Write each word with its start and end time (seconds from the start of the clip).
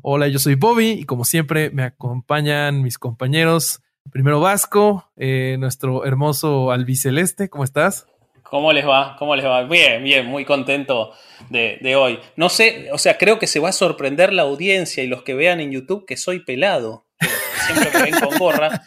Hola, 0.00 0.28
yo 0.28 0.38
soy 0.38 0.54
Bobby 0.54 0.92
y 0.92 1.04
como 1.04 1.26
siempre 1.26 1.68
me 1.68 1.82
acompañan 1.82 2.80
mis 2.80 2.96
compañeros. 2.96 3.82
Primero 4.10 4.40
Vasco, 4.40 5.10
eh, 5.16 5.56
nuestro 5.58 6.06
hermoso 6.06 6.70
albiceleste, 6.70 7.50
¿cómo 7.50 7.64
estás? 7.64 8.06
¿Cómo 8.44 8.72
les 8.72 8.86
va? 8.86 9.16
¿Cómo 9.18 9.36
les 9.36 9.44
va? 9.44 9.62
Bien, 9.64 10.02
bien, 10.02 10.26
muy 10.26 10.46
contento 10.46 11.12
de, 11.50 11.96
hoy. 11.96 12.18
No 12.36 12.48
sé, 12.48 12.88
o 12.92 12.98
sea, 12.98 13.18
creo 13.18 13.38
que 13.38 13.46
se 13.46 13.60
va 13.60 13.70
a 13.70 13.72
sorprender 13.72 14.32
la 14.32 14.42
audiencia 14.42 15.02
y 15.02 15.06
los 15.06 15.22
que 15.22 15.34
vean 15.34 15.60
en 15.60 15.70
YouTube 15.70 16.06
que 16.06 16.16
soy 16.16 16.40
pelado. 16.40 17.04
Siempre 17.66 17.90
me 17.92 18.10
ven 18.10 18.20
con 18.20 18.38
gorra. 18.38 18.82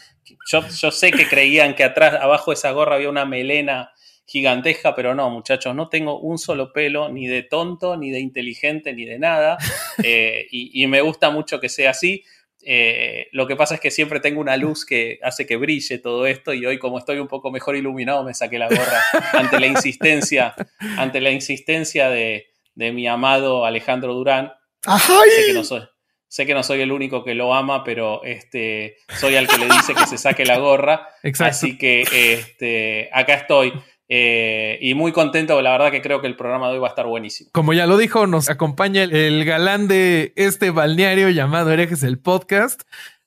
Yo, 0.49 0.67
yo 0.67 0.91
sé 0.91 1.11
que 1.11 1.27
creían 1.27 1.75
que 1.75 1.83
atrás, 1.83 2.15
abajo 2.15 2.51
de 2.51 2.55
esa 2.55 2.71
gorra 2.71 2.95
había 2.95 3.09
una 3.09 3.25
melena 3.25 3.91
gigantesca, 4.27 4.93
pero 4.93 5.15
no, 5.15 5.29
muchachos, 5.29 5.73
no 5.73 5.89
tengo 5.89 6.19
un 6.19 6.37
solo 6.37 6.73
pelo, 6.73 7.09
ni 7.09 7.25
de 7.27 7.43
tonto, 7.43 7.97
ni 7.97 8.11
de 8.11 8.19
inteligente, 8.19 8.93
ni 8.93 9.05
de 9.05 9.17
nada. 9.17 9.57
Eh, 10.03 10.45
y, 10.51 10.83
y, 10.83 10.85
me 10.85 11.01
gusta 11.01 11.31
mucho 11.31 11.59
que 11.59 11.69
sea 11.69 11.89
así. 11.89 12.23
Eh, 12.61 13.29
lo 13.31 13.47
que 13.47 13.55
pasa 13.55 13.73
es 13.73 13.81
que 13.81 13.89
siempre 13.89 14.19
tengo 14.19 14.39
una 14.39 14.57
luz 14.57 14.85
que 14.85 15.19
hace 15.23 15.47
que 15.47 15.55
brille 15.55 15.97
todo 15.97 16.27
esto 16.27 16.53
y 16.53 16.63
hoy 16.67 16.77
como 16.77 16.99
estoy 16.99 17.17
un 17.17 17.27
poco 17.27 17.49
mejor 17.49 17.75
iluminado 17.75 18.23
me 18.23 18.35
saqué 18.35 18.59
la 18.59 18.67
gorra 18.67 19.01
ante 19.33 19.59
la 19.59 19.65
insistencia, 19.65 20.53
ante 20.97 21.19
la 21.19 21.31
insistencia 21.31 22.09
de, 22.09 22.47
de 22.75 22.91
mi 22.91 23.07
amado 23.07 23.65
Alejandro 23.65 24.13
Durán. 24.13 24.53
Sé 24.85 25.47
que, 25.47 25.53
no 25.53 25.63
soy, 25.63 25.81
sé 26.27 26.45
que 26.45 26.53
no 26.53 26.61
soy 26.61 26.81
el 26.81 26.91
único 26.91 27.23
que 27.23 27.33
lo 27.33 27.53
ama, 27.53 27.83
pero 27.83 28.23
este, 28.23 28.97
soy 29.19 29.35
el 29.35 29.47
que 29.47 29.57
le 29.57 29.65
dice 29.65 29.95
que 29.95 30.05
se 30.05 30.17
saque 30.17 30.45
la 30.45 30.59
gorra. 30.59 31.09
Exacto. 31.23 31.51
Así 31.51 31.77
que 31.77 32.01
este, 32.11 33.09
acá 33.11 33.33
estoy. 33.33 33.73
Eh, 34.09 34.77
y 34.81 34.93
muy 34.93 35.11
contento, 35.11 35.61
la 35.61 35.71
verdad 35.71 35.91
que 35.91 36.01
creo 36.01 36.21
que 36.21 36.27
el 36.27 36.37
programa 36.37 36.67
de 36.67 36.75
hoy 36.75 36.79
va 36.79 36.87
a 36.87 36.91
estar 36.91 37.05
buenísimo. 37.05 37.49
Como 37.51 37.73
ya 37.73 37.85
lo 37.85 37.97
dijo, 37.97 38.25
nos 38.25 38.49
acompaña 38.49 39.03
el, 39.03 39.13
el 39.13 39.45
galán 39.45 39.87
de 39.87 40.33
este 40.35 40.69
balneario 40.69 41.29
llamado 41.29 41.71
Herejes 41.71 42.03
el 42.03 42.17
Podcast, 42.17 42.83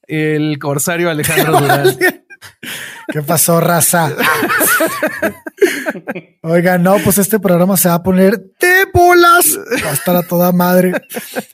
el 0.06 0.58
corsario 0.58 1.11
Alejandro 1.11 1.53
Durán. 1.61 1.98
¿Qué 3.12 3.23
pasó, 3.23 3.61
raza? 3.61 4.14
Oiga, 6.42 6.78
no, 6.78 6.97
pues 6.98 7.19
este 7.19 7.39
programa 7.39 7.77
se 7.77 7.89
va 7.89 7.97
a 7.97 8.03
poner 8.03 8.39
de 8.39 8.86
bolas. 8.92 9.58
Va 9.84 9.91
a 9.91 9.95
estar 9.95 10.17
a 10.17 10.23
toda 10.23 10.53
madre. 10.53 10.92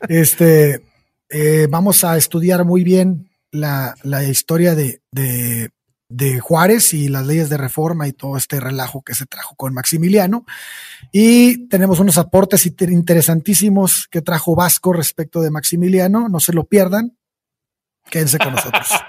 Este, 0.08 0.82
eh, 1.30 1.66
vamos 1.70 2.04
a 2.04 2.16
estudiar 2.16 2.64
muy 2.64 2.84
bien 2.84 3.30
la, 3.50 3.94
la 4.02 4.22
historia 4.24 4.74
de, 4.74 5.00
de 5.10 5.70
de 6.08 6.38
Juárez 6.40 6.94
y 6.94 7.08
las 7.08 7.26
leyes 7.26 7.48
de 7.48 7.56
reforma 7.56 8.06
y 8.06 8.12
todo 8.12 8.36
este 8.36 8.60
relajo 8.60 9.02
que 9.02 9.14
se 9.14 9.26
trajo 9.26 9.54
con 9.56 9.74
Maximiliano. 9.74 10.44
Y 11.12 11.68
tenemos 11.68 12.00
unos 12.00 12.18
aportes 12.18 12.66
interesantísimos 12.66 14.06
que 14.08 14.22
trajo 14.22 14.54
Vasco 14.54 14.92
respecto 14.92 15.40
de 15.40 15.50
Maximiliano. 15.50 16.28
No 16.28 16.40
se 16.40 16.52
lo 16.52 16.64
pierdan. 16.64 17.16
Quédense 18.10 18.38
con 18.38 18.52
nosotros. 18.52 18.88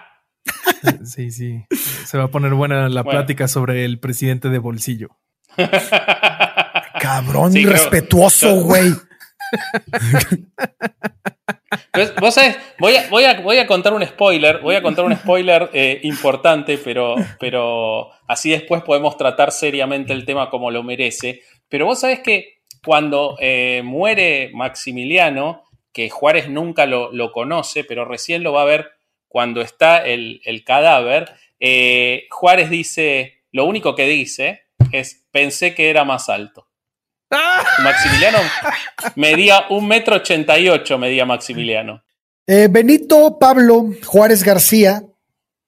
Sí, 1.04 1.32
sí. 1.32 1.66
Se 2.06 2.18
va 2.18 2.26
a 2.26 2.32
poner 2.32 2.54
buena 2.54 2.88
la 2.88 3.04
bueno. 3.04 3.20
plática 3.20 3.50
sobre 3.50 3.84
el 3.84 4.00
presidente 4.00 4.48
de 4.48 4.60
bolsillo. 4.60 5.18
Cabrón, 7.02 7.52
sí, 7.52 7.66
respetuoso, 7.66 8.62
güey. 8.62 8.94
Vos 12.22 12.36
voy 12.80 12.96
a, 12.96 13.10
voy, 13.10 13.24
a, 13.26 13.42
voy 13.42 13.58
a, 13.58 13.68
contar 13.68 13.94
un 13.94 14.06
spoiler, 14.06 14.60
voy 14.60 14.76
a 14.76 14.82
contar 14.82 15.04
un 15.04 15.16
spoiler 15.16 15.70
eh, 15.74 16.00
importante, 16.04 16.78
pero, 16.78 17.16
pero 17.40 18.10
así 18.28 18.52
después 18.52 18.84
podemos 18.84 19.18
tratar 19.18 19.52
seriamente 19.52 20.14
el 20.14 20.26
tema 20.26 20.50
como 20.50 20.72
lo 20.72 20.84
merece. 20.84 21.42
Pero 21.68 21.86
vos 21.86 22.00
sabés 22.00 22.22
que 22.22 22.62
cuando 22.86 23.36
eh, 23.40 23.82
muere 23.84 24.50
Maximiliano, 24.54 25.64
que 25.92 26.10
Juárez 26.10 26.48
nunca 26.48 26.86
lo, 26.86 27.12
lo, 27.12 27.32
conoce, 27.32 27.84
pero 27.84 28.06
recién 28.06 28.44
lo 28.44 28.54
va 28.54 28.62
a 28.62 28.66
ver 28.66 28.92
cuando 29.28 29.62
está 29.62 30.06
el, 30.06 30.42
el 30.46 30.64
cadáver, 30.64 31.34
eh, 31.60 32.28
Juárez 32.30 32.70
dice, 32.70 33.42
lo 33.52 33.66
único 33.66 33.96
que 33.96 34.06
dice 34.06 34.68
es, 34.92 35.26
pensé 35.32 35.76
que 35.76 35.90
era 35.90 36.06
más 36.06 36.30
alto. 36.30 36.67
Maximiliano 37.84 38.40
medía 39.16 39.66
un 39.70 39.88
metro 39.88 40.16
ochenta 40.16 40.58
y 40.58 40.70
ocho, 40.70 40.98
medía 40.98 41.26
Maximiliano. 41.26 42.04
Eh, 42.46 42.68
Benito 42.70 43.38
Pablo 43.40 43.90
Juárez 44.06 44.44
García, 44.44 45.04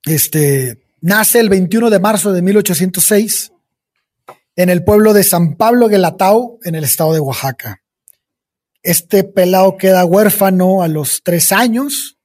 este, 0.05 0.79
nace 1.01 1.39
el 1.39 1.49
21 1.49 1.89
de 1.89 1.99
marzo 1.99 2.31
de 2.31 2.41
1806 2.41 3.51
en 4.55 4.69
el 4.69 4.83
pueblo 4.83 5.13
de 5.13 5.23
San 5.23 5.55
Pablo 5.55 5.87
Guelatao, 5.87 6.59
en 6.63 6.75
el 6.75 6.83
estado 6.83 7.13
de 7.13 7.19
Oaxaca. 7.19 7.81
Este 8.83 9.23
pelado 9.23 9.77
queda 9.77 10.05
huérfano 10.05 10.81
a 10.81 10.87
los 10.87 11.21
tres 11.23 11.51
años, 11.51 12.17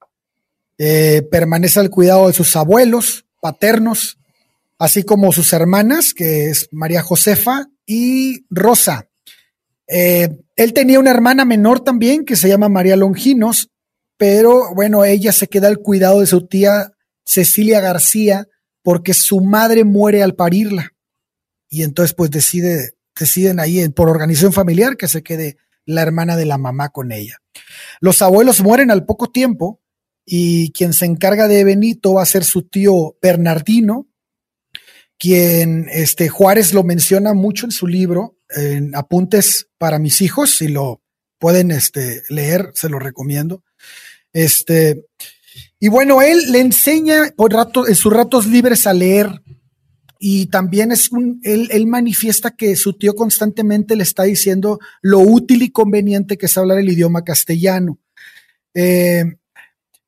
eh, 0.78 1.23
permanece 1.31 1.81
al 1.81 1.91
cuidado 1.91 2.27
de 2.27 2.33
sus 2.33 2.56
abuelos 2.56 3.25
paternos, 3.41 4.19
así 4.78 5.05
como 5.05 5.31
sus 5.31 5.53
hermanas, 5.53 6.15
que 6.15 6.47
es 6.47 6.69
María 6.73 7.03
Josefa 7.03 7.67
y 7.87 8.44
Rosa. 8.50 9.09
Eh, 9.87 10.28
él 10.56 10.72
tenía 10.72 10.99
una 10.99 11.11
hermana 11.11 11.45
menor 11.45 11.81
también 11.81 12.25
que 12.25 12.37
se 12.37 12.49
llama 12.49 12.69
María 12.69 12.97
Longinos, 12.97 13.71
pero 14.17 14.75
bueno, 14.75 15.05
ella 15.05 15.33
se 15.33 15.49
queda 15.49 15.69
al 15.69 15.78
cuidado 15.78 16.21
de 16.21 16.27
su 16.27 16.47
tía 16.47 16.93
Cecilia 17.25 17.81
García 17.81 18.49
porque 18.83 19.15
su 19.15 19.41
madre 19.41 19.84
muere 19.84 20.23
al 20.23 20.34
parirla. 20.34 20.93
Y 21.69 21.83
entonces 21.83 22.15
pues 22.15 22.31
decide, 22.31 22.93
deciden 23.19 23.59
ahí 23.61 23.89
por 23.89 24.09
organización 24.09 24.53
familiar 24.53 24.97
que 24.97 25.09
se 25.09 25.23
quede 25.23 25.56
la 25.87 26.03
hermana 26.03 26.37
de 26.37 26.47
la 26.47 26.59
mamá 26.59 26.91
con 26.91 27.12
ella. 27.12 27.39
Los 28.00 28.23
abuelos 28.23 28.62
mueren 28.62 28.91
al 28.91 29.05
poco 29.05 29.31
tiempo 29.31 29.81
y 30.25 30.73
quien 30.73 30.93
se 30.93 31.06
encarga 31.06 31.49
de 31.49 31.65
Benito 31.65 32.15
va 32.15 32.23
a 32.23 32.27
ser 32.27 32.44
su 32.44 32.62
tío 32.62 33.17
Bernardino, 33.21 34.09
quien 35.19 35.89
este 35.91 36.28
Juárez 36.28 36.73
lo 36.73 36.83
menciona 36.83 37.34
mucho 37.34 37.67
en 37.67 37.73
su 37.73 37.87
libro, 37.87 38.39
en 38.55 38.95
apuntes 38.95 39.69
para 39.79 39.99
mis 39.99 40.21
hijos, 40.21 40.57
si 40.57 40.69
lo 40.69 41.03
pueden 41.39 41.71
este, 41.71 42.23
leer, 42.29 42.71
se 42.75 42.89
lo 42.89 42.99
recomiendo. 42.99 43.63
Este, 44.33 45.07
y 45.79 45.89
bueno, 45.89 46.23
él 46.23 46.53
le 46.53 46.61
enseña 46.61 47.33
por 47.37 47.53
rato, 47.53 47.87
en 47.87 47.95
sus 47.95 48.13
ratos 48.13 48.47
libres 48.47 48.87
a 48.87 48.93
leer 48.93 49.43
y 50.19 50.47
también 50.47 50.91
es 50.93 51.13
un, 51.13 51.41
él, 51.43 51.69
él, 51.71 51.87
manifiesta 51.87 52.53
que 52.53 52.77
su 52.77 52.95
tío 52.95 53.15
constantemente 53.15 53.95
le 53.95 54.05
está 54.05 54.23
diciendo 54.23 54.79
lo 55.03 55.19
útil 55.21 55.63
y 55.63 55.71
conveniente 55.71 56.39
que 56.39 56.47
es 56.47 56.57
hablar 56.57 56.79
el 56.79 56.89
idioma 56.89 57.25
castellano. 57.25 57.99
Eh, 58.73 59.25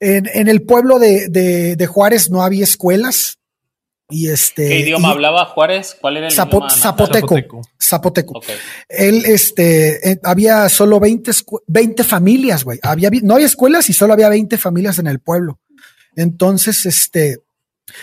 en, 0.01 0.49
el 0.49 0.63
pueblo 0.63 0.99
de, 0.99 1.29
de, 1.29 1.87
Juárez 1.87 2.31
no 2.31 2.43
había 2.43 2.65
escuelas, 2.65 3.39
y 4.09 4.29
este, 4.29 4.69
¿Qué 4.69 4.81
idioma 4.81 5.09
y, 5.09 5.13
hablaba 5.13 5.45
Juárez? 5.47 5.97
¿Cuál 6.01 6.19
era 6.19 6.27
el 6.27 6.33
Zapo, 6.33 6.59
idioma? 6.59 6.71
Zapoteco. 6.71 7.29
Zapoteco. 7.29 7.63
Zapoteco. 7.83 8.39
Okay. 8.39 8.55
Él, 8.89 9.25
este, 9.27 10.13
eh, 10.13 10.21
había 10.23 10.69
solo 10.69 11.01
20, 11.01 11.33
20 11.67 12.05
familias, 12.05 12.63
güey. 12.63 12.79
Había, 12.83 13.11
no 13.23 13.35
había 13.35 13.47
escuelas 13.47 13.91
y 13.91 13.93
solo 13.93 14.13
había 14.13 14.29
20 14.29 14.57
familias 14.59 14.99
en 15.01 15.09
el 15.09 15.19
pueblo. 15.19 15.59
Entonces, 16.15 16.87
este, 16.87 17.39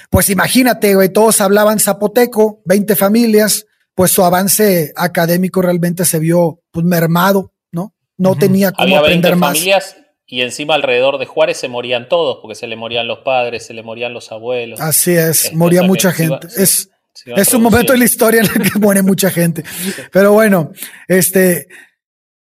pues 0.10 0.30
imagínate, 0.30 0.94
güey, 0.96 1.10
todos 1.10 1.40
hablaban 1.40 1.80
zapoteco, 1.80 2.62
20 2.66 2.96
familias, 2.96 3.66
pues 3.96 4.12
su 4.12 4.26
avance 4.26 4.92
académico 4.98 5.62
realmente 5.62 6.04
se 6.04 6.20
vio 6.20 6.62
pues, 6.72 6.86
mermado, 6.86 7.54
¿no? 7.72 7.94
No 8.18 8.32
uh 8.32 8.36
-huh. 8.36 8.40
tenía 8.40 8.72
cómo 8.72 8.84
había 8.84 9.00
aprender 9.00 9.32
20 9.32 9.40
más. 9.40 9.58
familias 9.58 9.96
y 10.26 10.42
encima 10.42 10.76
alrededor 10.76 11.18
de 11.18 11.26
Juárez 11.26 11.58
se 11.58 11.68
morían 11.68 12.08
todos, 12.10 12.40
porque 12.42 12.56
se 12.56 12.68
le 12.68 12.76
morían 12.76 13.08
los 13.08 13.20
padres, 13.20 13.66
se 13.66 13.74
le 13.74 13.84
morían 13.84 14.14
los 14.14 14.32
abuelos. 14.32 14.80
Así 14.80 15.12
es, 15.12 15.54
moría 15.54 15.84
mucha 15.84 16.12
gente. 16.12 16.48
Es 16.58 16.90
es 17.26 17.54
un 17.54 17.62
momento 17.62 17.94
de 17.94 18.00
la 18.00 18.06
historia 18.06 18.42
en 18.42 18.48
el 18.48 18.72
que 18.72 18.80
muere 18.80 19.02
mucha 19.02 19.30
gente. 19.30 19.64
Pero 20.12 20.34
bueno, 20.34 20.72
este 21.08 21.68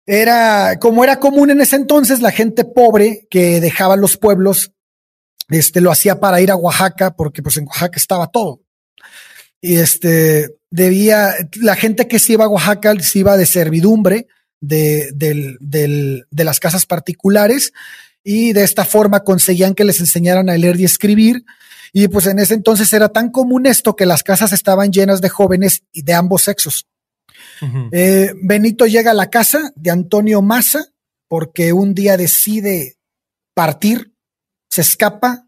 era 0.06 0.79
como 0.79 1.05
era 1.05 1.19
común 1.19 1.50
en 1.50 1.61
ese 1.61 1.77
entonces, 1.77 2.21
la 2.21 2.31
gente 2.31 2.65
pobre 2.65 3.27
que 3.31 3.61
dejaba 3.61 3.97
los 3.97 4.17
pueblos, 4.17 4.73
este 5.49 5.81
lo 5.81 5.91
hacía 5.91 6.21
para 6.21 6.41
ir 6.41 6.50
a 6.50 6.56
Oaxaca, 6.56 7.15
porque 7.15 7.43
pues 7.43 7.56
en 7.56 7.67
Oaxaca 7.67 7.97
estaba 7.97 8.29
todo. 8.29 8.61
Y 9.61 9.77
este 9.77 10.56
debía, 10.71 11.35
la 11.61 11.77
gente 11.77 12.09
que 12.09 12.19
se 12.19 12.35
iba 12.35 12.44
a 12.44 12.49
Oaxaca 12.49 12.99
se 13.00 13.19
iba 13.19 13.37
de 13.37 13.47
servidumbre, 13.47 14.27
de, 14.60 15.10
del, 15.14 15.56
del, 15.60 16.26
de 16.30 16.44
las 16.44 16.60
casas 16.60 16.86
particulares 16.86 17.72
y 18.22 18.52
de 18.52 18.62
esta 18.62 18.84
forma 18.84 19.24
conseguían 19.24 19.74
que 19.74 19.84
les 19.84 20.00
enseñaran 20.00 20.48
a 20.50 20.56
leer 20.56 20.78
y 20.78 20.84
escribir. 20.84 21.44
Y 21.92 22.08
pues 22.08 22.26
en 22.26 22.38
ese 22.38 22.54
entonces 22.54 22.92
era 22.92 23.08
tan 23.08 23.30
común 23.30 23.66
esto 23.66 23.96
que 23.96 24.06
las 24.06 24.22
casas 24.22 24.52
estaban 24.52 24.92
llenas 24.92 25.20
de 25.20 25.28
jóvenes 25.28 25.82
de 25.92 26.14
ambos 26.14 26.42
sexos. 26.42 26.86
Eh, 27.92 28.32
Benito 28.42 28.86
llega 28.86 29.10
a 29.10 29.14
la 29.14 29.28
casa 29.28 29.72
de 29.74 29.90
Antonio 29.90 30.40
Massa 30.40 30.86
porque 31.28 31.72
un 31.72 31.94
día 31.94 32.16
decide 32.16 32.96
partir, 33.54 34.14
se 34.68 34.80
escapa 34.80 35.46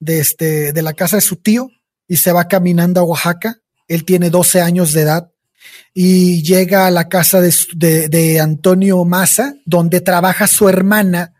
de, 0.00 0.20
este, 0.20 0.72
de 0.72 0.82
la 0.82 0.94
casa 0.94 1.16
de 1.16 1.22
su 1.22 1.36
tío 1.36 1.68
y 2.08 2.16
se 2.16 2.32
va 2.32 2.48
caminando 2.48 3.00
a 3.00 3.04
Oaxaca. 3.04 3.60
Él 3.86 4.04
tiene 4.04 4.30
12 4.30 4.60
años 4.60 4.92
de 4.92 5.02
edad 5.02 5.31
y 5.94 6.42
llega 6.42 6.86
a 6.86 6.90
la 6.90 7.08
casa 7.08 7.40
de, 7.40 8.40
Antonio 8.40 9.04
Massa, 9.04 9.54
donde 9.64 10.00
trabaja 10.00 10.46
su 10.46 10.68
hermana. 10.68 11.34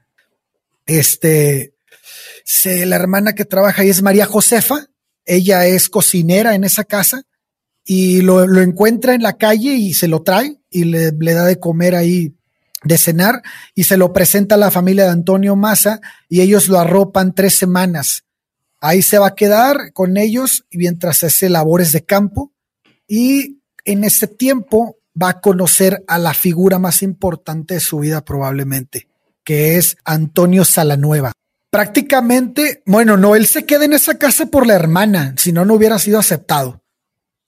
Este, 0.87 1.75
la 2.65 2.97
hermana 2.97 3.35
que 3.35 3.45
trabaja 3.45 3.83
ahí 3.83 3.91
es 3.91 4.03
María 4.03 4.27
Josefa. 4.27 4.87
Ella 5.25 5.67
es 5.67 5.89
cocinera 5.89 6.55
en 6.55 6.65
esa 6.65 6.85
casa 6.85 7.23
y 7.85 8.23
lo, 8.23 8.43
encuentra 8.61 9.15
en 9.15 9.23
la 9.23 9.37
calle 9.37 9.75
y 9.75 9.95
se 9.95 10.09
lo 10.09 10.23
trae 10.23 10.59
y 10.69 10.85
le, 10.85 11.13
le, 11.13 11.33
da 11.33 11.45
de 11.45 11.59
comer 11.59 11.95
ahí, 11.95 12.35
de 12.85 12.99
cenar 12.99 13.43
y 13.75 13.85
se 13.85 13.97
lo 13.97 14.13
presenta 14.13 14.57
a 14.57 14.59
la 14.59 14.71
familia 14.71 15.05
de 15.05 15.11
Antonio 15.11 15.57
Massa 15.57 16.01
y 16.29 16.41
ellos 16.41 16.69
lo 16.69 16.79
arropan 16.79 17.35
tres 17.35 17.55
semanas. 17.55 18.25
Ahí 18.81 19.01
se 19.01 19.19
va 19.19 19.29
a 19.29 19.35
quedar 19.35 19.93
con 19.93 20.17
ellos 20.17 20.67
mientras 20.73 21.23
hace 21.23 21.49
labores 21.49 21.93
de 21.93 22.05
campo 22.05 22.53
y 23.07 23.62
en 23.85 24.05
ese 24.05 24.27
tiempo 24.27 24.97
va 25.21 25.31
a 25.31 25.41
conocer 25.41 26.05
a 26.07 26.19
la 26.19 26.35
figura 26.35 26.79
más 26.79 27.03
importante 27.03 27.75
de 27.75 27.81
su 27.81 27.99
vida 27.99 28.25
probablemente, 28.25 29.09
que 29.45 29.77
es 29.77 29.97
Antonio 30.05 30.65
Salanueva. 30.65 31.33
Prácticamente, 31.71 32.83
bueno, 32.87 33.17
no, 33.17 33.35
él 33.35 33.47
se 33.47 33.65
queda 33.65 33.85
en 33.85 33.95
esa 33.95 34.19
casa 34.19 34.47
por 34.47 34.67
la 34.67 34.75
hermana, 34.75 35.35
si 35.37 35.53
no, 35.53 35.65
no 35.65 35.75
hubiera 35.75 35.99
sido 35.99 36.19
aceptado. 36.19 36.83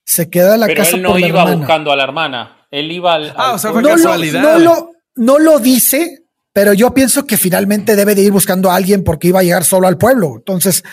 Se 0.05 0.29
queda 0.29 0.55
en 0.55 0.61
la 0.61 0.75
casa 0.75 0.97
él 0.97 1.03
no 1.03 1.19
iba 1.19 1.55
buscando 1.55 1.91
a 1.93 1.97
la 1.97 2.05
hermana, 2.05 2.67
él 2.71 2.91
iba 2.93 3.15
al... 3.15 3.33
Ah, 3.37 3.53
o 3.53 3.59
sea, 3.59 3.73
fue 3.73 3.83
no 3.83 3.91
casualidad. 3.91 4.43
no, 4.43 4.59
lo, 4.59 4.91
no 5.15 5.39
lo 5.39 5.59
dice, 5.59 6.25
pero 6.53 6.73
yo 6.73 6.93
pienso 6.93 7.27
que 7.27 7.37
finalmente 7.37 7.97
debe 7.97 8.15
de 8.15 8.23
ir 8.23 8.33
buscando 8.33 8.71
a 8.71 8.77
alguien 8.77 9.05
porque 9.05 9.29
iba 9.29 9.41
a 9.41 9.43
llegar 9.43 9.65
solo 9.65 9.89
al 9.89 9.99
pueblo. 9.99 10.35
Entonces, 10.37 10.85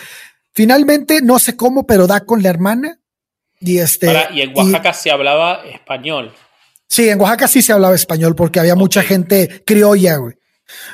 finalmente, 0.52 1.20
no 1.22 1.38
sé 1.38 1.56
cómo, 1.56 1.86
pero 1.86 2.06
da 2.06 2.20
con 2.24 2.42
la 2.42 2.48
hermana 2.48 2.98
y, 3.62 3.78
este, 3.78 4.12
y 4.32 4.42
en 4.42 4.56
Oaxaca 4.56 4.92
se 4.92 5.10
hablaba 5.10 5.62
español. 5.64 6.32
Sí, 6.88 7.08
en 7.08 7.20
Oaxaca 7.20 7.48
sí 7.48 7.62
se 7.62 7.72
hablaba 7.72 7.94
español 7.94 8.34
porque 8.34 8.60
había 8.60 8.74
mucha 8.74 9.02
gente 9.02 9.62
criolla, 9.64 10.16
güey. 10.16 10.34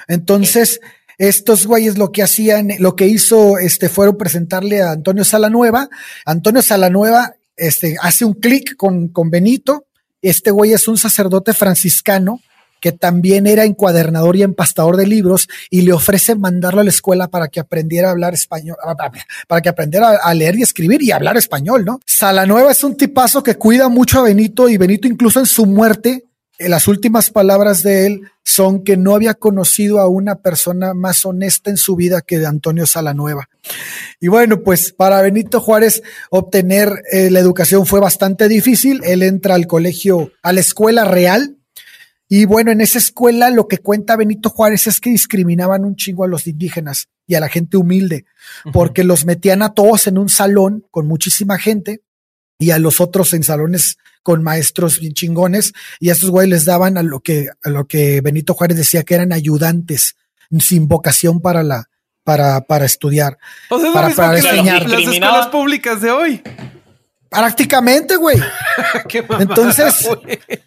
Entonces, 0.06 0.81
estos 1.19 1.67
güeyes 1.67 1.99
lo 1.99 2.12
que 2.12 2.23
hacían, 2.23 2.69
lo 2.79 2.94
que 2.94 3.06
hizo, 3.06 3.59
este, 3.59 3.88
fueron 3.88 4.17
presentarle 4.17 4.82
a 4.82 4.93
Antonio 4.93 5.25
Salanueva. 5.25 5.88
Antonio 6.25 6.62
Salanueva, 6.62 7.35
este, 7.56 7.97
hace 8.00 8.25
un 8.25 8.35
clic 8.35 8.76
con, 8.76 9.09
con 9.09 9.31
Benito. 9.31 9.87
Este 10.23 10.50
güey 10.50 10.73
es 10.73 10.88
un 10.88 10.99
sacerdote 10.99 11.53
franciscano 11.53 12.41
que 12.81 12.93
también 12.93 13.47
era 13.47 13.65
encuadernador 13.65 14.37
y 14.37 14.43
empastador 14.43 14.97
de 14.97 15.07
libros 15.07 15.49
y 15.71 15.83
le 15.83 15.93
ofrece 15.93 16.35
mandarlo 16.35 16.81
a 16.81 16.85
la 16.85 16.91
escuela 16.91 17.29
para 17.29 17.49
que 17.49 17.61
aprendiera 17.61 18.09
a 18.09 18.13
hablar 18.13 18.35
español, 18.35 18.77
para 19.47 19.61
que 19.61 19.69
aprendiera 19.69 20.19
a 20.23 20.35
leer 20.35 20.57
y 20.57 20.63
escribir 20.63 21.03
y 21.03 21.13
hablar 21.13 21.37
español, 21.37 21.85
¿no? 21.85 22.01
Salanueva 22.07 22.73
es 22.73 22.83
un 22.85 22.97
tipazo 22.97 23.43
que 23.43 23.57
cuida 23.57 23.89
mucho 23.89 24.21
a 24.21 24.23
Benito 24.23 24.69
y 24.69 24.77
Benito 24.77 25.09
incluso 25.09 25.41
en 25.41 25.47
su 25.47 25.67
muerte, 25.67 26.25
en 26.59 26.73
las 26.73 26.89
últimas 26.89 27.31
palabras 27.31 27.83
de 27.83 28.07
él 28.07 28.23
son 28.43 28.83
que 28.83 28.97
no 28.97 29.15
había 29.15 29.35
conocido 29.35 30.01
a 30.01 30.09
una 30.09 30.37
persona 30.37 30.95
más 30.95 31.25
honesta 31.25 31.71
en 31.71 31.77
su 31.77 31.95
vida 31.95 32.23
que 32.23 32.45
Antonio 32.45 32.87
Salanueva. 32.87 33.49
Y 34.21 34.29
bueno, 34.29 34.63
pues 34.63 34.93
para 34.93 35.23
Benito 35.23 35.61
Juárez 35.61 36.03
obtener 36.31 37.05
eh, 37.13 37.31
la 37.31 37.41
educación 37.41 37.87
fue 37.87 38.01
bastante 38.01 38.49
difícil. 38.49 39.03
Él 39.05 39.23
entra 39.23 39.55
al 39.55 39.67
colegio, 39.67 40.33
a 40.43 40.53
la 40.53 40.61
escuela 40.61 41.05
real, 41.05 41.58
y 42.29 42.45
bueno, 42.45 42.71
en 42.71 42.83
esa 42.83 42.99
escuela 42.99 43.51
lo 43.51 43.69
que 43.69 43.79
cuenta 43.79 44.17
Benito 44.17 44.51
Juárez 44.51 44.87
es 44.87 45.01
que 45.01 45.11
discriminaban 45.11 45.85
un 45.85 45.97
chingo 45.97 46.25
a 46.25 46.29
los 46.29 46.47
indígenas 46.47 47.09
y 47.27 47.35
a 47.35 47.41
la 47.41 47.49
gente 47.49 47.79
humilde, 47.79 48.27
porque 48.73 49.03
los 49.03 49.25
metían 49.25 49.63
a 49.63 49.73
todos 49.73 50.07
en 50.07 50.19
un 50.19 50.29
salón 50.29 50.85
con 50.91 51.07
muchísima 51.07 51.59
gente 51.59 52.03
y 52.59 52.71
a 52.71 52.79
los 52.79 53.01
otros 53.01 53.33
en 53.33 53.45
salones 53.45 53.97
con 54.23 54.43
maestros 54.43 55.01
bien 55.01 55.15
chingones 55.15 55.73
y 56.01 56.11
a 56.11 56.13
estos 56.13 56.31
güeyes 56.31 56.51
les 56.51 56.65
daban 56.67 56.99
a 56.99 57.03
lo 57.03 57.21
que 57.21 57.49
a 57.63 57.71
lo 57.71 57.87
que 57.87 58.21
Benito 58.21 58.53
Juárez 58.53 58.77
decía 58.77 59.05
que 59.05 59.15
eran 59.15 59.33
ayudantes 59.33 60.17
sin 60.59 60.87
vocación 60.87 61.41
para 61.41 61.63
la 61.63 61.89
para 62.25 62.61
para 62.63 62.85
estudiar, 62.85 63.39
para, 63.71 64.11
para 64.15 64.37
enseñar 64.37 64.87
las 64.87 65.01
escuelas 65.01 65.47
públicas 65.47 66.03
de 66.03 66.11
hoy. 66.11 66.43
Prácticamente, 67.29 68.17
güey. 68.17 68.39
Entonces, 69.39 70.09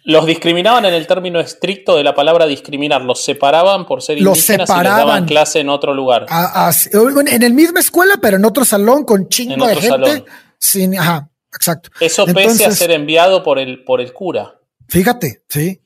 los 0.04 0.26
discriminaban 0.26 0.84
en 0.84 0.94
el 0.94 1.06
término 1.06 1.40
estricto 1.40 1.96
de 1.96 2.04
la 2.04 2.14
palabra 2.14 2.46
discriminar, 2.46 3.02
los 3.02 3.24
separaban 3.24 3.84
por 3.86 4.02
ser 4.02 4.20
los 4.20 4.38
indígenas 4.38 4.68
separaban. 4.68 4.86
y 4.86 4.96
les 4.96 5.06
daban 5.06 5.26
clase 5.26 5.60
en 5.60 5.68
otro 5.68 5.92
lugar. 5.92 6.26
en 6.30 7.42
el 7.42 7.54
misma 7.54 7.80
escuela, 7.80 8.14
pero 8.20 8.36
en 8.36 8.44
otro 8.44 8.64
salón 8.64 9.04
con 9.04 9.28
chingo 9.28 9.66
de 9.66 9.76
gente. 9.76 10.24
Sin, 10.58 10.96
ajá, 10.96 11.28
exacto. 11.52 11.90
Eso 11.98 12.26
pese 12.26 12.64
a 12.64 12.70
ser 12.70 12.92
enviado 12.92 13.42
por 13.42 13.58
el, 13.58 13.82
por 13.82 14.00
el 14.00 14.12
cura. 14.12 14.54
Fíjate, 14.88 15.42
sí. 15.48 15.80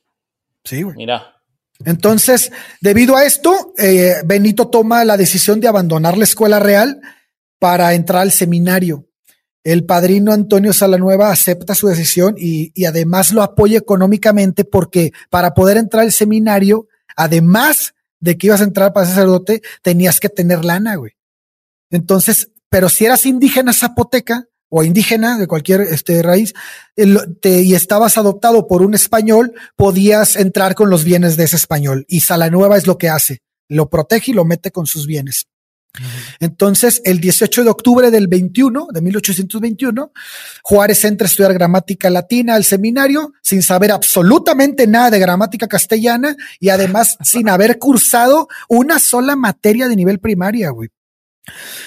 Sí, 0.62 0.82
güey. 0.82 0.96
Mira. 0.96 1.40
Entonces, 1.84 2.52
debido 2.80 3.16
a 3.16 3.24
esto, 3.24 3.72
eh, 3.78 4.16
Benito 4.24 4.68
toma 4.68 5.04
la 5.04 5.16
decisión 5.16 5.60
de 5.60 5.68
abandonar 5.68 6.18
la 6.18 6.24
escuela 6.24 6.58
real 6.58 7.00
para 7.58 7.94
entrar 7.94 8.22
al 8.22 8.32
seminario 8.32 9.05
el 9.66 9.84
padrino 9.84 10.32
Antonio 10.32 10.72
Salanueva 10.72 11.32
acepta 11.32 11.74
su 11.74 11.88
decisión 11.88 12.36
y, 12.38 12.84
además 12.84 13.32
lo 13.32 13.42
apoya 13.42 13.76
económicamente 13.76 14.64
porque 14.64 15.10
para 15.28 15.54
poder 15.54 15.76
entrar 15.76 16.04
al 16.04 16.12
seminario, 16.12 16.86
además 17.16 17.94
de 18.20 18.38
que 18.38 18.46
ibas 18.46 18.60
a 18.60 18.64
entrar 18.64 18.92
para 18.92 19.08
sacerdote, 19.08 19.62
tenías 19.82 20.20
que 20.20 20.28
tener 20.28 20.64
lana, 20.64 20.94
güey. 20.94 21.14
Entonces, 21.90 22.52
pero 22.70 22.88
si 22.88 23.06
eras 23.06 23.26
indígena 23.26 23.72
zapoteca 23.72 24.46
o 24.68 24.84
indígena 24.84 25.36
de 25.36 25.48
cualquier 25.48 25.80
este, 25.80 26.22
raíz 26.22 26.54
y 26.94 27.74
estabas 27.74 28.18
adoptado 28.18 28.68
por 28.68 28.82
un 28.82 28.94
español, 28.94 29.52
podías 29.74 30.36
entrar 30.36 30.76
con 30.76 30.90
los 30.90 31.02
bienes 31.02 31.36
de 31.36 31.42
ese 31.42 31.56
español. 31.56 32.04
Y 32.06 32.20
Salanueva 32.20 32.76
es 32.76 32.86
lo 32.86 32.98
que 32.98 33.08
hace, 33.08 33.40
lo 33.68 33.90
protege 33.90 34.30
y 34.30 34.34
lo 34.34 34.44
mete 34.44 34.70
con 34.70 34.86
sus 34.86 35.08
bienes. 35.08 35.48
Entonces, 36.40 37.00
el 37.04 37.20
18 37.20 37.64
de 37.64 37.70
octubre 37.70 38.10
del 38.10 38.28
21, 38.28 38.88
de 38.92 39.00
1821, 39.00 40.12
Juárez 40.62 41.04
entra 41.04 41.26
a 41.26 41.30
estudiar 41.30 41.54
gramática 41.54 42.10
latina 42.10 42.54
al 42.54 42.64
seminario 42.64 43.32
sin 43.42 43.62
saber 43.62 43.92
absolutamente 43.92 44.86
nada 44.86 45.10
de 45.10 45.18
gramática 45.18 45.68
castellana 45.68 46.36
y 46.60 46.68
además 46.68 47.16
sin 47.22 47.48
haber 47.48 47.78
cursado 47.78 48.48
una 48.68 48.98
sola 48.98 49.36
materia 49.36 49.88
de 49.88 49.96
nivel 49.96 50.18
primaria, 50.18 50.70
güey. 50.70 50.90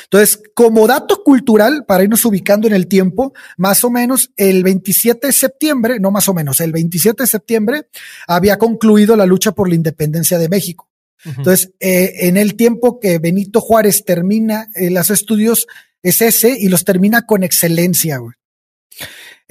Entonces, 0.04 0.42
como 0.54 0.88
dato 0.88 1.24
cultural, 1.24 1.86
para 1.86 2.04
irnos 2.04 2.24
ubicando 2.26 2.68
en 2.68 2.74
el 2.74 2.88
tiempo, 2.88 3.34
más 3.58 3.84
o 3.84 3.90
menos 3.90 4.32
el 4.38 4.64
27 4.64 5.28
de 5.28 5.34
septiembre, 5.34 6.00
no 6.00 6.12
más 6.12 6.30
o 6.30 6.34
menos, 6.34 6.62
el 6.62 6.72
27 6.72 7.24
de 7.24 7.28
septiembre 7.28 7.88
había 8.28 8.58
concluido 8.58 9.16
la 9.16 9.26
lucha 9.26 9.52
por 9.52 9.70
la 9.70 9.76
independencia 9.76 10.38
de 10.38 10.50
México. 10.50 10.89
Entonces, 11.26 11.72
eh, 11.80 12.28
en 12.28 12.38
el 12.38 12.56
tiempo 12.56 13.00
que 13.00 13.20
Benito 13.20 13.62
Juárez 13.62 14.04
termina 14.06 14.68
eh, 14.76 14.90
los 14.90 15.10
estudios, 15.10 15.68
es 16.02 16.22
ese 16.22 16.56
y 16.58 16.70
los 16.70 16.86
termina 16.86 17.26
con 17.26 17.44
excelencia, 17.44 18.18
güey. 18.18 18.36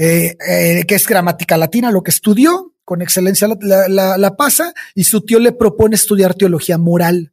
Eh, 0.01 0.37
que 0.87 0.95
es 0.95 1.07
gramática 1.07 1.57
latina, 1.57 1.91
lo 1.91 2.03
que 2.03 2.13
estudió, 2.13 2.75
con 2.85 3.03
excelencia 3.03 3.49
la, 3.61 4.17
la, 4.17 4.37
pasa 4.37 4.73
y 4.95 5.05
su 5.05 5.23
tío 5.23 5.41
le 5.41 5.53
propone 5.53 5.97
estudiar 5.97 6.35
teología 6.35 6.79
moral. 6.79 7.33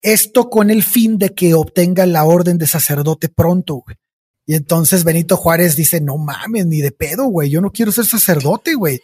Esto 0.00 0.48
con 0.48 0.70
el 0.70 0.82
fin 0.82 1.18
de 1.18 1.34
que 1.34 1.54
obtenga 1.54 2.06
la 2.06 2.24
orden 2.24 2.56
de 2.58 2.66
sacerdote 2.66 3.28
pronto, 3.28 3.84
güey. 3.86 3.96
Y 4.44 4.54
entonces 4.54 5.04
Benito 5.04 5.36
Juárez 5.36 5.76
dice, 5.76 6.00
no 6.00 6.18
mames, 6.18 6.66
ni 6.66 6.80
de 6.80 6.90
pedo, 6.90 7.26
güey, 7.26 7.48
yo 7.48 7.60
no 7.60 7.70
quiero 7.70 7.92
ser 7.92 8.06
sacerdote, 8.06 8.74
güey. 8.74 9.00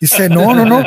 Dice, 0.00 0.28
no, 0.28 0.54
no, 0.54 0.64
no. 0.64 0.80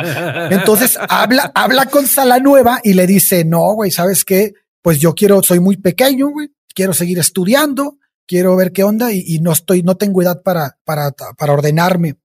Entonces 0.50 0.98
habla, 1.08 1.52
habla 1.54 1.86
con 1.86 2.06
Salanueva 2.06 2.80
y 2.82 2.94
le 2.94 3.06
dice, 3.06 3.44
no, 3.44 3.74
güey, 3.74 3.90
¿sabes 3.90 4.24
qué? 4.24 4.54
Pues 4.82 5.00
yo 5.00 5.14
quiero, 5.14 5.42
soy 5.42 5.60
muy 5.60 5.76
pequeño, 5.76 6.28
güey, 6.28 6.48
quiero 6.74 6.94
seguir 6.94 7.18
estudiando, 7.18 7.98
quiero 8.26 8.56
ver 8.56 8.72
qué 8.72 8.84
onda 8.84 9.12
y, 9.12 9.38
no 9.40 9.52
estoy, 9.52 9.82
no 9.82 9.96
tengo 9.96 10.22
edad 10.22 10.42
para, 10.42 10.78
para, 10.84 11.10
para 11.10 11.52
ordenarme. 11.52 12.16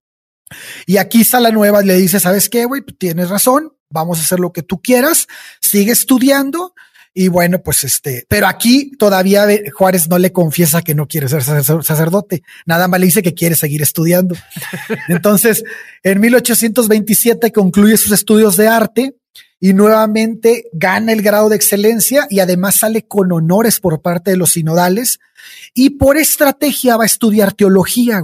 Y 0.86 0.96
aquí 0.96 1.24
Salanueva 1.24 1.82
le 1.82 1.94
dice, 1.94 2.20
¿sabes 2.20 2.48
qué, 2.48 2.64
güey? 2.64 2.82
Tienes 2.98 3.28
razón, 3.28 3.74
vamos 3.90 4.18
a 4.18 4.22
hacer 4.22 4.40
lo 4.40 4.52
que 4.52 4.62
tú 4.62 4.80
quieras, 4.80 5.26
sigue 5.60 5.92
estudiando 5.92 6.72
y 7.18 7.28
bueno, 7.28 7.62
pues 7.62 7.82
este, 7.82 8.26
pero 8.28 8.46
aquí 8.46 8.92
todavía 8.98 9.46
Juárez 9.74 10.06
no 10.06 10.18
le 10.18 10.32
confiesa 10.32 10.82
que 10.82 10.94
no 10.94 11.08
quiere 11.08 11.30
ser 11.30 11.42
sacerdote, 11.42 12.42
nada 12.66 12.88
más 12.88 13.00
le 13.00 13.06
dice 13.06 13.22
que 13.22 13.32
quiere 13.32 13.56
seguir 13.56 13.80
estudiando. 13.80 14.36
Entonces, 15.08 15.64
en 16.02 16.20
1827 16.20 17.52
concluye 17.52 17.96
sus 17.96 18.12
estudios 18.12 18.58
de 18.58 18.68
arte 18.68 19.14
y 19.58 19.72
nuevamente 19.72 20.66
gana 20.74 21.12
el 21.14 21.22
grado 21.22 21.48
de 21.48 21.56
excelencia 21.56 22.26
y 22.28 22.40
además 22.40 22.74
sale 22.74 23.06
con 23.06 23.32
honores 23.32 23.80
por 23.80 24.02
parte 24.02 24.32
de 24.32 24.36
los 24.36 24.52
sinodales 24.52 25.18
y 25.72 25.90
por 25.90 26.18
estrategia 26.18 26.98
va 26.98 27.04
a 27.04 27.06
estudiar 27.06 27.54
teología. 27.54 28.20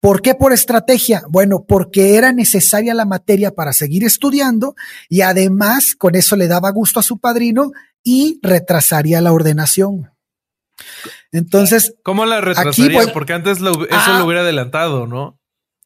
¿Por 0.00 0.22
qué 0.22 0.34
por 0.34 0.52
estrategia? 0.52 1.22
Bueno, 1.28 1.64
porque 1.66 2.16
era 2.16 2.32
necesaria 2.32 2.94
la 2.94 3.04
materia 3.04 3.54
para 3.54 3.72
seguir 3.72 4.04
estudiando 4.04 4.76
y 5.08 5.22
además 5.22 5.94
con 5.96 6.14
eso 6.14 6.36
le 6.36 6.46
daba 6.46 6.70
gusto 6.70 7.00
a 7.00 7.02
su 7.02 7.18
padrino 7.18 7.72
y 8.04 8.38
retrasaría 8.42 9.20
la 9.20 9.32
ordenación. 9.32 10.10
Entonces, 11.32 11.94
¿cómo 12.04 12.24
la 12.26 12.40
retrasaría? 12.40 13.12
Porque 13.12 13.32
antes 13.32 13.58
eso 13.58 13.64
lo 13.64 13.86
ah. 13.90 14.24
hubiera 14.24 14.42
adelantado, 14.42 15.06
¿no? 15.06 15.38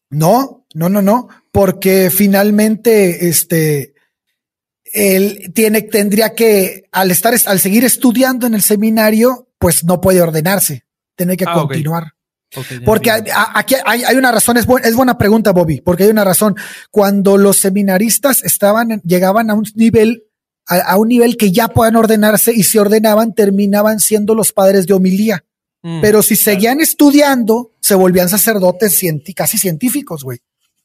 No, 0.09 0.65
no, 0.75 0.89
no, 0.89 1.01
no, 1.01 1.27
porque 1.51 2.11
finalmente, 2.15 3.29
este, 3.29 3.95
él 4.93 5.51
tiene, 5.55 5.81
tendría 5.81 6.35
que, 6.35 6.83
al 6.91 7.09
estar, 7.09 7.33
al 7.47 7.59
seguir 7.59 7.83
estudiando 7.83 8.45
en 8.45 8.53
el 8.53 8.61
seminario, 8.61 9.49
pues 9.57 9.83
no 9.83 9.99
puede 10.01 10.21
ordenarse, 10.21 10.85
tiene 11.15 11.35
que 11.35 11.45
ah, 11.47 11.53
continuar. 11.53 12.13
Porque 12.85 13.11
aquí 13.11 13.75
hay, 13.85 14.15
una 14.15 14.31
razón, 14.31 14.57
es, 14.57 14.67
es, 14.83 14.95
buena 14.95 15.17
pregunta, 15.17 15.51
Bobby, 15.51 15.81
porque 15.81 16.03
hay 16.03 16.09
una 16.09 16.23
razón. 16.23 16.55
Cuando 16.91 17.37
los 17.37 17.57
seminaristas 17.57 18.43
estaban, 18.43 19.01
llegaban 19.03 19.49
a 19.49 19.53
un 19.53 19.65
nivel, 19.75 20.23
a, 20.67 20.97
un 20.97 21.07
nivel 21.07 21.37
que 21.37 21.51
ya 21.51 21.67
puedan 21.67 21.95
ordenarse 21.95 22.53
y 22.53 22.63
se 22.63 22.79
ordenaban, 22.79 23.33
terminaban 23.33 23.99
siendo 23.99 24.35
los 24.35 24.51
padres 24.51 24.87
de 24.87 24.93
homilía. 24.93 25.43
Mm, 25.81 26.01
Pero 26.01 26.23
si 26.23 26.35
seguían 26.35 26.79
estudiando, 26.79 27.71
se 27.79 27.95
volvían 27.95 28.29
sacerdotes 28.29 29.01
casi 29.35 29.57
científicos, 29.57 30.23
güey. 30.23 30.39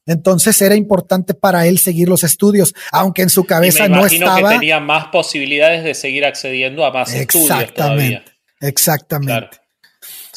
Entonces 0.06 0.60
era 0.62 0.74
importante 0.74 1.34
para 1.34 1.66
él 1.66 1.78
seguir 1.78 2.08
los 2.08 2.24
estudios, 2.24 2.74
aunque 2.92 3.22
en 3.22 3.28
su 3.28 3.44
cabeza 3.44 3.88
no 3.88 4.06
estaba. 4.06 4.48
que 4.48 4.54
tenía 4.56 4.80
más 4.80 5.08
posibilidades 5.08 5.84
de 5.84 5.94
seguir 5.94 6.24
accediendo 6.24 6.84
a 6.86 6.90
más 6.90 7.12
estudios 7.14 7.74
todavía. 7.74 8.24
Exactamente. 8.60 9.58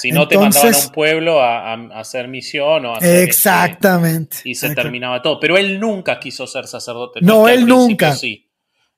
Si 0.01 0.11
no 0.11 0.27
te 0.27 0.35
mandaban 0.37 0.73
a 0.73 0.77
un 0.77 0.89
pueblo 0.89 1.41
a, 1.41 1.73
hacer 1.99 2.27
misión 2.27 2.85
o 2.87 2.95
a 2.95 2.97
hacer 2.97 3.09
este, 3.09 3.23
Exactamente. 3.23 4.37
y 4.43 4.55
se 4.55 4.73
terminaba 4.73 5.21
todo. 5.21 5.39
Pero 5.39 5.57
él 5.57 5.79
nunca 5.79 6.19
quiso 6.19 6.47
ser 6.47 6.65
sacerdote. 6.65 7.19
No, 7.21 7.47
él 7.47 7.67
nunca. 7.67 8.15
Sí. 8.15 8.49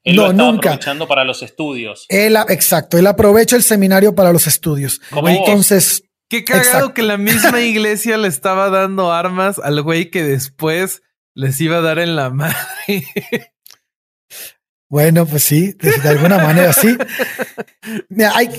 Él 0.03 0.15
no, 0.15 0.27
lo 0.27 0.33
nunca. 0.33 0.69
aprovechando 0.69 1.07
para 1.07 1.25
los 1.25 1.43
estudios. 1.43 2.05
Él, 2.07 2.37
exacto, 2.47 2.97
él 2.97 3.07
aprovecha 3.07 3.57
el 3.57 3.63
seminario 3.63 4.15
para 4.15 4.31
los 4.31 4.47
estudios. 4.47 5.01
Entonces. 5.11 6.03
Qué 6.29 6.45
cagado 6.45 6.93
que 6.93 7.03
la 7.03 7.17
misma 7.17 7.59
iglesia 7.61 8.17
le 8.17 8.27
estaba 8.29 8.69
dando 8.69 9.11
armas 9.11 9.59
al 9.59 9.81
güey 9.81 10.09
que 10.09 10.23
después 10.23 11.03
les 11.33 11.59
iba 11.59 11.77
a 11.77 11.81
dar 11.81 11.99
en 11.99 12.15
la 12.15 12.29
madre. 12.29 12.55
Bueno, 14.93 15.25
pues 15.25 15.41
sí, 15.41 15.75
de, 15.81 16.07
alguna 16.07 16.37
manera 16.37 16.71
sí. 16.71 16.95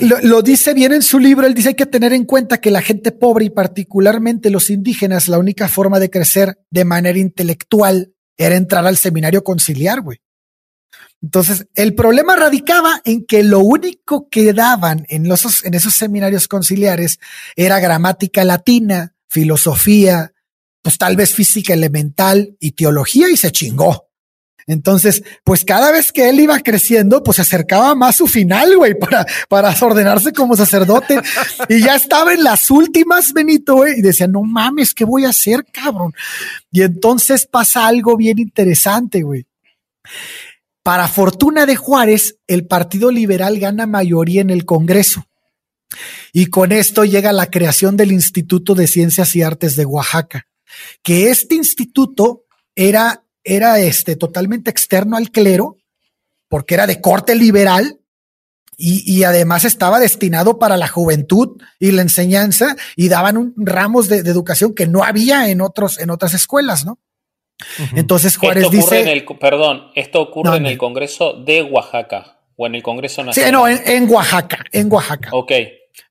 lo, 0.01 0.43
dice 0.43 0.75
bien 0.75 0.93
en 0.93 1.03
su 1.03 1.21
libro, 1.21 1.47
él 1.47 1.55
dice 1.55 1.69
hay 1.69 1.75
que 1.77 1.87
tener 1.87 2.13
en 2.13 2.25
cuenta 2.25 2.61
que 2.61 2.73
la 2.73 2.83
gente 2.83 3.13
pobre 3.13 3.45
y 3.45 3.51
particularmente 3.51 4.51
los 4.51 4.69
indígenas, 4.69 5.29
la 5.29 5.39
única 5.39 5.69
forma 5.69 6.01
de 6.01 6.11
crecer 6.11 6.59
de 6.73 6.85
manera 6.85 7.21
intelectual 7.21 8.15
era 8.37 8.57
entrar 8.57 8.85
al 8.85 8.97
seminario 8.97 9.45
conciliar, 9.45 10.01
güey. 10.01 10.19
Entonces, 11.23 11.69
el 11.77 11.95
problema 11.95 12.35
radicaba 12.35 13.01
en 13.05 13.25
que 13.27 13.45
lo 13.45 13.61
único 13.61 14.29
que 14.29 14.53
daban 14.53 15.07
en, 15.11 15.31
esos 15.31 15.95
seminarios 15.95 16.49
conciliares 16.49 17.21
era 17.55 17.79
gramática 17.79 18.43
latina, 18.43 19.15
filosofía, 19.29 20.33
pues 20.83 20.99
tal 20.99 21.15
vez 21.15 21.33
física 21.33 21.75
elemental 21.75 22.57
y 22.59 22.73
teología 22.73 23.31
y 23.31 23.37
se 23.37 23.53
chingó. 23.53 24.04
Entonces, 24.67 25.23
pues 25.45 25.65
cada 25.65 25.91
vez 25.91 26.13
que 26.13 26.29
él 26.29 26.41
iba 26.41 26.59
creciendo, 26.61 27.23
pues 27.23 27.37
se 27.37 27.43
acercaba 27.43 27.95
más 27.95 28.17
su 28.17 28.27
final, 28.27 28.77
güey, 28.77 28.99
para, 28.99 29.27
para 29.49 29.75
ordenarse 29.81 30.33
como 30.33 30.57
sacerdote. 30.57 31.21
y 31.69 31.81
ya 31.81 31.95
estaba 31.97 32.33
en 32.33 32.45
las 32.45 32.71
últimas, 32.71 33.33
Benito, 33.33 33.77
güey, 33.77 33.99
y 33.99 34.03
decía, 34.03 34.27
no 34.27 34.43
mames, 34.43 34.95
¿qué 34.95 35.05
voy 35.05 35.25
a 35.25 35.31
hacer, 35.31 35.65
cabrón? 35.71 36.13
Y 36.71 36.83
entonces 36.83 37.47
pasa 37.47 37.87
algo 37.87 38.17
bien 38.17 38.39
interesante, 38.39 39.23
güey. 39.23 39.47
Para 40.83 41.09
fortuna 41.09 41.65
de 41.67 41.77
Juárez, 41.77 42.37
el 42.47 42.67
Partido 42.67 43.11
Liberal 43.11 43.59
gana 43.59 43.87
mayoría 43.87 44.43
en 44.43 44.51
el 44.51 44.65
Congreso. 44.65 45.27
Y 46.33 46.47
con 46.47 46.73
esto 46.73 47.05
llega 47.05 47.33
la 47.33 47.47
creación 47.51 47.97
del 47.97 48.13
Instituto 48.13 48.75
de 48.75 48.87
Ciencias 48.87 49.35
y 49.37 49.43
Artes 49.43 49.77
de 49.77 49.87
Oaxaca, 49.87 50.47
que 51.03 51.31
este 51.31 51.55
instituto 51.55 52.45
era 52.75 53.24
era 53.45 53.79
este, 53.79 54.17
totalmente 54.17 54.71
externo 54.71 55.17
al 55.17 55.31
clero, 55.31 55.77
porque 56.49 56.75
era 56.75 56.87
de 56.87 57.01
corte 57.01 57.35
liberal 57.35 58.01
y, 58.77 59.23
además 59.23 59.65
estaba 59.65 60.01
destinado 60.01 60.59
para 60.59 60.77
la 60.77 60.89
juventud 60.89 61.61
y 61.79 61.93
la 61.93 62.03
enseñanza 62.03 62.75
y 62.97 63.09
daban 63.09 63.37
un, 63.37 63.55
ramos 63.57 64.09
de, 64.09 64.19
educación 64.19 64.75
que 64.75 64.89
no 64.89 65.05
había 65.05 65.49
en 65.49 65.61
otros, 65.61 66.01
en 66.01 66.11
otras 66.11 66.35
escuelas, 66.35 66.85
¿no? 66.85 66.99
Entonces 67.95 68.37
Juárez 68.37 68.69
dice. 68.71 69.03
En 69.03 69.09
el, 69.09 69.25
perdón, 69.25 69.93
esto 69.95 70.21
ocurre 70.21 70.57
en 70.57 70.67
el 70.67 70.77
Congreso 70.77 71.35
de 71.35 71.63
Oaxaca 71.63 72.41
o 72.57 72.67
en 72.67 72.75
el 72.75 72.83
Congreso 72.83 73.23
Nacional. 73.23 73.49
Sí, 73.49 73.53
no, 73.53 73.69
en, 73.69 73.81
en 74.05 74.13
Oaxaca, 74.13 74.65
en 74.73 74.93
Oaxaca. 74.93 75.29
Ok. 75.33 75.53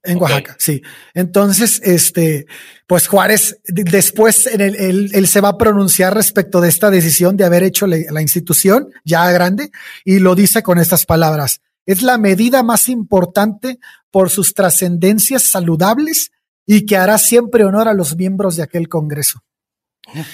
En 0.03 0.21
Oaxaca, 0.21 0.55
sí. 0.59 0.81
Entonces, 1.13 1.81
este, 1.83 2.45
pues 2.87 3.07
Juárez, 3.07 3.59
después 3.65 4.47
él, 4.47 5.27
se 5.27 5.41
va 5.41 5.49
a 5.49 5.57
pronunciar 5.57 6.13
respecto 6.13 6.61
de 6.61 6.69
esta 6.69 6.89
decisión 6.89 7.37
de 7.37 7.45
haber 7.45 7.63
hecho 7.63 7.87
la 7.87 8.21
institución 8.21 8.89
ya 9.03 9.29
grande 9.31 9.71
y 10.03 10.19
lo 10.19 10.35
dice 10.35 10.63
con 10.63 10.79
estas 10.79 11.05
palabras. 11.05 11.61
Es 11.85 12.01
la 12.01 12.17
medida 12.17 12.63
más 12.63 12.87
importante 12.87 13.79
por 14.09 14.29
sus 14.29 14.53
trascendencias 14.53 15.43
saludables 15.43 16.31
y 16.65 16.85
que 16.85 16.97
hará 16.97 17.17
siempre 17.17 17.65
honor 17.65 17.87
a 17.87 17.93
los 17.93 18.15
miembros 18.15 18.55
de 18.55 18.63
aquel 18.63 18.87
Congreso. 18.87 19.43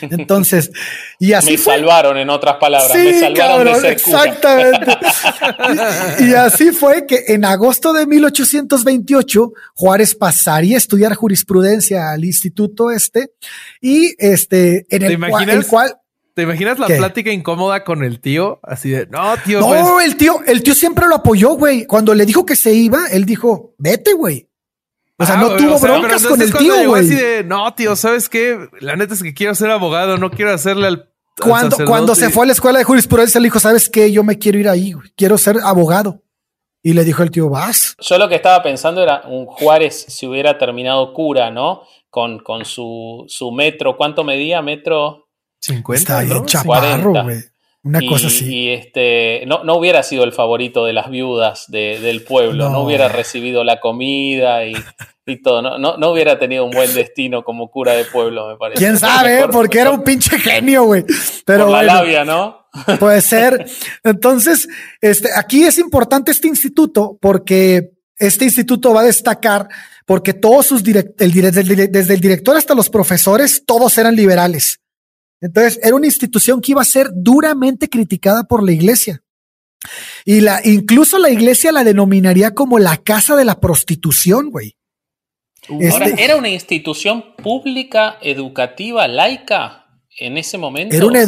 Entonces, 0.02 0.72
y 1.20 1.34
así 1.34 1.52
me 1.52 1.58
salvaron, 1.58 2.18
en 2.18 2.30
otras 2.30 2.58
palabras, 2.58 2.98
me 2.98 3.20
salvaron 3.20 3.82
de 3.82 3.92
Exactamente. 3.92 4.98
y, 6.20 6.34
así 6.34 6.72
fue 6.72 7.06
que 7.06 7.26
en 7.28 7.46
agosto 7.46 7.94
de 7.94 8.08
1828 8.08 9.52
Juárez 9.76 10.16
pasaría 10.16 10.76
a 10.76 10.80
estudiar 10.80 11.14
jurisprudencia 11.14 12.12
al 12.12 12.26
instituto 12.26 12.92
este 12.92 13.32
y 13.80 14.16
este 14.18 14.86
en 14.90 15.04
el, 15.04 15.66
cual, 15.68 15.96
¿Te 16.34 16.44
imaginas 16.44 16.80
la 16.80 16.88
plática 16.88 17.32
incómoda 17.32 17.84
con 17.84 18.04
el 18.04 18.20
tío? 18.20 18.60
Así 18.64 18.90
de, 18.90 19.08
no, 19.08 19.36
tío. 19.46 19.60
No, 19.60 19.68
pues". 19.68 20.06
el 20.06 20.18
tío, 20.18 20.42
el 20.46 20.64
tío 20.64 20.74
siempre 20.74 21.08
lo 21.08 21.16
apoyó, 21.16 21.50
güey. 21.56 21.86
Cuando 21.86 22.16
le 22.16 22.26
dijo 22.26 22.46
que 22.46 22.56
se 22.56 22.74
iba, 22.74 23.08
él 23.12 23.26
dijo, 23.26 23.76
vete, 23.78 24.14
güey. 24.14 24.49
O 25.22 25.26
sea, 25.26 25.36
no 25.36 25.48
ah, 25.48 25.58
tuvo 25.58 25.78
broncas 25.80 26.26
con 26.26 26.42
el 26.42 26.54
tío, 26.54 26.88
güey. 26.88 27.44
no, 27.46 27.74
tío, 27.74 27.96
¿sabes 27.98 28.30
qué? 28.30 28.70
La 28.80 28.96
neta 28.96 29.14
es 29.14 29.22
que 29.22 29.34
quiero 29.34 29.54
ser 29.54 29.70
abogado, 29.70 30.18
no 30.18 30.32
quiero 30.32 30.54
hacerle 30.54 30.88
al. 30.88 31.10
Cuando, 31.42 31.78
cuando 31.86 32.16
se 32.16 32.30
fue 32.30 32.44
a 32.44 32.48
la 32.48 32.54
escuela 32.54 32.80
de 32.80 32.86
jurisprudencia, 32.86 33.40
le 33.40 33.48
dijo, 33.48 33.60
¿sabes 33.60 33.90
qué? 33.90 34.12
Yo 34.12 34.24
me 34.24 34.38
quiero 34.38 34.60
ir 34.60 34.70
ahí, 34.70 34.94
quiero 35.16 35.38
ser 35.38 35.58
abogado. 35.64 36.22
Y 36.82 36.94
le 36.94 37.04
dijo 37.04 37.24
el 37.24 37.32
tío, 37.32 37.50
vas. 37.50 37.96
Yo 38.00 38.18
lo 38.18 38.30
que 38.30 38.36
estaba 38.36 38.64
pensando 38.64 39.04
era 39.04 39.24
un 39.26 39.46
Juárez 39.46 40.06
si 40.08 40.26
hubiera 40.26 40.58
terminado 40.58 41.14
cura, 41.14 41.52
¿no? 41.52 41.84
Con, 42.10 42.40
con 42.40 42.64
su, 42.64 43.26
su 43.28 43.52
metro. 43.52 43.98
¿Cuánto 43.98 44.24
medía? 44.24 44.62
Metro. 44.62 45.28
50. 45.60 46.24
Está 46.24 46.46
chaparro, 46.46 47.24
güey. 47.24 47.44
Una 47.84 48.02
cosa 48.08 48.28
así. 48.28 48.46
Y 48.46 48.70
este, 48.70 49.44
no, 49.46 49.64
no, 49.64 49.76
hubiera 49.76 50.04
sido 50.04 50.24
el 50.24 50.34
favorito 50.34 50.86
de 50.86 50.94
las 50.94 51.10
viudas 51.10 51.66
del 51.70 52.24
pueblo, 52.24 52.70
no. 52.70 52.82
hubiera 52.82 53.08
recibido 53.08 53.64
la 53.64 53.80
comida 53.80 54.66
y, 54.66 54.76
todo, 55.44 55.62
no, 55.62 55.98
no, 55.98 56.10
hubiera 56.10 56.40
tenido 56.40 56.66
un 56.66 56.72
buen 56.72 56.94
destino 56.94 57.44
como 57.44 57.70
cura 57.70 57.94
de 57.94 58.04
pueblo, 58.06 58.48
me 58.48 58.58
parece. 58.58 58.80
Quién 58.80 58.98
sabe, 58.98 59.48
porque 59.52 59.80
era 59.80 59.92
un 59.92 60.04
pinche 60.04 60.38
genio, 60.40 60.86
güey. 60.86 61.06
Pero 61.46 61.66
Por 61.66 61.74
la 61.74 61.84
labia, 61.84 62.26
¿no? 62.26 62.68
Puede 63.00 63.22
ser. 63.22 63.66
Entonces, 64.04 64.68
este, 65.02 65.30
aquí 65.36 65.64
es 65.64 65.78
importante 65.78 66.32
este 66.32 66.48
instituto 66.48 67.18
porque 67.22 67.92
este 68.18 68.46
instituto 68.46 68.94
va 68.94 69.02
a 69.02 69.06
destacar 69.06 69.70
porque 70.06 70.34
todos 70.34 70.66
sus 70.66 70.84
direct, 70.84 71.22
el, 71.22 71.32
desde 71.92 72.14
el 72.16 72.20
director 72.20 72.58
hasta 72.58 72.74
los 72.74 72.90
profesores, 72.90 73.64
todos 73.66 73.96
eran 74.00 74.16
liberales. 74.16 74.80
Entonces, 75.42 75.80
era 75.84 75.96
una 75.96 76.08
institución 76.08 76.62
que 76.62 76.72
iba 76.72 76.82
a 76.82 76.86
ser 76.86 77.10
duramente 77.14 77.90
criticada 77.90 78.44
por 78.44 78.64
la 78.64 78.72
iglesia. 78.72 79.24
Y 80.26 80.42
la, 80.42 80.62
incluso 80.64 81.18
la 81.18 81.30
iglesia 81.30 81.72
la 81.72 81.84
denominaría 81.84 82.54
como 82.54 82.80
la 82.80 82.98
casa 82.98 83.36
de 83.36 83.46
la 83.46 83.60
prostitución, 83.60 84.50
güey. 84.50 84.76
Ahora, 85.70 86.08
este 86.08 86.24
¿era 86.24 86.36
una 86.36 86.50
institución 86.50 87.36
pública, 87.36 88.18
educativa, 88.22 89.08
laica 89.08 89.86
en 90.18 90.38
ese 90.38 90.58
momento? 90.58 90.96
Era 90.96 91.06
una 91.06 91.26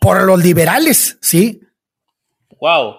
por 0.00 0.22
los 0.22 0.42
liberales, 0.42 1.18
sí. 1.20 1.60
Wow. 2.60 2.96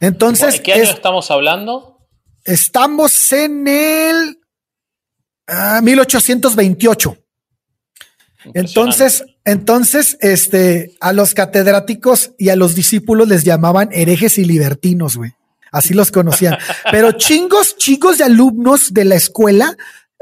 Entonces. 0.00 0.56
¿De 0.56 0.62
qué 0.62 0.72
año 0.74 0.82
estamos 0.82 1.30
hablando? 1.30 1.98
Estamos 2.44 3.32
en 3.32 3.66
el 3.66 4.38
1828. 5.82 7.23
Entonces, 8.52 9.24
entonces, 9.44 10.18
este, 10.20 10.96
a 11.00 11.12
los 11.12 11.34
catedráticos 11.34 12.32
y 12.38 12.50
a 12.50 12.56
los 12.56 12.74
discípulos 12.74 13.28
les 13.28 13.44
llamaban 13.44 13.88
herejes 13.92 14.38
y 14.38 14.44
libertinos, 14.44 15.16
güey. 15.16 15.32
Así 15.72 15.94
los 15.94 16.10
conocían. 16.10 16.56
Pero 16.90 17.12
chingos, 17.12 17.76
chicos 17.76 18.18
de 18.18 18.24
alumnos 18.24 18.92
de 18.92 19.04
la 19.04 19.14
escuela 19.14 19.76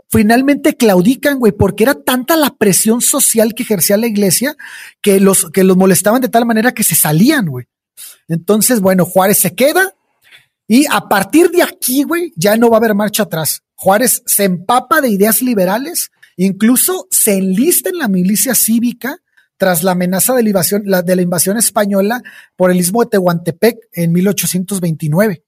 finalmente 0.08 0.76
claudican, 0.76 1.38
güey, 1.38 1.52
porque 1.52 1.84
era 1.84 1.94
tanta 1.94 2.36
la 2.36 2.50
presión 2.50 3.00
social 3.00 3.54
que 3.54 3.62
ejercía 3.62 3.96
la 3.96 4.06
iglesia 4.06 4.54
que 5.00 5.20
los, 5.20 5.50
que 5.50 5.64
los 5.64 5.76
molestaban 5.76 6.20
de 6.20 6.28
tal 6.28 6.44
manera 6.44 6.72
que 6.72 6.84
se 6.84 6.94
salían, 6.94 7.46
güey. 7.46 7.66
Entonces, 8.28 8.80
bueno, 8.80 9.06
Juárez 9.06 9.38
se 9.38 9.54
queda 9.54 9.94
y 10.68 10.84
a 10.90 11.08
partir 11.08 11.50
de 11.50 11.62
aquí, 11.62 12.02
güey, 12.02 12.32
ya 12.36 12.56
no 12.56 12.68
va 12.68 12.76
a 12.76 12.78
haber 12.78 12.94
marcha 12.94 13.24
atrás. 13.24 13.62
Juárez 13.74 14.22
se 14.26 14.44
empapa 14.44 15.00
de 15.00 15.08
ideas 15.08 15.42
liberales, 15.42 16.10
incluso 16.36 17.06
se 17.10 17.34
enlista 17.36 17.90
en 17.90 17.98
la 17.98 18.08
milicia 18.08 18.54
cívica 18.54 19.18
tras 19.56 19.82
la 19.82 19.92
amenaza 19.92 20.34
de 20.34 20.42
la 20.42 20.48
invasión, 20.48 20.82
de 20.84 21.16
la 21.16 21.22
invasión 21.22 21.56
española 21.56 22.22
por 22.56 22.70
el 22.70 22.78
istmo 22.78 23.02
de 23.02 23.10
Tehuantepec 23.10 23.76
en 23.92 24.12
1829 24.12 25.44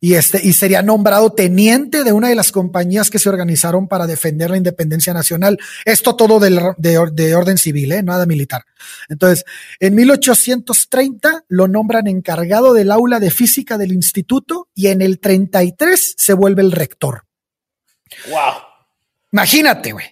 y 0.00 0.14
este 0.14 0.40
y 0.42 0.54
sería 0.54 0.82
nombrado 0.82 1.32
teniente 1.32 2.02
de 2.02 2.12
una 2.12 2.28
de 2.28 2.34
las 2.34 2.50
compañías 2.50 3.10
que 3.10 3.18
se 3.18 3.28
organizaron 3.28 3.88
para 3.88 4.06
defender 4.06 4.50
la 4.50 4.56
independencia 4.56 5.12
nacional. 5.12 5.58
Esto 5.84 6.16
todo 6.16 6.40
de, 6.40 7.36
orden 7.36 7.58
civil, 7.58 7.92
¿eh? 7.92 8.02
nada 8.02 8.26
militar. 8.26 8.64
Entonces, 9.08 9.44
en 9.78 9.94
1830 9.94 11.44
lo 11.48 11.68
nombran 11.68 12.06
encargado 12.06 12.72
del 12.72 12.90
aula 12.90 13.20
de 13.20 13.30
física 13.30 13.76
del 13.76 13.92
instituto 13.92 14.68
y 14.74 14.88
en 14.88 15.02
el 15.02 15.20
33 15.20 16.14
se 16.16 16.32
vuelve 16.32 16.62
el 16.62 16.72
rector. 16.72 17.24
Wow. 18.28 18.69
Imagínate, 19.32 19.92
güey. 19.92 20.06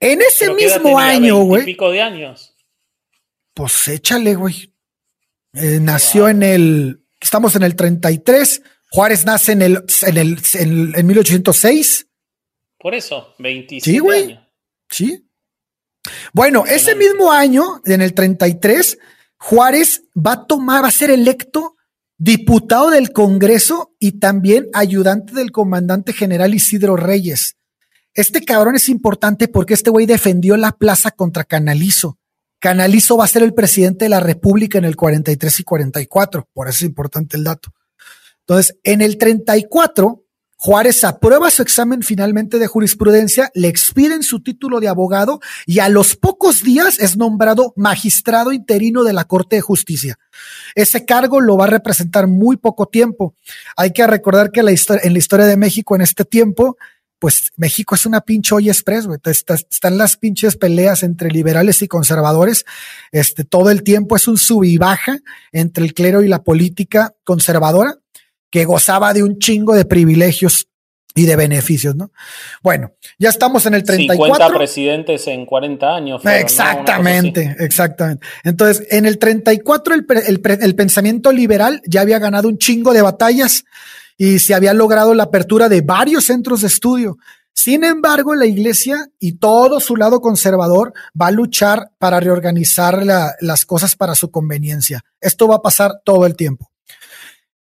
En 0.00 0.20
ese 0.20 0.52
mismo 0.52 0.98
año, 0.98 1.42
güey. 1.44 1.64
pico 1.64 1.90
de 1.90 2.02
años. 2.02 2.54
Pues 3.54 3.88
échale, 3.88 4.34
güey. 4.34 4.72
Eh, 5.54 5.78
nació 5.80 6.28
en 6.28 6.42
el, 6.42 7.04
estamos 7.20 7.54
en 7.56 7.62
el 7.62 7.76
33, 7.76 8.62
Juárez 8.90 9.24
nace 9.24 9.52
en 9.52 9.62
el, 9.62 9.84
en 10.02 10.16
el, 10.16 10.38
en, 10.94 11.06
1806. 11.06 12.06
Por 12.78 12.94
eso, 12.94 13.34
27 13.38 13.90
sí, 13.90 13.98
güey. 13.98 14.38
Sí. 14.90 15.28
Bueno, 16.32 16.64
ese 16.66 16.94
mismo 16.94 17.30
año, 17.30 17.80
en 17.84 18.02
el 18.02 18.12
33, 18.12 18.98
Juárez 19.38 20.04
va 20.14 20.32
a 20.32 20.46
tomar, 20.46 20.84
va 20.84 20.88
a 20.88 20.92
ser 20.92 21.10
electo 21.10 21.76
diputado 22.18 22.90
del 22.90 23.12
Congreso 23.12 23.94
y 23.98 24.18
también 24.18 24.68
ayudante 24.72 25.32
del 25.32 25.52
comandante 25.52 26.12
general 26.12 26.54
Isidro 26.54 26.96
Reyes. 26.96 27.56
Este 28.14 28.44
cabrón 28.44 28.76
es 28.76 28.88
importante 28.88 29.48
porque 29.48 29.74
este 29.74 29.90
güey 29.90 30.06
defendió 30.06 30.56
la 30.56 30.72
plaza 30.72 31.10
contra 31.10 31.44
Canalizo. 31.44 32.18
Canalizo 32.58 33.16
va 33.16 33.24
a 33.24 33.28
ser 33.28 33.42
el 33.42 33.54
presidente 33.54 34.04
de 34.04 34.10
la 34.10 34.20
República 34.20 34.78
en 34.78 34.84
el 34.84 34.96
43 34.96 35.60
y 35.60 35.64
44, 35.64 36.48
por 36.52 36.68
eso 36.68 36.76
es 36.76 36.82
importante 36.82 37.36
el 37.36 37.44
dato. 37.44 37.72
Entonces, 38.40 38.76
en 38.84 39.02
el 39.02 39.18
34, 39.18 40.22
Juárez 40.64 41.02
aprueba 41.02 41.50
su 41.50 41.60
examen 41.60 42.02
finalmente 42.02 42.60
de 42.60 42.68
jurisprudencia, 42.68 43.50
le 43.54 43.66
expiden 43.66 44.22
su 44.22 44.44
título 44.44 44.78
de 44.78 44.86
abogado 44.86 45.40
y 45.66 45.80
a 45.80 45.88
los 45.88 46.14
pocos 46.14 46.62
días 46.62 47.00
es 47.00 47.16
nombrado 47.16 47.72
magistrado 47.74 48.52
interino 48.52 49.02
de 49.02 49.12
la 49.12 49.24
Corte 49.24 49.56
de 49.56 49.62
Justicia. 49.62 50.20
Ese 50.76 51.04
cargo 51.04 51.40
lo 51.40 51.56
va 51.56 51.64
a 51.64 51.68
representar 51.68 52.28
muy 52.28 52.58
poco 52.58 52.86
tiempo. 52.86 53.34
Hay 53.76 53.90
que 53.92 54.06
recordar 54.06 54.52
que 54.52 54.60
en 54.60 54.66
la 54.66 55.18
historia 55.18 55.46
de 55.46 55.56
México 55.56 55.96
en 55.96 56.02
este 56.02 56.24
tiempo, 56.24 56.76
pues 57.22 57.52
México 57.56 57.94
es 57.94 58.04
una 58.04 58.22
pinche 58.22 58.52
hoy 58.52 58.68
express, 58.68 59.06
güey. 59.06 59.20
Están 59.24 59.96
las 59.96 60.16
pinches 60.16 60.56
peleas 60.56 61.04
entre 61.04 61.30
liberales 61.30 61.80
y 61.80 61.86
conservadores. 61.86 62.64
Este, 63.12 63.44
todo 63.44 63.70
el 63.70 63.84
tiempo 63.84 64.16
es 64.16 64.26
un 64.26 64.36
sub 64.36 64.64
y 64.64 64.76
baja 64.76 65.20
entre 65.52 65.84
el 65.84 65.94
clero 65.94 66.24
y 66.24 66.28
la 66.28 66.42
política 66.42 67.14
conservadora 67.22 67.94
que 68.50 68.64
gozaba 68.64 69.14
de 69.14 69.22
un 69.22 69.38
chingo 69.38 69.76
de 69.76 69.84
privilegios 69.84 70.66
y 71.14 71.26
de 71.26 71.36
beneficios, 71.36 71.94
¿no? 71.94 72.10
Bueno, 72.60 72.96
ya 73.20 73.28
estamos 73.28 73.66
en 73.66 73.74
el 73.74 73.84
34. 73.84 74.34
50 74.34 74.58
presidentes 74.58 75.26
en 75.28 75.46
40 75.46 75.94
años. 75.94 76.22
exactamente, 76.24 77.54
exactamente. 77.60 78.26
Entonces, 78.42 78.84
en 78.90 79.06
el 79.06 79.20
34 79.20 79.94
el, 79.94 80.06
el, 80.60 80.74
pensamiento 80.74 81.30
liberal 81.30 81.82
ya 81.86 82.00
había 82.00 82.18
ganado 82.18 82.48
un 82.48 82.58
chingo 82.58 82.92
de 82.92 83.02
batallas 83.02 83.64
y 84.16 84.38
se 84.38 84.54
había 84.54 84.74
logrado 84.74 85.14
la 85.14 85.24
apertura 85.24 85.68
de 85.68 85.80
varios 85.80 86.24
centros 86.24 86.60
de 86.62 86.68
estudio. 86.68 87.18
Sin 87.54 87.84
embargo, 87.84 88.34
la 88.34 88.46
iglesia 88.46 89.08
y 89.18 89.32
todo 89.32 89.78
su 89.78 89.96
lado 89.96 90.20
conservador 90.20 90.92
va 91.20 91.26
a 91.26 91.30
luchar 91.30 91.90
para 91.98 92.18
reorganizar 92.18 93.04
las 93.04 93.66
cosas 93.66 93.94
para 93.94 94.14
su 94.14 94.30
conveniencia. 94.30 95.04
Esto 95.20 95.48
va 95.48 95.56
a 95.56 95.62
pasar 95.62 96.00
todo 96.04 96.24
el 96.26 96.34
tiempo. 96.34 96.70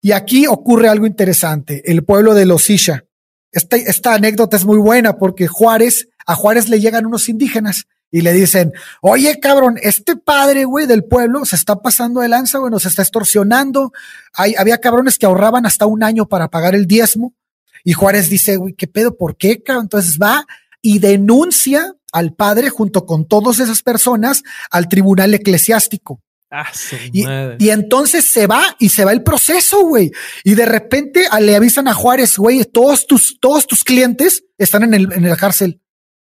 Y 0.00 0.12
aquí 0.12 0.46
ocurre 0.46 0.88
algo 0.88 1.06
interesante, 1.06 1.82
el 1.90 2.04
pueblo 2.04 2.34
de 2.34 2.46
los 2.46 2.68
Isha. 2.70 3.04
Esta, 3.50 3.76
esta 3.76 4.14
anécdota 4.14 4.56
es 4.56 4.64
muy 4.64 4.78
buena 4.78 5.18
porque 5.18 5.46
Juárez, 5.46 6.08
a 6.26 6.34
Juárez 6.34 6.68
le 6.68 6.80
llegan 6.80 7.06
unos 7.06 7.28
indígenas 7.28 7.86
y 8.12 8.20
le 8.20 8.32
dicen, 8.34 8.72
oye 9.00 9.40
cabrón, 9.40 9.78
este 9.82 10.16
padre, 10.16 10.66
güey, 10.66 10.86
del 10.86 11.02
pueblo 11.02 11.44
se 11.46 11.56
está 11.56 11.80
pasando 11.80 12.20
de 12.20 12.28
lanza, 12.28 12.58
güey, 12.58 12.70
nos 12.70 12.84
está 12.84 13.02
extorsionando. 13.02 13.92
Hay, 14.34 14.54
había 14.56 14.78
cabrones 14.78 15.18
que 15.18 15.26
ahorraban 15.26 15.64
hasta 15.66 15.86
un 15.86 16.04
año 16.04 16.28
para 16.28 16.48
pagar 16.48 16.74
el 16.74 16.86
diezmo. 16.86 17.34
Y 17.82 17.94
Juárez 17.94 18.28
dice, 18.28 18.56
güey, 18.56 18.74
¿qué 18.74 18.86
pedo? 18.86 19.16
¿Por 19.16 19.36
qué, 19.36 19.62
cabrón? 19.62 19.86
Entonces 19.86 20.18
va 20.20 20.46
y 20.82 20.98
denuncia 20.98 21.94
al 22.12 22.34
padre 22.34 22.68
junto 22.68 23.06
con 23.06 23.26
todas 23.26 23.58
esas 23.58 23.82
personas 23.82 24.42
al 24.70 24.88
tribunal 24.88 25.32
eclesiástico. 25.32 26.20
Ah, 26.54 26.70
y, 27.12 27.70
entonces 27.70 28.26
se 28.26 28.46
va 28.46 28.76
y 28.78 28.90
se 28.90 29.06
va 29.06 29.12
el 29.12 29.22
proceso, 29.22 29.86
güey. 29.86 30.12
Y 30.44 30.54
de 30.54 30.66
repente 30.66 31.24
le 31.40 31.56
avisan 31.56 31.88
a 31.88 31.94
Juárez, 31.94 32.36
güey, 32.36 32.62
todos 32.66 33.06
tus, 33.06 33.40
todos 33.40 33.66
tus 33.66 33.84
clientes 33.84 34.44
están 34.58 34.82
en, 34.82 34.92
el, 34.92 35.12
en 35.14 35.26
la 35.26 35.36
cárcel. 35.36 35.80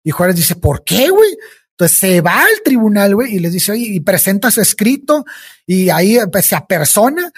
Y 0.02 0.12
Juárez 0.12 0.36
dice, 0.36 0.56
¿por 0.56 0.84
qué, 0.84 1.10
güey? 1.10 1.36
Entonces 1.78 1.98
se 1.98 2.20
va 2.22 2.40
al 2.40 2.62
tribunal, 2.64 3.14
güey, 3.14 3.36
y 3.36 3.38
les 3.38 3.52
dice, 3.52 3.72
oye, 3.72 3.86
y 3.88 4.00
presenta 4.00 4.50
su 4.50 4.62
escrito, 4.62 5.26
y 5.66 5.90
ahí 5.90 6.18
pues, 6.32 6.46
se 6.46 6.56
apersona, 6.56 7.30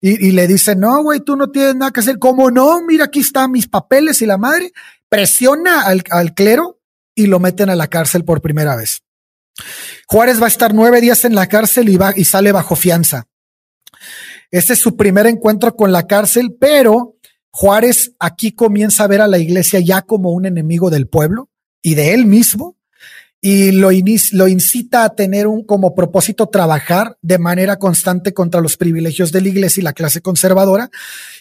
y, 0.00 0.30
le 0.32 0.46
dice, 0.46 0.76
no, 0.76 1.02
güey, 1.02 1.20
tú 1.20 1.36
no 1.36 1.50
tienes 1.50 1.74
nada 1.74 1.90
que 1.90 1.98
hacer. 1.98 2.18
¿Cómo 2.20 2.50
no? 2.50 2.80
Mira, 2.82 3.06
aquí 3.06 3.20
están 3.20 3.50
mis 3.50 3.66
papeles 3.66 4.22
y 4.22 4.26
la 4.26 4.38
madre. 4.38 4.72
Presiona 5.08 5.82
al, 5.82 6.04
al 6.10 6.32
clero 6.32 6.78
y 7.14 7.26
lo 7.26 7.40
meten 7.40 7.70
a 7.70 7.74
la 7.74 7.88
cárcel 7.88 8.24
por 8.24 8.40
primera 8.40 8.76
vez. 8.76 9.02
Juárez 10.06 10.40
va 10.40 10.44
a 10.44 10.48
estar 10.48 10.74
nueve 10.74 11.00
días 11.00 11.24
en 11.24 11.34
la 11.34 11.48
cárcel 11.48 11.88
y, 11.88 11.96
va, 11.96 12.12
y 12.14 12.24
sale 12.24 12.52
bajo 12.52 12.76
fianza. 12.76 13.26
Este 14.52 14.74
es 14.74 14.78
su 14.78 14.96
primer 14.96 15.26
encuentro 15.26 15.74
con 15.74 15.90
la 15.90 16.06
cárcel, 16.06 16.54
pero 16.60 17.16
Juárez 17.50 18.12
aquí 18.20 18.52
comienza 18.52 19.04
a 19.04 19.08
ver 19.08 19.22
a 19.22 19.28
la 19.28 19.38
iglesia 19.38 19.80
ya 19.80 20.02
como 20.02 20.30
un 20.30 20.46
enemigo 20.46 20.90
del 20.90 21.08
pueblo 21.08 21.48
y 21.82 21.94
de 21.94 22.14
él 22.14 22.26
mismo 22.26 22.76
y 23.48 23.70
lo, 23.70 23.90
lo 24.32 24.48
incita 24.48 25.04
a 25.04 25.14
tener 25.14 25.46
un 25.46 25.62
como 25.64 25.94
propósito 25.94 26.48
trabajar 26.48 27.16
de 27.22 27.38
manera 27.38 27.78
constante 27.78 28.34
contra 28.34 28.60
los 28.60 28.76
privilegios 28.76 29.30
de 29.30 29.40
la 29.40 29.46
iglesia 29.46 29.80
y 29.80 29.84
la 29.84 29.92
clase 29.92 30.20
conservadora. 30.20 30.90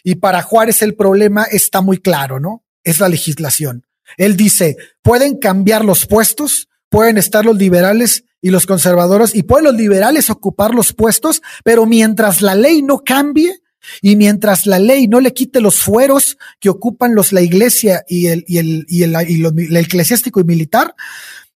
Y 0.03 0.13
para 0.13 0.43
Juárez 0.43 0.83
el 0.83 0.93
problema 0.93 1.45
está 1.45 1.81
muy 1.81 1.97
claro, 1.97 2.39
¿no? 2.39 2.63
Es 2.83 2.99
la 2.99 3.09
legislación. 3.09 3.87
Él 4.17 4.37
dice, 4.37 4.77
pueden 5.01 5.37
cambiar 5.39 5.83
los 5.83 6.05
puestos, 6.05 6.69
pueden 6.89 7.17
estar 7.17 7.43
los 7.43 7.57
liberales 7.57 8.25
y 8.39 8.51
los 8.51 8.67
conservadores 8.67 9.33
y 9.33 9.41
pueden 9.41 9.65
los 9.65 9.73
liberales 9.73 10.29
ocupar 10.29 10.75
los 10.75 10.93
puestos, 10.93 11.41
pero 11.63 11.87
mientras 11.87 12.43
la 12.43 12.53
ley 12.53 12.83
no 12.83 12.99
cambie 12.99 13.63
y 14.03 14.15
mientras 14.15 14.67
la 14.67 14.77
ley 14.77 15.07
no 15.07 15.21
le 15.21 15.33
quite 15.33 15.59
los 15.59 15.79
fueros 15.79 16.37
que 16.59 16.69
ocupan 16.69 17.15
los 17.15 17.33
la 17.33 17.41
iglesia 17.41 18.03
y 18.07 18.27
el 18.27 18.45
y 18.47 18.59
el 18.59 18.85
y 18.89 19.01
el, 19.01 19.15
el 19.15 19.77
eclesiástico 19.77 20.39
y 20.39 20.43
militar, 20.43 20.93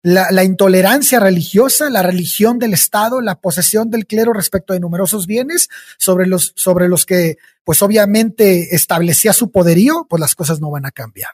la, 0.07 0.27
la, 0.31 0.45
intolerancia 0.45 1.19
religiosa, 1.19 1.89
la 1.89 2.01
religión 2.01 2.59
del 2.59 2.73
Estado, 2.73 3.19
la 3.19 3.41
posesión 3.41 3.91
del 3.91 4.05
clero 4.07 4.31
respecto 4.31 4.71
de 4.71 4.79
numerosos 4.79 5.27
bienes 5.27 5.67
sobre 5.97 6.27
los, 6.27 6.53
sobre 6.55 6.87
los 6.87 7.05
que, 7.05 7.35
pues 7.65 7.81
obviamente 7.81 8.73
establecía 8.73 9.33
su 9.33 9.51
poderío, 9.51 10.07
pues 10.09 10.21
las 10.21 10.33
cosas 10.33 10.61
no 10.61 10.71
van 10.71 10.85
a 10.85 10.91
cambiar. 10.91 11.31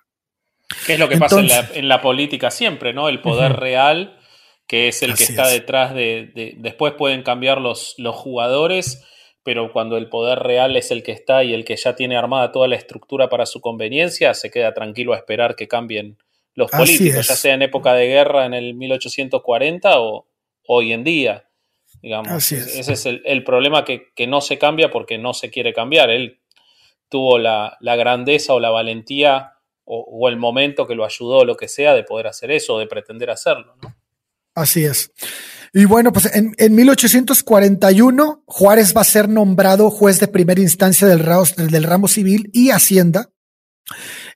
¿Qué 0.88 0.94
es 0.94 1.00
lo 1.00 1.08
que 1.08 1.18
pasa 1.18 1.40
en 1.74 1.88
la, 1.88 2.02
política 2.02 2.50
siempre, 2.50 2.94
¿no? 2.94 3.10
El 3.10 3.22
poder 3.22 3.58
real, 3.58 4.18
que 4.66 4.88
es 4.88 5.04
el 5.04 5.14
que 5.14 5.26
está 5.26 5.48
detrás 5.48 5.94
de, 5.94 6.56
Después 6.58 6.94
pueden 6.98 7.22
cambiar 7.22 7.62
los, 7.62 7.94
los 8.00 8.16
jugadores, 8.16 9.04
pero 9.44 9.72
cuando 9.72 9.98
el 9.98 10.10
poder 10.10 10.40
real 10.40 10.76
es 10.78 10.90
el 10.90 11.04
que 11.04 11.12
está 11.12 11.44
y 11.44 11.54
el 11.54 11.64
que 11.64 11.76
ya 11.76 11.94
tiene 11.94 12.18
armada 12.18 12.52
toda 12.52 12.68
la 12.68 12.76
estructura 12.76 13.30
para 13.30 13.46
su 13.46 13.62
conveniencia, 13.62 14.34
se 14.34 14.50
queda 14.50 14.74
tranquilo 14.74 15.14
a 15.14 15.18
esperar 15.18 15.56
que 15.56 15.68
cambien 15.68 16.18
los 16.56 16.70
políticos, 16.70 17.28
ya 17.28 17.36
sea 17.36 17.54
en 17.54 17.64
época 17.64 17.94
de 17.94 18.08
guerra 18.08 18.46
en 18.46 18.54
el 18.54 18.74
1840 18.76 20.00
o 20.00 20.28
hoy 20.68 20.94
en 20.94 21.04
día. 21.04 21.50
Digamos, 22.02 22.52
ese 22.52 22.94
es 22.94 23.06
el, 23.06 23.44
problema 23.44 23.86
que, 23.86 24.28
no 24.28 24.42
se 24.42 24.58
cambia 24.58 24.92
porque 24.92 25.18
no 25.18 25.34
se 25.34 25.50
quiere 25.50 25.74
cambiar. 25.74 26.10
Él 26.10 26.42
tuvo 27.10 27.38
la, 27.38 27.78
la 27.80 27.96
grandeza 27.96 28.54
o 28.54 28.60
la 28.60 28.70
valentía 28.70 29.54
o, 29.86 30.30
el 30.30 30.38
momento 30.38 30.88
que 30.88 30.96
lo 30.96 31.06
ayudó 31.06 31.40
o 31.40 31.46
lo 31.46 31.58
que 31.58 31.68
sea 31.68 31.94
de 31.94 32.04
poder 32.04 32.28
hacer 32.28 32.52
eso 32.52 32.80
de 32.80 32.88
pretender 32.88 33.30
hacerlo. 33.30 33.76
¿no? 33.82 33.96
Así 34.56 34.86
es. 34.86 35.12
Y 35.74 35.86
bueno, 35.86 36.14
pues 36.14 36.30
en, 36.36 36.54
1841 36.76 38.44
Juárez 38.46 38.96
va 38.96 39.02
a 39.02 39.06
ser 39.06 39.28
nombrado 39.28 39.90
juez 39.90 40.20
de 40.20 40.28
primera 40.28 40.62
instancia 40.62 41.08
del 41.08 41.20
ramo, 41.20 41.46
del 41.58 41.84
ramo 41.84 42.08
civil 42.08 42.50
y 42.54 42.70
Hacienda 42.70 43.33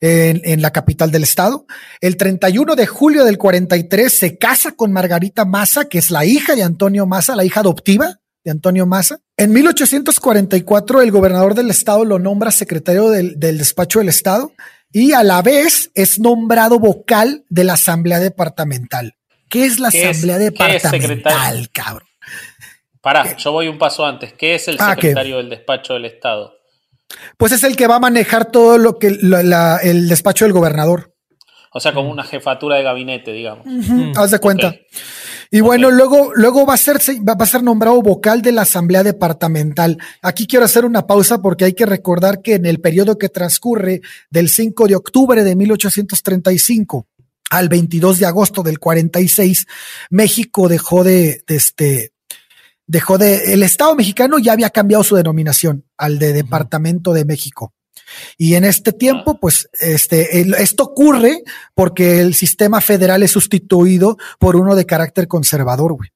en, 0.01 0.41
en, 0.43 0.61
la 0.61 0.71
capital 0.71 1.11
del 1.11 1.23
estado. 1.23 1.65
El 2.01 2.17
31 2.17 2.75
de 2.75 2.87
julio 2.87 3.23
del 3.23 3.37
43 3.37 4.13
se 4.13 4.37
casa 4.37 4.73
con 4.73 4.91
Margarita 4.91 5.45
Massa, 5.45 5.85
que 5.85 5.97
es 5.97 6.11
la 6.11 6.25
hija 6.25 6.55
de 6.55 6.63
Antonio 6.63 7.05
Massa, 7.05 7.35
la 7.35 7.45
hija 7.45 7.61
adoptiva 7.61 8.19
de 8.43 8.51
Antonio 8.51 8.85
Massa. 8.85 9.19
En 9.35 9.51
1844 9.53 11.01
el 11.01 11.11
gobernador 11.11 11.55
del 11.55 11.69
estado 11.69 12.05
lo 12.05 12.19
nombra 12.19 12.51
secretario 12.51 13.09
del, 13.09 13.39
del 13.39 13.57
despacho 13.57 13.99
del 13.99 14.09
estado 14.09 14.51
y 14.91 15.13
a 15.13 15.23
la 15.23 15.41
vez 15.41 15.91
es 15.95 16.19
nombrado 16.19 16.79
vocal 16.79 17.45
de 17.49 17.63
la 17.63 17.73
asamblea 17.73 18.19
departamental. 18.19 19.15
¿Qué 19.49 19.65
es 19.65 19.79
la 19.79 19.89
asamblea 19.89 20.37
departamental, 20.37 21.69
cabrón? 21.71 22.07
Pará, 23.01 23.37
yo 23.37 23.51
voy 23.51 23.67
un 23.67 23.77
paso 23.77 24.05
antes. 24.05 24.33
¿Qué 24.33 24.55
es 24.55 24.67
el 24.67 24.77
ah, 24.79 24.95
secretario 24.95 25.37
del 25.37 25.49
despacho 25.49 25.93
del 25.93 26.05
Estado? 26.05 26.56
Pues 27.37 27.51
es 27.51 27.63
el 27.63 27.75
que 27.75 27.87
va 27.87 27.95
a 27.95 27.99
manejar 27.99 28.51
todo 28.51 28.77
lo 28.77 28.99
que 28.99 29.07
el 29.07 30.09
despacho 30.09 30.45
del 30.45 30.53
gobernador. 30.53 31.13
O 31.71 31.79
sea, 31.79 31.93
como 31.93 32.09
una 32.09 32.23
jefatura 32.23 32.77
de 32.77 32.83
gabinete, 32.83 33.31
digamos. 33.31 33.65
Haz 34.15 34.31
de 34.31 34.39
cuenta. 34.39 34.73
Y 35.49 35.61
bueno, 35.61 35.91
luego, 35.91 36.31
luego 36.33 36.65
va 36.65 36.73
a 36.73 36.77
ser, 36.77 36.97
va 36.97 37.35
a 37.37 37.45
ser 37.45 37.63
nombrado 37.63 38.01
vocal 38.01 38.41
de 38.41 38.51
la 38.51 38.63
Asamblea 38.63 39.03
Departamental. 39.03 39.97
Aquí 40.21 40.45
quiero 40.45 40.65
hacer 40.65 40.85
una 40.85 41.07
pausa 41.07 41.41
porque 41.41 41.65
hay 41.65 41.73
que 41.73 41.85
recordar 41.85 42.41
que 42.41 42.55
en 42.55 42.65
el 42.65 42.81
periodo 42.81 43.17
que 43.17 43.29
transcurre 43.29 44.01
del 44.29 44.49
5 44.49 44.87
de 44.87 44.95
octubre 44.95 45.43
de 45.43 45.55
1835 45.55 47.07
al 47.49 47.69
22 47.69 48.19
de 48.19 48.25
agosto 48.25 48.61
del 48.61 48.79
46, 48.79 49.67
México 50.09 50.67
dejó 50.67 51.03
de, 51.05 51.43
este, 51.47 52.11
dejó 52.87 53.17
de, 53.17 53.53
el 53.53 53.63
Estado 53.63 53.95
mexicano 53.95 54.39
ya 54.39 54.53
había 54.53 54.69
cambiado 54.69 55.03
su 55.03 55.15
denominación 55.15 55.85
al 55.97 56.17
de 56.17 56.33
Departamento 56.33 57.13
de 57.13 57.25
México. 57.25 57.73
Y 58.37 58.55
en 58.55 58.63
este 58.63 58.93
tiempo, 58.93 59.31
ah. 59.31 59.37
pues, 59.39 59.69
este, 59.79 60.39
esto 60.61 60.83
ocurre 60.83 61.43
porque 61.75 62.21
el 62.21 62.33
sistema 62.33 62.81
federal 62.81 63.21
es 63.21 63.31
sustituido 63.31 64.17
por 64.39 64.55
uno 64.55 64.75
de 64.75 64.85
carácter 64.85 65.27
conservador, 65.27 65.93
güey. 65.93 66.09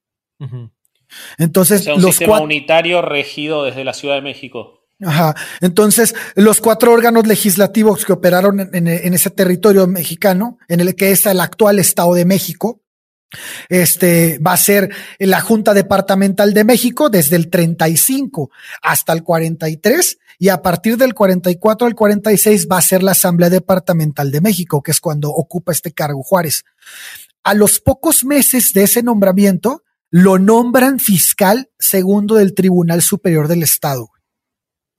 Entonces, 1.38 1.86
un 1.88 2.02
los 2.02 2.16
sistema 2.16 2.40
unitario 2.40 3.02
regido 3.02 3.66
desde 3.66 3.84
la 3.84 3.94
Ciudad 3.94 4.16
de 4.16 4.22
México. 4.22 4.82
Ajá. 5.04 5.36
Entonces, 5.62 6.16
los 6.36 6.62
cuatro 6.62 6.94
órganos 6.94 7.28
legislativos 7.28 8.06
que 8.06 8.14
operaron 8.14 8.60
en, 8.60 8.88
ese 8.88 9.30
territorio 9.32 9.88
mexicano, 9.88 10.60
en 10.68 10.80
el 10.80 10.96
que 10.96 11.12
es 11.12 11.26
el 11.26 11.40
actual 11.40 11.80
Estado 11.80 12.14
de 12.14 12.26
México, 12.26 12.81
este 13.70 14.40
va 14.40 14.54
a 14.54 14.58
ser 14.58 14.90
la 15.20 15.42
Junta 15.42 15.74
Departamental 15.74 16.54
de 16.54 16.64
México 16.64 17.10
desde 17.10 17.36
el 17.36 17.50
35 17.50 18.52
hasta 18.82 19.14
el 19.14 19.24
43 19.24 20.18
y 20.40 20.50
a 20.50 20.62
partir 20.62 20.98
del 20.98 21.14
44 21.14 21.88
al 21.88 21.96
46 21.96 22.68
va 22.72 22.78
a 22.78 22.82
ser 22.82 23.04
la 23.04 23.12
Asamblea 23.12 23.50
Departamental 23.50 24.32
de 24.32 24.42
México, 24.42 24.82
que 24.82 24.92
es 24.92 25.00
cuando 25.00 25.30
ocupa 25.30 25.72
este 25.72 25.92
cargo 25.92 26.24
Juárez. 26.24 26.64
A 27.44 27.54
los 27.54 27.80
pocos 27.80 28.24
meses 28.24 28.74
de 28.74 28.84
ese 28.84 29.04
nombramiento, 29.04 29.84
lo 30.10 30.40
nombran 30.40 31.00
fiscal 31.00 31.70
segundo 31.80 32.36
del 32.36 32.54
Tribunal 32.54 33.02
Superior 33.02 33.48
del 33.48 33.64
Estado. 33.64 34.10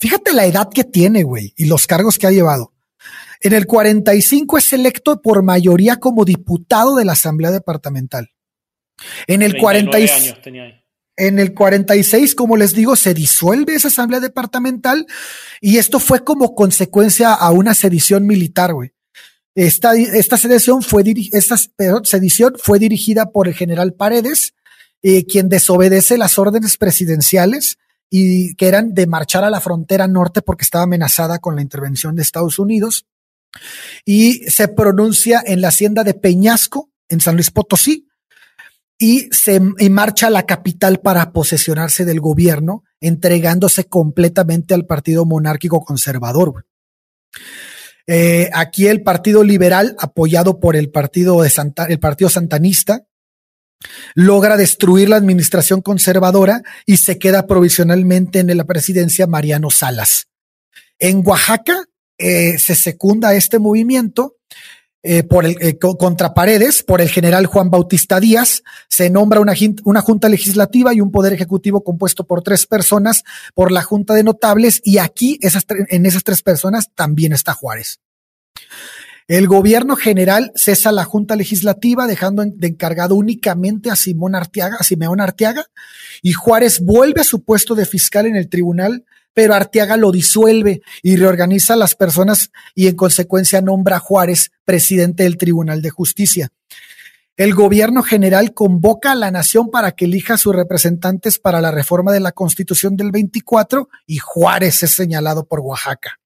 Fíjate 0.01 0.33
la 0.33 0.47
edad 0.47 0.68
que 0.73 0.85
tiene, 0.85 1.23
güey, 1.23 1.55
y 1.57 1.66
los 1.66 1.87
cargos 1.87 2.18
que 2.18 2.27
ha 2.27 2.33
llevado. 2.33 2.72
En 3.41 3.53
el 3.53 3.67
45 3.67 4.59
es 4.59 4.73
electo 4.73 5.21
por 5.21 5.43
mayoría 5.43 5.97
como 5.97 6.25
diputado 6.25 6.97
de 6.97 7.05
la 7.05 7.12
Asamblea 7.12 7.51
Departamental. 7.51 8.31
En 9.27 9.43
el 9.43 9.57
46 9.57 10.35
en 11.17 11.38
el 11.38 11.53
46, 11.53 12.35
como 12.35 12.57
les 12.57 12.75
digo, 12.75 12.97
se 12.97 13.15
disuelve 13.15 13.75
esa 13.75 13.88
asamblea 13.88 14.21
departamental 14.21 15.07
y 15.61 15.77
esto 15.79 16.01
fue 16.01 16.25
como 16.25 16.55
consecuencia 16.55 17.35
a 17.35 17.51
una 17.51 17.75
sedición 17.75 18.27
militar, 18.27 18.73
güey. 18.73 18.93
Esta, 19.55 19.95
esta 19.95 20.38
sedición 20.38 20.83
fue, 20.83 21.05
esta 21.33 21.57
sedición 22.05 22.55
fue 22.57 22.79
dirigida 22.79 23.31
por 23.31 23.47
el 23.47 23.55
general 23.55 23.93
Paredes, 23.93 24.55
eh, 25.03 25.27
quien 25.27 25.51
desobedece 25.51 26.17
las 26.17 26.38
órdenes 26.38 26.79
presidenciales 26.79 27.77
y 28.14 28.55
que 28.57 28.68
eran 28.68 28.92
de 28.92 29.07
marchar 29.07 29.42
a 29.42 29.48
la 29.48 29.62
frontera 29.62 30.07
norte 30.07 30.42
porque 30.42 30.64
estaba 30.64 30.85
amenazada 30.85 31.38
con 31.38 31.57
la 31.57 31.62
intervención 31.62 32.14
de 32.14 32.20
Estados 32.20 32.59
Unidos. 32.59 33.07
Y 34.05 34.51
se 34.51 34.68
pronuncia 34.68 35.42
en 35.46 35.62
la 35.62 35.68
hacienda 35.68 36.05
de 36.05 36.12
Peñasco, 36.12 36.90
en 37.09 37.20
San 37.20 37.37
Luis 37.37 37.51
Potosí, 37.51 38.07
y 38.98 39.31
se 39.33 39.61
marcha 39.88 40.27
a 40.27 40.31
la 40.31 40.44
capital 40.44 41.01
para 41.01 41.33
posesionarse 41.33 42.05
del 42.05 42.20
gobierno, 42.20 42.85
entregándose 43.01 43.87
completamente 43.87 44.75
al 44.75 44.85
partido 44.85 45.25
monárquico 45.25 45.81
conservador. 45.81 46.66
Eh, 48.07 48.51
aquí 48.53 48.88
el 48.88 49.03
Partido 49.03 49.42
Liberal, 49.42 49.96
apoyado 49.98 50.61
por 50.61 50.77
el 50.77 50.90
Partido 50.90 51.40
de 51.40 51.48
Santa, 51.48 51.87
el 51.87 51.98
Partido 51.98 52.29
Santanista, 52.29 53.07
logra 54.14 54.57
destruir 54.57 55.09
la 55.09 55.16
administración 55.16 55.83
conservadora 55.83 56.62
y 56.87 56.99
se 56.99 57.18
queda 57.18 57.47
provisionalmente 57.47 58.40
en 58.40 58.57
la 58.57 58.64
presidencia 58.64 59.27
Mariano 59.27 59.71
Salas. 59.71 60.29
En 60.99 61.23
Oaxaca 61.27 61.85
eh, 62.18 62.59
se 62.59 62.75
secunda 62.75 63.35
este 63.35 63.59
movimiento 63.59 64.37
eh, 65.05 65.25
por 65.25 65.45
el, 65.45 65.57
eh, 65.61 65.79
contra 65.79 66.33
Paredes 66.33 66.85
por 66.85 67.01
el 67.01 67.09
general 67.09 67.47
Juan 67.47 67.71
Bautista 67.71 68.21
Díaz. 68.21 68.62
Se 68.88 69.11
nombra 69.11 69.40
una, 69.40 69.53
una 69.85 70.01
junta 70.01 70.29
legislativa 70.29 70.95
y 70.95 71.01
un 71.01 71.11
poder 71.11 71.33
ejecutivo 71.33 71.83
compuesto 71.83 72.25
por 72.25 72.42
tres 72.42 72.66
personas 72.66 73.25
por 73.55 73.73
la 73.73 73.83
junta 73.83 74.14
de 74.14 74.23
notables 74.23 74.81
y 74.85 74.99
aquí 74.99 75.40
en 75.42 76.07
esas 76.07 76.23
tres 76.23 76.42
personas 76.42 76.90
también 76.95 77.33
está 77.33 77.53
Juárez. 77.53 77.99
El 79.33 79.49
gobierno 79.49 79.97
general 79.97 80.53
cesa 80.57 80.92
la 80.92 81.05
Junta 81.05 81.37
Legislativa, 81.37 82.07
dejando 82.07 82.45
de 82.45 82.68
encargado 82.68 83.14
únicamente 83.14 83.90
a 83.90 83.97
Simón 83.97 84.35
Arteaga, 84.35 84.77
a 84.79 84.85
Simeón 84.85 85.23
Arteaga, 85.23 85.64
y 86.21 86.35
Juárez 86.35 86.81
vuelve 86.81 87.23
a 87.23 87.25
su 87.25 87.42
puesto 87.42 87.75
de 87.75 87.87
fiscal 87.87 88.27
en 88.27 88.37
el 88.37 88.51
tribunal, 88.51 89.07
pero 89.33 89.55
Arteaga 89.55 89.97
lo 89.97 90.12
disuelve 90.12 90.83
y 91.03 91.16
reorganiza 91.16 91.73
a 91.73 91.79
las 91.79 91.95
personas 91.95 92.51
y 92.75 92.88
en 92.88 92.95
consecuencia 92.95 93.62
nombra 93.62 93.97
a 93.97 94.01
Juárez 94.01 94.53
presidente 94.66 95.23
del 95.23 95.38
Tribunal 95.38 95.81
de 95.81 95.88
Justicia. 95.88 96.51
El 97.38 97.55
gobierno 97.55 98.03
general 98.03 98.53
convoca 98.53 99.12
a 99.12 99.14
la 99.14 99.31
nación 99.31 99.71
para 99.71 99.92
que 99.92 100.05
elija 100.05 100.35
a 100.35 100.38
sus 100.38 100.55
representantes 100.55 101.38
para 101.38 101.62
la 101.62 101.71
reforma 101.71 102.12
de 102.12 102.21
la 102.21 102.33
Constitución 102.33 102.99
del 102.99 103.11
24 103.11 103.88
y 104.07 104.18
Juárez 104.18 104.83
es 104.83 104.90
señalado 104.90 105.47
por 105.47 105.61
Oaxaca. 105.61 106.21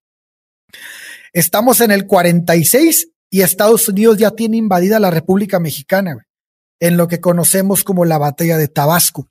Estamos 1.33 1.81
en 1.81 1.91
el 1.91 2.07
46 2.07 3.09
y 3.29 3.41
Estados 3.41 3.87
Unidos 3.89 4.17
ya 4.17 4.31
tiene 4.31 4.57
invadida 4.57 4.99
la 4.99 5.11
República 5.11 5.59
Mexicana, 5.59 6.27
en 6.79 6.97
lo 6.97 7.07
que 7.07 7.19
conocemos 7.19 7.83
como 7.83 8.05
la 8.05 8.17
batalla 8.17 8.57
de 8.57 8.67
Tabasco. 8.67 9.29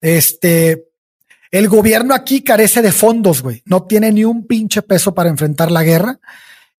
Este, 0.00 0.88
el 1.50 1.68
gobierno 1.68 2.14
aquí 2.14 2.42
carece 2.42 2.82
de 2.82 2.92
fondos, 2.92 3.42
güey. 3.42 3.62
No 3.64 3.84
tiene 3.84 4.12
ni 4.12 4.24
un 4.24 4.46
pinche 4.46 4.82
peso 4.82 5.14
para 5.14 5.30
enfrentar 5.30 5.70
la 5.70 5.82
guerra. 5.82 6.20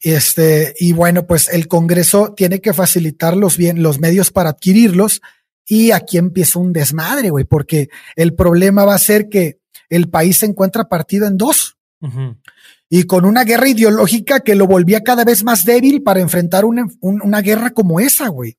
Este, 0.01 0.75
y 0.79 0.93
bueno, 0.93 1.25
pues 1.25 1.49
el 1.49 1.67
Congreso 1.67 2.33
tiene 2.33 2.61
que 2.61 2.73
facilitar 2.73 3.35
los, 3.35 3.57
bien, 3.57 3.81
los 3.81 3.99
medios 3.99 4.31
para 4.31 4.51
adquirirlos. 4.51 5.21
Y 5.65 5.91
aquí 5.91 6.17
empieza 6.17 6.59
un 6.59 6.73
desmadre, 6.73 7.29
güey, 7.29 7.45
porque 7.45 7.89
el 8.15 8.33
problema 8.33 8.85
va 8.85 8.95
a 8.95 8.99
ser 8.99 9.29
que 9.29 9.59
el 9.89 10.09
país 10.09 10.37
se 10.37 10.45
encuentra 10.45 10.89
partido 10.89 11.27
en 11.27 11.37
dos 11.37 11.77
y 12.89 13.03
con 13.03 13.25
una 13.25 13.43
guerra 13.43 13.69
ideológica 13.69 14.39
que 14.39 14.55
lo 14.55 14.65
volvía 14.65 15.03
cada 15.03 15.23
vez 15.23 15.43
más 15.43 15.63
débil 15.63 16.01
para 16.01 16.21
enfrentar 16.21 16.65
una, 16.65 16.87
una 17.01 17.41
guerra 17.41 17.69
como 17.69 17.99
esa, 17.99 18.27
güey. 18.29 18.57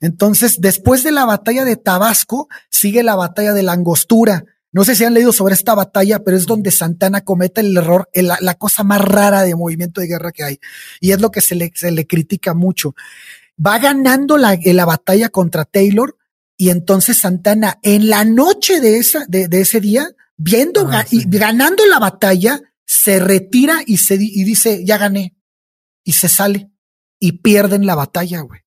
Entonces, 0.00 0.60
después 0.60 1.02
de 1.02 1.12
la 1.12 1.26
batalla 1.26 1.64
de 1.64 1.76
Tabasco, 1.76 2.48
sigue 2.70 3.02
la 3.02 3.16
batalla 3.16 3.52
de 3.52 3.62
la 3.62 3.72
Angostura. 3.72 4.44
No 4.72 4.84
sé 4.84 4.94
si 4.94 5.04
han 5.04 5.14
leído 5.14 5.32
sobre 5.32 5.54
esta 5.54 5.74
batalla, 5.74 6.20
pero 6.20 6.36
es 6.36 6.46
donde 6.46 6.70
Santana 6.70 7.22
comete 7.22 7.60
el 7.60 7.76
error, 7.76 8.08
la, 8.14 8.38
la 8.40 8.54
cosa 8.54 8.84
más 8.84 9.02
rara 9.02 9.42
de 9.42 9.54
movimiento 9.54 10.00
de 10.00 10.06
guerra 10.06 10.32
que 10.32 10.44
hay. 10.44 10.60
Y 11.00 11.12
es 11.12 11.20
lo 11.20 11.30
que 11.30 11.40
se 11.40 11.54
le, 11.54 11.72
se 11.74 11.90
le 11.90 12.06
critica 12.06 12.54
mucho. 12.54 12.94
Va 13.64 13.78
ganando 13.78 14.38
la, 14.38 14.58
la 14.62 14.84
batalla 14.84 15.28
contra 15.30 15.64
Taylor 15.64 16.16
y 16.56 16.70
entonces 16.70 17.18
Santana 17.18 17.78
en 17.82 18.08
la 18.08 18.24
noche 18.24 18.80
de, 18.80 18.98
esa, 18.98 19.24
de, 19.26 19.48
de 19.48 19.60
ese 19.60 19.80
día, 19.80 20.10
viendo 20.36 20.88
ah, 20.92 21.04
y 21.10 21.24
ganando 21.28 21.84
la 21.86 21.98
batalla, 21.98 22.60
se 22.88 23.20
retira 23.20 23.82
y, 23.86 23.98
se, 23.98 24.14
y 24.14 24.44
dice, 24.44 24.82
ya 24.84 24.96
gané. 24.96 25.36
Y 26.04 26.12
se 26.12 26.28
sale 26.28 26.70
y 27.20 27.32
pierden 27.32 27.84
la 27.84 27.94
batalla, 27.94 28.40
güey. 28.40 28.62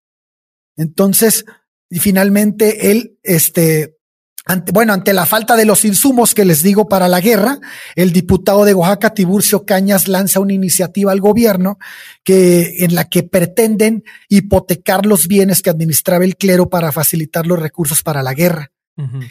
Entonces, 0.77 1.43
y 1.89 1.97
finalmente 1.97 2.91
él, 2.91 3.17
este, 3.23 3.97
ante, 4.45 4.71
bueno, 4.71 4.93
ante 4.93 5.13
la 5.13 5.25
falta 5.25 5.55
de 5.55 5.65
los 5.65 5.85
insumos 5.85 6.35
que 6.35 6.45
les 6.45 6.61
digo 6.61 6.87
para 6.87 7.07
la 7.07 7.19
guerra, 7.19 7.59
el 7.95 8.13
diputado 8.13 8.63
de 8.63 8.75
Oaxaca, 8.75 9.15
Tiburcio 9.15 9.65
Cañas, 9.65 10.07
lanza 10.07 10.39
una 10.39 10.53
iniciativa 10.53 11.11
al 11.11 11.19
gobierno 11.19 11.79
que, 12.23 12.85
en 12.85 12.93
la 12.93 13.09
que 13.09 13.23
pretenden 13.23 14.03
hipotecar 14.29 15.07
los 15.07 15.27
bienes 15.27 15.63
que 15.63 15.71
administraba 15.71 16.25
el 16.25 16.37
clero 16.37 16.69
para 16.69 16.91
facilitar 16.91 17.47
los 17.47 17.59
recursos 17.59 18.03
para 18.03 18.21
la 18.21 18.35
guerra. 18.35 18.71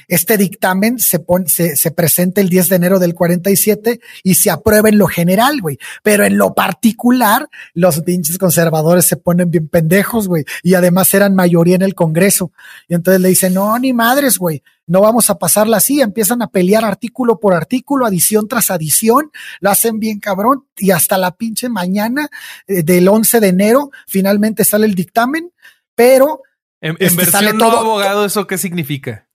Este 0.09 0.37
dictamen 0.37 0.99
se, 0.99 1.19
pone, 1.21 1.49
se, 1.49 1.77
se, 1.77 1.91
presenta 1.91 2.41
el 2.41 2.49
10 2.49 2.69
de 2.69 2.77
enero 2.77 2.99
del 2.99 3.15
47 3.15 4.01
y 4.23 4.35
se 4.35 4.51
aprueba 4.51 4.89
en 4.89 4.99
lo 4.99 5.07
general, 5.07 5.61
güey. 5.61 5.79
Pero 6.03 6.25
en 6.25 6.37
lo 6.39 6.55
particular, 6.55 7.49
los 7.75 8.01
pinches 8.01 8.39
conservadores 8.39 9.07
se 9.07 9.17
ponen 9.17 9.51
bien 9.51 9.69
pendejos, 9.69 10.29
güey. 10.29 10.45
Y 10.63 10.75
además 10.75 11.13
eran 11.15 11.35
mayoría 11.35 11.77
en 11.77 11.83
el 11.83 11.95
Congreso. 11.95 12.53
Y 12.89 12.95
entonces 12.95 13.21
le 13.21 13.29
dicen, 13.29 13.55
no, 13.55 13.79
ni 13.79 13.93
madres, 13.93 14.39
güey. 14.39 14.63
No 14.87 15.01
vamos 15.01 15.31
a 15.31 15.39
pasarla 15.39 15.77
así. 15.77 16.01
Empiezan 16.01 16.43
a 16.43 16.49
pelear 16.49 16.85
artículo 16.85 17.39
por 17.39 17.55
artículo, 17.55 18.07
adición 18.07 18.49
tras 18.49 18.73
adición. 18.73 19.31
Lo 19.61 19.71
hacen 19.71 20.01
bien 20.01 20.19
cabrón. 20.19 20.65
Y 20.77 20.91
hasta 20.91 21.17
la 21.17 21.31
pinche 21.31 21.69
mañana 21.69 22.29
eh, 22.67 22.83
del 22.83 23.07
11 23.07 23.39
de 23.39 23.49
enero 23.49 23.91
finalmente 24.07 24.65
sale 24.65 24.87
el 24.87 24.95
dictamen. 24.95 25.53
Pero... 25.95 26.43
En, 26.81 26.93
en 26.93 26.97
este, 27.01 27.17
versión 27.17 27.45
sale 27.45 27.59
todo, 27.59 27.79
abogado, 27.79 28.25
¿eso 28.25 28.47
qué 28.47 28.57
significa? 28.59 29.29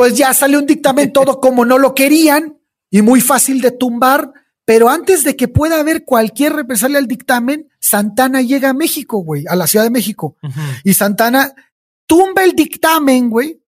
Pues 0.00 0.14
ya 0.14 0.32
sale 0.32 0.56
un 0.56 0.64
dictamen 0.64 1.12
todo 1.12 1.40
como 1.40 1.66
no 1.66 1.76
lo 1.76 1.94
querían 1.94 2.56
y 2.90 3.02
muy 3.02 3.20
fácil 3.20 3.60
de 3.60 3.70
tumbar. 3.70 4.32
Pero 4.64 4.88
antes 4.88 5.24
de 5.24 5.36
que 5.36 5.46
pueda 5.46 5.78
haber 5.78 6.06
cualquier 6.06 6.54
represalia 6.54 6.96
al 6.96 7.06
dictamen, 7.06 7.68
Santana 7.80 8.40
llega 8.40 8.70
a 8.70 8.72
México, 8.72 9.18
güey, 9.18 9.44
a 9.46 9.54
la 9.56 9.66
Ciudad 9.66 9.84
de 9.84 9.90
México. 9.90 10.36
Uh 10.42 10.48
-huh. 10.48 10.80
Y 10.84 10.94
Santana 10.94 11.52
tumba 12.06 12.44
el 12.44 12.52
dictamen, 12.52 13.28
güey, 13.28 13.60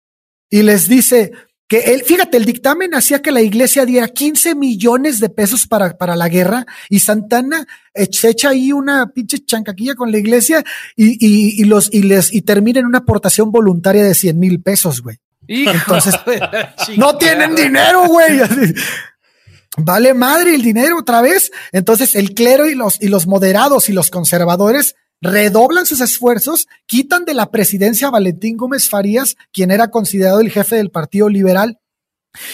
y 0.49 0.63
les 0.63 0.87
dice 0.87 1.33
que 1.67 1.79
él, 1.95 2.05
fíjate, 2.05 2.37
el 2.37 2.45
dictamen 2.45 2.95
hacía 2.95 3.23
que 3.23 3.33
la 3.33 3.43
iglesia 3.43 3.85
diera 3.85 4.07
15 4.07 4.55
millones 4.55 5.19
de 5.19 5.31
pesos 5.31 5.67
para, 5.67 5.99
para 5.99 6.15
la 6.15 6.29
guerra 6.29 6.65
y 6.89 7.01
Santana 7.01 7.67
se 8.13 8.29
echa 8.29 8.51
ahí 8.51 8.71
una 8.71 9.09
pinche 9.09 9.45
chancaquilla 9.45 9.97
con 9.97 10.13
la 10.13 10.19
iglesia 10.19 10.63
y, 10.95 11.07
y, 11.19 11.61
y 11.61 11.65
los, 11.65 11.93
y 11.93 12.03
les, 12.03 12.33
y 12.33 12.43
termina 12.43 12.79
en 12.79 12.87
una 12.87 12.99
aportación 12.99 13.51
voluntaria 13.51 14.05
de 14.05 14.15
100 14.15 14.39
mil 14.39 14.63
pesos, 14.63 15.01
güey. 15.03 15.19
Entonces, 15.51 16.15
no 16.97 17.17
tienen 17.17 17.55
dinero, 17.55 18.07
güey. 18.07 18.41
Vale 19.77 20.15
madre 20.15 20.55
el 20.55 20.63
dinero 20.63 20.99
otra 20.99 21.21
vez. 21.21 21.51
Entonces, 21.73 22.15
el 22.15 22.35
clero 22.35 22.67
y 22.67 22.75
los, 22.75 23.01
y 23.01 23.09
los 23.09 23.27
moderados 23.27 23.89
y 23.89 23.93
los 23.93 24.11
conservadores 24.11 24.95
redoblan 25.21 25.87
sus 25.87 26.01
esfuerzos, 26.01 26.67
quitan 26.87 27.25
de 27.25 27.35
la 27.35 27.51
presidencia 27.51 28.09
a 28.09 28.11
Valentín 28.11 28.57
Gómez 28.57 28.89
Farías, 28.89 29.37
quien 29.53 29.71
era 29.71 29.91
considerado 29.91 30.41
el 30.41 30.51
jefe 30.51 30.77
del 30.77 30.91
Partido 30.91 31.29
Liberal. 31.29 31.79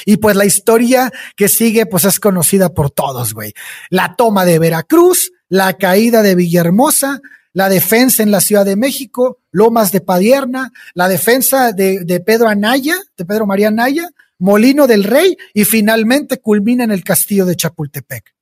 Y 0.07 0.17
pues 0.17 0.37
la 0.37 0.47
historia 0.47 1.13
que 1.37 1.49
sigue, 1.49 1.87
pues 1.87 2.07
es 2.07 2.19
conocida 2.19 2.73
por 2.73 2.91
todos, 2.91 3.35
güey. 3.35 3.53
La 3.91 4.15
toma 4.17 4.45
de 4.45 4.59
Veracruz, 4.59 5.33
la 5.49 5.75
caída 5.75 6.23
de 6.23 6.35
Villahermosa, 6.35 7.21
la 7.57 7.71
defensa 7.71 8.23
en 8.23 8.31
la 8.31 8.43
Ciudad 8.43 8.67
de 8.67 8.77
México, 8.77 9.39
Lomas 9.51 9.91
de 9.91 10.03
Padierna, 10.03 10.75
la 10.93 11.09
defensa 11.09 11.73
de, 11.73 12.23
Pedro 12.27 12.49
Anaya, 12.49 12.97
de 13.17 13.25
Pedro 13.25 13.47
María 13.47 13.69
Anaya, 13.69 14.11
Molino 14.39 14.87
del 14.87 15.05
Rey 15.05 15.39
y 15.55 15.65
finalmente 15.65 16.37
culmina 16.37 16.85
en 16.85 16.91
el 16.91 17.03
castillo 17.03 17.47
de 17.47 17.57
Chapultepec. 17.57 18.36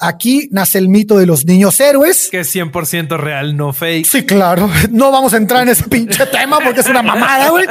Aquí 0.00 0.48
nace 0.50 0.78
el 0.78 0.88
mito 0.88 1.18
de 1.18 1.26
los 1.26 1.44
niños 1.44 1.78
héroes. 1.78 2.28
Que 2.30 2.40
es 2.40 2.54
100% 2.54 3.18
real, 3.18 3.56
no 3.56 3.72
fake. 3.72 4.06
Sí, 4.06 4.24
claro. 4.24 4.70
No 4.90 5.12
vamos 5.12 5.34
a 5.34 5.36
entrar 5.36 5.62
en 5.62 5.68
ese 5.68 5.84
pinche 5.84 6.26
tema 6.26 6.58
porque 6.60 6.80
es 6.80 6.86
una 6.86 7.02
mamada, 7.02 7.50
güey. 7.50 7.66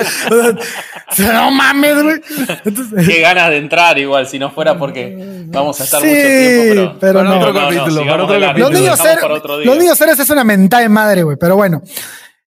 No 1.17 1.49
mames, 1.49 2.03
güey. 2.03 2.21
Entonces... 2.65 3.07
Qué 3.07 3.21
ganas 3.21 3.49
de 3.49 3.57
entrar 3.57 3.97
igual, 3.97 4.27
si 4.27 4.37
no 4.37 4.51
fuera 4.51 4.77
porque 4.77 5.43
vamos 5.47 5.81
a 5.81 5.83
estar 5.83 6.01
sí, 6.01 6.07
mucho 6.07 6.21
tiempo. 6.21 6.99
Pero, 6.99 6.99
pero 6.99 7.23
no, 7.23 7.37
otro 7.37 7.53
no, 7.53 7.59
capítulo, 7.59 8.05
no, 8.05 8.11
para 8.11 8.23
otro 8.23 8.39
capítulo. 8.39 8.69
Los 8.69 8.79
niños, 8.79 8.99
héroes, 8.99 9.65
los 9.65 9.77
niños 9.77 10.01
héroes 10.01 10.19
es 10.19 10.29
una 10.29 10.43
mentada 10.43 10.83
de 10.83 10.89
madre, 10.89 11.23
güey. 11.23 11.37
Pero 11.39 11.55
bueno. 11.55 11.81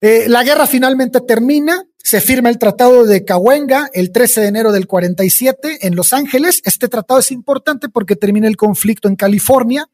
Eh, 0.03 0.25
la 0.27 0.43
guerra 0.43 0.65
finalmente 0.65 1.21
termina, 1.21 1.79
se 2.03 2.19
firma 2.19 2.49
el 2.49 2.57
Tratado 2.57 3.05
de 3.05 3.23
Cahuenga 3.25 3.89
el 3.93 4.11
13 4.11 4.41
de 4.41 4.47
enero 4.47 4.71
del 4.71 4.87
47 4.87 5.87
en 5.87 5.95
Los 5.95 6.13
Ángeles. 6.13 6.61
Este 6.65 6.87
tratado 6.87 7.19
es 7.19 7.31
importante 7.31 7.89
porque 7.89 8.15
termina 8.15 8.47
el 8.47 8.57
conflicto 8.57 9.07
en 9.07 9.15
California 9.15 9.87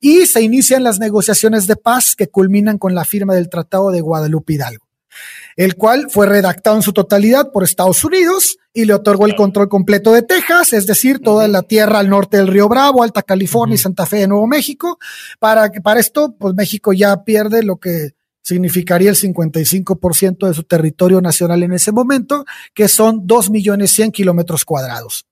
y 0.00 0.26
se 0.26 0.42
inician 0.42 0.84
las 0.84 0.98
negociaciones 0.98 1.66
de 1.66 1.76
paz 1.76 2.14
que 2.16 2.28
culminan 2.28 2.78
con 2.78 2.94
la 2.94 3.04
firma 3.04 3.34
del 3.34 3.48
Tratado 3.48 3.90
de 3.90 4.00
Guadalupe 4.00 4.54
Hidalgo, 4.54 4.86
el 5.56 5.74
cual 5.74 6.08
fue 6.10 6.26
redactado 6.26 6.76
en 6.76 6.82
su 6.82 6.92
totalidad 6.92 7.50
por 7.50 7.64
Estados 7.64 8.04
Unidos 8.04 8.58
y 8.74 8.84
le 8.84 8.94
otorgó 8.94 9.26
el 9.26 9.34
control 9.34 9.68
completo 9.68 10.12
de 10.12 10.22
Texas, 10.22 10.72
es 10.72 10.86
decir, 10.86 11.18
toda 11.20 11.48
la 11.48 11.62
tierra 11.62 11.98
al 11.98 12.10
norte 12.10 12.36
del 12.36 12.46
río 12.46 12.68
Bravo, 12.68 13.02
Alta 13.02 13.22
California 13.22 13.74
y 13.74 13.78
Santa 13.78 14.06
Fe 14.06 14.18
de 14.18 14.28
Nuevo 14.28 14.46
México. 14.46 14.98
Para, 15.40 15.70
para 15.82 15.98
esto, 15.98 16.36
pues 16.38 16.54
México 16.54 16.92
ya 16.92 17.24
pierde 17.24 17.62
lo 17.62 17.78
que 17.78 18.12
significaría 18.48 19.10
el 19.10 19.16
55% 19.16 20.48
de 20.48 20.54
su 20.54 20.62
territorio 20.62 21.20
nacional 21.20 21.62
en 21.62 21.74
ese 21.74 21.92
momento, 21.92 22.46
que 22.72 22.88
son 22.88 23.26
2 23.26 23.50
millones 23.50 23.90
100 23.90 24.10
kilómetros 24.10 24.64
cuadrados. 24.64 25.26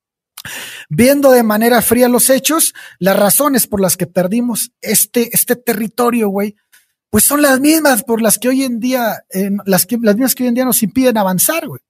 Viendo 0.91 1.31
de 1.31 1.43
manera 1.43 1.81
fría 1.81 2.11
los 2.11 2.29
hechos, 2.29 2.75
las 2.99 3.19
razones 3.19 3.67
por 3.67 3.81
las 3.81 3.97
que 3.97 4.07
perdimos 4.07 4.71
este, 4.83 5.31
este 5.33 5.57
territorio, 5.57 6.29
güey, 6.29 6.57
pues 7.09 7.25
son 7.25 7.41
las 7.41 7.59
mismas 7.59 8.03
por 8.03 8.21
las 8.21 8.39
que 8.39 8.51
hoy 8.51 8.65
en 8.65 8.81
día, 8.81 9.25
eh, 9.31 9.51
las, 9.65 9.87
las 10.03 10.15
mismas 10.15 10.35
que 10.35 10.43
hoy 10.43 10.49
en 10.49 10.55
día 10.55 10.67
nos 10.67 10.83
impiden 10.83 11.17
avanzar, 11.17 11.67
güey. 11.67 11.81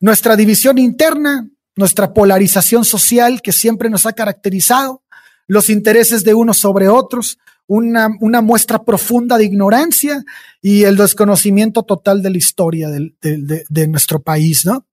Nuestra 0.00 0.34
división 0.34 0.78
interna, 0.78 1.46
nuestra 1.76 2.14
polarización 2.14 2.86
social 2.86 3.42
que 3.42 3.52
siempre 3.52 3.90
nos 3.90 4.06
ha 4.06 4.14
caracterizado, 4.14 5.02
los 5.48 5.68
intereses 5.70 6.22
de 6.22 6.34
unos 6.34 6.58
sobre 6.58 6.88
otros, 6.88 7.38
una, 7.66 8.08
muestra 8.40 8.84
profunda 8.84 9.36
de 9.36 9.44
ignorancia 9.44 10.24
y 10.62 10.84
el 10.84 10.96
desconocimiento 10.96 11.82
total 11.82 12.22
de 12.22 12.30
la 12.30 12.38
historia 12.38 12.88
de, 12.88 13.12
de, 13.20 13.64
de, 13.68 13.88
nuestro 13.88 14.22
país, 14.22 14.64
¿no? 14.64 14.86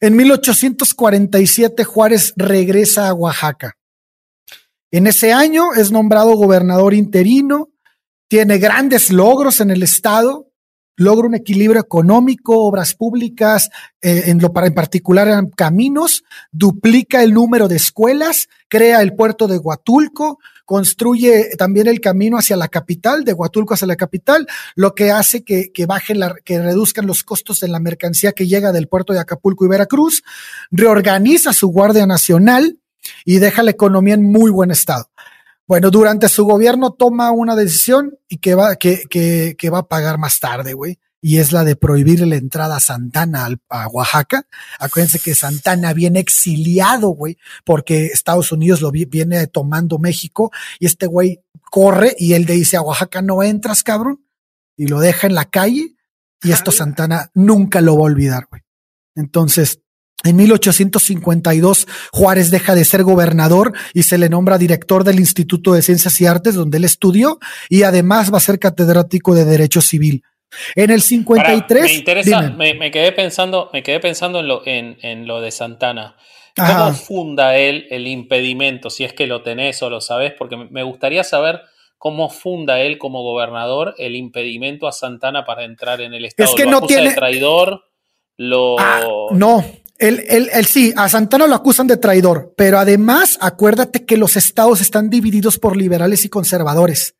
En 0.00 0.16
1847 0.16 1.84
Juárez 1.84 2.34
regresa 2.36 3.08
a 3.08 3.14
Oaxaca. 3.14 3.78
En 4.90 5.06
ese 5.06 5.32
año 5.32 5.72
es 5.74 5.90
nombrado 5.92 6.36
gobernador 6.36 6.92
interino, 6.92 7.70
tiene 8.28 8.58
grandes 8.58 9.10
logros 9.10 9.60
en 9.60 9.70
el 9.70 9.82
estado, 9.82 10.51
logra 10.96 11.26
un 11.26 11.34
equilibrio 11.34 11.80
económico, 11.80 12.64
obras 12.64 12.94
públicas, 12.94 13.70
eh, 14.00 14.24
en 14.26 14.40
lo 14.40 14.52
para 14.52 14.66
en 14.66 14.74
particular 14.74 15.28
en 15.28 15.50
caminos, 15.50 16.24
duplica 16.50 17.22
el 17.22 17.32
número 17.32 17.68
de 17.68 17.76
escuelas, 17.76 18.48
crea 18.68 19.02
el 19.02 19.14
puerto 19.14 19.48
de 19.48 19.58
Huatulco, 19.58 20.38
construye 20.64 21.50
también 21.58 21.86
el 21.86 22.00
camino 22.00 22.38
hacia 22.38 22.56
la 22.56 22.68
capital, 22.68 23.24
de 23.24 23.32
Huatulco 23.32 23.74
hacia 23.74 23.86
la 23.86 23.96
capital, 23.96 24.46
lo 24.74 24.94
que 24.94 25.10
hace 25.10 25.44
que, 25.44 25.72
que 25.72 25.86
bajen 25.86 26.20
la, 26.20 26.34
que 26.44 26.60
reduzcan 26.60 27.06
los 27.06 27.24
costos 27.24 27.60
de 27.60 27.68
la 27.68 27.80
mercancía 27.80 28.32
que 28.32 28.46
llega 28.46 28.72
del 28.72 28.88
puerto 28.88 29.12
de 29.12 29.20
Acapulco 29.20 29.64
y 29.64 29.68
Veracruz, 29.68 30.22
reorganiza 30.70 31.52
su 31.52 31.68
Guardia 31.68 32.06
Nacional 32.06 32.78
y 33.24 33.38
deja 33.38 33.62
la 33.62 33.72
economía 33.72 34.14
en 34.14 34.22
muy 34.22 34.50
buen 34.50 34.70
estado. 34.70 35.11
Bueno, 35.66 35.90
durante 35.90 36.28
su 36.28 36.44
gobierno 36.44 36.92
toma 36.92 37.30
una 37.30 37.56
decisión 37.56 38.18
y 38.28 38.38
que 38.38 38.54
va, 38.54 38.76
que, 38.76 39.02
que, 39.08 39.54
que 39.56 39.70
va 39.70 39.78
a 39.78 39.88
pagar 39.88 40.18
más 40.18 40.40
tarde, 40.40 40.74
güey. 40.74 40.98
Y 41.24 41.38
es 41.38 41.52
la 41.52 41.62
de 41.62 41.76
prohibir 41.76 42.26
la 42.26 42.34
entrada 42.34 42.76
a 42.76 42.80
Santana 42.80 43.48
a 43.68 43.86
Oaxaca. 43.88 44.44
Acuérdense 44.80 45.20
que 45.20 45.36
Santana 45.36 45.92
viene 45.92 46.18
exiliado, 46.18 47.10
güey, 47.10 47.38
porque 47.64 48.06
Estados 48.06 48.50
Unidos 48.50 48.80
lo 48.80 48.90
viene 48.90 49.46
tomando 49.46 49.98
México 49.98 50.50
y 50.80 50.86
este 50.86 51.06
güey 51.06 51.40
corre 51.70 52.16
y 52.18 52.32
él 52.32 52.44
le 52.44 52.54
dice 52.54 52.76
a 52.76 52.82
Oaxaca 52.82 53.22
no 53.22 53.42
entras, 53.44 53.84
cabrón, 53.84 54.26
y 54.76 54.88
lo 54.88 54.98
deja 54.98 55.28
en 55.28 55.36
la 55.36 55.44
calle 55.44 55.94
y 56.42 56.50
esto 56.50 56.72
Santana 56.72 57.30
nunca 57.34 57.80
lo 57.80 57.94
va 57.94 58.00
a 58.00 58.10
olvidar, 58.10 58.46
güey. 58.50 58.62
Entonces, 59.14 59.80
en 60.24 60.36
1852, 60.36 61.88
Juárez 62.12 62.50
deja 62.50 62.74
de 62.74 62.84
ser 62.84 63.02
gobernador 63.02 63.72
y 63.92 64.04
se 64.04 64.18
le 64.18 64.28
nombra 64.28 64.58
director 64.58 65.02
del 65.02 65.18
Instituto 65.18 65.72
de 65.72 65.82
Ciencias 65.82 66.20
y 66.20 66.26
Artes, 66.26 66.54
donde 66.54 66.78
él 66.78 66.84
estudió, 66.84 67.38
y 67.68 67.82
además 67.82 68.32
va 68.32 68.36
a 68.36 68.40
ser 68.40 68.58
catedrático 68.58 69.34
de 69.34 69.44
Derecho 69.44 69.80
Civil. 69.80 70.22
En 70.76 70.90
el 70.90 71.02
53. 71.02 71.66
Para, 71.66 71.84
me 71.84 71.92
interesa, 71.92 72.40
me, 72.50 72.74
me, 72.74 72.90
quedé 72.90 73.12
pensando, 73.12 73.70
me 73.72 73.82
quedé 73.82 74.00
pensando 74.00 74.40
en 74.40 74.48
lo, 74.48 74.62
en, 74.66 74.98
en 75.02 75.26
lo 75.26 75.40
de 75.40 75.50
Santana. 75.50 76.16
¿Cómo 76.54 76.68
Ajá. 76.68 76.92
funda 76.92 77.56
él 77.56 77.86
el 77.90 78.06
impedimento? 78.06 78.90
Si 78.90 79.04
es 79.04 79.14
que 79.14 79.26
lo 79.26 79.42
tenés 79.42 79.82
o 79.82 79.88
lo 79.88 80.02
sabés, 80.02 80.34
porque 80.38 80.56
me 80.56 80.82
gustaría 80.82 81.24
saber 81.24 81.62
cómo 81.96 82.28
funda 82.28 82.80
él 82.80 82.98
como 82.98 83.22
gobernador 83.22 83.94
el 83.96 84.14
impedimento 84.14 84.86
a 84.86 84.92
Santana 84.92 85.46
para 85.46 85.64
entrar 85.64 86.02
en 86.02 86.12
el 86.12 86.26
Estado. 86.26 86.50
Es 86.50 86.54
que 86.54 86.64
¿Lo 86.64 86.72
no 86.72 86.86
tiene. 86.86 87.08
De 87.08 87.14
traidor? 87.14 87.86
Lo. 88.36 88.76
Ah, 88.78 89.00
no, 89.30 89.64
él, 90.02 90.24
él, 90.28 90.50
él, 90.52 90.66
sí, 90.66 90.92
a 90.96 91.08
Santana 91.08 91.46
lo 91.46 91.54
acusan 91.54 91.86
de 91.86 91.96
traidor, 91.96 92.54
pero 92.56 92.78
además 92.78 93.38
acuérdate 93.40 94.04
que 94.04 94.16
los 94.16 94.36
estados 94.36 94.80
están 94.80 95.10
divididos 95.10 95.58
por 95.58 95.76
liberales 95.76 96.24
y 96.24 96.28
conservadores. 96.28 97.14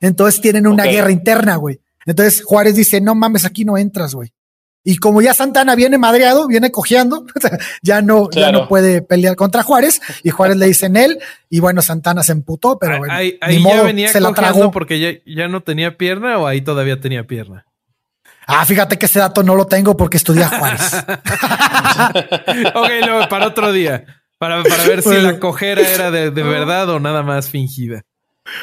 Entonces 0.00 0.40
tienen 0.40 0.66
una 0.66 0.82
okay. 0.82 0.96
guerra 0.96 1.12
interna, 1.12 1.56
güey. 1.56 1.80
Entonces 2.04 2.42
Juárez 2.44 2.74
dice, 2.74 3.00
no 3.00 3.14
mames, 3.14 3.44
aquí 3.44 3.64
no 3.64 3.78
entras, 3.78 4.14
güey. 4.14 4.32
Y 4.88 4.98
como 4.98 5.20
ya 5.20 5.34
Santana 5.34 5.74
viene 5.74 5.98
madreado, 5.98 6.46
viene 6.46 6.70
cojeando, 6.70 7.26
ya 7.82 8.02
no, 8.02 8.28
ya 8.30 8.52
no 8.52 8.68
puede 8.68 9.02
pelear 9.02 9.34
contra 9.34 9.64
Juárez. 9.64 10.00
Y 10.22 10.30
Juárez 10.30 10.56
le 10.56 10.66
dice 10.66 10.86
en 10.86 10.96
él. 10.96 11.18
Y 11.50 11.58
bueno, 11.58 11.82
Santana 11.82 12.22
se 12.22 12.30
emputó, 12.30 12.78
pero 12.78 12.98
bueno, 12.98 13.12
ahí, 13.12 13.38
ya 13.40 13.82
venía 13.82 14.08
se 14.08 14.20
la 14.20 14.32
tragó 14.32 14.70
porque 14.70 15.00
ya, 15.00 15.10
ya 15.26 15.48
no 15.48 15.62
tenía 15.62 15.96
pierna 15.96 16.38
o 16.38 16.46
ahí 16.46 16.60
todavía 16.60 17.00
tenía 17.00 17.24
pierna. 17.24 17.65
Ah, 18.46 18.64
fíjate 18.64 18.96
que 18.96 19.06
ese 19.06 19.18
dato 19.18 19.42
no 19.42 19.56
lo 19.56 19.66
tengo 19.66 19.96
porque 19.96 20.18
estudié 20.18 20.44
a 20.44 20.48
Juárez. 20.58 20.94
ok, 22.74 22.90
luego 23.04 23.28
para 23.28 23.48
otro 23.48 23.72
día. 23.72 24.04
Para, 24.38 24.62
ver 24.62 25.02
si 25.02 25.16
la 25.16 25.38
cojera 25.38 25.80
era 25.80 26.10
de, 26.10 26.30
verdad 26.30 26.90
o 26.90 27.00
nada 27.00 27.22
más 27.22 27.48
fingida. 27.48 28.02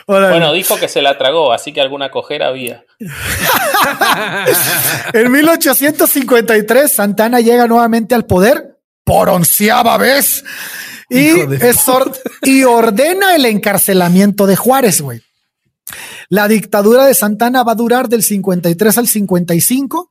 Bueno, 0.07 0.53
dijo 0.53 0.77
que 0.77 0.87
se 0.87 1.01
la 1.01 1.17
tragó, 1.17 1.51
así 1.51 1.73
que 1.73 1.81
alguna 1.81 2.09
cojera 2.09 2.47
había. 2.47 2.85
en 5.13 5.31
1853, 5.31 6.91
Santana 6.91 7.41
llega 7.41 7.67
nuevamente 7.67 8.15
al 8.15 8.25
poder 8.25 8.77
por 9.03 9.29
onceava 9.29 9.97
vez 9.97 10.43
y, 11.09 11.33
y 12.43 12.63
ordena 12.63 13.35
el 13.35 13.45
encarcelamiento 13.45 14.45
de 14.45 14.55
Juárez, 14.55 15.01
güey. 15.01 15.21
La 16.29 16.47
dictadura 16.47 17.05
de 17.05 17.13
Santana 17.13 17.63
va 17.63 17.73
a 17.73 17.75
durar 17.75 18.09
del 18.09 18.23
53 18.23 18.97
al 18.97 19.07
55 19.07 20.09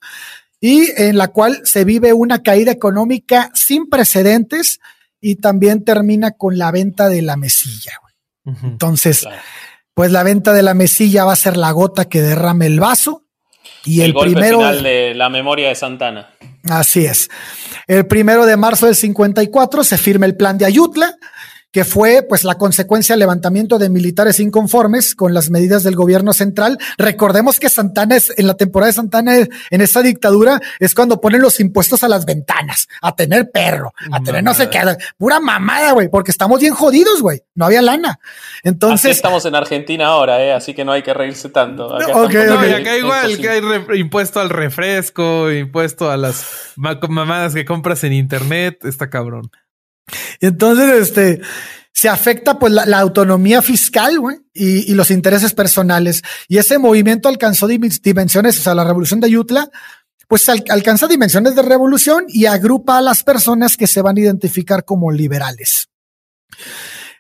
y 0.61 0.89
en 0.97 1.19
la 1.19 1.29
cual 1.29 1.61
se 1.65 1.85
vive 1.85 2.13
una 2.13 2.43
caída 2.43 2.71
económica 2.71 3.51
sin 3.55 3.89
precedentes 3.89 4.81
y 5.21 5.37
también 5.37 5.85
termina 5.85 6.33
con 6.33 6.59
la 6.59 6.71
venta 6.71 7.09
de 7.09 7.23
la 7.23 7.37
mesilla. 7.37 7.93
Entonces, 8.45 9.27
pues 9.95 10.11
la 10.11 10.23
venta 10.23 10.53
de 10.53 10.63
la 10.63 10.75
mesilla 10.75 11.25
va 11.25 11.33
a 11.33 11.37
ser 11.37 11.57
la 11.57 11.71
gota 11.71 12.07
que 12.07 12.23
derrame 12.23 12.67
el 12.67 12.81
vaso. 12.81 13.25
Y 13.85 14.03
el, 14.03 14.15
primero 14.15 14.59
final 14.59 14.83
de 14.83 15.15
la 15.15 15.29
memoria 15.29 15.69
de 15.69 15.75
Santana. 15.75 16.31
Así 16.71 17.05
es. 17.05 17.29
El 17.87 18.07
primero 18.07 18.47
de 18.47 18.57
marzo 18.57 18.87
del 18.87 18.95
54 18.95 19.85
se 19.85 19.99
firma 19.99 20.27
el 20.27 20.37
plan 20.37 20.59
de 20.59 20.65
Ayutla, 20.65 21.17
que 21.73 21.85
fue 21.85 22.25
pues 22.29 22.45
la 22.45 22.57
consecuencia 22.57 23.15
del 23.15 23.21
levantamiento 23.21 23.79
de 23.79 23.89
militares 23.89 24.39
inconformes 24.41 25.15
con 25.15 25.33
las 25.33 25.51
medidas 25.51 25.83
del 25.83 25.97
gobierno 25.97 26.35
central. 26.35 26.79
Recordemos 26.99 27.59
que 27.59 27.71
Santana 27.71 28.17
es 28.17 28.33
en 28.37 28.47
la 28.47 28.55
temporada 28.55 28.89
de 28.89 28.93
Santana 28.93 29.37
en 29.37 29.81
esa 29.81 30.03
dictadura 30.03 30.61
es 30.79 30.95
cuando 30.95 31.21
ponen 31.21 31.41
los 31.41 31.59
impuestos 31.61 32.05
a 32.05 32.09
las 32.09 32.27
ventanas, 32.27 32.89
a 33.01 33.17
tener 33.17 33.51
perro, 33.51 33.95
a 34.13 34.21
tener 34.21 34.45
no 34.45 34.53
sé 34.53 34.69
qué, 34.69 34.81
pura 35.17 35.41
mamada, 35.41 35.93
güey, 35.93 36.09
porque 36.09 36.31
estamos 36.31 36.61
bien 36.61 36.75
jodidos, 36.75 37.23
güey, 37.23 37.43
no 37.55 37.65
había 37.65 37.81
lana. 37.81 38.21
Entonces 38.63 39.17
estamos 39.17 39.47
en 39.47 39.55
Argentina 39.55 40.07
ahora, 40.07 40.43
eh, 40.43 40.53
así 40.53 40.75
que 40.75 40.85
no 40.85 40.93
hay 40.93 41.03
que 41.03 41.15
reírse 41.15 41.49
tanto. 41.49 41.95
Acá, 41.95 42.13
acá 42.77 42.97
igual 42.99 43.39
que 43.39 43.49
hay 43.49 43.63
impuesto 43.99 44.41
al 44.41 44.51
refresco, 44.51 45.51
impuesto 45.51 46.11
a 46.11 46.19
las 46.19 46.75
mamadas 46.77 47.55
que 47.55 47.65
compras 47.65 48.05
en 48.05 48.13
internet, 48.13 48.85
está 48.85 49.09
cabrón. 49.09 49.51
Entonces, 50.41 51.09
este, 51.09 51.41
se 51.93 52.09
afecta 52.09 52.59
pues 52.59 52.73
la, 52.73 52.99
autonomía 52.99 53.63
fiscal 53.63 54.19
y, 54.53 54.93
los 54.95 55.11
intereses 55.11 55.53
personales. 55.53 56.23
Y 56.49 56.59
ese 56.59 56.79
movimiento 56.79 57.29
alcanzó 57.29 57.67
dimensiones, 57.67 58.59
o 58.59 58.63
sea, 58.63 58.75
la 58.75 58.85
revolución 58.85 59.21
de 59.21 59.27
Ayutla, 59.27 59.71
pues 60.29 60.49
alcanza 60.49 61.09
dimensiones 61.09 61.55
de 61.55 61.63
revolución 61.63 62.25
y 62.29 62.47
agrupa 62.47 62.99
a 62.99 63.03
las 63.03 63.23
personas 63.23 63.77
que 63.77 63.87
se 63.87 64.01
van 64.01 64.17
a 64.17 64.21
identificar 64.21 64.85
como 64.85 65.13
liberales. 65.13 65.91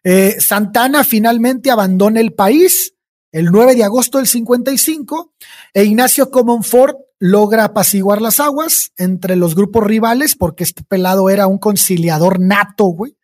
Eh, 0.02 0.36
Santana 0.40 1.04
finalmente 1.04 1.70
abandona 1.70 2.20
el 2.20 2.32
país 2.32 2.94
el 3.30 3.46
9 3.46 3.74
de 3.76 3.84
agosto 3.84 4.18
del 4.18 4.26
55 4.26 5.34
e 5.74 5.84
Ignacio 5.84 6.30
Comonfort 6.30 6.96
logra 7.24 7.62
apaciguar 7.62 8.20
las 8.20 8.40
aguas 8.40 8.90
entre 8.96 9.36
los 9.36 9.54
grupos 9.54 9.84
rivales 9.84 10.34
porque 10.34 10.64
este 10.64 10.82
pelado 10.82 11.30
era 11.30 11.46
un 11.46 11.58
conciliador 11.58 12.40
nato, 12.40 12.86
güey. 12.86 13.16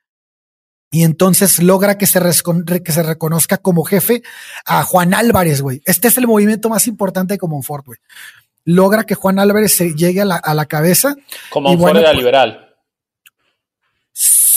Y 0.93 1.03
entonces 1.03 1.61
logra 1.61 1.99
que 1.99 2.07
se, 2.07 2.21
que 2.85 2.93
se 2.93 3.03
reconozca 3.03 3.57
como 3.57 3.83
jefe 3.83 4.23
a 4.65 4.85
Juan 4.85 5.15
Álvarez, 5.15 5.63
güey. 5.63 5.83
Este 5.85 6.07
es 6.07 6.17
el 6.17 6.29
movimiento 6.29 6.69
más 6.69 6.87
importante 6.87 7.35
de 7.35 7.39
Comonfort, 7.39 7.87
güey. 7.87 7.99
Logra 8.65 9.03
que 9.03 9.17
Juan 9.17 9.41
Álvarez 9.41 9.75
se 9.75 9.93
llegue 9.97 10.21
a 10.21 10.25
la, 10.25 10.37
a 10.37 10.55
la 10.55 10.67
cabeza. 10.67 11.17
Comonfort 11.51 11.97
era 11.97 12.11
pues, 12.11 12.19
liberal. 12.19 12.68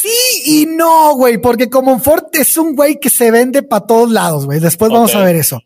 Sí 0.01 0.09
y 0.45 0.65
no, 0.65 1.13
güey, 1.13 1.37
porque 1.37 1.69
Comonfort 1.69 2.35
es 2.35 2.57
un 2.57 2.75
güey 2.75 2.99
que 2.99 3.11
se 3.11 3.29
vende 3.29 3.61
para 3.61 3.85
todos 3.85 4.09
lados, 4.09 4.47
güey. 4.47 4.59
Después 4.59 4.91
vamos 4.91 5.13
a 5.13 5.23
ver 5.23 5.35
eso. 5.35 5.61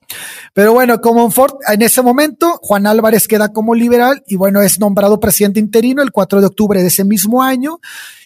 Pero 0.54 0.74
bueno, 0.74 1.00
Comonfort, 1.00 1.56
en 1.70 1.82
ese 1.82 2.02
momento, 2.02 2.60
Juan 2.62 2.86
Álvarez 2.86 3.30
queda 3.30 3.54
como 3.54 3.74
liberal 3.74 4.24
y 4.28 4.36
bueno, 4.36 4.62
es 4.62 4.78
nombrado 4.78 5.22
presidente 5.22 5.62
interino 5.62 6.02
el 6.02 6.12
4 6.12 6.42
de 6.42 6.48
octubre 6.48 6.82
de 6.82 6.90
ese 6.90 7.06
mismo 7.06 7.42
año 7.42 7.80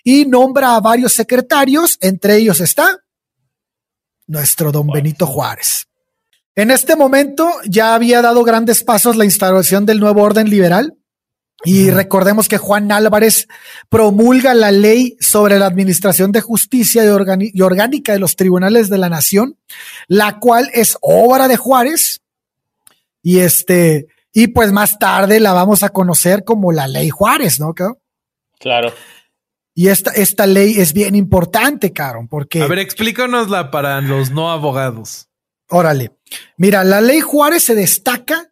y 0.03 0.25
nombra 0.25 0.75
a 0.75 0.79
varios 0.79 1.13
secretarios, 1.13 1.99
entre 2.01 2.37
ellos 2.37 2.59
está 2.59 2.97
nuestro 4.25 4.71
don 4.71 4.87
Benito 4.87 5.27
Juárez. 5.27 5.85
En 6.55 6.71
este 6.71 6.95
momento 6.95 7.51
ya 7.65 7.93
había 7.93 8.23
dado 8.23 8.43
grandes 8.43 8.83
pasos 8.83 9.15
la 9.15 9.25
instalación 9.25 9.85
del 9.85 9.99
nuevo 9.99 10.23
orden 10.23 10.49
liberal 10.49 10.98
y 11.65 11.91
recordemos 11.91 12.47
que 12.47 12.57
Juan 12.57 12.91
Álvarez 12.91 13.47
promulga 13.89 14.53
la 14.53 14.71
ley 14.71 15.17
sobre 15.19 15.59
la 15.59 15.65
administración 15.65 16.31
de 16.31 16.41
justicia 16.41 17.03
y, 17.03 17.61
orgánica 17.61 18.13
de 18.13 18.19
los 18.19 18.35
tribunales 18.37 18.89
de 18.89 18.97
la 18.97 19.09
nación, 19.09 19.57
la 20.07 20.39
cual 20.39 20.69
es 20.73 20.97
obra 21.01 21.47
de 21.49 21.57
Juárez. 21.57 22.21
Y 23.21 23.39
este, 23.39 24.07
y 24.31 24.47
pues 24.47 24.71
más 24.71 24.99
tarde 24.99 25.41
la 25.41 25.51
vamos 25.51 25.83
a 25.83 25.89
conocer 25.89 26.45
como 26.45 26.71
la 26.71 26.87
ley 26.87 27.09
Juárez, 27.09 27.59
¿no? 27.59 27.73
Claro. 28.57 28.93
Y 29.73 29.89
esta, 29.89 30.11
esta 30.11 30.45
ley 30.45 30.75
es 30.77 30.93
bien 30.93 31.15
importante, 31.15 31.91
Caro, 31.91 32.25
porque. 32.29 32.61
A 32.61 32.67
ver, 32.67 32.79
explícanosla 32.79 33.69
para 33.69 33.99
los 33.99 34.31
no 34.31 34.49
abogados. 34.49 35.27
Órale. 35.69 36.11
Mira, 36.57 36.83
la 36.83 37.01
ley 37.01 37.19
Juárez 37.19 37.63
se 37.63 37.75
destaca 37.75 38.48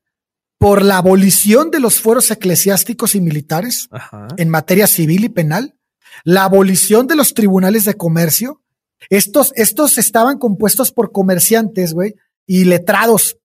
por 0.58 0.84
la 0.84 0.98
abolición 0.98 1.72
de 1.72 1.80
los 1.80 2.00
fueros 2.00 2.32
eclesiásticos 2.32 3.15
y 3.15 3.22
militares 3.22 3.89
en 4.38 4.50
materia 4.50 4.88
civil 4.88 5.26
y 5.26 5.30
penal, 5.30 5.76
la 6.24 6.43
abolición 6.43 7.08
de 7.08 7.15
los 7.15 7.34
tribunales 7.34 7.86
de 7.86 7.96
comercio. 7.96 8.62
Estos, 9.10 9.54
estos 9.56 9.98
estaban 9.98 10.39
compuestos 10.39 10.91
por 10.91 11.12
comerciantes, 11.12 11.93
güey, 11.93 12.15
y 12.46 12.65
letrados. 12.65 13.38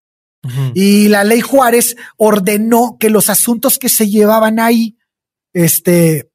Y 0.74 1.06
la 1.06 1.22
ley 1.22 1.40
Juárez 1.40 1.96
ordenó 2.16 2.96
que 2.98 3.10
los 3.10 3.30
asuntos 3.30 3.78
que 3.78 3.88
se 3.88 4.08
llevaban 4.08 4.58
ahí, 4.58 4.96
este, 5.52 6.30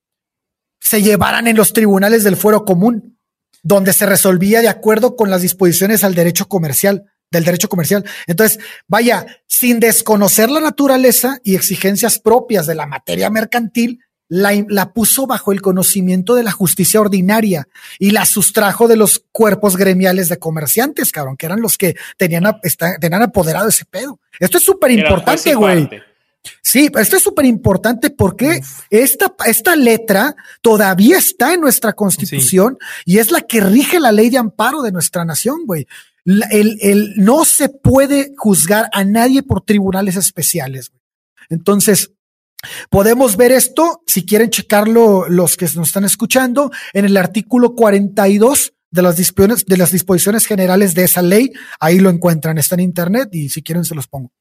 se 0.80 1.02
llevaran 1.02 1.48
en 1.48 1.58
los 1.58 1.74
tribunales 1.74 2.24
del 2.24 2.38
fuero 2.38 2.64
común, 2.64 3.20
donde 3.64 3.92
se 3.92 4.06
resolvía 4.06 4.62
de 4.62 4.70
acuerdo 4.70 5.18
con 5.18 5.30
las 5.30 5.42
disposiciones 5.42 6.06
al 6.06 6.16
derecho 6.16 6.48
comercial 6.48 7.06
del 7.32 7.44
derecho 7.44 7.70
comercial. 7.70 8.06
Entonces, 8.26 8.60
vaya, 8.88 9.26
sin 9.48 9.80
desconocer 9.80 10.50
la 10.50 10.60
naturaleza 10.60 11.40
y 11.44 11.56
exigencias 11.56 12.20
propias 12.20 12.68
de 12.68 12.76
la 12.76 12.86
materia 12.86 13.30
mercantil, 13.30 14.00
la, 14.30 14.52
la, 14.68 14.92
puso 14.92 15.26
bajo 15.26 15.54
el 15.54 15.62
conocimiento 15.62 16.36
de 16.36 16.44
la 16.44 16.52
justicia 16.52 17.00
ordinaria 17.00 17.68
y 17.98 18.12
la 18.12 18.26
sustrajo 18.26 18.90
de 18.90 18.98
los 18.98 19.24
cuerpos 19.32 19.78
gremiales 19.78 20.28
de 20.28 20.38
comerciantes, 20.38 21.14
cabrón, 21.14 21.38
que 21.38 21.46
eran 21.46 21.62
los 21.62 21.78
que 21.78 21.96
tenían, 22.18 22.44
tenían 23.00 23.22
apoderado 23.22 23.70
ese 23.70 23.86
pedo. 23.86 24.20
Esto 24.38 24.58
es 24.58 24.66
súper 24.66 24.92
importante, 24.92 25.56
güey. 25.56 25.90
Sí, 26.62 26.90
esto 26.98 27.18
es 27.18 27.24
súper 27.24 27.46
importante 27.46 28.10
porque 28.10 28.62
esta, 28.90 29.34
esta 29.46 29.76
letra 29.76 30.36
todavía 30.62 31.18
está 31.18 31.54
en 31.54 31.62
nuestra 31.62 31.94
constitución 31.94 32.78
y 33.06 33.20
es 33.20 33.32
la 33.32 33.42
que 33.42 33.60
rige 33.60 34.00
la 34.00 34.12
ley 34.12 34.30
de 34.30 34.38
amparo 34.38 34.82
de 34.82 34.92
nuestra 34.92 35.26
nación, 35.26 35.66
güey 35.66 35.88
el, 36.28 37.14
no 37.16 37.46
se 37.46 37.70
puede 37.70 38.34
juzgar 38.38 38.90
a 38.94 39.04
nadie 39.04 39.44
por 39.44 39.62
tribunales 39.62 40.16
especiales. 40.16 40.92
Entonces, 41.50 42.12
podemos 42.90 43.38
ver 43.38 43.52
esto, 43.52 44.02
si 44.06 44.26
quieren 44.26 44.50
checarlo 44.50 45.30
los 45.30 45.56
que 45.56 45.66
nos 45.76 45.88
están 45.88 46.04
escuchando, 46.04 46.72
en 46.94 47.06
el 47.06 47.16
artículo 47.16 47.76
42 47.76 48.74
de 48.90 49.02
las 49.02 49.18
disposiciones, 49.18 49.66
de 49.66 49.78
las 49.78 49.92
disposiciones 49.92 50.46
generales 50.46 50.96
de 50.96 51.04
esa 51.04 51.22
ley. 51.22 51.52
Ahí 51.80 52.00
lo 52.00 52.10
encuentran, 52.10 52.58
está 52.58 52.76
en 52.76 52.82
internet 52.82 53.30
y 53.32 53.50
si 53.50 53.62
quieren 53.62 53.86
se 53.86 53.96
los 53.96 54.08
pongo. 54.08 54.32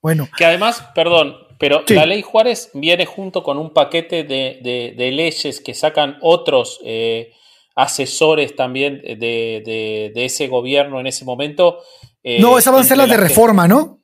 Bueno. 0.00 0.28
Que 0.36 0.44
además, 0.44 0.84
perdón, 0.94 1.34
pero 1.58 1.84
la 1.88 2.06
ley 2.06 2.22
Juárez 2.22 2.70
viene 2.74 3.06
junto 3.06 3.42
con 3.42 3.58
un 3.58 3.72
paquete 3.72 4.24
de, 4.24 4.94
de, 4.96 5.10
leyes 5.12 5.60
que 5.60 5.74
sacan 5.74 6.18
otros 6.20 6.80
eh, 6.84 7.32
asesores 7.74 8.54
también 8.56 9.00
de, 9.02 10.12
ese 10.14 10.48
gobierno 10.48 11.00
en 11.00 11.06
ese 11.06 11.24
momento. 11.24 11.78
Eh, 12.22 12.40
no, 12.40 12.58
esa 12.58 12.70
van 12.70 12.80
a 12.80 12.84
ser 12.84 12.96
las 12.96 13.08
de 13.08 13.16
reforma, 13.16 13.66
¿no? 13.66 14.00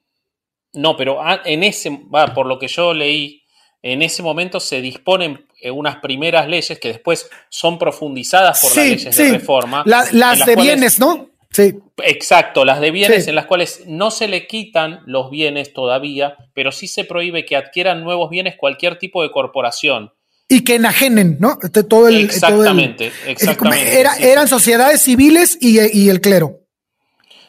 No, 0.75 0.97
pero 0.97 1.19
en 1.45 1.65
ese, 1.65 1.91
va, 2.15 2.35
por 2.35 2.47
lo 2.47 2.59
que 2.59 2.69
yo 2.69 2.93
leí, 2.93 3.43
en 3.83 4.03
ese 4.03 4.23
momento 4.23 4.61
se 4.61 4.81
disponen 4.81 5.47
eh, 5.61 5.71
unas 5.71 5.97
primeras 5.97 6.49
leyes 6.49 6.79
que 6.79 6.89
después 6.89 7.31
son 7.49 7.79
profundizadas 7.79 8.61
por 8.61 8.77
las 8.77 8.87
leyes 8.87 9.17
de 9.17 9.33
reforma. 9.33 9.83
las 9.87 10.47
de 10.47 10.57
bienes, 10.57 10.99
¿no? 10.99 11.31
Sí. 11.51 11.75
Exacto, 12.05 12.65
las 12.65 12.81
de 12.81 12.91
bienes 12.91 13.27
en 13.27 13.35
las 13.35 13.47
cuales 13.47 13.85
no 13.87 14.11
se 14.11 14.29
le 14.29 14.47
quitan 14.47 15.01
los 15.07 15.31
bienes 15.31 15.73
todavía, 15.73 16.37
pero 16.55 16.73
sí 16.73 16.87
se 16.87 17.05
prohíbe 17.05 17.47
que 17.47 17.57
adquieran 17.57 18.05
nuevos 18.05 18.29
bienes 18.29 18.57
cualquier 18.57 18.99
tipo 18.99 19.23
de 19.23 19.31
corporación. 19.31 20.13
Y 20.49 20.65
que 20.65 20.77
enajenen, 20.77 21.37
¿no? 21.41 21.59
Todo 21.89 22.09
el, 22.09 22.17
exactamente, 22.25 23.13
exactamente. 23.27 24.01
Eran 24.01 24.49
sociedades 24.49 25.03
civiles 25.03 25.59
y, 25.61 26.09
el 26.09 26.21
clero. 26.23 26.61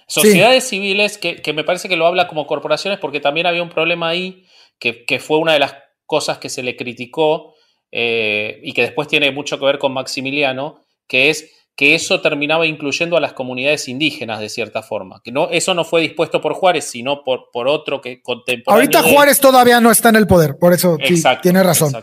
Sociedades 0.05 0.67
civiles, 0.67 1.17
que, 1.17 1.53
me 1.53 1.63
parece 1.63 1.87
que 1.87 1.95
lo 1.95 2.05
habla 2.05 2.27
como 2.27 2.45
corporaciones, 2.45 2.99
porque 2.99 3.21
también 3.21 3.47
había 3.47 3.63
un 3.63 3.69
problema 3.69 4.09
ahí, 4.09 4.43
que, 4.79 5.19
fue 5.19 5.37
una 5.37 5.53
de 5.53 5.59
las 5.59 5.75
cosas 6.05 6.39
que 6.39 6.49
se 6.49 6.61
le 6.61 6.75
criticó 6.75 7.55
eh, 7.91 8.59
y 8.63 8.73
que 8.73 8.81
después 8.81 9.07
tiene 9.07 9.31
mucho 9.31 9.59
que 9.59 9.65
ver 9.65 9.79
con 9.79 9.93
Maximiliano, 9.93 10.85
que 11.07 11.29
es 11.29 11.49
que 11.79 11.95
eso 11.95 12.19
terminaba 12.19 12.67
incluyendo 12.67 13.15
a 13.15 13.21
las 13.21 13.31
comunidades 13.31 13.87
indígenas 13.87 14.41
de 14.41 14.49
cierta 14.49 14.83
forma. 14.83 15.21
Que 15.23 15.31
no, 15.31 15.49
eso 15.49 15.73
no 15.73 15.85
fue 15.85 16.01
dispuesto 16.01 16.41
por 16.41 16.53
Juárez, 16.53 16.83
sino 16.83 17.23
por, 17.23 17.51
por 17.53 17.69
otro 17.69 18.01
que 18.01 18.21
contemporáneo. 18.21 18.81
Ahorita 18.81 19.01
Juárez 19.01 19.39
todavía 19.39 19.79
no 19.79 19.89
está 19.89 20.09
en 20.09 20.17
el 20.17 20.27
poder, 20.27 20.57
por 20.59 20.73
eso 20.73 20.97
tiene 21.41 21.63
razón. 21.63 21.93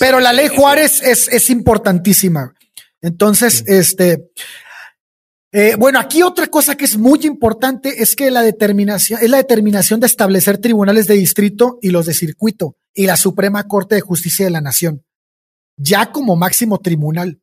Pero 0.00 0.18
la 0.18 0.32
ley 0.32 0.48
Juárez 0.48 1.00
es, 1.04 1.28
es, 1.28 1.48
importantísima. 1.48 2.52
Entonces, 3.00 3.62
este. 3.68 4.32
Eh, 5.52 5.76
bueno, 5.78 6.00
aquí 6.00 6.24
otra 6.24 6.48
cosa 6.48 6.74
que 6.74 6.84
es 6.84 6.98
muy 6.98 7.20
importante 7.22 8.02
es 8.02 8.16
que 8.16 8.32
la 8.32 8.42
determinación 8.42 9.20
es 9.22 9.30
la 9.30 9.36
determinación 9.36 10.00
de 10.00 10.08
establecer 10.08 10.58
tribunales 10.58 11.06
de 11.06 11.14
distrito 11.14 11.78
y 11.80 11.90
los 11.90 12.04
de 12.04 12.14
circuito 12.14 12.76
y 12.92 13.06
la 13.06 13.16
Suprema 13.16 13.62
Corte 13.68 13.94
de 13.94 14.00
Justicia 14.00 14.44
de 14.44 14.50
la 14.50 14.60
Nación, 14.60 15.04
ya 15.76 16.10
como 16.10 16.34
máximo 16.34 16.78
tribunal. 16.78 17.38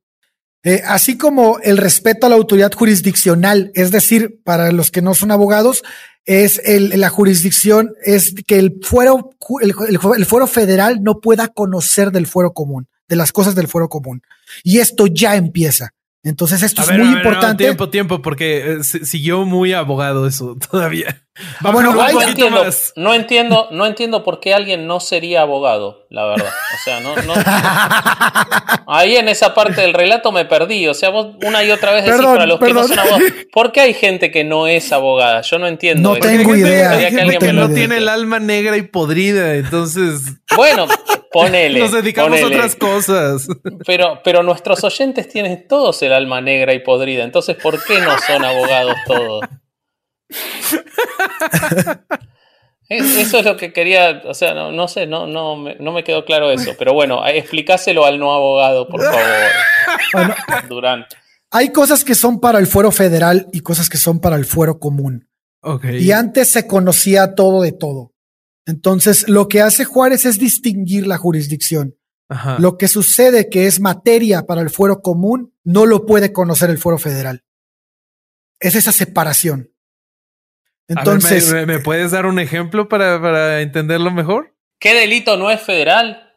Eh, 0.66 0.82
así 0.84 1.16
como 1.16 1.59
el 1.59 1.78
respeto 1.78 2.26
a 2.26 2.30
la 2.30 2.36
autoridad 2.36 2.74
jurisdiccional, 2.74 3.72
es 3.76 3.91
decir, 3.91 4.41
para 4.43 4.72
los 4.72 4.89
que 4.89 5.03
no 5.03 5.13
son 5.13 5.32
abogados, 5.32 5.84
es 6.26 6.59
la 6.66 7.09
jurisdicción, 7.09 7.93
es 8.03 8.34
que 8.47 8.57
el 8.57 8.80
fuero, 8.82 9.30
el, 9.61 10.26
fuero 10.26 10.47
federal 10.47 11.03
no 11.03 11.20
pueda 11.20 11.49
conocer 11.49 12.11
del 12.11 12.26
fuero 12.26 12.53
común, 12.53 12.88
de 13.07 13.16
las 13.16 13.32
cosas 13.32 13.53
del 13.53 13.68
fuero 13.68 13.89
común. 13.89 14.24
Y 14.63 14.80
esto 14.80 15.05
ya 15.05 15.36
empieza. 15.36 15.93
Entonces 16.24 16.63
esto 16.63 16.82
es 16.82 16.97
muy 16.97 17.09
importante. 17.09 17.66
tiempo, 17.66 17.89
tiempo, 17.89 18.22
porque 18.24 18.78
eh, 18.80 18.84
siguió 18.84 19.45
muy 19.45 19.74
abogado 19.74 20.26
eso 20.26 20.57
todavía. 20.72 21.24
Ah, 21.61 21.71
bueno, 21.71 21.93
no, 21.93 22.21
entiendo, 22.21 22.63
no 22.95 23.13
entiendo, 23.13 23.67
no 23.71 23.86
entiendo 23.86 24.23
por 24.23 24.39
qué 24.39 24.53
alguien 24.53 24.88
no 24.88 25.01
sería 25.01 25.41
abogado, 25.41 26.07
la 26.09 26.25
verdad. 26.27 26.47
O 26.47 26.83
sea, 26.86 27.01
no, 27.01 27.13
no 27.13 27.33
ahí 28.88 29.17
en 29.17 29.27
esa 29.27 29.53
parte 29.53 29.81
del 29.81 29.93
relato 29.93 30.31
me 30.31 30.45
perdí. 30.45 30.88
O 30.88 30.93
sea, 30.93 31.09
vos 31.09 31.36
una 31.45 31.61
y 31.61 31.71
otra 31.71 31.91
vez 31.91 32.05
decís 32.05 32.21
para 32.21 32.45
los 32.45 32.57
que 32.57 32.73
no 32.73 32.88
son 32.88 32.99
abogados. 32.99 33.23
¿Por 33.51 33.73
qué 33.73 33.81
hay 33.81 33.93
gente 33.93 34.31
que 34.31 34.45
no 34.45 34.67
es 34.67 34.93
abogada? 34.93 35.41
Yo 35.41 35.59
no 35.59 35.67
entiendo. 35.67 36.13
No 36.13 36.19
tengo 36.19 36.55
idea. 36.55 37.09
que 37.38 37.51
no 37.51 37.69
tiene 37.69 37.97
el 37.97 38.07
alma 38.07 38.39
negra 38.39 38.77
y 38.77 38.83
podrida, 38.83 39.55
entonces. 39.55 40.21
Bueno, 40.55 40.88
ponele. 41.33 41.81
Nos 41.81 41.91
dedicamos 41.91 42.41
a 42.41 42.45
otras 42.45 42.77
cosas. 42.77 43.45
Pero, 43.86 44.21
pero 44.23 44.41
nuestros 44.41 44.81
oyentes 44.86 45.27
tienen 45.27 45.67
todos 45.67 46.01
el 46.01 46.13
alma 46.13 46.39
negra 46.39 46.73
y 46.73 46.79
podrida. 46.79 47.25
Entonces, 47.25 47.57
¿por 47.57 47.83
qué 47.83 47.99
no 47.99 48.17
son 48.25 48.45
abogados 48.45 48.95
todos? 49.05 49.41
Eso 52.89 53.39
es 53.39 53.45
lo 53.45 53.57
que 53.57 53.74
quería, 53.74 54.22
o 54.26 54.34
sea, 54.36 54.53
no, 54.53 54.88
sé, 54.88 55.07
no, 55.07 55.26
no, 55.26 55.55
me, 55.55 55.76
no 55.76 55.91
me 55.91 56.03
quedó 56.03 56.24
claro 56.24 56.51
eso, 56.51 56.74
pero 56.78 56.93
bueno, 56.93 57.26
explícaselo 57.26 58.05
al 58.05 58.20
no 58.20 58.32
abogado, 58.32 58.88
por 58.88 59.01
favor. 59.01 60.32
Durán. 60.70 61.05
Hay 61.49 61.70
cosas 61.70 62.03
que 62.03 62.13
son 62.13 62.39
para 62.39 62.59
el 62.59 62.68
fuero 62.68 62.91
federal 62.91 63.47
y 63.51 63.61
cosas 63.61 63.89
que 63.89 63.97
son 63.97 64.20
para 64.20 64.36
el 64.36 64.45
fuero 64.45 64.80
común. 64.80 65.28
Y 65.89 66.11
antes 66.11 66.49
se 66.49 66.68
conocía 66.68 67.34
todo 67.34 67.63
de 67.63 67.72
todo. 67.72 68.13
Entonces, 68.68 69.28
lo 69.28 69.47
que 69.47 69.61
hace 69.61 69.86
Juárez 69.86 70.26
es 70.26 70.38
distinguir 70.38 71.07
la 71.07 71.18
jurisdicción. 71.18 71.95
Lo 72.57 72.78
que 72.78 72.88
sucede 72.88 73.49
que 73.49 73.68
es 73.68 73.80
materia 73.80 74.45
para 74.45 74.61
el 74.61 74.70
fuero 74.70 75.01
común, 75.01 75.53
no 75.63 75.86
lo 75.86 76.05
puede 76.05 76.34
conocer 76.34 76.70
el 76.70 76.78
fuero 76.78 76.97
federal. 76.97 77.43
Es 78.59 78.76
esa 78.76 78.91
separación. 78.91 79.72
Entonces, 80.88 81.51
¿me, 81.65 81.79
puedes 81.79 82.11
dar 82.11 82.25
un 82.25 82.39
ejemplo 82.39 82.88
para, 82.88 83.61
entenderlo 83.61 84.11
mejor? 84.11 84.53
¿Qué 84.79 84.93
delito 84.93 85.38
no 85.38 85.49
es 85.49 85.61
federal? 85.61 86.33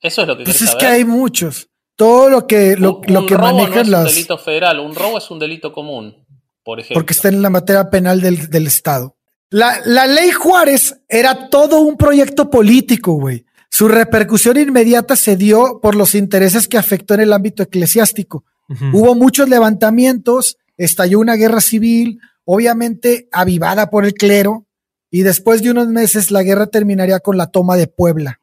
Eso 0.00 0.22
es 0.22 0.28
lo 0.28 0.36
que 0.36 0.44
Pues 0.44 0.62
es 0.62 0.74
que 0.74 0.86
hay 0.86 1.04
muchos. 1.04 1.68
Todo 1.96 2.30
lo 2.30 2.46
que, 2.46 2.76
lo, 2.76 2.96
un, 2.98 3.26
que 3.26 3.36
robo 3.36 3.66
no 3.66 3.80
es 3.80 3.88
un 3.88 4.04
delito 4.04 4.38
federal, 4.38 4.78
un 4.78 4.94
robo 4.94 5.18
es 5.18 5.30
un 5.30 5.38
delito 5.38 5.72
común, 5.72 6.24
por 6.62 6.78
ejemplo. 6.78 6.94
Porque 6.94 7.12
está 7.12 7.28
en 7.28 7.42
la 7.42 7.50
materia 7.50 7.90
penal 7.90 8.20
del, 8.20 8.48
del 8.48 8.68
Estado. 8.68 9.16
La, 9.50 9.80
la, 9.84 10.06
ley 10.06 10.30
Juárez 10.30 11.00
era 11.08 11.48
todo 11.48 11.80
un 11.80 11.96
proyecto 11.96 12.50
político, 12.50 13.14
güey. 13.14 13.46
Su 13.70 13.88
repercusión 13.88 14.58
inmediata 14.58 15.16
se 15.16 15.36
dio 15.36 15.80
por 15.80 15.94
los 15.94 16.14
intereses 16.14 16.68
que 16.68 16.78
afectó 16.78 17.14
en 17.14 17.20
el 17.20 17.32
ámbito 17.32 17.62
eclesiástico. 17.62 18.44
Hubo 18.92 19.14
muchos 19.14 19.48
levantamientos, 19.48 20.58
estalló 20.76 21.20
una 21.20 21.36
guerra 21.36 21.62
civil, 21.62 22.20
obviamente 22.50 23.28
avivada 23.30 23.90
por 23.90 24.06
el 24.06 24.14
clero, 24.14 24.66
y 25.10 25.20
después 25.20 25.62
de 25.62 25.70
unos 25.70 25.88
meses 25.88 26.30
la 26.30 26.42
guerra 26.42 26.66
terminaría 26.66 27.20
con 27.20 27.36
la 27.36 27.48
toma 27.48 27.76
de 27.76 27.88
Puebla. 27.88 28.40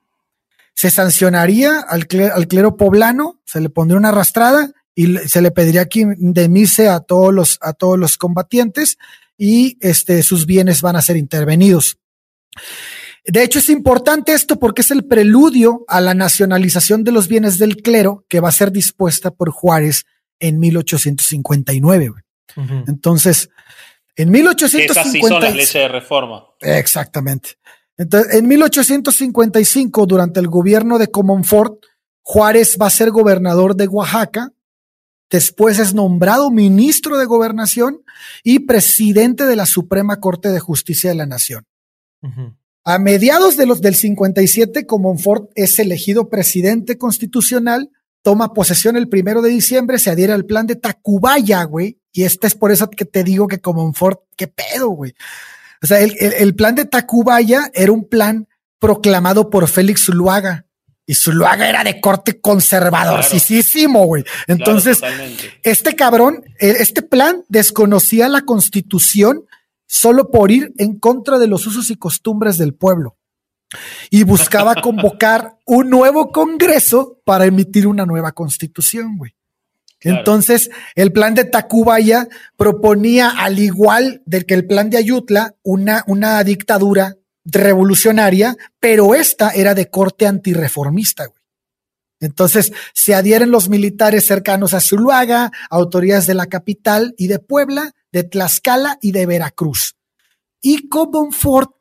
Se 0.76 0.92
sancionaría 0.92 1.80
al 1.80 2.06
clero, 2.06 2.78
poblano, 2.78 3.42
se 3.46 3.62
le 3.62 3.70
pondría 3.70 3.98
una 3.98 4.10
arrastrada 4.10 4.72
y 4.94 5.18
se 5.18 5.42
le 5.42 5.50
pediría 5.50 5.86
que 5.86 6.02
indemnice 6.02 6.88
a 6.88 7.00
todos 7.00 7.34
los, 7.34 7.58
a 7.62 7.74
todos 7.74 7.98
los 7.98 8.18
combatientes 8.18 9.00
y 9.40 9.80
este, 9.82 10.22
sus 10.22 10.46
bienes 10.46 10.84
van 10.84 10.98
a 10.98 11.02
ser 11.02 11.18
intervenidos. 11.18 11.98
De 13.26 13.42
hecho, 13.42 13.58
es 13.58 13.70
importante 13.70 14.34
esto 14.34 14.60
porque 14.60 14.82
es 14.82 14.92
el 14.92 15.06
preludio 15.06 15.84
a 15.88 16.00
la 16.00 16.14
nacionalización 16.14 17.04
de 17.04 17.12
los 17.12 17.28
bienes 17.28 17.58
del 17.58 17.78
clero 17.78 18.24
que 18.30 18.40
va 18.40 18.50
a 18.50 18.52
ser 18.52 18.72
dispuesta 18.72 19.32
por 19.32 19.50
Juárez 19.50 20.06
en 20.40 20.60
1859. 20.60 22.14
Entonces, 22.88 23.50
en 24.16 24.32
1855. 24.32 24.92
Esas 24.92 25.12
sí 25.12 25.22
son 25.22 25.42
las 25.42 25.54
leyes 25.54 25.74
de 25.74 25.88
reforma. 25.88 26.46
Exactamente. 26.62 27.52
Entonces, 27.98 28.36
en 28.36 28.48
1855, 28.48 30.06
durante 30.06 30.40
el 30.40 30.48
gobierno 30.48 30.98
de 30.98 31.08
Comonfort, 31.08 31.84
Juárez 32.22 32.78
va 32.82 32.88
a 32.88 32.92
ser 32.92 33.12
gobernador 33.12 33.76
de 33.76 33.88
Oaxaca. 33.88 34.52
Después 35.30 35.80
es 35.80 35.94
nombrado 35.94 36.52
ministro 36.52 37.18
de 37.18 37.26
gobernación 37.26 38.02
y 38.44 38.60
presidente 38.60 39.46
de 39.46 39.56
la 39.56 39.66
Suprema 39.66 40.20
Corte 40.20 40.50
de 40.50 40.60
Justicia 40.60 41.10
de 41.10 41.16
la 41.16 41.26
Nación. 41.26 41.66
A 42.84 43.00
mediados 43.00 43.58
de 43.58 43.66
los 43.66 43.82
del 43.82 43.96
57, 43.96 44.86
Comonfort 44.86 45.52
es 45.56 45.78
elegido 45.80 46.30
presidente 46.30 46.98
constitucional, 46.98 47.92
toma 48.26 48.54
posesión 48.54 48.98
el 48.98 49.08
primero 49.08 49.44
de 49.44 49.52
diciembre, 49.52 50.00
se 50.00 50.10
adhiere 50.10 50.34
al 50.34 50.46
plan 50.46 50.66
de 50.66 50.76
Tacubaya, 50.76 51.64
güey, 51.64 52.00
y 52.12 52.24
este 52.24 52.48
es 52.48 52.56
por 52.56 52.72
eso 52.72 52.90
que 52.90 53.06
te 53.06 53.24
digo 53.24 53.48
que 53.48 53.62
como 53.62 53.86
un 53.86 53.94
Ford, 53.94 54.18
qué 54.36 54.48
pedo, 54.48 54.90
güey. 54.90 55.14
O 55.84 55.86
sea, 55.86 56.00
el, 56.00 56.56
plan 56.56 56.74
de 56.74 56.86
Tacubaya 56.86 57.70
era 57.76 57.92
un 57.92 58.10
plan 58.10 58.48
proclamado 58.80 59.52
por 59.52 59.68
Félix 59.68 60.06
Zuluaga. 60.06 60.66
Y 61.06 61.14
Zuluaga 61.14 61.70
era 61.70 61.84
de 61.84 62.02
corte 62.02 62.42
conservador, 62.42 63.24
güey. 64.08 64.24
Entonces, 64.48 65.02
este 65.62 65.96
cabrón, 65.96 66.44
e, 66.60 66.72
este 66.80 67.04
plan 67.04 67.44
desconocía 67.48 68.28
la 68.28 68.42
constitución 68.42 69.46
solo 69.86 70.32
por 70.32 70.50
ir 70.50 70.74
en 70.80 70.98
contra 70.98 71.38
de 71.38 71.46
los 71.46 71.68
usos 71.68 71.92
y 71.92 71.96
costumbres 71.96 72.58
del 72.58 72.74
pueblo. 72.74 73.18
Y 74.10 74.24
buscaba 74.24 74.76
convocar 74.76 75.58
un 75.66 75.90
nuevo 75.90 76.32
congreso 76.32 77.20
para 77.26 77.46
emitir 77.46 77.88
una 77.88 78.06
nueva 78.06 78.32
constitución, 78.32 79.18
güey. 79.18 79.36
Entonces, 80.02 80.70
el 80.94 81.12
plan 81.12 81.34
de 81.34 81.46
Tacubaya 81.46 82.28
proponía, 82.58 83.30
al 83.30 83.58
igual 83.58 84.22
del 84.26 84.46
que 84.46 84.54
el 84.54 84.68
plan 84.68 84.90
de 84.92 84.98
Ayutla, 84.98 85.56
una, 85.64 86.04
una 86.06 86.44
dictadura 86.44 87.16
revolucionaria, 87.44 88.56
pero 88.80 89.16
esta 89.16 89.50
era 89.50 89.74
de 89.74 89.90
corte 89.90 90.28
antirreformista, 90.28 91.26
güey. 91.26 91.42
Entonces, 92.20 92.72
se 92.94 93.14
adhieren 93.14 93.52
los 93.52 93.68
militares 93.68 94.26
cercanos 94.26 94.74
a 94.74 94.80
Zuluaga, 94.80 95.52
autoridades 95.70 96.28
de 96.28 96.34
la 96.34 96.46
capital 96.46 97.14
y 97.18 97.28
de 97.28 97.40
Puebla, 97.40 97.92
de 98.12 98.24
Tlaxcala 98.24 98.98
y 99.02 99.12
de 99.12 99.26
Veracruz. 99.26 99.96
Y 100.62 100.88
Comonfort 100.88 101.72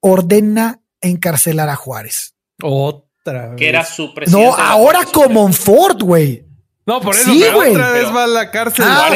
ordena 0.00 0.80
encarcelar 1.00 1.68
a 1.68 1.76
Juárez. 1.76 2.34
Otra 2.62 3.48
vez. 3.48 3.56
Que 3.56 3.68
era 3.68 3.84
su 3.84 4.14
presidente. 4.14 4.46
No, 4.46 4.54
ahora 4.54 5.00
Comonfort, 5.12 6.02
güey. 6.02 6.46
No, 6.86 7.00
por 7.00 7.14
eso, 7.14 7.30
otra 7.30 7.90
vez 7.90 8.06
va 8.06 8.24
a 8.24 8.26
la 8.26 8.50
cárcel. 8.50 8.84
Ah, 8.88 9.10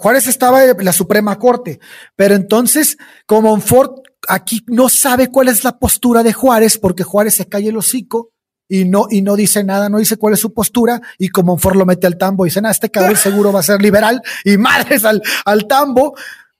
Juárez 0.00 0.26
estaba 0.26 0.64
en 0.64 0.84
la 0.84 0.92
Suprema 0.92 1.38
Corte, 1.38 1.78
pero 2.16 2.34
entonces, 2.34 2.96
como 3.26 3.60
Ford 3.60 4.00
aquí 4.28 4.64
no 4.66 4.88
sabe 4.88 5.28
cuál 5.30 5.48
es 5.48 5.62
la 5.62 5.78
postura 5.78 6.22
de 6.22 6.32
Juárez, 6.32 6.78
porque 6.78 7.04
Juárez 7.04 7.34
se 7.34 7.46
cae 7.46 7.68
el 7.68 7.76
hocico 7.76 8.32
y 8.68 8.84
no, 8.84 9.06
y 9.10 9.22
no 9.22 9.36
dice 9.36 9.62
nada, 9.62 9.88
no 9.88 9.98
dice 9.98 10.16
cuál 10.16 10.34
es 10.34 10.40
su 10.40 10.52
postura, 10.52 11.00
y 11.18 11.28
como 11.28 11.56
Ford 11.58 11.76
lo 11.76 11.86
mete 11.86 12.06
al 12.06 12.18
tambo, 12.18 12.44
dice, 12.44 12.60
ah, 12.64 12.70
este 12.70 12.90
cabrón 12.90 13.16
seguro 13.16 13.52
va 13.52 13.60
a 13.60 13.62
ser 13.62 13.80
liberal, 13.80 14.20
y 14.44 14.56
madres 14.56 15.04
al, 15.04 15.22
al 15.44 15.66
tambo, 15.66 16.16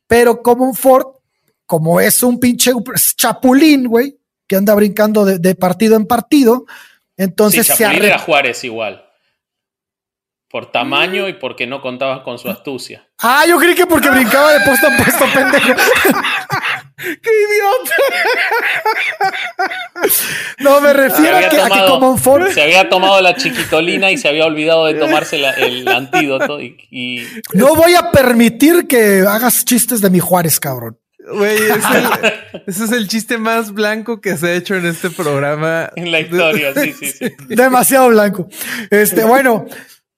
pero 0.07 0.43
como 0.43 0.73
Ford, 0.75 1.16
como 1.67 2.01
es 2.01 2.23
un 2.23 2.41
pinche 2.41 2.73
chapulín, 3.17 3.89
güey, 3.89 4.19
que 4.47 4.57
anda 4.57 4.75
brincando 4.75 5.25
de, 5.25 5.55
partido 5.55 5.97
en 5.97 6.07
partido, 6.07 6.65
entonces 7.17 7.67
se 7.67 7.85
arregla. 7.85 8.19
Juárez 8.19 8.65
igual. 8.65 9.03
Por 10.49 10.71
tamaño 10.71 11.29
y 11.29 11.35
porque 11.35 11.67
no 11.67 11.83
contabas 11.83 12.21
con 12.21 12.39
su 12.39 12.49
astucia. 12.49 13.09
Ah, 13.19 13.45
yo 13.49 13.59
creí 13.59 13.75
que 13.75 13.87
porque 13.87 14.09
brincaba 14.09 14.53
de 14.53 14.61
puesto 14.65 14.87
a 14.87 14.97
puesto, 14.97 15.25
pendejo. 15.35 15.75
¡Qué 16.97 17.31
idiota! 17.31 17.95
no, 20.61 20.81
me 20.81 20.95
refiero 20.95 21.37
a 21.37 21.49
que, 21.49 21.59
como 21.89 22.13
un 22.13 22.53
Se 22.53 22.63
había 22.63 22.89
tomado 22.89 23.21
la 23.21 23.37
chiquitolina 23.37 24.11
y 24.11 24.17
se 24.17 24.29
había 24.29 24.47
olvidado 24.47 24.87
de 24.87 24.95
tomarse 24.95 25.37
el 25.59 25.87
antídoto. 25.89 26.61
Y, 26.61 27.27
No 27.53 27.75
voy 27.75 27.95
a 27.95 28.11
permitir 28.11 28.87
que 28.87 29.25
hagas 29.29 29.65
chistes 29.65 30.01
de 30.01 30.09
mi 30.09 30.21
Juárez, 30.21 30.59
cabrón. 30.59 30.99
Güey, 31.27 31.59
ese 32.67 32.85
es 32.85 32.93
el 32.93 33.09
chiste 33.09 33.37
más 33.37 33.73
blanco 33.73 34.21
que 34.21 34.37
se 34.37 34.47
ha 34.47 34.55
hecho 34.55 34.77
en 34.77 34.87
este 34.87 35.11
programa. 35.11 35.91
En 35.97 36.13
la 36.13 36.21
historia, 36.21 36.73
sí, 36.75 36.93
sí, 36.93 37.11
sí. 37.11 37.33
Demasiado 37.49 38.09
blanco. 38.09 38.49
Este, 38.91 39.25
bueno, 39.25 39.67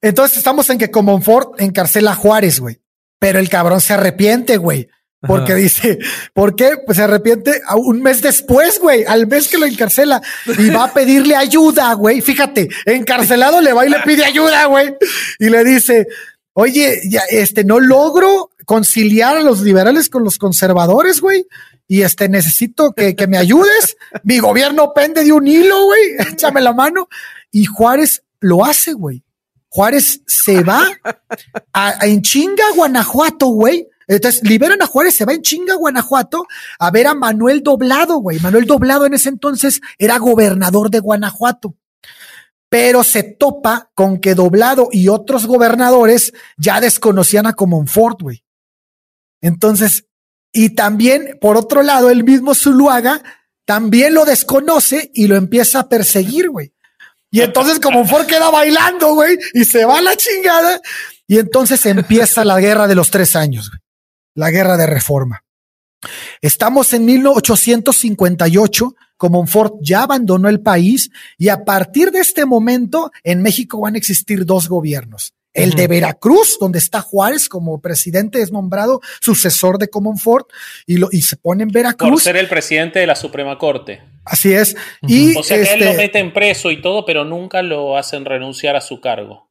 entonces 0.01 0.37
estamos 0.37 0.69
en 0.69 0.77
que 0.77 0.91
Comonfort 0.91 1.59
encarcela 1.59 2.11
a 2.11 2.15
Juárez, 2.15 2.59
güey. 2.59 2.79
Pero 3.17 3.39
el 3.39 3.49
cabrón 3.49 3.81
se 3.81 3.93
arrepiente, 3.93 4.57
güey. 4.57 4.87
Porque 5.21 5.53
dice, 5.53 5.99
¿por 6.33 6.55
qué? 6.55 6.77
Pues 6.85 6.97
se 6.97 7.03
arrepiente 7.03 7.59
a 7.67 7.75
un 7.75 8.01
mes 8.01 8.21
después, 8.21 8.79
güey, 8.79 9.03
al 9.03 9.27
mes 9.27 9.49
que 9.49 9.57
lo 9.57 9.65
encarcela 9.65 10.21
y 10.57 10.69
va 10.69 10.85
a 10.85 10.93
pedirle 10.93 11.35
ayuda, 11.35 11.91
güey. 11.93 12.21
Fíjate, 12.21 12.69
encarcelado 12.85 13.59
le 13.59 13.73
va 13.73 13.85
y 13.85 13.89
le 13.89 13.99
pide 14.05 14.23
ayuda, 14.23 14.65
güey. 14.67 14.95
Y 15.37 15.49
le 15.49 15.65
dice, 15.65 16.07
oye, 16.53 17.01
ya, 17.09 17.21
este, 17.29 17.65
no 17.65 17.81
logro 17.81 18.51
conciliar 18.69 19.35
a 19.35 19.41
los 19.41 19.61
liberales 19.61 20.11
con 20.11 20.23
los 20.23 20.37
conservadores, 20.37 21.21
güey. 21.21 21.47
Y 21.87 22.03
este, 22.03 22.29
necesito 22.29 22.91
que, 22.91 23.15
que 23.15 23.25
me 23.25 23.39
ayudes. 23.39 23.97
Mi 24.21 24.37
gobierno 24.37 24.93
pende 24.93 25.23
de 25.23 25.31
un 25.31 25.47
hilo, 25.47 25.85
güey. 25.85 26.01
Échame 26.31 26.61
la 26.61 26.71
mano. 26.71 27.07
Y 27.51 27.65
Juárez 27.65 28.21
lo 28.39 28.63
hace, 28.63 28.93
güey. 28.93 29.23
Juárez 29.69 30.21
se 30.27 30.61
va 30.61 30.83
a, 31.73 32.05
en 32.05 32.21
chinga 32.21 32.65
Guanajuato, 32.75 33.47
güey. 33.47 33.87
Entonces 34.07 34.43
liberan 34.43 34.83
a 34.83 34.85
Juárez, 34.85 35.15
se 35.15 35.25
va 35.25 35.33
en 35.33 35.41
chinga 35.41 35.73
Guanajuato 35.73 36.45
a 36.77 36.91
ver 36.91 37.07
a 37.07 37.15
Manuel 37.15 37.63
Doblado, 37.63 38.17
güey. 38.17 38.39
Manuel 38.39 38.65
Doblado 38.65 39.07
en 39.07 39.15
ese 39.15 39.29
entonces 39.29 39.81
era 39.97 40.19
gobernador 40.19 40.91
de 40.91 40.99
Guanajuato. 40.99 41.75
Pero 42.69 43.03
se 43.03 43.23
topa 43.23 43.89
con 43.95 44.19
que 44.19 44.35
Doblado 44.35 44.89
y 44.91 45.07
otros 45.07 45.47
gobernadores 45.47 46.33
ya 46.55 46.79
desconocían 46.79 47.47
a 47.47 47.53
Comonfort, 47.53 48.21
güey. 48.21 48.43
Entonces, 49.41 50.05
y 50.51 50.71
también, 50.75 51.37
por 51.39 51.57
otro 51.57 51.83
lado, 51.83 52.09
el 52.09 52.23
mismo 52.23 52.55
Zuluaga 52.55 53.21
también 53.65 54.13
lo 54.13 54.25
desconoce 54.25 55.11
y 55.13 55.27
lo 55.27 55.35
empieza 55.35 55.81
a 55.81 55.89
perseguir, 55.89 56.49
güey. 56.49 56.73
Y 57.31 57.41
entonces 57.41 57.79
como 57.79 58.05
Ford 58.05 58.25
queda 58.25 58.49
bailando, 58.49 59.13
güey, 59.13 59.37
y 59.53 59.65
se 59.65 59.85
va 59.85 59.99
a 59.99 60.01
la 60.01 60.15
chingada. 60.15 60.81
Y 61.27 61.37
entonces 61.37 61.85
empieza 61.85 62.43
la 62.43 62.59
guerra 62.59 62.87
de 62.87 62.95
los 62.95 63.11
tres 63.11 63.35
años, 63.35 63.71
la 64.33 64.49
guerra 64.49 64.77
de 64.77 64.87
reforma. 64.87 65.43
Estamos 66.41 66.93
en 66.93 67.05
1858, 67.05 68.95
Ford 69.47 69.73
ya 69.81 70.03
abandonó 70.03 70.47
el 70.47 70.61
país 70.61 71.11
y 71.37 71.49
a 71.49 71.65
partir 71.65 72.11
de 72.11 72.19
este 72.19 72.45
momento 72.45 73.11
en 73.23 73.41
México 73.41 73.81
van 73.81 73.95
a 73.95 73.97
existir 73.97 74.45
dos 74.45 74.69
gobiernos. 74.69 75.33
El 75.63 75.71
de 75.71 75.87
Veracruz, 75.87 76.57
donde 76.59 76.79
está 76.79 77.01
Juárez 77.01 77.49
como 77.49 77.81
presidente, 77.81 78.41
es 78.41 78.51
nombrado 78.51 79.01
sucesor 79.21 79.77
de 79.77 79.89
Comonfort 79.89 80.47
y, 80.85 80.97
lo, 80.97 81.09
y 81.11 81.21
se 81.21 81.37
pone 81.37 81.63
en 81.63 81.69
Veracruz. 81.69 82.11
Por 82.11 82.21
ser 82.21 82.37
el 82.37 82.47
presidente 82.47 82.99
de 82.99 83.07
la 83.07 83.15
Suprema 83.15 83.57
Corte. 83.57 84.01
Así 84.25 84.53
es. 84.53 84.75
y 85.01 85.35
o 85.35 85.43
sea 85.43 85.57
que 85.57 85.73
él 85.73 85.79
lo 85.79 85.85
este 85.87 85.97
meten 85.97 86.33
preso 86.33 86.71
y 86.71 86.81
todo, 86.81 87.05
pero 87.05 87.25
nunca 87.25 87.61
lo 87.61 87.97
hacen 87.97 88.25
renunciar 88.25 88.75
a 88.75 88.81
su 88.81 89.01
cargo. 89.01 89.49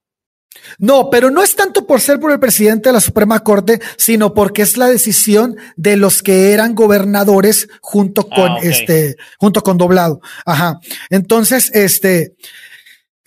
No, 0.78 1.10
pero 1.10 1.30
no 1.30 1.42
es 1.42 1.54
tanto 1.56 1.86
por 1.86 2.00
ser 2.00 2.20
por 2.20 2.32
el 2.32 2.40
presidente 2.40 2.88
de 2.88 2.92
la 2.92 3.00
Suprema 3.00 3.40
Corte, 3.40 3.80
sino 3.96 4.34
porque 4.34 4.62
es 4.62 4.76
la 4.76 4.88
decisión 4.88 5.56
de 5.76 5.96
los 5.96 6.22
que 6.22 6.52
eran 6.52 6.74
gobernadores 6.74 7.68
junto 7.80 8.28
ah, 8.30 8.34
con 8.34 8.56
este, 8.62 9.16
junto 9.38 9.62
con 9.62 9.78
Doblado. 9.78 10.20
Ajá. 10.44 10.80
Entonces, 11.10 11.70
este, 11.74 12.34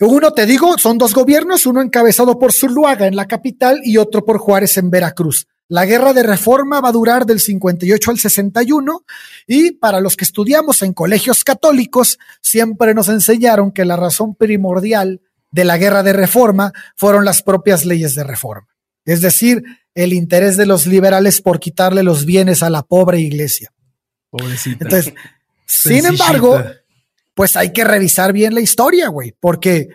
uno, 0.08 0.32
te 0.32 0.46
digo, 0.46 0.78
son 0.78 0.98
dos 0.98 1.14
gobiernos, 1.14 1.66
uno 1.66 1.82
encabezado 1.82 2.38
por 2.38 2.52
Zuluaga 2.52 3.06
en 3.06 3.16
la 3.16 3.26
capital 3.26 3.80
y 3.84 3.98
otro 3.98 4.24
por 4.24 4.38
Juárez 4.38 4.76
en 4.78 4.90
Veracruz. 4.90 5.46
La 5.68 5.86
guerra 5.86 6.12
de 6.12 6.22
reforma 6.22 6.80
va 6.80 6.90
a 6.90 6.92
durar 6.92 7.24
del 7.24 7.40
58 7.40 8.10
al 8.10 8.18
61 8.18 9.04
y 9.46 9.72
para 9.72 10.00
los 10.00 10.16
que 10.16 10.24
estudiamos 10.24 10.82
en 10.82 10.92
colegios 10.92 11.44
católicos, 11.44 12.18
siempre 12.40 12.94
nos 12.94 13.08
enseñaron 13.08 13.72
que 13.72 13.84
la 13.84 13.96
razón 13.96 14.34
primordial 14.34 15.20
de 15.50 15.64
la 15.64 15.78
guerra 15.78 16.02
de 16.02 16.12
reforma 16.12 16.72
fueron 16.96 17.24
las 17.24 17.42
propias 17.42 17.84
leyes 17.84 18.14
de 18.14 18.24
reforma. 18.24 18.68
Es 19.04 19.20
decir, 19.20 19.62
el 19.94 20.12
interés 20.12 20.56
de 20.56 20.66
los 20.66 20.86
liberales 20.86 21.40
por 21.40 21.60
quitarle 21.60 22.02
los 22.02 22.24
bienes 22.24 22.62
a 22.62 22.70
la 22.70 22.82
pobre 22.82 23.20
iglesia. 23.20 23.72
Pobrecita. 24.30 24.84
Entonces, 24.84 25.14
sin 25.66 26.06
embargo, 26.06 26.62
pues 27.34 27.56
hay 27.56 27.72
que 27.72 27.84
revisar 27.84 28.32
bien 28.32 28.54
la 28.54 28.60
historia, 28.60 29.08
güey, 29.08 29.34
porque 29.40 29.88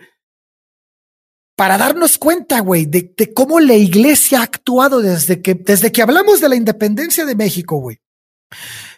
para 1.56 1.76
darnos 1.76 2.18
cuenta, 2.18 2.60
güey, 2.60 2.86
de, 2.86 3.12
cómo 3.34 3.58
la 3.58 3.74
iglesia 3.74 4.40
ha 4.40 4.44
actuado 4.44 5.00
desde 5.00 5.42
que, 5.42 5.54
desde 5.54 5.90
que 5.90 6.02
hablamos 6.02 6.40
de 6.40 6.48
la 6.48 6.54
independencia 6.54 7.26
de 7.26 7.34
México, 7.34 7.78
güey. 7.78 7.98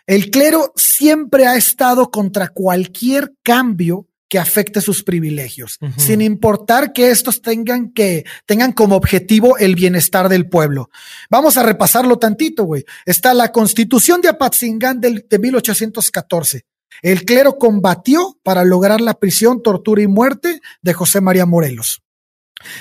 El 0.06 0.30
clero 0.30 0.72
siempre 0.76 1.46
ha 1.46 1.56
estado 1.56 2.10
contra 2.10 2.48
cualquier 2.48 3.32
cambio 3.42 4.08
que 4.28 4.38
afecte 4.38 4.80
sus 4.80 5.02
privilegios, 5.02 5.78
sin 5.96 6.20
importar 6.20 6.92
que 6.92 7.10
estos 7.10 7.42
tengan 7.42 7.92
que 7.92 8.24
tengan 8.46 8.72
como 8.72 8.94
objetivo 8.94 9.58
el 9.58 9.74
bienestar 9.74 10.28
del 10.28 10.48
pueblo. 10.48 10.88
Vamos 11.30 11.56
a 11.56 11.64
repasarlo 11.64 12.16
tantito, 12.16 12.62
güey. 12.62 12.84
Está 13.06 13.34
la 13.34 13.50
Constitución 13.50 14.20
de 14.20 14.28
Apatzingán 14.28 15.00
del, 15.00 15.26
de 15.28 15.38
1814. 15.38 16.64
El 17.02 17.24
clero 17.24 17.58
combatió 17.58 18.38
para 18.42 18.64
lograr 18.64 19.00
la 19.00 19.14
prisión, 19.14 19.62
tortura 19.62 20.02
y 20.02 20.06
muerte 20.06 20.60
de 20.82 20.92
José 20.92 21.20
María 21.20 21.46
Morelos. 21.46 22.02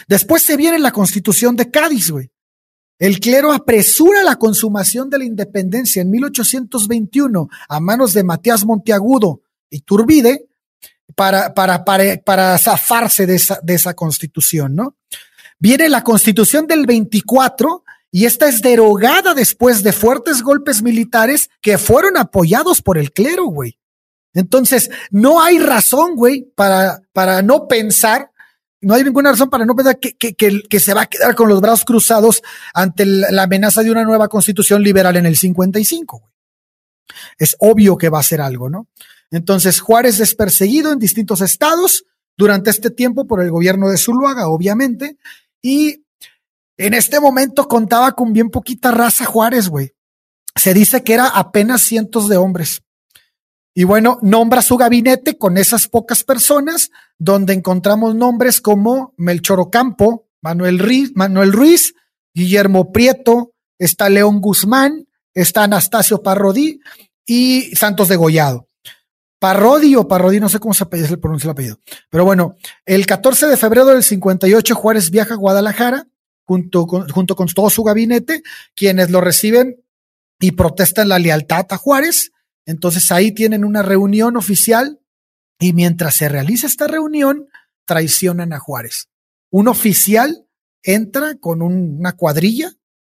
Después 0.07 0.43
se 0.43 0.57
viene 0.57 0.79
la 0.79 0.91
constitución 0.91 1.55
de 1.55 1.71
Cádiz, 1.71 2.11
güey. 2.11 2.31
El 2.97 3.21
clero 3.21 3.53
apresura 3.53 4.23
la 4.23 4.35
consumación 4.35 5.09
de 5.09 5.19
la 5.19 5.23
independencia 5.23 6.01
en 6.01 6.11
1821 6.11 7.47
a 7.69 7.79
manos 7.79 8.13
de 8.13 8.25
Matías 8.25 8.65
Monteagudo 8.65 9.41
y 9.69 9.79
Turbide 9.81 10.49
para, 11.15 11.53
para, 11.53 11.85
para, 11.85 12.17
para 12.17 12.57
zafarse 12.57 13.25
de 13.25 13.35
esa, 13.35 13.59
de 13.63 13.75
esa 13.75 13.93
constitución, 13.93 14.75
¿no? 14.75 14.97
Viene 15.59 15.87
la 15.87 16.03
constitución 16.03 16.67
del 16.67 16.85
24 16.85 17.83
y 18.11 18.25
esta 18.25 18.47
es 18.47 18.61
derogada 18.61 19.33
después 19.33 19.81
de 19.81 19.93
fuertes 19.93 20.41
golpes 20.41 20.81
militares 20.81 21.49
que 21.61 21.77
fueron 21.77 22.17
apoyados 22.17 22.81
por 22.81 22.97
el 22.97 23.11
clero, 23.11 23.45
güey. 23.45 23.77
Entonces, 24.33 24.89
no 25.11 25.41
hay 25.41 25.59
razón, 25.59 26.15
güey, 26.15 26.51
para, 26.55 27.01
para 27.13 27.41
no 27.41 27.67
pensar, 27.67 28.31
no 28.81 28.93
hay 28.93 29.03
ninguna 29.03 29.31
razón 29.31 29.49
para 29.49 29.65
no 29.65 29.75
pensar 29.75 29.99
que, 29.99 30.15
que, 30.15 30.35
que, 30.35 30.79
se 30.79 30.93
va 30.93 31.01
a 31.01 31.05
quedar 31.07 31.35
con 31.35 31.49
los 31.49 31.61
brazos 31.61 31.83
cruzados 31.83 32.41
ante 32.73 33.05
la 33.05 33.43
amenaza 33.43 33.83
de 33.83 33.91
una 33.91 34.03
nueva 34.03 34.27
constitución 34.27 34.83
liberal 34.83 35.17
en 35.17 35.25
el 35.25 35.35
55, 35.35 36.19
güey. 36.19 36.33
Es 37.37 37.55
obvio 37.59 37.97
que 37.97 38.09
va 38.09 38.19
a 38.19 38.23
ser 38.23 38.39
algo, 38.39 38.69
¿no? 38.69 38.87
Entonces, 39.31 39.79
Juárez 39.79 40.19
es 40.19 40.35
perseguido 40.35 40.91
en 40.91 40.99
distintos 40.99 41.41
estados 41.41 42.05
durante 42.37 42.69
este 42.69 42.89
tiempo 42.89 43.27
por 43.27 43.41
el 43.41 43.51
gobierno 43.51 43.89
de 43.89 43.97
Zuluaga, 43.97 44.47
obviamente, 44.47 45.17
y 45.61 46.05
en 46.77 46.93
este 46.93 47.19
momento 47.19 47.67
contaba 47.67 48.13
con 48.13 48.31
bien 48.31 48.49
poquita 48.49 48.91
raza 48.91 49.25
Juárez, 49.25 49.67
güey. 49.67 49.93
Se 50.55 50.73
dice 50.73 51.03
que 51.03 51.13
era 51.13 51.27
apenas 51.27 51.81
cientos 51.81 52.29
de 52.29 52.37
hombres. 52.37 52.81
Y 53.73 53.83
bueno, 53.83 54.19
nombra 54.21 54.61
su 54.61 54.77
gabinete 54.77 55.37
con 55.37 55.57
esas 55.57 55.87
pocas 55.87 56.23
personas, 56.23 56.89
donde 57.17 57.53
encontramos 57.53 58.15
nombres 58.15 58.61
como 58.61 59.13
Melchor 59.17 59.59
Ocampo, 59.59 60.27
Manuel 60.41 60.79
Ruiz, 60.79 61.11
Manuel 61.15 61.53
Ruiz 61.53 61.93
Guillermo 62.33 62.91
Prieto, 62.91 63.53
está 63.77 64.09
León 64.09 64.41
Guzmán, 64.41 65.07
está 65.33 65.63
Anastasio 65.63 66.21
Parrodí 66.21 66.79
y 67.25 67.75
Santos 67.75 68.09
de 68.09 68.15
Gollado. 68.15 68.67
Parrodi 69.39 69.95
o 69.95 70.07
Parrodí, 70.07 70.39
no 70.39 70.49
sé 70.49 70.59
cómo 70.59 70.73
se, 70.73 70.85
se 71.07 71.17
pronuncia 71.17 71.47
el 71.47 71.51
apellido. 71.51 71.79
Pero 72.09 72.25
bueno, 72.25 72.55
el 72.85 73.05
14 73.05 73.47
de 73.47 73.55
febrero 73.55 73.85
del 73.85 74.03
58 74.03 74.75
Juárez 74.75 75.11
viaja 75.11 75.35
a 75.35 75.37
Guadalajara 75.37 76.07
junto 76.45 76.85
con, 76.85 77.07
junto 77.07 77.35
con 77.35 77.47
todo 77.47 77.69
su 77.69 77.83
gabinete, 77.83 78.43
quienes 78.75 79.11
lo 79.11 79.21
reciben 79.21 79.81
y 80.39 80.51
protestan 80.51 81.07
la 81.07 81.19
lealtad 81.19 81.65
a 81.69 81.77
Juárez. 81.77 82.31
Entonces 82.69 83.11
ahí 83.11 83.31
tienen 83.31 83.65
una 83.65 83.81
reunión 83.81 84.37
oficial 84.37 84.99
Y 85.59 85.73
mientras 85.73 86.15
se 86.15 86.29
realiza 86.29 86.67
esta 86.67 86.87
reunión, 86.87 87.47
traicionan 87.85 88.53
a 88.53 88.59
Juárez. 88.59 89.09
Un 89.51 89.67
oficial 89.67 90.47
entra 90.83 91.35
con 91.35 91.63
una 91.63 92.13
cuadrilla 92.13 92.71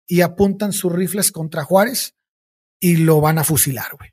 y 0.07 0.21
apuntan 0.21 0.73
sus 0.73 0.91
rifles 0.91 1.31
contra 1.31 1.63
Juárez 1.63 2.15
y 2.81 2.97
lo 2.97 3.21
van 3.21 3.37
a 3.37 3.43
fusilar, 3.43 3.95
güey. 3.95 4.09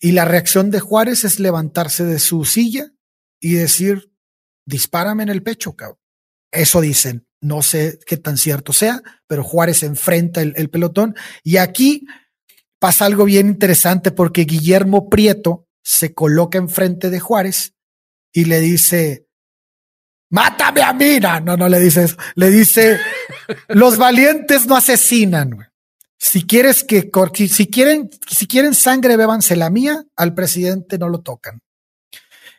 Y 0.00 0.12
la 0.12 0.24
reacción 0.24 0.70
de 0.70 0.80
Juárez 0.80 1.24
es 1.24 1.40
levantarse 1.40 2.04
de 2.04 2.20
su 2.20 2.44
silla 2.44 2.92
y 3.40 3.54
decir, 3.54 4.12
dispárame 4.64 5.24
en 5.24 5.30
el 5.30 5.42
pecho, 5.42 5.74
cabrón. 5.74 5.98
Eso 6.52 6.80
dicen. 6.80 7.26
No 7.42 7.62
sé 7.62 7.98
qué 8.06 8.16
tan 8.16 8.38
cierto 8.38 8.72
sea, 8.72 9.02
pero 9.26 9.44
Juárez 9.44 9.82
enfrenta 9.82 10.40
el, 10.40 10.54
el 10.56 10.70
pelotón. 10.70 11.14
Y 11.42 11.58
aquí 11.58 12.06
pasa 12.86 13.04
algo 13.04 13.24
bien 13.24 13.48
interesante 13.48 14.12
porque 14.12 14.42
Guillermo 14.42 15.08
Prieto 15.08 15.66
se 15.82 16.14
coloca 16.14 16.56
enfrente 16.56 17.10
de 17.10 17.18
Juárez 17.18 17.74
y 18.32 18.44
le 18.44 18.60
dice, 18.60 19.26
mátame 20.30 20.82
a 20.82 20.92
mí. 20.92 21.18
No, 21.18 21.56
no, 21.56 21.68
le 21.68 21.80
dice 21.80 22.04
eso. 22.04 22.16
Le 22.36 22.48
dice, 22.48 23.00
los 23.66 23.98
valientes 23.98 24.68
no 24.68 24.76
asesinan. 24.76 25.68
Si 26.16 26.46
quieres 26.46 26.84
que, 26.84 27.10
si 27.48 27.66
quieren, 27.66 28.08
si 28.30 28.46
quieren 28.46 28.72
sangre, 28.72 29.16
bébanse 29.16 29.56
la 29.56 29.68
mía, 29.68 30.04
al 30.14 30.32
presidente 30.32 30.96
no 30.96 31.08
lo 31.08 31.22
tocan. 31.22 31.62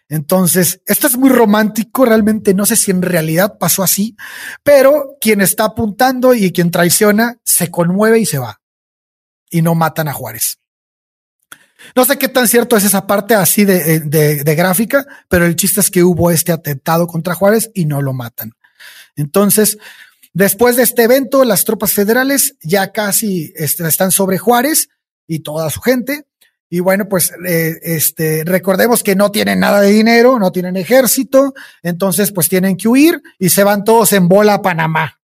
Entonces, 0.10 0.82
esto 0.88 1.08
es 1.08 1.16
muy 1.16 1.30
romántico, 1.30 2.04
realmente 2.04 2.54
no 2.54 2.66
sé 2.66 2.76
si 2.76 2.92
en 2.92 3.02
realidad 3.02 3.58
pasó 3.58 3.82
así, 3.82 4.18
pero 4.62 5.16
quien 5.22 5.40
está 5.40 5.64
apuntando 5.64 6.34
y 6.34 6.52
quien 6.52 6.70
traiciona 6.70 7.40
se 7.46 7.72
conmueve 7.72 8.20
y 8.20 8.26
se 8.26 8.40
va. 8.40 8.60
Y 9.50 9.62
no 9.62 9.76
matan 9.76 10.08
a 10.08 10.14
Juárez. 10.14 10.60
No 11.96 12.06
sé 12.06 12.18
qué 12.18 12.28
tan 12.28 12.48
cierto 12.48 12.76
es 12.76 12.84
esa 12.84 13.06
parte 13.08 13.36
así 13.36 13.66
de, 13.66 14.00
de, 14.00 14.56
gráfica, 14.56 15.06
pero 15.30 15.46
el 15.46 15.56
chiste 15.56 15.80
es 15.80 15.92
que 15.92 16.04
hubo 16.04 16.32
este 16.32 16.52
atentado 16.52 17.08
contra 17.08 17.36
Juárez 17.36 17.70
y 17.74 17.86
no 17.86 18.02
lo 18.02 18.14
matan. 18.14 18.54
Entonces, 19.16 19.78
después 20.34 20.76
de 20.76 20.84
este 20.84 21.04
evento, 21.04 21.44
las 21.44 21.66
tropas 21.66 21.94
federales 21.94 22.56
ya 22.62 22.92
casi 22.92 23.54
este, 23.56 23.88
están 23.88 24.12
sobre 24.12 24.38
Juárez 24.38 24.90
y 25.28 25.40
toda 25.40 25.70
su 25.70 25.82
gente. 25.82 26.26
Y 26.70 26.82
bueno, 26.82 27.08
pues 27.08 27.32
eh, 27.48 27.80
este, 27.84 28.44
recordemos 28.44 29.02
que 29.02 29.16
no 29.16 29.32
tienen 29.32 29.60
nada 29.60 29.80
de 29.80 29.92
dinero, 29.92 30.38
no 30.38 30.52
tienen 30.52 30.76
ejército, 30.76 31.54
entonces 31.82 32.32
pues 32.34 32.50
tienen 32.50 32.76
que 32.76 32.90
huir 32.90 33.22
y 33.40 33.50
se 33.50 33.64
van 33.64 33.86
todos 33.86 34.12
en 34.14 34.28
bola 34.28 34.56
a 34.56 34.62
Panamá. 34.62 35.22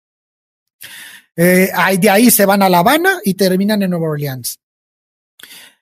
Eh, 1.36 1.70
de 2.00 2.10
ahí 2.10 2.32
se 2.32 2.46
van 2.46 2.62
a 2.62 2.70
La 2.70 2.80
Habana 2.80 3.20
y 3.24 3.34
terminan 3.34 3.82
en 3.82 3.90
Nueva 3.90 4.10
Orleans. 4.10 4.60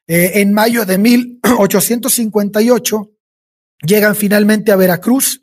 Eh, 0.08 0.41
en 0.41 0.54
mayo 0.54 0.86
de 0.86 0.97
1858 0.97 3.12
llegan 3.84 4.16
finalmente 4.16 4.72
a 4.72 4.76
Veracruz 4.76 5.41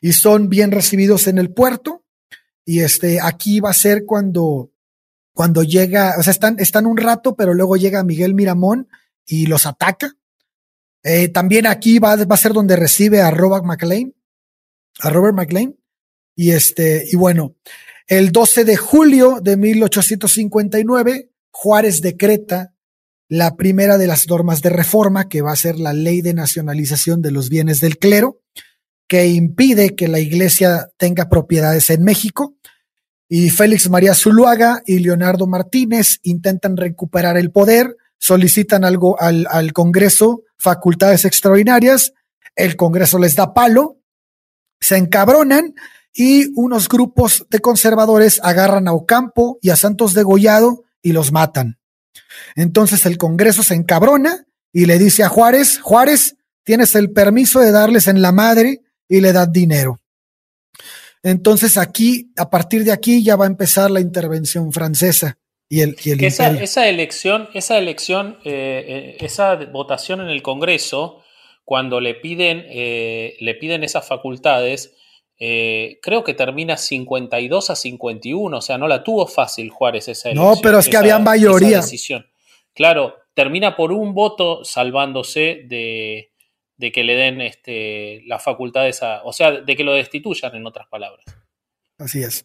y 0.00 0.12
son 0.12 0.48
bien 0.48 0.70
recibidos 0.70 1.26
en 1.26 1.38
el 1.38 1.52
puerto. 1.52 2.04
Y 2.64 2.80
este, 2.80 3.20
aquí 3.20 3.60
va 3.60 3.70
a 3.70 3.74
ser 3.74 4.04
cuando, 4.06 4.72
cuando 5.32 5.62
llega, 5.62 6.14
o 6.18 6.22
sea, 6.22 6.30
están, 6.30 6.58
están 6.58 6.86
un 6.86 6.96
rato, 6.96 7.36
pero 7.36 7.54
luego 7.54 7.76
llega 7.76 8.04
Miguel 8.04 8.34
Miramón 8.34 8.88
y 9.26 9.46
los 9.46 9.66
ataca. 9.66 10.16
Eh, 11.02 11.28
también 11.28 11.66
aquí 11.66 11.98
va, 11.98 12.16
va, 12.16 12.34
a 12.34 12.38
ser 12.38 12.52
donde 12.52 12.76
recibe 12.76 13.20
a 13.20 13.30
Robert 13.30 13.64
McLean, 13.64 14.14
a 15.00 15.10
Robert 15.10 15.34
McLean. 15.34 15.76
Y 16.36 16.52
este, 16.52 17.04
y 17.10 17.16
bueno, 17.16 17.54
el 18.06 18.32
12 18.32 18.64
de 18.64 18.76
julio 18.76 19.40
de 19.42 19.56
1859, 19.56 21.30
Juárez 21.50 22.00
decreta 22.00 22.74
la 23.28 23.56
primera 23.56 23.98
de 23.98 24.06
las 24.06 24.28
normas 24.28 24.60
de 24.62 24.70
reforma, 24.70 25.28
que 25.28 25.40
va 25.42 25.52
a 25.52 25.56
ser 25.56 25.78
la 25.78 25.92
ley 25.92 26.20
de 26.20 26.34
nacionalización 26.34 27.22
de 27.22 27.30
los 27.30 27.48
bienes 27.48 27.80
del 27.80 27.98
clero, 27.98 28.40
que 29.08 29.28
impide 29.28 29.94
que 29.94 30.08
la 30.08 30.20
iglesia 30.20 30.90
tenga 30.98 31.28
propiedades 31.28 31.90
en 31.90 32.04
México. 32.04 32.56
Y 33.28 33.50
Félix 33.50 33.88
María 33.88 34.14
Zuluaga 34.14 34.82
y 34.86 34.98
Leonardo 34.98 35.46
Martínez 35.46 36.18
intentan 36.22 36.76
recuperar 36.76 37.36
el 37.36 37.50
poder 37.50 37.96
solicitan 38.24 38.84
algo 38.84 39.20
al, 39.20 39.46
al 39.50 39.74
Congreso 39.74 40.44
facultades 40.56 41.26
extraordinarias, 41.26 42.14
el 42.56 42.74
Congreso 42.74 43.18
les 43.18 43.36
da 43.36 43.52
palo, 43.52 43.98
se 44.80 44.96
encabronan 44.96 45.74
y 46.14 46.46
unos 46.54 46.88
grupos 46.88 47.46
de 47.50 47.58
conservadores 47.58 48.40
agarran 48.42 48.88
a 48.88 48.92
Ocampo 48.92 49.58
y 49.60 49.70
a 49.70 49.76
Santos 49.76 50.14
Degollado 50.14 50.84
y 51.02 51.12
los 51.12 51.32
matan. 51.32 51.78
Entonces 52.54 53.04
el 53.06 53.18
Congreso 53.18 53.62
se 53.62 53.74
encabrona 53.74 54.46
y 54.72 54.86
le 54.86 54.98
dice 54.98 55.24
a 55.24 55.28
Juárez, 55.28 55.80
Juárez, 55.80 56.36
tienes 56.62 56.94
el 56.94 57.12
permiso 57.12 57.60
de 57.60 57.72
darles 57.72 58.06
en 58.06 58.22
la 58.22 58.32
madre 58.32 58.82
y 59.08 59.20
le 59.20 59.32
das 59.32 59.52
dinero. 59.52 60.00
Entonces 61.22 61.76
aquí, 61.78 62.32
a 62.36 62.48
partir 62.50 62.84
de 62.84 62.92
aquí 62.92 63.22
ya 63.22 63.36
va 63.36 63.44
a 63.46 63.48
empezar 63.48 63.90
la 63.90 64.00
intervención 64.00 64.72
francesa 64.72 65.38
esa, 65.68 66.88
elección, 66.88 67.48
esa 67.54 67.78
elección, 67.78 68.38
eh, 68.44 68.84
eh, 68.86 69.16
esa 69.20 69.56
votación 69.56 70.20
en 70.20 70.28
el 70.28 70.42
Congreso, 70.42 71.22
cuando 71.64 72.00
le 72.00 72.14
piden, 72.14 72.64
eh, 72.68 73.36
le 73.40 73.54
piden 73.54 73.84
esas 73.84 74.06
facultades, 74.06 74.94
creo 75.38 76.24
que 76.24 76.34
termina 76.34 76.76
52 76.76 77.70
a 77.70 77.76
51, 77.76 78.56
o 78.56 78.60
sea, 78.60 78.78
no 78.78 78.88
la 78.88 79.02
tuvo 79.02 79.26
fácil 79.26 79.70
Juárez 79.70 80.08
esa 80.08 80.30
elección. 80.30 80.54
No, 80.54 80.60
pero 80.62 80.78
es 80.78 80.88
que 80.88 80.96
había 80.96 81.18
mayoría. 81.18 81.78
Decisión. 81.78 82.26
Claro, 82.74 83.16
termina 83.34 83.76
por 83.76 83.92
un 83.92 84.14
voto 84.14 84.64
salvándose 84.64 85.62
de, 85.66 86.30
de 86.76 86.92
que 86.92 87.04
le 87.04 87.14
den 87.14 87.40
este, 87.40 88.22
las 88.26 88.42
facultades 88.42 89.02
a, 89.02 89.22
o 89.24 89.32
sea, 89.32 89.52
de 89.52 89.76
que 89.76 89.84
lo 89.84 89.92
destituyan, 89.92 90.54
en 90.54 90.66
otras 90.66 90.86
palabras. 90.88 91.24
Así 91.98 92.22
es. 92.22 92.44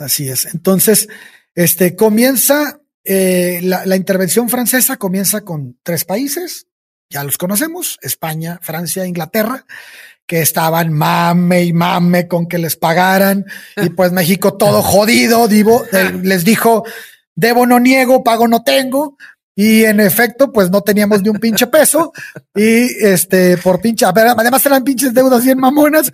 Así 0.00 0.28
es. 0.28 0.46
Entonces, 0.46 1.08
este 1.54 1.94
comienza 1.94 2.80
eh, 3.04 3.60
la, 3.62 3.96
intervención 3.96 4.48
francesa 4.48 4.96
comienza 4.96 5.42
con 5.42 5.78
tres 5.82 6.04
países, 6.04 6.66
ya 7.10 7.22
los 7.22 7.38
conocemos, 7.38 7.98
España, 8.02 8.58
Francia, 8.62 9.06
Inglaterra, 9.06 9.66
que 10.26 10.40
estaban 10.40 10.92
mame 10.92 11.64
y 11.64 11.72
mame 11.72 12.28
con 12.28 12.46
que 12.46 12.58
les 12.58 12.76
pagaran 12.76 13.44
y 13.76 13.90
pues 13.96 14.12
México 14.12 14.54
todo 14.54 14.82
jodido, 14.82 15.48
divo, 15.48 15.84
les 16.22 16.44
dijo, 16.44 16.84
debo 17.34 17.66
no 17.66 17.78
niego, 17.78 18.24
pago 18.24 18.48
no 18.48 18.62
tengo. 18.62 19.16
Y 19.54 19.84
en 19.84 20.00
efecto, 20.00 20.52
pues 20.52 20.70
no 20.70 20.80
teníamos 20.80 21.20
ni 21.20 21.28
un 21.28 21.38
pinche 21.38 21.66
peso. 21.66 22.12
Y 22.54 23.04
este, 23.04 23.58
por 23.58 23.80
pinche, 23.80 24.06
además 24.06 24.64
eran 24.64 24.84
pinches 24.84 25.12
deudas 25.12 25.44
bien 25.44 25.58
mamonas. 25.58 26.10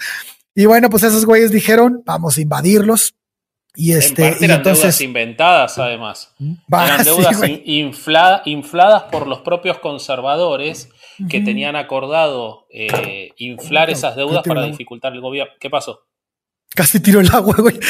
Y 0.55 0.65
bueno, 0.65 0.91
pues 0.91 1.05
esos 1.05 1.25
güeyes 1.25 1.53
dijeron, 1.53 2.03
vamos 2.05 2.39
a 2.39 2.41
invadirlos 2.41 3.15
y 3.77 3.93
este, 3.93 4.25
en 4.25 4.31
parte 4.31 4.45
eran 4.45 4.63
deudas 4.63 5.01
inventadas, 5.01 5.79
además. 5.79 6.35
eran 6.69 7.05
deudas 7.05 7.41
infladas 8.45 9.03
por 9.11 9.27
los 9.27 9.41
propios 9.41 9.79
conservadores 9.79 10.89
que 11.29 11.41
tenían 11.41 11.77
acordado 11.77 12.67
eh, 12.71 13.31
inflar 13.37 13.91
esas 13.91 14.17
deudas 14.17 14.43
para 14.45 14.65
dificultar 14.65 15.13
el 15.13 15.21
gobierno. 15.21 15.53
¿Qué 15.61 15.71
pasó? 15.71 16.01
Casi 16.75 17.01
tiró 17.01 17.21
el 17.21 17.31
agua, 17.31 17.55
güey. 17.59 17.79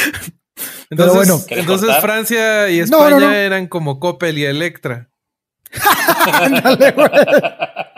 Entonces, 0.89 1.15
bueno, 1.15 1.39
entonces 1.49 1.95
Francia 1.97 2.67
y 2.69 2.79
España 2.79 3.37
eran 3.37 3.67
como 3.67 3.99
Coppel 3.99 4.39
y 4.39 4.45
Electra. 4.45 5.09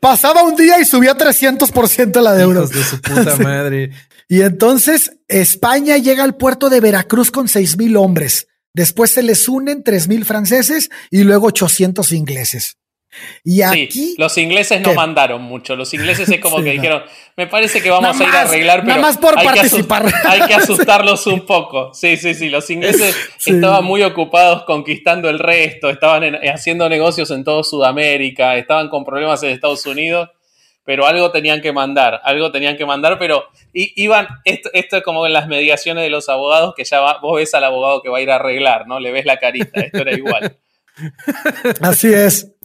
Pasaba 0.00 0.42
un 0.42 0.56
día 0.56 0.80
y 0.80 0.84
subía 0.84 1.16
300% 1.16 2.20
la 2.20 2.34
deuda. 2.34 2.66
de 2.66 2.84
su 2.84 3.00
puta 3.00 3.36
madre. 3.36 3.90
Y 4.28 4.42
entonces 4.42 5.12
España 5.28 5.96
llega 5.98 6.24
al 6.24 6.36
puerto 6.36 6.68
de 6.68 6.80
Veracruz 6.80 7.30
con 7.30 7.48
seis 7.48 7.76
mil 7.76 7.96
hombres. 7.96 8.48
Después 8.74 9.12
se 9.12 9.22
les 9.22 9.48
unen 9.48 9.82
tres 9.82 10.08
mil 10.08 10.24
franceses 10.24 10.90
y 11.10 11.22
luego 11.22 11.46
800 11.46 12.12
ingleses. 12.12 12.76
Y 13.44 13.62
aquí. 13.62 14.14
los 14.18 14.36
ingleses 14.38 14.80
no 14.80 14.94
mandaron 14.94 15.42
mucho. 15.42 15.76
Los 15.76 15.92
ingleses 15.94 16.28
es 16.28 16.40
como 16.40 16.56
que 16.62 16.72
dijeron: 16.72 17.02
Me 17.36 17.46
parece 17.46 17.82
que 17.82 17.90
vamos 17.90 18.20
a 18.20 18.24
ir 18.24 18.30
a 18.30 18.42
arreglar, 18.42 18.82
pero. 18.84 19.00
más 19.00 19.18
por 19.18 19.38
hay 19.38 19.44
participar. 19.44 20.04
Que 20.06 20.12
hay 20.28 20.40
que 20.42 20.54
asustarlos 20.56 21.26
un 21.26 21.46
poco. 21.46 21.92
Sí, 21.94 22.16
sí, 22.16 22.34
sí. 22.34 22.48
Los 22.48 22.68
ingleses 22.70 23.16
estaban 23.44 23.84
muy 23.84 24.02
ocupados 24.02 24.64
conquistando 24.64 25.28
el 25.28 25.38
resto, 25.38 25.90
estaban 25.90 26.36
haciendo 26.52 26.88
negocios 26.88 27.30
en 27.30 27.44
toda 27.44 27.62
Sudamérica, 27.62 28.56
estaban 28.56 28.88
con 28.88 29.04
problemas 29.04 29.42
en 29.42 29.50
Estados 29.50 29.86
Unidos. 29.86 30.30
pero 30.84 31.04
algo 31.04 31.32
tenían 31.32 31.60
que 31.60 31.72
mandar, 31.72 32.20
algo 32.22 32.52
tenían 32.52 32.76
que 32.76 32.86
mandar, 32.86 33.18
pero 33.18 33.48
iban, 33.72 34.28
esto, 34.44 34.70
esto 34.72 34.96
es 34.98 35.02
como 35.02 35.26
en 35.26 35.32
las 35.32 35.48
mediaciones 35.48 36.04
de 36.04 36.10
los 36.10 36.28
abogados, 36.28 36.74
que 36.76 36.84
ya 36.84 37.00
va, 37.00 37.18
vos 37.18 37.36
ves 37.36 37.52
al 37.54 37.64
abogado 37.64 38.02
que 38.02 38.08
va 38.08 38.18
a 38.18 38.20
ir 38.20 38.30
a 38.30 38.36
arreglar, 38.36 38.86
¿no? 38.86 39.00
Le 39.00 39.10
ves 39.10 39.26
la 39.26 39.36
carita, 39.38 39.80
esto 39.80 39.98
era 39.98 40.14
igual. 40.14 40.56
Así 41.80 42.12
es. 42.12 42.55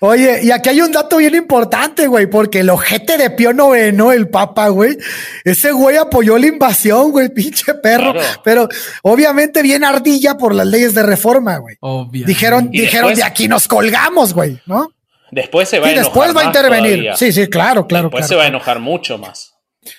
Oye, 0.00 0.40
y 0.42 0.50
aquí 0.50 0.70
hay 0.70 0.80
un 0.80 0.92
dato 0.92 1.18
bien 1.18 1.34
importante, 1.34 2.06
güey, 2.06 2.26
porque 2.26 2.60
el 2.60 2.70
ojete 2.70 3.16
de 3.16 3.30
Pío 3.30 3.52
Noveno, 3.52 4.12
el 4.12 4.28
Papa, 4.28 4.68
güey, 4.68 4.98
ese 5.44 5.72
güey 5.72 5.96
apoyó 5.96 6.38
la 6.38 6.46
invasión, 6.46 7.10
güey, 7.10 7.28
pinche 7.34 7.74
perro, 7.74 8.14
pero 8.42 8.68
obviamente 9.02 9.62
bien 9.62 9.84
ardilla 9.84 10.36
por 10.36 10.54
las 10.54 10.66
leyes 10.66 10.94
de 10.94 11.02
reforma, 11.02 11.58
güey. 11.58 11.76
Dijeron, 12.24 12.70
dijeron, 12.70 13.14
de 13.14 13.22
aquí 13.22 13.48
nos 13.48 13.68
colgamos, 13.68 14.34
güey, 14.34 14.60
¿no? 14.66 14.90
Después 15.30 15.68
se 15.68 15.80
va 15.80 15.88
a 15.88 15.90
enojar. 15.90 16.04
después 16.04 16.36
va 16.36 16.40
a 16.42 16.44
intervenir. 16.44 17.10
Sí, 17.16 17.32
sí, 17.32 17.48
claro, 17.48 17.86
claro. 17.86 18.04
Después 18.04 18.26
se 18.26 18.36
va 18.36 18.44
a 18.44 18.46
enojar 18.46 18.78
mucho 18.78 19.18
más. 19.18 19.54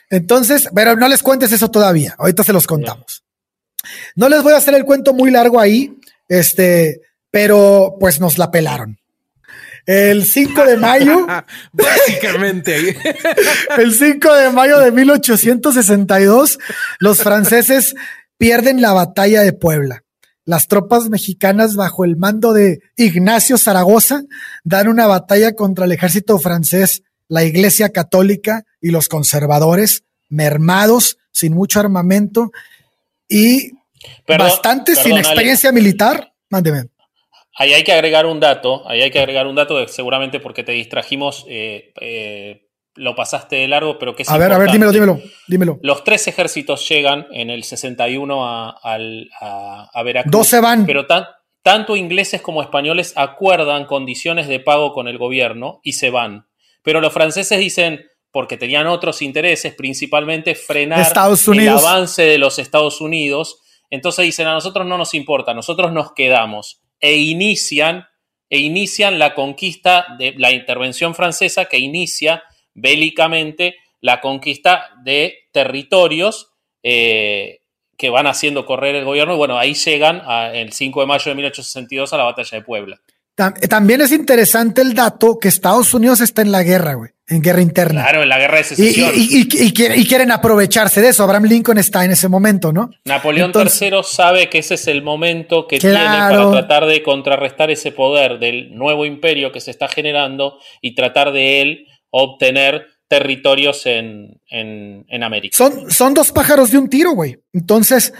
Entonces, 0.09 0.69
pero 0.73 0.95
no 0.95 1.07
les 1.07 1.21
cuentes 1.21 1.51
eso 1.51 1.69
todavía. 1.69 2.15
Ahorita 2.17 2.43
se 2.43 2.53
los 2.53 2.65
contamos. 2.65 3.23
No 4.15 4.29
les 4.29 4.41
voy 4.43 4.53
a 4.53 4.57
hacer 4.57 4.73
el 4.75 4.85
cuento 4.85 5.13
muy 5.13 5.29
largo 5.31 5.59
ahí, 5.59 5.93
este, 6.27 7.01
pero 7.31 7.97
pues 7.99 8.19
nos 8.19 8.37
la 8.37 8.49
pelaron. 8.49 8.97
El 9.85 10.25
5 10.25 10.65
de 10.65 10.77
mayo. 10.77 11.27
Básicamente. 11.73 12.97
el 13.77 13.93
5 13.93 14.33
de 14.33 14.49
mayo 14.51 14.79
de 14.79 14.91
1862, 14.91 16.59
los 16.99 17.21
franceses 17.21 17.95
pierden 18.37 18.81
la 18.81 18.93
batalla 18.93 19.41
de 19.41 19.53
Puebla. 19.53 20.03
Las 20.43 20.67
tropas 20.67 21.09
mexicanas 21.09 21.75
bajo 21.75 22.05
el 22.05 22.17
mando 22.17 22.53
de 22.53 22.79
Ignacio 22.97 23.57
Zaragoza 23.57 24.21
dan 24.63 24.87
una 24.87 25.07
batalla 25.07 25.53
contra 25.53 25.85
el 25.85 25.91
ejército 25.91 26.37
francés, 26.37 27.01
la 27.27 27.43
Iglesia 27.43 27.89
Católica 27.89 28.63
y 28.79 28.91
los 28.91 29.07
conservadores, 29.07 30.03
mermados, 30.29 31.17
sin 31.31 31.53
mucho 31.53 31.79
armamento 31.79 32.51
y 33.27 33.71
bastante 34.27 34.95
sin 34.95 35.17
experiencia 35.17 35.71
militar. 35.71 36.31
Mándeme. 36.49 36.89
Ahí 37.57 37.73
hay 37.73 37.83
que 37.83 37.93
agregar 37.93 38.25
un 38.25 38.39
dato, 38.41 38.83
ahí 38.87 39.01
hay 39.01 39.11
que 39.11 39.19
agregar 39.19 39.47
un 39.47 39.55
dato, 39.55 39.87
seguramente 39.87 40.41
porque 40.41 40.63
te 40.63 40.73
distrajimos, 40.73 41.45
eh, 41.47 41.93
eh, 42.01 42.67
lo 42.95 43.15
pasaste 43.15 43.55
de 43.55 43.67
largo, 43.69 43.97
pero 43.97 44.13
que 44.13 44.23
es 44.23 44.29
A 44.29 44.37
ver, 44.37 44.51
a 44.51 44.57
ver, 44.57 44.71
dímelo, 44.71 44.91
dímelo, 44.91 45.21
dímelo. 45.47 45.79
Los 45.81 46.03
tres 46.03 46.27
ejércitos 46.27 46.87
llegan 46.87 47.27
en 47.31 47.49
el 47.49 47.63
61 47.63 48.45
a, 48.45 48.77
a, 48.81 50.03
Veracruz. 50.03 50.31
12 50.31 50.59
van. 50.59 50.85
Pero 50.85 51.05
tanto 51.61 51.95
ingleses 51.95 52.41
como 52.41 52.61
españoles 52.61 53.13
acuerdan 53.15 53.85
condiciones 53.85 54.47
de 54.47 54.59
pago 54.59 54.91
con 54.91 55.07
el 55.07 55.17
gobierno 55.17 55.79
y 55.83 55.93
se 55.93 56.09
van. 56.09 56.47
Pero 56.83 56.99
los 56.99 57.13
franceses 57.13 57.57
dicen, 57.57 58.05
porque 58.31 58.57
tenían 58.57 58.87
otros 58.87 59.21
intereses, 59.21 59.73
principalmente 59.75 60.55
frenar 60.55 61.07
el 61.53 61.69
avance 61.69 62.23
de 62.23 62.37
los 62.37 62.59
Estados 62.59 62.99
Unidos, 62.99 63.61
entonces 63.89 64.25
dicen, 64.25 64.47
a 64.47 64.53
nosotros 64.53 64.85
no 64.85 64.97
nos 64.97 65.13
importa, 65.13 65.53
nosotros 65.53 65.93
nos 65.93 66.11
quedamos 66.11 66.84
e 66.99 67.17
inician, 67.17 68.07
e 68.49 68.59
inician 68.59 69.19
la 69.19 69.33
conquista 69.33 70.05
de 70.17 70.33
la 70.37 70.51
intervención 70.51 71.15
francesa 71.15 71.65
que 71.65 71.79
inicia 71.79 72.43
bélicamente 72.73 73.77
la 74.01 74.21
conquista 74.21 74.89
de 75.03 75.47
territorios 75.51 76.51
eh, 76.83 77.61
que 77.97 78.09
van 78.09 78.27
haciendo 78.27 78.65
correr 78.65 78.95
el 78.95 79.05
gobierno. 79.05 79.33
Y 79.33 79.37
bueno, 79.37 79.57
ahí 79.57 79.73
llegan 79.73 80.21
el 80.53 80.73
5 80.73 81.01
de 81.01 81.07
mayo 81.07 81.31
de 81.31 81.35
1862 81.35 82.13
a 82.13 82.17
la 82.17 82.23
batalla 82.25 82.59
de 82.59 82.63
Puebla. 82.63 83.01
También 83.35 83.99
es 83.99 84.13
interesante 84.13 84.81
el 84.81 84.93
dato 84.93 85.39
que 85.39 85.49
Estados 85.49 85.93
Unidos 85.93 86.21
está 86.21 86.41
en 86.41 86.53
la 86.53 86.63
guerra, 86.63 86.93
güey, 86.93 87.11
en 87.27 87.41
guerra 87.41 87.61
interna. 87.61 88.03
Claro, 88.03 88.23
en 88.23 88.29
la 88.29 88.37
guerra 88.39 88.59
de 88.59 88.63
secesión. 88.63 89.11
Y, 89.13 89.73
quieren 90.05 90.31
aprovecharse 90.31 91.01
de 91.01 91.09
eso. 91.09 91.23
Abraham 91.23 91.43
Lincoln 91.43 91.77
está 91.77 92.05
en 92.05 92.11
ese 92.11 92.29
momento, 92.29 92.71
¿no? 92.71 92.91
Napoleón 93.03 93.51
III 93.53 93.91
sabe 94.03 94.49
que 94.49 94.59
ese 94.59 94.75
es 94.75 94.87
el 94.87 95.01
momento 95.01 95.67
que 95.67 95.79
tiene 95.79 95.95
para 95.97 96.49
tratar 96.49 96.85
de 96.85 97.03
contrarrestar 97.03 97.69
ese 97.71 97.91
poder 97.91 98.39
del 98.39 98.73
nuevo 98.73 99.05
imperio 99.05 99.51
que 99.51 99.59
se 99.59 99.71
está 99.71 99.89
generando 99.89 100.57
y 100.81 100.95
tratar 100.95 101.33
de 101.33 101.61
él 101.61 101.87
obtener 102.11 102.87
territorios 103.09 103.85
en, 103.85 104.39
en 104.49 105.23
América. 105.23 105.57
Son, 105.57 105.91
son 105.91 106.13
dos 106.13 106.31
pájaros 106.31 106.71
de 106.71 106.77
un 106.77 106.89
tiro, 106.89 107.11
güey. 107.11 107.37
Entonces, 107.51 108.13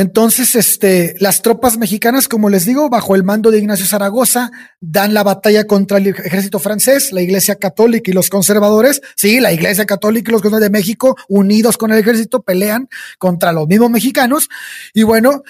entonces, 0.00 0.54
este, 0.54 1.14
las 1.18 1.42
tropas 1.42 1.76
mexicanas, 1.76 2.26
como 2.26 2.48
les 2.48 2.64
digo, 2.64 2.88
bajo 2.88 3.14
el 3.14 3.22
mando 3.22 3.50
de 3.50 3.58
Ignacio 3.58 3.84
Zaragoza, 3.84 4.50
dan 4.80 5.12
la 5.12 5.22
batalla 5.22 5.66
contra 5.66 5.98
el 5.98 6.06
ejército 6.06 6.58
francés, 6.58 7.12
la 7.12 7.20
Iglesia 7.20 7.56
Católica 7.56 8.10
y 8.10 8.14
los 8.14 8.30
conservadores. 8.30 9.02
Sí, 9.14 9.40
la 9.40 9.52
Iglesia 9.52 9.84
Católica 9.84 10.30
y 10.30 10.32
los 10.32 10.40
conservadores 10.40 10.72
de 10.72 10.78
México, 10.78 11.16
unidos 11.28 11.76
con 11.76 11.92
el 11.92 11.98
ejército, 11.98 12.40
pelean 12.40 12.88
contra 13.18 13.52
los 13.52 13.68
mismos 13.68 13.90
mexicanos. 13.90 14.48
Y 14.94 15.02
bueno, 15.02 15.42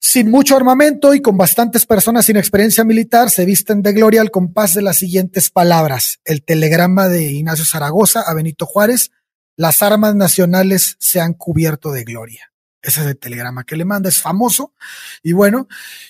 sin 0.00 0.32
mucho 0.32 0.56
armamento 0.56 1.14
y 1.14 1.22
con 1.22 1.36
bastantes 1.36 1.86
personas 1.86 2.26
sin 2.26 2.36
experiencia 2.36 2.82
militar, 2.82 3.30
se 3.30 3.44
visten 3.44 3.82
de 3.82 3.92
gloria 3.92 4.20
al 4.20 4.32
compás 4.32 4.74
de 4.74 4.82
las 4.82 4.96
siguientes 4.96 5.48
palabras. 5.50 6.18
El 6.24 6.42
telegrama 6.42 7.08
de 7.08 7.22
Ignacio 7.30 7.64
Zaragoza 7.64 8.22
a 8.22 8.34
Benito 8.34 8.66
Juárez. 8.66 9.12
Las 9.56 9.80
armas 9.80 10.16
nacionales 10.16 10.96
se 10.98 11.20
han 11.20 11.34
cubierto 11.34 11.92
de 11.92 12.02
gloria. 12.02 12.51
Ese 12.82 13.02
es 13.02 13.06
el 13.06 13.18
telegrama 13.18 13.62
que 13.62 13.76
le 13.76 13.84
manda, 13.84 14.08
es 14.08 14.20
famoso. 14.20 14.72
Y 15.22 15.32
bueno, 15.32 15.68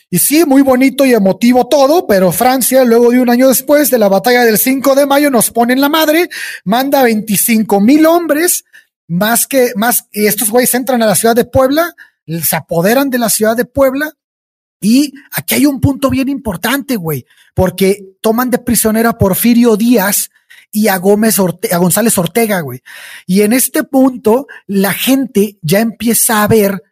y 0.09 0.19
sí, 0.19 0.45
muy 0.47 0.63
bonito 0.63 1.05
y 1.05 1.13
emotivo 1.13 1.69
todo, 1.69 2.07
pero 2.07 2.33
Francia, 2.33 2.83
luego 2.85 3.11
de 3.11 3.21
un 3.21 3.29
año 3.29 3.49
después 3.49 3.91
de 3.91 3.99
la 3.99 4.09
batalla 4.09 4.45
del 4.45 4.57
5 4.57 4.95
de 4.95 5.05
mayo, 5.07 5.31
nos 5.31 5.51
pone 5.51 5.75
en 5.75 5.83
la 5.83 5.91
madre, 5.91 6.31
manda 6.65 7.03
25 7.03 7.81
mil 7.81 8.07
hombres, 8.07 8.65
más 9.07 9.47
que, 9.47 9.73
más, 9.77 10.09
y 10.13 10.27
estos 10.27 10.49
güeyes 10.49 10.73
entran 10.75 11.03
a 11.03 11.07
la 11.07 11.15
ciudad 11.15 11.37
de 11.37 11.45
Puebla, 11.45 11.95
se 12.27 12.57
apoderan 12.57 13.11
de 13.11 13.19
la 13.19 13.29
ciudad 13.29 13.55
de 13.55 13.67
Puebla, 13.67 14.11
y 14.81 15.13
aquí 15.33 15.55
hay 15.55 15.67
un 15.67 15.81
punto 15.81 16.09
bien 16.09 16.29
importante, 16.29 16.97
güey, 16.97 17.27
porque 17.55 18.17
toman 18.21 18.51
de 18.51 18.59
prisionera 18.59 19.11
a 19.11 19.19
Porfirio 19.19 19.77
Díaz, 19.77 20.31
y 20.73 20.89
a 20.89 20.97
Gómez 20.97 21.39
a 21.39 21.77
González 21.77 22.19
Ortega, 22.19 22.61
güey. 22.61 22.81
Y 23.27 23.43
en 23.43 23.53
este 23.53 23.85
punto, 23.85 24.47
la 24.67 24.93
gente 24.93 25.59
ya 25.63 25.81
empieza 25.81 26.43
a 26.43 26.49
ver 26.49 26.83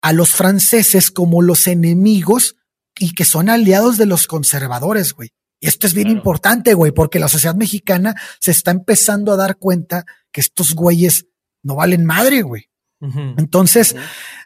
a 0.00 0.12
los 0.12 0.30
franceses 0.30 1.10
como 1.10 1.42
los 1.42 1.66
enemigos 1.66 2.56
y 2.98 3.14
que 3.14 3.24
son 3.24 3.50
aliados 3.50 3.98
de 3.98 4.06
los 4.06 4.26
conservadores, 4.26 5.12
güey. 5.12 5.30
Y 5.60 5.68
esto 5.68 5.86
es 5.86 5.94
bien 5.94 6.08
importante, 6.08 6.74
güey, 6.74 6.92
porque 6.92 7.18
la 7.18 7.28
sociedad 7.28 7.54
mexicana 7.54 8.14
se 8.40 8.52
está 8.52 8.70
empezando 8.70 9.32
a 9.32 9.36
dar 9.36 9.58
cuenta 9.58 10.04
que 10.32 10.40
estos 10.40 10.74
güeyes 10.74 11.26
no 11.62 11.74
valen 11.76 12.06
madre, 12.06 12.42
güey. 12.42 12.70
Entonces, 13.00 13.94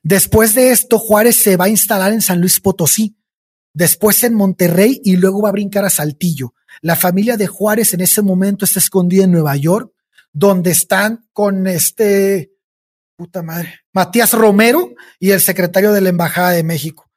después 0.02 0.54
de 0.54 0.72
esto, 0.72 0.98
Juárez 0.98 1.36
se 1.36 1.56
va 1.56 1.66
a 1.66 1.70
instalar 1.70 2.12
en 2.12 2.20
San 2.20 2.40
Luis 2.40 2.60
Potosí, 2.60 3.16
después 3.74 4.22
en 4.24 4.34
Monterrey 4.34 5.00
y 5.04 5.16
luego 5.16 5.42
va 5.42 5.50
a 5.50 5.52
brincar 5.52 5.84
a 5.84 5.90
Saltillo. 5.90 6.54
La 6.80 6.96
familia 6.96 7.36
de 7.36 7.46
Juárez 7.46 7.94
en 7.94 8.00
ese 8.00 8.22
momento 8.22 8.64
está 8.64 8.78
escondida 8.78 9.24
en 9.24 9.32
Nueva 9.32 9.56
York, 9.56 9.92
donde 10.32 10.70
están 10.70 11.26
con 11.32 11.66
este, 11.66 12.52
puta 13.16 13.42
madre, 13.42 13.80
Matías 13.92 14.32
Romero 14.32 14.94
y 15.18 15.30
el 15.30 15.40
secretario 15.40 15.92
de 15.92 16.00
la 16.00 16.08
Embajada 16.08 16.50
de 16.50 16.62
México. 16.62 17.10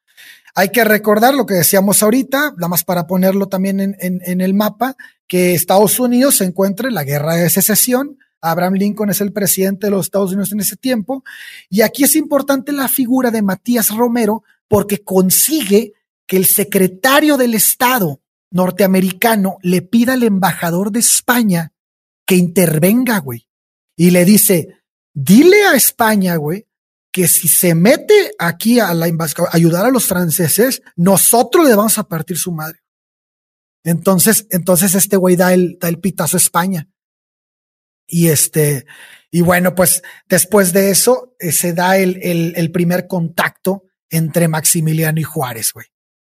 Hay 0.58 0.70
que 0.70 0.86
recordar 0.86 1.34
lo 1.34 1.45
que 1.45 1.56
decíamos 1.56 2.01
ahorita, 2.01 2.53
nada 2.56 2.70
más 2.70 2.86
para 2.86 3.08
ponerlo 3.08 3.47
también 3.47 3.82
en, 3.99 4.41
el 4.41 4.53
mapa, 4.53 4.95
que 5.28 5.53
Estados 5.53 5.99
Unidos 5.99 6.38
se 6.38 6.45
encuentra 6.45 6.88
en 6.88 6.93
la 6.93 7.03
guerra 7.03 7.36
de 7.36 7.49
secesión. 7.49 8.18
Abraham 8.39 8.76
Lincoln 8.76 9.10
es 9.10 9.20
el 9.20 9.34
presidente 9.34 9.88
de 9.88 9.91
los 9.91 10.06
Estados 10.06 10.32
Unidos 10.32 10.53
en 10.53 10.62
ese 10.62 10.78
tiempo. 10.78 11.26
Y 11.70 11.82
aquí 11.82 12.06
es 12.06 12.16
importante 12.16 12.72
la 12.72 12.88
figura 12.88 13.32
de 13.32 13.41
Matías 13.41 13.89
Romero 13.89 14.43
porque 14.70 15.03
consigue 15.03 15.94
que 16.28 16.38
el 16.38 16.45
secretario 16.45 17.38
del 17.38 17.53
Estado 17.53 18.21
norteamericano 18.51 19.57
le 19.61 19.82
pida 19.82 20.13
al 20.13 20.23
embajador 20.23 20.91
de 20.91 20.99
España 20.99 21.73
que 22.26 22.36
intervenga, 22.36 23.19
güey. 23.19 23.47
Y 23.95 24.11
le 24.11 24.26
dice, 24.26 24.84
dile 25.13 25.65
a 25.65 25.76
España, 25.76 26.36
güey, 26.38 26.67
que 27.11 27.28
si 27.28 27.47
se 27.47 27.76
mete 27.76 28.34
aquí 28.39 28.80
a 28.80 28.93
la 28.93 29.07
ayudar 29.51 29.86
a 29.86 29.91
los 29.91 30.05
franceses, 30.05 30.82
nosotros 30.95 31.67
le 31.67 31.76
vamos 31.76 31.97
a 31.97 32.07
partir 32.07 32.38
su 32.38 32.51
madre. 32.51 32.80
Entonces, 33.84 34.47
entonces 34.49 34.95
este 34.95 35.15
güey 35.15 35.36
da 35.36 35.53
el, 35.53 35.78
da 35.80 35.88
el 35.88 35.99
pitazo 35.99 36.38
a 36.38 36.39
España. 36.39 36.89
Y 38.07 38.28
este, 38.28 38.86
y 39.32 39.41
bueno, 39.41 39.76
pues 39.76 40.01
después 40.28 40.73
de 40.73 40.89
eso 40.89 41.36
eh, 41.39 41.51
se 41.51 41.73
da 41.73 41.97
el, 41.97 42.19
el, 42.21 42.53
el 42.55 42.71
primer 42.71 43.07
contacto 43.07 43.84
entre 44.09 44.47
Maximiliano 44.47 45.19
y 45.19 45.23
Juárez, 45.23 45.71
güey. 45.73 45.88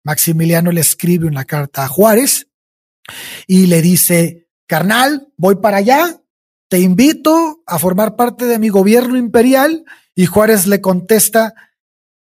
Maximiliano 0.03 0.71
le 0.71 0.81
escribe 0.81 1.27
una 1.27 1.45
carta 1.45 1.83
a 1.83 1.87
Juárez 1.87 2.47
y 3.47 3.67
le 3.67 3.81
dice, 3.81 4.47
carnal, 4.67 5.27
voy 5.37 5.55
para 5.55 5.77
allá, 5.77 6.21
te 6.69 6.79
invito 6.79 7.61
a 7.67 7.79
formar 7.79 8.15
parte 8.15 8.45
de 8.45 8.57
mi 8.57 8.69
gobierno 8.69 9.17
imperial. 9.17 9.83
Y 10.15 10.25
Juárez 10.25 10.67
le 10.67 10.79
contesta, 10.81 11.53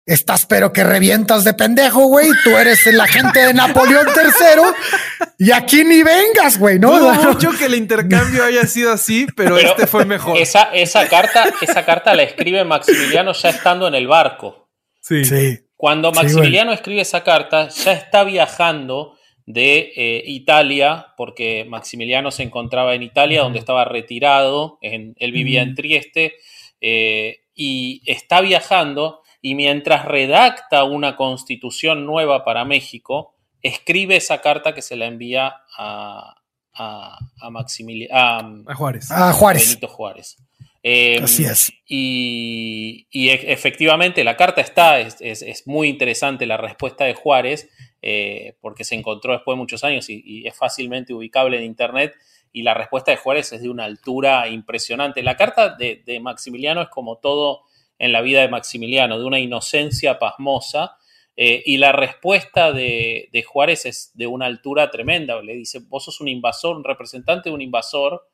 estás 0.06 0.46
pero 0.46 0.72
que 0.72 0.82
revientas 0.82 1.44
de 1.44 1.54
pendejo, 1.54 2.06
güey. 2.06 2.30
Tú 2.42 2.56
eres 2.56 2.86
el 2.86 3.00
agente 3.00 3.40
de 3.40 3.54
Napoleón 3.54 4.06
III 4.06 5.26
y 5.38 5.52
aquí 5.52 5.84
ni 5.84 6.02
vengas, 6.02 6.58
güey, 6.58 6.78
¿no? 6.78 6.98
Dudo 6.98 7.14
mucho 7.32 7.50
que 7.50 7.66
el 7.66 7.74
intercambio 7.74 8.44
haya 8.44 8.66
sido 8.66 8.92
así, 8.92 9.26
pero, 9.36 9.56
Pero 9.56 9.70
este 9.70 9.86
fue 9.86 10.04
mejor. 10.06 10.38
Esa, 10.38 10.64
esa, 10.72 11.06
carta, 11.08 11.52
esa 11.60 11.84
carta 11.84 12.14
la 12.14 12.22
escribe 12.22 12.64
Maximiliano 12.64 13.32
ya 13.32 13.50
estando 13.50 13.88
en 13.88 13.94
el 13.94 14.06
barco. 14.06 14.70
Sí. 15.02 15.24
Sí. 15.24 15.60
Cuando 15.80 16.12
Sí, 16.12 16.20
Maximiliano 16.20 16.72
escribe 16.72 17.00
esa 17.00 17.24
carta, 17.24 17.68
ya 17.70 17.92
está 17.92 18.22
viajando 18.24 19.16
de 19.46 19.92
eh, 19.96 20.22
Italia, 20.26 21.06
porque 21.16 21.64
Maximiliano 21.66 22.30
se 22.30 22.42
encontraba 22.42 22.94
en 22.94 23.02
Italia, 23.02 23.40
donde 23.40 23.60
estaba 23.60 23.86
retirado, 23.86 24.76
en- 24.82 25.14
él 25.18 25.32
vivía 25.32 25.62
en. 25.62 25.74
Trieste, 25.74 26.34
eh, 26.82 27.38
y 27.54 28.02
está 28.04 28.42
viajando, 28.42 29.22
y 29.40 29.54
mientras 29.54 30.04
redacta 30.04 30.84
una 30.84 31.16
constitución 31.16 32.04
nueva 32.04 32.44
para 32.44 32.66
México, 32.66 33.34
escribe 33.62 34.16
esa 34.16 34.42
carta 34.42 34.74
que 34.74 34.82
se 34.82 34.96
la 34.96 35.06
envía 35.06 35.54
a, 35.78 36.34
a, 36.74 37.18
a 37.40 37.50
Maximiliano, 37.50 38.64
A 38.68 38.74
Juárez. 38.74 39.10
A 39.10 39.32
Juárez. 39.32 39.66
Benito 39.66 39.88
Juárez. 39.88 40.36
Eh, 40.82 41.20
Así 41.22 41.44
es. 41.44 41.72
Y, 41.86 43.06
y 43.10 43.28
e- 43.28 43.52
efectivamente 43.52 44.24
la 44.24 44.36
carta 44.36 44.60
está, 44.60 45.00
es, 45.00 45.16
es- 45.20 45.42
es 45.42 45.66
muy 45.66 45.88
interesante 45.88 46.46
la 46.46 46.56
respuesta 46.56 47.04
de 47.04 47.14
Juárez, 47.14 47.68
eh, 48.02 48.56
porque 48.60 48.84
se 48.84 48.94
encontró 48.94 49.32
después 49.34 49.54
de 49.56 49.58
muchos 49.58 49.84
años 49.84 50.08
y, 50.08 50.22
y 50.24 50.46
es 50.46 50.56
fácilmente 50.56 51.12
ubicable 51.12 51.58
en 51.58 51.64
Internet, 51.64 52.14
y 52.52 52.62
la 52.62 52.74
respuesta 52.74 53.10
de 53.12 53.16
Juárez 53.18 53.52
es 53.52 53.62
de 53.62 53.68
una 53.68 53.84
altura 53.84 54.48
impresionante. 54.48 55.22
La 55.22 55.36
carta 55.36 55.76
de, 55.76 56.02
de 56.04 56.18
Maximiliano 56.18 56.80
es 56.82 56.88
como 56.88 57.18
todo 57.18 57.62
en 57.98 58.12
la 58.12 58.22
vida 58.22 58.40
de 58.40 58.48
Maximiliano, 58.48 59.18
de 59.18 59.24
una 59.24 59.38
inocencia 59.38 60.18
pasmosa, 60.18 60.96
eh, 61.36 61.62
y 61.64 61.76
la 61.76 61.92
respuesta 61.92 62.72
de, 62.72 63.28
de 63.32 63.42
Juárez 63.42 63.86
es 63.86 64.10
de 64.14 64.26
una 64.26 64.46
altura 64.46 64.90
tremenda. 64.90 65.40
Le 65.42 65.54
dice, 65.54 65.78
vos 65.88 66.04
sos 66.04 66.20
un 66.20 66.28
invasor, 66.28 66.76
un 66.76 66.84
representante 66.84 67.50
de 67.50 67.54
un 67.54 67.60
invasor, 67.60 68.26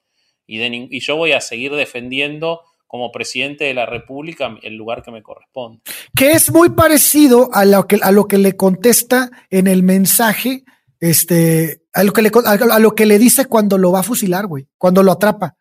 y, 0.47 1.01
yo 1.01 1.16
voy 1.16 1.32
a 1.32 1.40
seguir 1.40 1.72
defendiendo 1.74 2.61
como 2.86 3.11
presidente 3.11 3.64
de 3.64 3.74
la 3.74 3.86
República 3.86 4.57
el 4.62 4.74
lugar 4.74 5.03
que 5.03 5.11
me 5.11 5.22
corresponde. 5.22 5.80
que 6.14 6.32
es 6.32 6.53
muy 6.53 6.70
parecido 6.70 7.51
a 7.53 7.64
lo 7.64 7.86
que, 7.86 7.99
a 8.01 8.12
lo 8.12 8.26
que 8.26 8.38
le 8.38 8.57
contesta 8.57 9.30
en 9.51 9.66
el 9.66 9.82
mensaje, 9.82 10.64
este, 11.01 11.82
a 11.92 12.05
lo 12.05 12.12
que 12.12 12.22
le, 12.22 12.30
a 12.44 12.78
lo 12.78 12.94
que 12.94 13.07
le 13.07 13.18
dice 13.18 13.47
cuando 13.47 13.76
lo 13.76 13.90
va 13.92 14.01
a 14.01 14.05
fusilar, 14.05 14.47
güey, 14.47 14.68
cuando 14.78 15.03
lo 15.03 15.12
atrapa. 15.12 15.57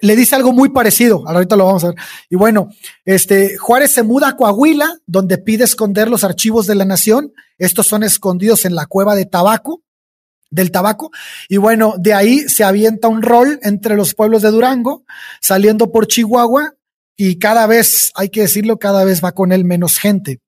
Le 0.00 0.16
dice 0.16 0.34
algo 0.34 0.52
muy 0.52 0.70
parecido, 0.70 1.22
ahorita 1.26 1.56
lo 1.56 1.66
vamos 1.66 1.84
a 1.84 1.88
ver. 1.88 1.96
Y 2.28 2.36
bueno, 2.36 2.68
este, 3.04 3.56
Juárez 3.56 3.92
se 3.92 4.02
muda 4.02 4.28
a 4.28 4.36
Coahuila, 4.36 4.98
donde 5.06 5.38
pide 5.38 5.64
esconder 5.64 6.08
los 6.08 6.24
archivos 6.24 6.66
de 6.66 6.74
la 6.74 6.84
nación. 6.84 7.32
Estos 7.58 7.86
son 7.86 8.02
escondidos 8.02 8.64
en 8.64 8.74
la 8.74 8.86
cueva 8.86 9.14
de 9.14 9.24
tabaco, 9.24 9.82
del 10.50 10.70
tabaco. 10.70 11.10
Y 11.48 11.56
bueno, 11.56 11.94
de 11.98 12.14
ahí 12.14 12.40
se 12.40 12.64
avienta 12.64 13.08
un 13.08 13.22
rol 13.22 13.58
entre 13.62 13.96
los 13.96 14.14
pueblos 14.14 14.42
de 14.42 14.50
Durango, 14.50 15.04
saliendo 15.40 15.90
por 15.90 16.06
Chihuahua, 16.06 16.74
y 17.16 17.38
cada 17.38 17.66
vez, 17.66 18.10
hay 18.14 18.28
que 18.28 18.42
decirlo, 18.42 18.78
cada 18.78 19.04
vez 19.04 19.22
va 19.22 19.32
con 19.32 19.52
él 19.52 19.64
menos 19.64 19.98
gente. 19.98 20.40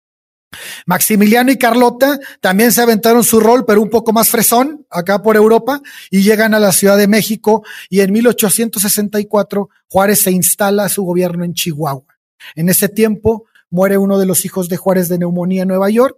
Maximiliano 0.87 1.51
y 1.51 1.59
Carlota 1.59 2.19
también 2.41 2.73
se 2.73 2.83
aventaron 2.83 3.25
su 3.25 3.41
rol, 3.41 3.65
pero 3.67 3.83
un 3.83 3.91
poco 3.91 4.13
más 4.13 4.29
fresón, 4.29 4.87
acá 4.91 5.23
por 5.23 5.37
Europa, 5.37 5.81
y 6.11 6.23
llegan 6.23 6.55
a 6.55 6.59
la 6.59 6.73
Ciudad 6.73 6.97
de 6.97 7.09
México, 7.09 7.65
y 7.89 8.01
en 8.01 8.13
1864 8.13 9.69
Juárez 9.89 10.23
se 10.23 10.31
instala 10.31 10.89
su 10.89 11.05
gobierno 11.05 11.45
en 11.45 11.55
Chihuahua. 11.55 12.17
En 12.55 12.69
ese 12.69 12.89
tiempo 12.89 13.45
muere 13.71 13.99
uno 13.99 14.19
de 14.19 14.27
los 14.27 14.45
hijos 14.45 14.69
de 14.69 14.77
Juárez 14.77 15.09
de 15.09 15.19
neumonía 15.19 15.63
en 15.63 15.69
Nueva 15.69 15.91
York. 15.91 16.17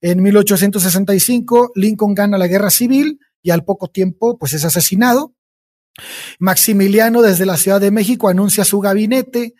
En 0.00 0.22
1865 0.22 1.72
Lincoln 1.74 2.14
gana 2.14 2.38
la 2.38 2.46
guerra 2.46 2.70
civil 2.70 3.20
y 3.42 3.50
al 3.50 3.64
poco 3.64 3.88
tiempo 3.88 4.38
pues 4.38 4.52
es 4.54 4.64
asesinado. 4.64 5.34
Maximiliano 6.38 7.22
desde 7.22 7.46
la 7.46 7.56
Ciudad 7.56 7.80
de 7.80 7.90
México 7.90 8.28
anuncia 8.28 8.64
su 8.64 8.80
gabinete, 8.80 9.54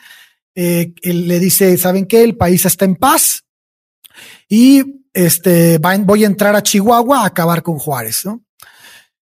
eh, 0.55 0.93
él 1.03 1.29
le 1.29 1.39
dice, 1.39 1.77
¿saben 1.79 2.07
qué? 2.07 2.23
El 2.23 2.37
país 2.37 2.65
está 2.65 2.85
en 2.85 2.97
paz 2.97 3.45
y 4.49 5.03
este, 5.13 5.79
va 5.79 5.95
en- 5.95 6.07
voy 6.07 6.25
a 6.25 6.27
entrar 6.27 6.55
a 6.57 6.63
Chihuahua 6.63 7.23
a 7.23 7.27
acabar 7.27 7.63
con 7.63 7.79
Juárez. 7.79 8.25
¿no? 8.25 8.43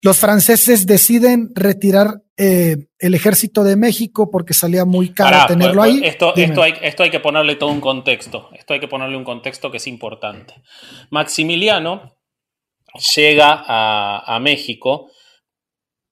Los 0.04 0.20
franceses 0.20 0.86
deciden 0.86 1.50
retirar 1.56 2.22
eh, 2.38 2.76
el 3.00 3.16
ejército 3.16 3.64
de 3.64 3.78
México 3.78 4.30
porque 4.30 4.54
salía 4.54 4.84
muy 4.86 5.14
caro 5.14 5.32
Pará, 5.32 5.48
tenerlo 5.48 5.82
pues, 5.82 5.92
ahí. 5.94 6.02
Esto, 6.04 6.34
Dime. 6.36 6.48
esto, 6.48 6.62
hay, 6.62 6.74
esto 6.82 7.04
hay 7.04 7.10
que 7.10 7.20
ponerle 7.22 7.56
todo 7.56 7.70
un 7.72 7.80
contexto. 7.82 8.50
Esto 8.54 8.74
hay 8.74 8.80
que 8.82 8.88
ponerle 8.90 9.16
un 9.16 9.24
contexto 9.24 9.72
que 9.72 9.78
es 9.78 9.88
importante. 9.88 10.56
Maximiliano 11.10 12.18
llega 13.16 13.64
a, 13.66 14.36
a 14.36 14.40
México 14.40 15.10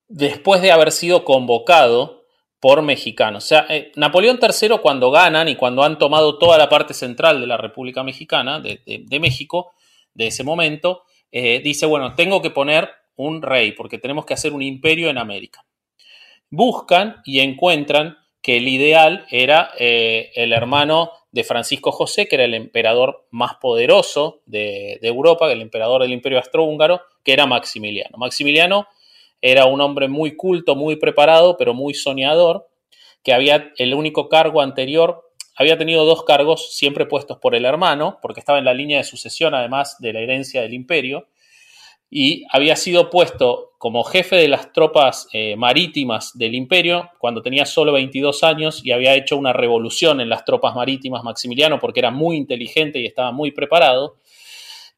después 0.07 0.61
de 0.61 0.71
haber 0.71 0.91
sido 0.91 1.23
convocado 1.25 2.23
por 2.59 2.81
mexicanos. 2.83 3.43
O 3.43 3.47
sea, 3.47 3.65
eh, 3.69 3.91
Napoleón 3.95 4.39
III 4.41 4.77
cuando 4.81 5.09
ganan 5.11 5.47
y 5.49 5.55
cuando 5.55 5.83
han 5.83 5.97
tomado 5.97 6.37
toda 6.37 6.57
la 6.57 6.69
parte 6.69 6.93
central 6.93 7.41
de 7.41 7.47
la 7.47 7.57
República 7.57 8.03
Mexicana, 8.03 8.59
de, 8.59 8.81
de- 8.85 9.03
de 9.05 9.19
México, 9.19 9.73
de 10.13 10.27
ese 10.27 10.43
momento, 10.43 11.03
eh, 11.31 11.59
dice, 11.63 11.85
bueno, 11.87 12.13
tengo 12.15 12.41
que 12.41 12.51
poner 12.51 12.89
un 13.22 13.41
rey 13.41 13.72
porque 13.74 13.97
tenemos 13.97 14.26
que 14.26 14.34
hacer 14.34 14.53
un 14.53 14.61
imperio 14.61 15.09
en 15.09 15.17
América. 15.17 15.65
Buscan 16.49 17.22
y 17.26 17.39
encuentran 17.39 18.17
que 18.41 18.57
el 18.57 18.67
ideal 18.67 19.26
era 19.30 19.72
eh, 19.78 20.32
el 20.36 20.51
hermano 20.53 21.11
de 21.32 21.43
Francisco 21.43 21.91
José, 21.91 22.28
que 22.28 22.36
era 22.36 22.45
el 22.45 22.53
emperador 22.53 23.28
más 23.30 23.55
poderoso 23.55 24.41
de, 24.45 24.99
de 25.01 25.07
Europa, 25.07 25.51
el 25.51 25.61
emperador 25.61 26.01
del 26.01 26.11
imperio 26.11 26.39
austrohúngaro, 26.39 27.01
que 27.24 27.34
era 27.34 27.45
Maximiliano. 27.45 28.17
Maximiliano 28.17 28.88
era 29.41 29.65
un 29.65 29.82
hombre 29.82 30.07
muy 30.07 30.36
culto, 30.36 30.76
muy 30.76 30.97
preparado, 30.97 31.57
pero 31.57 31.74
muy 31.74 31.93
soñador, 31.93 32.67
que 33.24 33.34
había 33.34 33.72
el 33.78 33.93
único 33.93 34.28
cargo 34.30 34.61
anterior, 34.61 35.32
había 35.55 35.78
tenido 35.78 36.05
dos 36.05 36.24
cargos 36.24 36.74
siempre 36.76 37.05
puestos 37.05 37.38
por 37.38 37.55
el 37.55 37.65
hermano, 37.65 38.19
porque 38.22 38.39
estaba 38.39 38.59
en 38.59 38.65
la 38.65 38.74
línea 38.74 38.97
de 38.97 39.03
sucesión 39.03 39.53
además 39.53 39.97
de 39.99 40.13
la 40.13 40.19
herencia 40.19 40.61
del 40.61 40.74
imperio, 40.74 41.28
y 42.14 42.45
había 42.51 42.76
sido 42.76 43.09
puesto 43.09 43.72
como 43.78 44.03
jefe 44.03 44.36
de 44.36 44.49
las 44.49 44.74
tropas 44.74 45.30
eh, 45.32 45.55
marítimas 45.55 46.38
del 46.38 46.53
imperio 46.53 47.09
cuando 47.18 47.41
tenía 47.41 47.66
solo 47.66 47.93
22 47.93 48.43
años 48.43 48.82
y 48.84 48.91
había 48.91 49.16
hecho 49.16 49.38
una 49.38 49.53
revolución 49.53 50.20
en 50.20 50.30
las 50.30 50.43
tropas 50.43 50.76
marítimas 50.76 51.24
Maximiliano 51.24 51.80
porque 51.80 52.01
era 52.01 52.12
muy 52.12 52.36
inteligente 52.36 52.99
y 52.99 53.05
estaba 53.07 53.32
muy 53.32 53.51
preparado. 53.51 54.18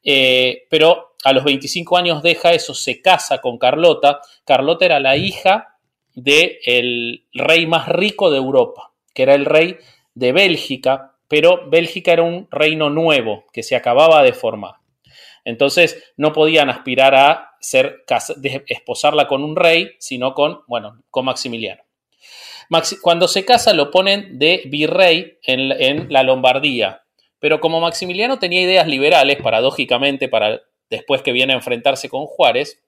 Eh, 0.02 0.66
pero 0.68 1.14
a 1.24 1.32
los 1.32 1.44
25 1.44 1.96
años 1.96 2.22
deja 2.22 2.52
eso, 2.52 2.74
se 2.74 3.00
casa 3.00 3.38
con 3.40 3.58
Carlota. 3.58 4.20
Carlota 4.44 4.84
era 4.84 5.00
la 5.00 5.16
hija 5.16 5.78
del 6.14 7.24
rey 7.32 7.66
más 7.66 7.88
rico 7.88 8.30
de 8.30 8.38
Europa, 8.38 8.92
que 9.14 9.22
era 9.22 9.34
el 9.34 9.44
rey 9.46 9.78
de 10.14 10.32
Bélgica, 10.32 11.14
pero 11.28 11.70
Bélgica 11.70 12.12
era 12.12 12.22
un 12.22 12.48
reino 12.50 12.90
nuevo 12.90 13.44
que 13.52 13.62
se 13.62 13.76
acababa 13.76 14.22
de 14.22 14.32
formar. 14.32 14.83
Entonces 15.44 16.12
no 16.16 16.32
podían 16.32 16.70
aspirar 16.70 17.14
a 17.14 17.50
ser, 17.60 18.04
esposarla 18.66 19.26
con 19.26 19.44
un 19.44 19.56
rey, 19.56 19.90
sino 19.98 20.34
con, 20.34 20.60
bueno, 20.66 21.02
con 21.10 21.24
Maximiliano. 21.26 21.82
Maxi- 22.70 22.98
cuando 23.00 23.28
se 23.28 23.44
casa 23.44 23.72
lo 23.74 23.90
ponen 23.90 24.38
de 24.38 24.62
virrey 24.66 25.38
en, 25.42 26.08
la- 26.10 26.22
Lombardía, 26.22 27.02
pero 27.38 27.60
como 27.60 27.80
Maximiliano 27.80 28.38
tenía 28.38 28.62
ideas 28.62 28.86
liberales, 28.88 29.36
paradójicamente, 29.42 30.28
para 30.28 30.62
después 30.88 31.20
que 31.22 31.32
viene 31.32 31.52
a 31.52 31.56
enfrentarse 31.56 32.08
con 32.08 32.24
Juárez, 32.26 32.80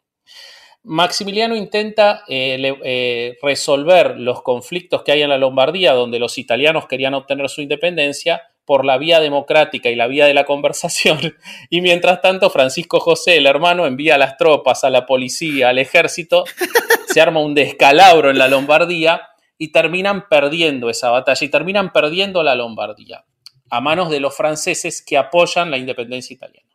Maximiliano 0.83 1.57
intenta 1.57 2.23
eh, 2.29 2.75
eh, 2.85 3.37
resolver 3.43 4.19
los 4.19 4.43
conflictos 4.43 5.03
que 5.03 5.13
hay 5.13 5.23
en 5.23 5.31
la 5.31 5.37
Lombardía, 5.39 5.93
donde 5.93 6.19
los 6.21 6.39
italianos 6.39 6.87
querían 6.87 7.15
obtener 7.15 7.49
su 7.49 7.61
independencia, 7.61 8.43
por 8.67 8.85
la 8.85 8.99
vía 8.99 9.21
democrática 9.21 9.89
y 9.89 9.95
la 9.95 10.09
vía 10.09 10.27
de 10.27 10.35
la 10.35 10.45
conversación. 10.45 11.19
Y 11.71 11.81
mientras 11.81 12.21
tanto, 12.21 12.51
Francisco 12.51 13.01
José, 13.01 13.39
el 13.39 13.47
hermano, 13.47 13.87
envía 13.87 14.17
a 14.17 14.19
las 14.19 14.37
tropas, 14.37 14.85
a 14.85 14.91
la 14.91 15.07
policía, 15.07 15.71
al 15.71 15.79
ejército, 15.79 16.45
se 17.09 17.21
arma 17.21 17.41
un 17.41 17.55
descalabro 17.55 18.31
en 18.31 18.39
la 18.39 18.49
Lombardía 18.49 19.23
y 19.57 19.69
terminan 19.69 20.29
perdiendo 20.29 20.91
esa 20.91 21.11
batalla 21.11 21.45
y 21.45 21.49
terminan 21.49 21.93
perdiendo 21.93 22.43
la 22.43 22.55
Lombardía 22.55 23.25
a 23.71 23.81
manos 23.81 24.11
de 24.11 24.21
los 24.21 24.37
franceses 24.37 25.03
que 25.03 25.17
apoyan 25.17 25.71
la 25.71 25.79
independencia 25.79 26.35
italiana. 26.35 26.69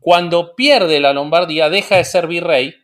Cuando 0.00 0.54
pierde 0.54 1.00
la 1.00 1.12
Lombardía, 1.12 1.68
deja 1.68 1.96
de 1.96 2.04
ser 2.04 2.26
virrey, 2.26 2.74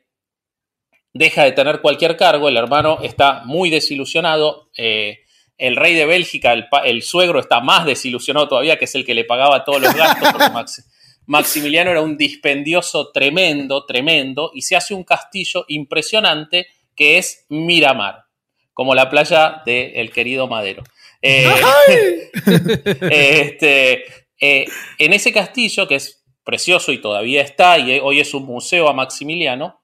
deja 1.12 1.44
de 1.44 1.52
tener 1.52 1.80
cualquier 1.80 2.16
cargo, 2.16 2.48
el 2.48 2.56
hermano 2.56 2.98
está 3.02 3.42
muy 3.44 3.70
desilusionado, 3.70 4.70
eh, 4.76 5.20
el 5.58 5.76
rey 5.76 5.94
de 5.94 6.06
Bélgica, 6.06 6.54
el, 6.84 7.02
suegro, 7.02 7.40
está 7.40 7.60
más 7.60 7.84
desilusionado 7.84 8.48
todavía, 8.48 8.78
que 8.78 8.84
es 8.86 8.94
el 8.94 9.04
que 9.04 9.12
le 9.14 9.24
pagaba 9.24 9.64
todos 9.64 9.82
los 9.82 9.92
gastos, 9.94 10.30
porque 10.32 10.50
Max- 10.52 10.88
Maximiliano 11.26 11.90
era 11.90 12.00
un 12.00 12.16
dispendioso 12.16 13.10
tremendo, 13.12 13.84
tremendo, 13.84 14.50
y 14.54 14.62
se 14.62 14.76
hace 14.76 14.94
un 14.94 15.04
castillo 15.04 15.64
impresionante 15.68 16.68
que 16.96 17.18
es 17.18 17.44
Miramar, 17.50 18.24
como 18.72 18.94
la 18.94 19.10
playa 19.10 19.62
del 19.66 20.10
querido 20.10 20.46
Madero. 20.46 20.84
Eh, 21.20 21.44
este, 23.10 24.04
Eh, 24.40 24.66
en 24.98 25.12
ese 25.12 25.32
castillo, 25.32 25.88
que 25.88 25.96
es 25.96 26.24
precioso 26.44 26.92
y 26.92 26.98
todavía 27.00 27.42
está, 27.42 27.76
y 27.78 27.98
hoy 27.98 28.20
es 28.20 28.32
un 28.34 28.44
museo 28.46 28.88
a 28.88 28.92
Maximiliano, 28.92 29.82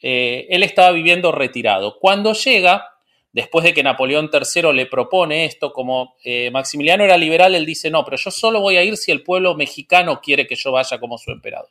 eh, 0.00 0.46
él 0.50 0.62
estaba 0.62 0.92
viviendo 0.92 1.32
retirado. 1.32 1.98
Cuando 1.98 2.32
llega, 2.32 2.86
después 3.32 3.64
de 3.64 3.74
que 3.74 3.82
Napoleón 3.82 4.30
III 4.32 4.72
le 4.72 4.86
propone 4.86 5.44
esto, 5.44 5.72
como 5.72 6.16
eh, 6.24 6.50
Maximiliano 6.50 7.04
era 7.04 7.16
liberal, 7.16 7.54
él 7.54 7.66
dice, 7.66 7.90
no, 7.90 8.04
pero 8.04 8.16
yo 8.16 8.30
solo 8.30 8.60
voy 8.60 8.76
a 8.76 8.84
ir 8.84 8.96
si 8.96 9.12
el 9.12 9.22
pueblo 9.22 9.54
mexicano 9.54 10.20
quiere 10.20 10.46
que 10.46 10.56
yo 10.56 10.72
vaya 10.72 10.98
como 10.98 11.18
su 11.18 11.30
emperador. 11.30 11.70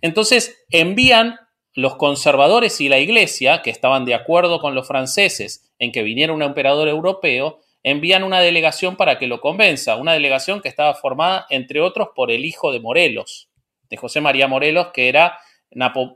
Entonces 0.00 0.64
envían 0.70 1.38
los 1.74 1.96
conservadores 1.96 2.80
y 2.80 2.88
la 2.88 2.98
iglesia, 2.98 3.60
que 3.62 3.70
estaban 3.70 4.04
de 4.04 4.14
acuerdo 4.14 4.60
con 4.60 4.74
los 4.74 4.88
franceses 4.88 5.70
en 5.78 5.92
que 5.92 6.02
viniera 6.02 6.32
un 6.32 6.42
emperador 6.42 6.88
europeo, 6.88 7.60
envían 7.82 8.24
una 8.24 8.40
delegación 8.40 8.96
para 8.96 9.18
que 9.18 9.26
lo 9.26 9.40
convenza, 9.40 9.96
una 9.96 10.14
delegación 10.14 10.60
que 10.60 10.68
estaba 10.68 10.94
formada, 10.94 11.46
entre 11.50 11.80
otros, 11.80 12.08
por 12.14 12.30
el 12.30 12.44
hijo 12.44 12.72
de 12.72 12.80
Morelos, 12.80 13.50
de 13.90 13.96
José 13.96 14.20
María 14.20 14.48
Morelos, 14.48 14.88
que 14.92 15.08
era 15.08 15.38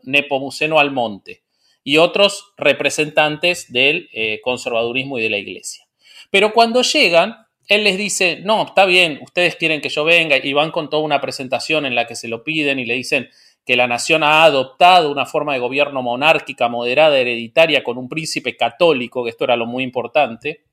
Nepomuceno 0.03 0.81
Almonte, 0.81 1.43
y 1.83 1.97
otros 1.97 2.53
representantes 2.57 3.73
del 3.73 4.09
eh, 4.13 4.41
conservadurismo 4.43 5.19
y 5.19 5.23
de 5.23 5.31
la 5.31 5.39
iglesia. 5.39 5.87
Pero 6.31 6.53
cuando 6.53 6.83
llegan, 6.83 7.37
él 7.69 7.85
les 7.85 7.97
dice, 7.97 8.41
no, 8.43 8.67
está 8.67 8.85
bien, 8.85 9.21
ustedes 9.23 9.57
quieren 9.57 9.81
que 9.81 9.89
yo 9.89 10.05
venga, 10.05 10.37
y 10.37 10.53
van 10.53 10.71
con 10.71 10.91
toda 10.91 11.03
una 11.03 11.21
presentación 11.21 11.87
en 11.87 11.95
la 11.95 12.07
que 12.07 12.17
se 12.17 12.29
lo 12.29 12.45
piden 12.45 12.79
y 12.79 12.85
le 12.85 12.95
dicen 12.95 13.29
que 13.65 13.77
la 13.77 13.87
nación 13.87 14.23
ha 14.23 14.45
adoptado 14.45 15.11
una 15.11 15.27
forma 15.27 15.53
de 15.53 15.61
gobierno 15.61 16.03
monárquica, 16.03 16.69
moderada, 16.69 17.19
hereditaria, 17.19 17.85
con 17.85 17.99
un 17.99 18.09
príncipe 18.09 18.57
católico, 18.57 19.25
que 19.25 19.31
esto 19.31 19.45
era 19.45 19.57
lo 19.57 19.67
muy 19.67 19.85
importante. 19.85 20.65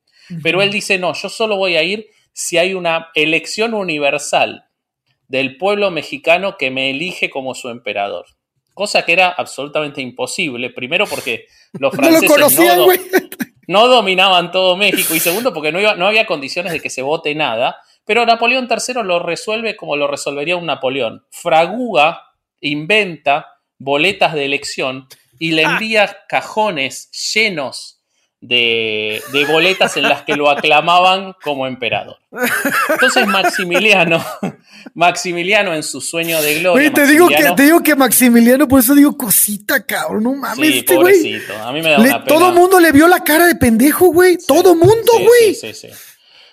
Pero 0.44 0.62
él 0.62 0.72
dice, 0.72 0.98
no, 0.98 1.14
yo 1.14 1.30
solo 1.30 1.58
voy 1.58 1.78
a 1.78 1.84
ir 1.84 2.08
si 2.34 2.58
hay 2.58 2.74
una 2.74 3.10
elección 3.16 3.74
universal 3.74 4.66
del 5.28 5.58
pueblo 5.58 5.92
mexicano 5.92 6.58
que 6.58 6.72
me 6.72 6.90
elige 6.90 7.30
como 7.30 7.54
su 7.54 7.70
emperador 7.70 8.26
cosa 8.78 9.04
que 9.04 9.12
era 9.12 9.30
absolutamente 9.32 10.02
imposible. 10.02 10.70
Primero 10.70 11.06
porque 11.08 11.48
los 11.74 11.92
franceses 11.96 12.30
no, 13.68 13.88
dominaban 13.88 14.52
todo 14.52 14.78
México 14.78 15.14
y 15.14 15.20
segundo 15.20 15.54
porque 15.54 15.74
no, 15.74 15.96
no 15.96 16.08
había 16.08 16.26
condiciones 16.26 16.72
de 16.72 16.80
que 16.80 16.90
se 16.90 17.02
vote 17.02 17.36
nada. 17.36 17.82
Pero 18.06 18.26
Napoleón 18.26 18.70
III 18.70 19.04
lo 19.04 19.20
resuelve 19.20 19.76
como 19.76 19.98
lo 19.98 20.08
resolvería 20.08 20.56
un 20.56 20.68
Napoleón. 20.68 21.26
Fraguga, 21.30 22.22
inventa 22.62 23.58
boletas 23.80 24.34
de 24.34 24.46
elección 24.46 25.08
y 25.40 25.52
le 25.52 25.66
ah. 25.66 25.72
envía 25.74 26.20
cajones 26.30 27.12
llenos 27.34 27.97
de, 28.42 29.22
boletas 29.48 29.98
en 29.98 30.04
las 30.04 30.24
que 30.24 30.36
lo 30.36 30.50
aclamaban 30.50 31.34
como 31.44 31.68
emperador. 31.68 32.18
Entonces 32.90 33.26
Maximiliano, 33.26 34.24
Maximiliano 34.94 35.74
en 35.74 35.84
su 35.84 36.02
sueño 36.02 36.42
de 36.42 36.60
gloria. 36.60 36.94
te, 36.94 37.08
digo 37.08 37.28
que, 37.28 37.52
te 37.56 37.64
digo 37.64 37.82
que 37.82 37.96
Maximiliano, 37.96 38.68
por 38.68 38.80
eso 38.80 38.94
digo 38.94 39.18
cosita, 39.18 39.86
cabrón, 39.86 40.24
no 40.24 40.34
mames. 40.36 40.70
Sí, 40.70 40.78
este 40.80 40.96
pobrecito, 40.96 41.58
a 41.58 41.72
mí 41.72 41.82
me 41.82 41.90
da 41.90 42.00
una 42.00 42.24
pena. 42.24 42.26
Todo 42.26 42.52
mundo 42.52 42.80
le 42.80 42.92
vio 42.92 43.08
la 43.08 43.24
cara 43.24 43.46
de 43.48 43.56
pendejo, 43.56 44.08
güey. 44.08 44.38
todo 44.48 44.76
mundo, 44.76 45.14
güey. 45.14 45.56
Sí, 45.56 45.74
sí, 45.74 45.88
sí, 45.88 45.88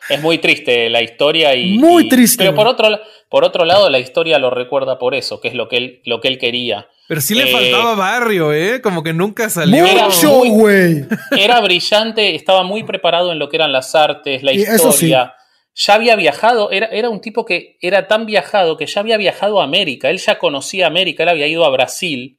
Es 0.08 0.20
muy 0.20 0.38
triste 0.38 0.88
la 0.88 1.02
historia 1.02 1.54
y. 1.54 1.76
Muy 1.78 2.08
triste. 2.08 2.38
Pero 2.38 2.54
por 2.54 2.66
otro, 2.66 2.98
por 3.28 3.44
otro 3.44 3.64
lado, 3.64 3.90
la 3.90 3.98
historia 3.98 4.38
lo 4.38 4.50
recuerda 4.50 4.98
por 4.98 5.14
eso, 5.14 5.40
que 5.40 5.48
es 5.48 5.54
lo 5.54 5.68
que 5.68 5.76
él, 5.76 6.02
lo 6.04 6.20
que 6.20 6.28
él 6.28 6.38
quería. 6.38 6.88
Pero 7.08 7.20
sí 7.20 7.34
le 7.34 7.46
faltaba 7.46 7.92
eh, 7.92 7.96
barrio, 7.96 8.52
¿eh? 8.52 8.80
Como 8.80 9.02
que 9.02 9.12
nunca 9.12 9.50
salió. 9.50 9.84
Mucho, 9.84 10.44
güey. 10.50 11.04
Era 11.36 11.60
brillante, 11.60 12.34
estaba 12.34 12.62
muy 12.62 12.82
preparado 12.82 13.32
en 13.32 13.38
lo 13.38 13.48
que 13.48 13.56
eran 13.56 13.72
las 13.72 13.94
artes, 13.94 14.42
la 14.42 14.52
historia. 14.52 15.34
Ya 15.76 15.94
había 15.94 16.14
viajado, 16.14 16.70
era, 16.70 16.86
era 16.86 17.10
un 17.10 17.20
tipo 17.20 17.44
que 17.44 17.76
era 17.80 18.06
tan 18.06 18.26
viajado 18.26 18.76
que 18.76 18.86
ya 18.86 19.00
había 19.00 19.16
viajado 19.16 19.60
a 19.60 19.64
América. 19.64 20.08
Él 20.08 20.18
ya 20.18 20.38
conocía 20.38 20.86
América, 20.86 21.24
él 21.24 21.30
había 21.30 21.48
ido 21.48 21.64
a 21.64 21.70
Brasil 21.70 22.38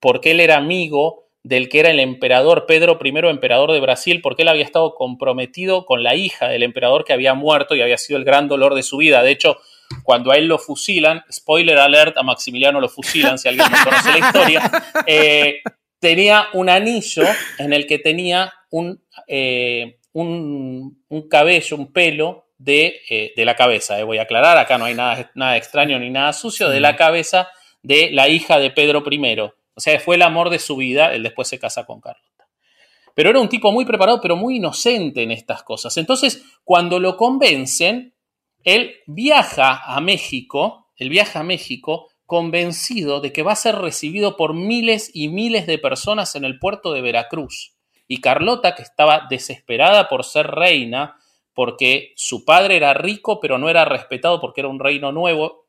porque 0.00 0.32
él 0.32 0.40
era 0.40 0.56
amigo 0.56 1.26
del 1.42 1.68
que 1.68 1.78
era 1.78 1.90
el 1.90 2.00
emperador 2.00 2.66
Pedro 2.66 2.98
I, 3.02 3.08
emperador 3.28 3.70
de 3.72 3.80
Brasil, 3.80 4.20
porque 4.20 4.42
él 4.42 4.48
había 4.48 4.64
estado 4.64 4.94
comprometido 4.94 5.86
con 5.86 6.02
la 6.02 6.16
hija 6.16 6.48
del 6.48 6.64
emperador 6.64 7.04
que 7.04 7.12
había 7.12 7.34
muerto 7.34 7.76
y 7.76 7.82
había 7.82 7.98
sido 7.98 8.18
el 8.18 8.24
gran 8.24 8.48
dolor 8.48 8.74
de 8.74 8.82
su 8.82 8.96
vida. 8.96 9.22
De 9.22 9.30
hecho, 9.30 9.58
cuando 10.02 10.30
a 10.30 10.36
él 10.36 10.46
lo 10.46 10.58
fusilan, 10.58 11.22
spoiler 11.30 11.78
alert, 11.78 12.16
a 12.16 12.22
Maximiliano 12.22 12.80
lo 12.80 12.88
fusilan, 12.88 13.38
si 13.38 13.48
alguien 13.48 13.66
no 13.70 13.76
conoce 13.84 14.18
la 14.18 14.26
historia, 14.26 14.70
eh, 15.06 15.60
tenía 15.98 16.48
un 16.52 16.68
anillo 16.68 17.24
en 17.58 17.72
el 17.72 17.86
que 17.86 17.98
tenía 17.98 18.52
un, 18.70 19.02
eh, 19.26 19.98
un, 20.12 20.96
cabello, 21.30 21.76
un 21.76 21.92
pelo 21.92 22.48
de, 22.58 23.00
eh, 23.08 23.32
de 23.36 23.44
la 23.44 23.54
cabeza. 23.54 24.02
voy 24.04 24.18
a 24.18 24.22
aclarar, 24.22 24.58
acá 24.58 24.78
no 24.78 24.84
hay 24.84 24.94
nada, 24.94 25.30
nada 25.34 25.56
extraño 25.56 25.98
ni 25.98 26.10
nada 26.10 26.32
sucio, 26.32 26.68
de 26.68 26.80
la 26.80 26.92
mm. 26.92 26.96
cabeza 26.96 27.48
de 27.82 28.10
la 28.12 28.28
hija 28.28 28.58
de 28.58 28.70
Pedro 28.70 29.04
I. 29.08 29.38
O 29.40 29.80
sea, 29.80 30.00
fue 30.00 30.16
el 30.16 30.22
amor 30.22 30.50
de 30.50 30.58
su 30.58 30.76
vida, 30.76 31.14
él 31.14 31.22
después 31.22 31.48
se 31.48 31.58
casa 31.58 31.84
con 31.84 32.00
Carlota. 32.00 32.48
Pero 33.14 33.30
era 33.30 33.40
un 33.40 33.48
tipo 33.48 33.70
muy 33.72 33.84
preparado, 33.84 34.20
pero 34.20 34.36
muy 34.36 34.56
inocente 34.56 35.22
en 35.22 35.30
estas 35.30 35.62
cosas. 35.62 35.96
Entonces, 35.96 36.42
cuando 36.64 36.98
lo 36.98 37.16
convencen, 37.16 38.14
él 38.66 38.96
viaja 39.06 39.80
a 39.84 40.00
México, 40.00 40.88
él 40.96 41.08
viaja 41.08 41.40
a 41.40 41.44
México 41.44 42.08
convencido 42.26 43.20
de 43.20 43.32
que 43.32 43.44
va 43.44 43.52
a 43.52 43.56
ser 43.56 43.76
recibido 43.76 44.36
por 44.36 44.54
miles 44.54 45.08
y 45.14 45.28
miles 45.28 45.68
de 45.68 45.78
personas 45.78 46.34
en 46.34 46.44
el 46.44 46.58
puerto 46.58 46.92
de 46.92 47.00
Veracruz. 47.00 47.76
Y 48.08 48.20
Carlota, 48.20 48.74
que 48.74 48.82
estaba 48.82 49.28
desesperada 49.30 50.08
por 50.08 50.24
ser 50.24 50.48
reina, 50.48 51.16
porque 51.54 52.12
su 52.16 52.44
padre 52.44 52.76
era 52.76 52.92
rico 52.92 53.38
pero 53.38 53.56
no 53.56 53.70
era 53.70 53.84
respetado 53.84 54.40
porque 54.40 54.62
era 54.62 54.68
un 54.68 54.80
reino 54.80 55.12
nuevo, 55.12 55.68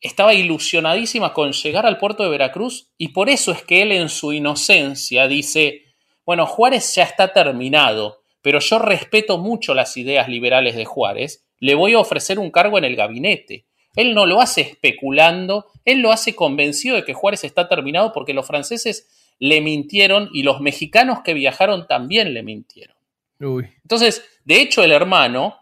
estaba 0.00 0.34
ilusionadísima 0.34 1.32
con 1.32 1.52
llegar 1.52 1.86
al 1.86 1.98
puerto 1.98 2.24
de 2.24 2.28
Veracruz 2.28 2.90
y 2.98 3.10
por 3.10 3.30
eso 3.30 3.52
es 3.52 3.62
que 3.62 3.82
él 3.82 3.92
en 3.92 4.08
su 4.08 4.32
inocencia 4.32 5.28
dice, 5.28 5.94
bueno, 6.26 6.44
Juárez 6.44 6.92
ya 6.96 7.04
está 7.04 7.32
terminado, 7.32 8.24
pero 8.42 8.58
yo 8.58 8.80
respeto 8.80 9.38
mucho 9.38 9.74
las 9.74 9.96
ideas 9.96 10.28
liberales 10.28 10.74
de 10.74 10.84
Juárez 10.84 11.43
le 11.60 11.74
voy 11.74 11.94
a 11.94 11.98
ofrecer 11.98 12.38
un 12.38 12.50
cargo 12.50 12.78
en 12.78 12.84
el 12.84 12.96
gabinete. 12.96 13.66
Él 13.96 14.14
no 14.14 14.26
lo 14.26 14.40
hace 14.40 14.62
especulando, 14.62 15.66
él 15.84 16.00
lo 16.00 16.10
hace 16.10 16.34
convencido 16.34 16.96
de 16.96 17.04
que 17.04 17.14
Juárez 17.14 17.44
está 17.44 17.68
terminado 17.68 18.12
porque 18.12 18.34
los 18.34 18.46
franceses 18.46 19.08
le 19.38 19.60
mintieron 19.60 20.30
y 20.32 20.42
los 20.42 20.60
mexicanos 20.60 21.20
que 21.24 21.34
viajaron 21.34 21.86
también 21.86 22.34
le 22.34 22.42
mintieron. 22.42 22.96
Entonces, 23.82 24.24
de 24.44 24.60
hecho, 24.60 24.82
el 24.82 24.92
hermano, 24.92 25.58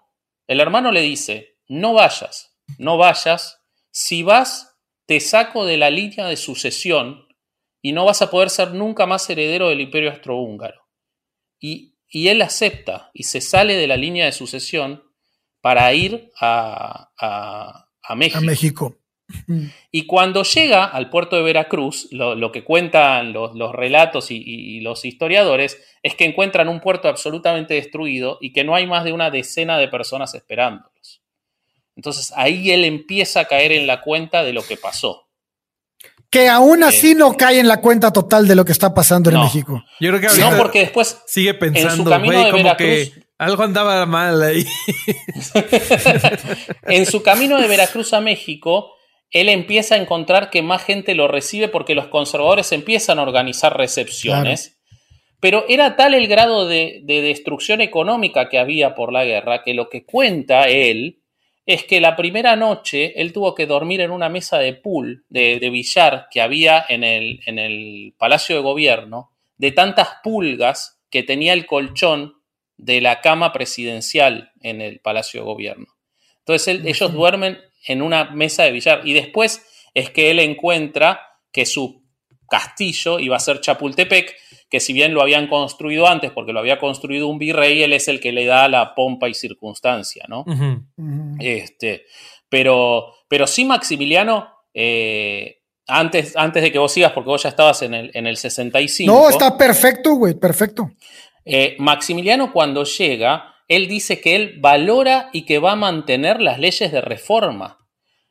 el 0.47 0.61
hermano 0.61 0.93
le 0.93 1.01
dice, 1.01 1.57
no 1.68 1.95
vayas, 1.95 2.57
no 2.78 2.97
vayas, 2.97 3.61
si 3.90 4.22
vas, 4.22 4.76
te 5.07 5.20
saco 5.20 5.66
de 5.66 5.76
la 5.76 5.90
línea 5.90 6.26
de 6.26 6.36
sucesión 6.36 7.26
y 7.82 7.93
no 7.93 8.05
vas 8.05 8.22
a 8.22 8.30
poder 8.30 8.51
ser 8.51 8.72
nunca 8.72 9.07
más 9.07 9.28
heredero 9.28 9.68
del 9.68 9.80
imperio 9.80 10.11
austrohúngaro. 10.11 10.86
Y, 11.61 11.95
y 12.09 12.28
él 12.28 12.40
acepta 12.43 13.11
y 13.12 13.24
se 13.24 13.40
sale 13.40 13.74
de 13.74 13.86
la 13.86 13.97
línea 13.97 14.26
de 14.26 14.32
sucesión 14.32 15.03
para 15.62 15.94
ir 15.94 16.30
a, 16.38 17.08
México. 18.14 18.98
Y 19.90 20.06
cuando 20.06 20.42
llega 20.42 20.84
al 20.84 21.08
puerto 21.08 21.36
de 21.36 21.42
Veracruz, 21.42 22.08
lo, 22.10 22.52
que 22.52 22.64
cuentan 22.64 23.32
los, 23.32 23.72
relatos 23.72 24.30
y, 24.30 24.80
los 24.80 25.06
historiadores 25.06 25.78
es 26.02 26.14
que 26.14 26.26
encuentran 26.26 26.68
un 26.68 26.80
puerto 26.80 27.08
absolutamente 27.08 27.74
destruido 27.74 28.36
y 28.42 28.52
que 28.52 28.64
no 28.64 28.74
hay 28.74 28.86
más 28.86 29.04
de 29.04 29.12
una 29.12 29.30
decena 29.30 29.78
de 29.78 29.88
personas 29.88 30.34
esperándolos. 30.34 31.22
Entonces 31.96 32.32
ahí 32.36 32.70
él 32.70 32.84
empieza 32.84 33.40
a 33.40 33.44
caer 33.44 33.72
en 33.72 33.86
la 33.86 34.02
cuenta 34.02 34.42
de 34.42 34.52
lo 34.52 34.62
que 34.62 34.76
pasó. 34.76 35.28
Que 36.28 36.48
aún 36.48 36.82
así 36.82 37.14
no 37.14 37.36
cae 37.36 37.60
en 37.60 37.68
la 37.68 37.80
cuenta 37.80 38.10
total 38.10 38.48
de 38.48 38.54
lo 38.54 38.64
que 38.64 38.72
está 38.72 38.94
pasando 38.94 39.30
en 39.30 39.38
México. 39.38 39.84
Yo 40.00 40.10
creo 40.10 40.32
que 40.32 40.40
no, 40.40 40.56
porque 40.56 40.80
después 40.80 41.22
sigue 41.26 41.54
pensando 41.54 41.90
en 41.90 41.96
su 41.98 42.04
camino 42.04 42.44
de 42.44 42.52
Veracruz, 42.52 43.12
algo 43.43 43.64
andaba 43.64 44.07
mal 44.07 44.40
ahí. 44.40 44.64
en 46.86 47.07
su 47.07 47.22
camino 47.24 47.61
de 47.61 47.66
Veracruz 47.66 48.12
a 48.12 48.20
México, 48.20 48.95
él 49.32 49.49
empieza 49.49 49.97
a 49.97 49.99
encontrar 49.99 50.49
que 50.49 50.62
más 50.62 50.84
gente 50.84 51.16
lo 51.16 51.26
recibe 51.26 51.66
porque 51.66 51.97
los 51.97 52.07
conservadores 52.07 52.70
empiezan 52.70 53.18
a 53.18 53.22
organizar 53.22 53.76
recepciones. 53.76 54.78
Pero 55.40 55.64
era 55.68 55.97
tal 55.97 56.14
el 56.14 56.28
grado 56.28 56.68
de, 56.68 57.03
destrucción 57.05 57.80
económica 57.80 58.49
que 58.49 58.61
había 58.61 58.95
por 58.95 59.12
la 59.12 59.24
guerra 59.24 59.64
que 59.64 59.74
lo 59.74 59.88
que 59.88 60.05
cuenta 60.05 60.68
él 60.68 61.18
es 61.66 61.82
que 61.82 62.01
la 62.01 62.14
primera 62.14 62.55
noche 62.55 63.20
él 63.20 63.32
tuvo 63.32 63.57
que 63.57 63.66
dormir 63.66 64.03
en 64.03 64.12
una 64.12 64.28
mesa 64.28 64.59
de 64.59 64.74
pool, 64.74 65.24
de, 65.28 65.59
billar 65.68 66.28
que 66.30 66.40
había 66.40 66.84
en 66.88 67.03
el, 67.03 67.40
en 67.47 67.59
el 67.59 68.14
Palacio 68.16 68.55
de 68.55 68.62
Gobierno, 68.62 69.32
de 69.57 69.72
tantas 69.72 70.09
pulgas 70.22 71.01
que 71.11 71.24
tenía 71.24 71.55
el 71.55 71.66
colchón 71.66 72.41
de 72.83 73.01
la 73.01 73.20
cama 73.20 73.53
presidencial 73.53 74.51
en 74.61 74.80
el 74.80 74.99
Palacio 74.99 75.41
de 75.41 75.47
Gobierno. 75.47 75.87
Entonces 76.41 76.80
ellos 76.85 77.12
duermen 77.12 77.59
en 77.87 78.03
una 78.03 78.24
mesa 78.30 78.64
de 78.64 78.72
billar 78.72 79.03
y 79.05 79.12
después 79.12 79.64
es 79.95 80.11
que 80.11 80.33
él 80.33 80.41
encuentra 80.41 81.20
que 81.53 81.64
su 81.64 82.03
castillo 82.51 83.20
iba 83.20 83.37
a 83.37 83.41
ser 83.41 83.61
Chapultepec, 83.61 84.35
que 84.68 84.80
si 84.80 84.93
bien 84.93 85.14
lo 85.14 85.22
habían 85.22 85.47
construido 85.47 86.09
antes 86.09 86.33
porque 86.33 86.53
lo 86.53 86.59
había 86.59 86.80
construido 86.80 87.28
un 87.28 87.39
virrey, 87.39 87.85
él 87.85 87.93
es 87.93 88.09
el 88.09 88.18
que 88.18 88.33
le 88.33 88.47
da 88.47 88.68
la 88.68 88.97
pompa 88.97 89.28
y 89.28 89.35
circunstancia, 89.35 90.24
¿no? 90.28 90.45
Este, 91.39 92.07
Pero, 92.49 93.14
pero 93.28 93.47
sí, 93.47 93.64
Maximiliano, 93.64 94.49
eh, 94.74 95.61
antes, 95.87 96.37
antes 96.37 96.62
de 96.64 96.72
que 96.72 96.78
vos 96.78 96.93
sigas, 96.93 97.12
porque 97.12 97.30
vos 97.30 97.43
ya 97.45 97.51
estabas 97.51 97.83
en 97.83 97.95
el, 97.95 98.11
en 98.12 98.26
el 98.26 98.37
65. 98.37 99.12
No, 99.12 99.28
está 99.28 99.57
perfecto, 99.57 100.14
güey, 100.14 100.35
perfecto. 100.35 100.91
Eh, 101.45 101.76
Maximiliano 101.78 102.53
cuando 102.53 102.84
llega, 102.84 103.55
él 103.68 103.88
dice 103.88 104.20
que 104.20 104.36
él 104.36 104.57
valora 104.61 105.30
y 105.32 105.45
que 105.45 105.59
va 105.59 105.72
a 105.72 105.76
mantener 105.76 106.40
las 106.40 106.59
leyes 106.59 106.93
de 106.93 107.01
reforma. 107.01 107.78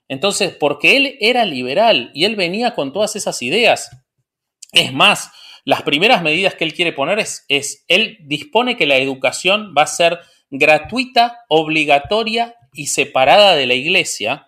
Entonces, 0.07 0.55
porque 0.55 0.97
él 0.97 1.17
era 1.19 1.45
liberal 1.45 2.11
y 2.13 2.25
él 2.25 2.35
venía 2.35 2.75
con 2.75 2.91
todas 2.91 3.15
esas 3.15 3.41
ideas. 3.41 3.89
Es 4.73 4.93
más, 4.93 5.31
las 5.63 5.83
primeras 5.83 6.21
medidas 6.21 6.55
que 6.55 6.63
él 6.63 6.73
quiere 6.73 6.93
poner 6.93 7.19
es, 7.19 7.45
es 7.47 7.85
él 7.87 8.17
dispone 8.21 8.77
que 8.77 8.85
la 8.85 8.97
educación 8.97 9.73
va 9.77 9.83
a 9.83 9.87
ser 9.87 10.19
gratuita, 10.49 11.39
obligatoria 11.49 12.55
y 12.73 12.87
separada 12.87 13.55
de 13.55 13.67
la 13.67 13.73
iglesia, 13.73 14.47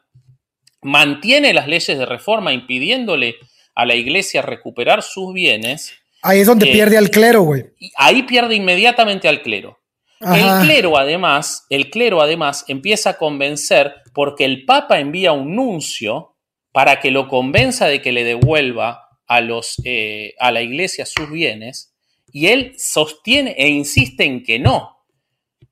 mantiene 0.81 1.53
las 1.53 1.67
leyes 1.67 1.97
de 1.97 2.05
reforma 2.05 2.53
impidiéndole 2.53 3.37
a 3.75 3.85
la 3.85 3.95
iglesia 3.95 4.41
recuperar 4.41 5.01
sus 5.01 5.33
bienes. 5.33 5.93
Ahí 6.23 6.39
es 6.39 6.47
donde 6.47 6.69
Eh, 6.69 6.73
pierde 6.73 6.97
al 6.97 7.09
clero, 7.11 7.41
güey. 7.43 7.65
ahí 7.97 8.23
pierde 8.23 8.55
inmediatamente 8.55 9.27
al 9.27 9.41
clero. 9.41 9.77
Ajá. 10.21 10.61
El 10.61 10.67
clero 10.67 10.97
además, 10.97 11.65
el 11.69 11.89
clero 11.89 12.21
además 12.21 12.63
empieza 12.69 13.11
a 13.11 13.17
convencer 13.17 13.93
porque 14.13 14.45
el 14.45 14.65
papa 14.65 14.99
envía 14.99 15.33
un 15.33 15.55
nuncio 15.55 16.37
para 16.71 16.99
que 17.01 17.11
lo 17.11 17.27
convenza 17.27 17.87
de 17.87 18.01
que 18.01 18.13
le 18.13 18.23
devuelva 18.23 19.09
a, 19.27 19.41
los, 19.41 19.81
eh, 19.83 20.33
a 20.39 20.51
la 20.51 20.61
iglesia 20.61 21.05
sus 21.05 21.29
bienes 21.29 21.93
y 22.31 22.47
él 22.47 22.73
sostiene 22.77 23.53
e 23.57 23.67
insiste 23.67 24.23
en 24.23 24.43
que 24.43 24.59
no, 24.59 24.97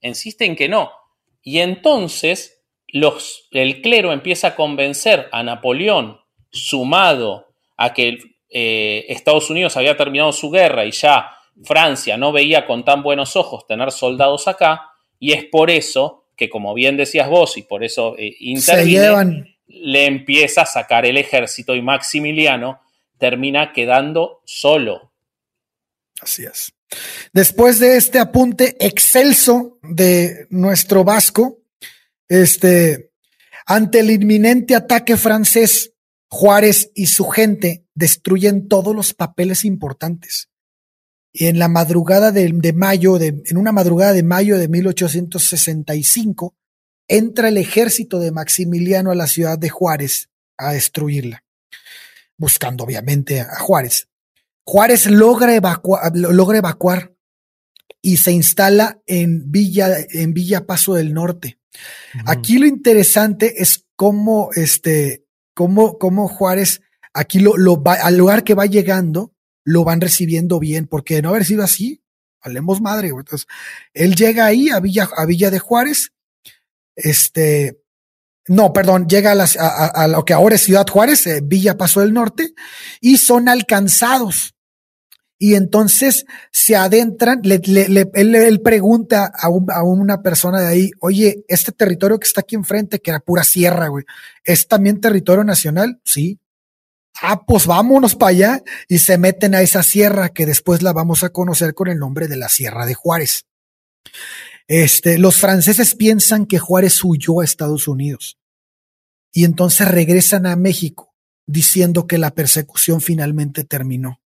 insiste 0.02 0.46
en 0.46 0.56
que 0.56 0.68
no. 0.68 0.92
Y 1.42 1.60
entonces 1.60 2.62
los, 2.88 3.48
el 3.52 3.82
clero 3.82 4.12
empieza 4.12 4.50
a 4.50 4.56
convencer 4.56 5.30
a 5.32 5.44
Napoleón, 5.44 6.20
sumado 6.52 7.48
a 7.78 7.94
que 7.94 8.18
eh, 8.52 9.06
Estados 9.08 9.50
Unidos 9.50 9.78
había 9.78 9.96
terminado 9.96 10.34
su 10.34 10.52
guerra 10.52 10.86
y 10.86 10.92
ya 10.92 11.32
Francia 11.64 12.18
no 12.18 12.32
veía 12.32 12.66
con 12.68 12.84
tan 12.84 13.02
buenos 13.02 13.36
ojos 13.36 13.66
tener 13.66 13.92
soldados 13.92 14.48
acá, 14.48 14.90
y 15.20 15.34
es 15.34 15.46
por 15.46 15.70
eso 15.70 16.26
que, 16.36 16.50
como 16.50 16.74
bien 16.74 16.98
decías 16.98 17.30
vos, 17.30 17.58
y 17.58 17.64
por 17.64 17.84
eso 17.84 18.16
eh, 18.18 18.36
le 19.68 20.06
empieza 20.06 20.64
a 20.64 20.66
sacar 20.66 21.06
el 21.06 21.18
ejército 21.18 21.76
y 21.76 21.82
Maximiliano 21.82 22.82
termina 23.18 23.72
quedando 23.72 24.42
solo. 24.46 25.14
Así 26.20 26.44
es. 26.44 26.74
Después 27.32 27.80
de 27.80 27.96
este 27.96 28.20
apunte 28.20 28.76
excelso 28.80 29.78
de 29.82 30.48
nuestro 30.50 31.04
Vasco, 31.04 31.60
este, 32.28 33.12
ante 33.66 34.00
el 34.00 34.12
inminente 34.12 34.76
ataque 34.76 35.16
francés, 35.18 35.91
Juárez 36.32 36.92
y 36.96 37.08
su 37.08 37.26
gente 37.26 37.86
destruyen 37.94 38.70
todos 38.70 38.96
los 38.96 39.14
papeles 39.14 39.66
importantes. 39.66 40.50
Y 41.34 41.48
en 41.48 41.60
la 41.60 41.68
madrugada 41.68 42.32
de, 42.32 42.52
de 42.54 42.74
mayo, 42.74 43.18
de, 43.20 43.42
en 43.46 43.58
una 43.58 43.72
madrugada 43.74 44.14
de 44.14 44.24
mayo 44.24 44.58
de 44.58 44.68
1865, 44.70 46.56
entra 47.10 47.50
el 47.50 47.58
ejército 47.58 48.20
de 48.20 48.32
Maximiliano 48.32 49.12
a 49.12 49.16
la 49.16 49.28
ciudad 49.28 49.58
de 49.60 49.70
Juárez 49.70 50.30
a 50.58 50.72
destruirla, 50.74 51.44
buscando 52.38 52.84
obviamente 52.86 53.42
a 53.42 53.60
Juárez. 53.60 54.08
Juárez 54.66 55.08
logra, 55.08 55.54
evacua- 55.56 56.12
logra 56.14 56.60
evacuar 56.60 57.14
y 58.02 58.18
se 58.18 58.32
instala 58.32 59.02
en 59.06 59.52
Villa, 59.52 59.98
en 60.12 60.34
Villa 60.34 60.66
Paso 60.66 60.94
del 60.94 61.14
Norte. 61.14 61.60
Aquí 62.26 62.58
lo 62.58 62.68
interesante 62.68 63.62
es 63.62 63.86
cómo, 63.96 64.50
este, 64.56 65.21
cómo, 65.54 65.98
cómo 65.98 66.28
Juárez, 66.28 66.82
aquí 67.14 67.40
lo, 67.40 67.58
lo 67.58 67.82
va, 67.82 67.94
al 67.96 68.18
lugar 68.18 68.44
que 68.44 68.54
va 68.54 68.66
llegando, 68.66 69.34
lo 69.64 69.84
van 69.84 70.02
recibiendo 70.02 70.60
bien, 70.60 70.88
porque 70.88 71.16
de 71.16 71.22
no 71.22 71.30
haber 71.30 71.46
sido 71.46 71.64
así, 71.64 72.02
hablemos 72.42 72.82
madre, 72.82 73.12
güey. 73.12 73.22
Entonces, 73.24 73.48
él 73.94 74.16
llega 74.16 74.46
ahí 74.46 74.70
a 74.70 74.80
Villa, 74.80 75.10
a 75.16 75.26
Villa 75.26 75.52
de 75.52 75.60
Juárez, 75.60 76.12
este, 76.96 77.82
no, 78.48 78.74
perdón, 78.74 79.08
llega 79.08 79.32
a, 79.32 79.36
las- 79.36 79.58
a- 79.58 80.08
lo 80.08 80.26
que 80.26 80.34
ahora 80.34 80.56
es 80.56 80.62
Ciudad 80.64 80.88
Juárez, 80.88 81.26
eh, 81.28 81.42
Villa 81.44 81.78
Paso 81.78 82.00
del 82.02 82.14
Norte, 82.14 82.54
y 83.00 83.18
son 83.18 83.48
alcanzados. 83.48 84.51
Y 85.44 85.56
entonces 85.56 86.28
se 86.52 86.76
adentran, 86.76 87.40
le, 87.44 87.58
le- 87.66 87.90
le- 87.90 88.12
él, 88.14 88.36
él 88.36 88.62
pregunta 88.62 89.26
a, 89.36 89.50
un- 89.50 89.72
a 89.72 89.82
una 89.82 90.22
persona 90.22 90.62
de 90.62 90.68
ahí, 90.68 90.92
oye, 91.00 91.44
este 91.48 91.72
territorio 91.72 92.20
que 92.20 92.28
está 92.28 92.42
aquí 92.42 92.56
enfrente, 92.56 93.00
que 93.00 93.10
era 93.10 93.20
pura 93.22 93.44
sierra, 93.44 93.88
güey, 93.88 94.06
¿es 94.44 94.68
también 94.68 95.02
territorio 95.02 95.44
nacional? 95.44 96.00
Sí. 96.06 96.40
Ah, 97.24 97.44
pues 97.44 97.66
vámonos 97.66 98.14
para 98.16 98.30
allá 98.30 98.64
y 98.88 99.00
se 99.00 99.18
meten 99.18 99.56
a 99.56 99.64
esa 99.64 99.82
sierra 99.82 100.30
que 100.30 100.46
después 100.46 100.84
la 100.84 100.94
vamos 100.94 101.24
a 101.24 101.30
conocer 101.30 101.74
con 101.74 101.88
el 101.88 101.98
nombre 101.98 102.28
de 102.28 102.38
la 102.38 102.48
Sierra 102.48 102.86
de 102.86 102.94
Juárez. 102.94 103.46
Este, 104.68 105.18
los 105.18 105.38
franceses 105.38 105.96
piensan 105.96 106.46
que 106.46 106.60
Juárez 106.60 107.04
huyó 107.04 107.42
a 107.42 107.44
Estados 107.46 107.88
Unidos 107.88 108.38
y 109.34 109.46
entonces 109.46 109.88
regresan 109.88 110.46
a 110.46 110.56
México 110.56 111.16
diciendo 111.48 112.06
que 112.06 112.20
la 112.20 112.30
persecución 112.36 113.02
finalmente 113.02 113.64
terminó. 113.64 114.21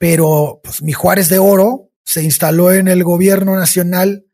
Pero 0.00 0.62
pues, 0.64 0.82
mi 0.82 0.92
Juárez 0.92 1.28
de 1.28 1.38
Oro 1.38 1.90
se 2.02 2.22
instaló 2.22 2.72
en 2.72 2.88
el 2.88 3.04
gobierno 3.04 3.54
nacional, 3.54 4.24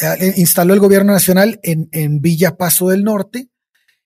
eh, 0.00 0.34
instaló 0.36 0.72
el 0.72 0.78
gobierno 0.78 1.12
nacional 1.12 1.58
en, 1.64 1.88
en 1.90 2.20
Villa 2.20 2.56
Paso 2.56 2.90
del 2.90 3.02
Norte 3.02 3.48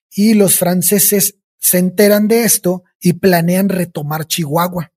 y 0.09 0.33
los 0.33 0.57
franceses 0.57 1.37
se 1.59 1.77
enteran 1.77 2.27
de 2.27 2.43
esto 2.43 2.83
y 2.99 3.13
planean 3.13 3.69
retomar 3.69 4.25
Chihuahua 4.25 4.91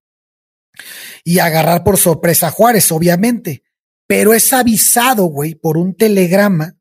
y 1.25 1.41
agarrar 1.41 1.85
por 1.85 1.99
sorpresa 1.99 2.47
a 2.47 2.53
Juárez, 2.53 2.91
obviamente. 2.91 3.63
Pero 4.07 4.33
es 4.33 4.51
avisado, 4.55 5.27
güey, 5.27 5.57
por 5.57 5.77
un 5.77 5.95
telegrama 5.95 6.79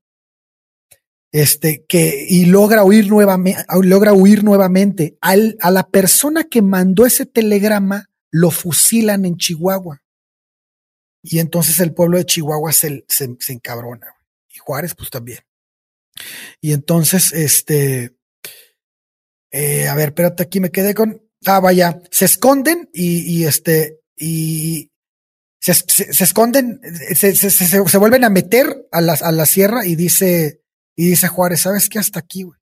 este, 1.34 1.84
que, 1.86 2.28
y 2.30 2.45
logra 2.45 2.86
huir 2.86 3.09
nuevamente, 3.09 3.65
logra 3.84 4.13
huir 4.13 4.45
nuevamente. 4.45 5.17
Al, 5.19 5.57
a 5.59 5.69
la 5.69 5.89
persona 5.89 6.45
que 6.45 6.61
mandó 6.61 7.05
ese 7.05 7.25
telegrama 7.25 8.09
lo 8.38 8.51
fusilan 8.51 9.25
en 9.25 9.38
Chihuahua. 9.38 10.03
Y 11.23 11.39
entonces 11.39 11.79
el 11.79 11.93
pueblo 11.93 12.17
de 12.17 12.25
Chihuahua 12.25 12.71
se, 12.71 13.03
se, 13.07 13.35
encabrona. 13.49 14.15
Y 14.47 14.59
Juárez, 14.59 14.93
pues 14.95 15.09
también. 15.09 15.39
Y 16.61 16.73
entonces, 16.73 17.31
este, 17.33 18.15
eh, 19.51 19.88
a 19.88 19.95
ver, 19.95 20.09
espérate, 20.09 20.43
aquí 20.43 20.59
me 20.59 20.71
quedé 20.71 20.93
con, 20.93 21.21
ah, 21.45 21.59
vaya, 21.59 21.99
se 22.11 22.25
esconden 22.25 22.89
y, 22.93 23.39
y 23.39 23.45
este, 23.45 24.01
y 24.15 24.91
se, 25.59 25.73
se, 25.73 26.23
esconden, 26.23 26.79
se, 27.13 27.35
se 27.35 27.97
vuelven 27.97 28.23
a 28.23 28.29
meter 28.29 28.88
a 28.91 29.01
la, 29.01 29.13
a 29.13 29.31
la 29.31 29.45
sierra 29.45 29.85
y 29.85 29.95
dice, 29.95 30.61
y 30.95 31.09
dice 31.09 31.27
Juárez, 31.27 31.61
¿sabes 31.61 31.89
qué? 31.89 31.99
Hasta 31.99 32.19
aquí, 32.19 32.43
güey. 32.43 32.59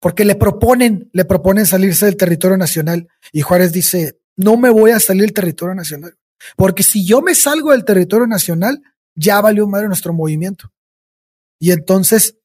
Porque 0.00 0.24
le 0.24 0.34
proponen, 0.34 1.10
le 1.12 1.24
proponen 1.24 1.66
salirse 1.66 2.06
del 2.06 2.16
territorio 2.16 2.56
nacional. 2.56 3.08
Y 3.32 3.42
Juárez 3.42 3.72
dice, 3.72 4.18
no 4.38 4.56
me 4.56 4.70
voy 4.70 4.92
a 4.92 5.00
salir 5.00 5.22
del 5.22 5.34
territorio 5.34 5.74
nacional. 5.74 6.16
Porque 6.56 6.82
si 6.82 7.04
yo 7.04 7.20
me 7.20 7.34
salgo 7.34 7.72
del 7.72 7.84
territorio 7.84 8.26
nacional, 8.26 8.80
ya 9.14 9.40
valió 9.40 9.66
madre 9.66 9.88
nuestro 9.88 10.14
movimiento. 10.14 10.72
Y 11.58 11.72
entonces 11.72 12.36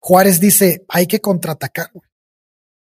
Juárez 0.00 0.40
dice, 0.40 0.84
hay 0.88 1.06
que 1.06 1.20
contraatacar, 1.20 1.90
güey. 1.92 2.08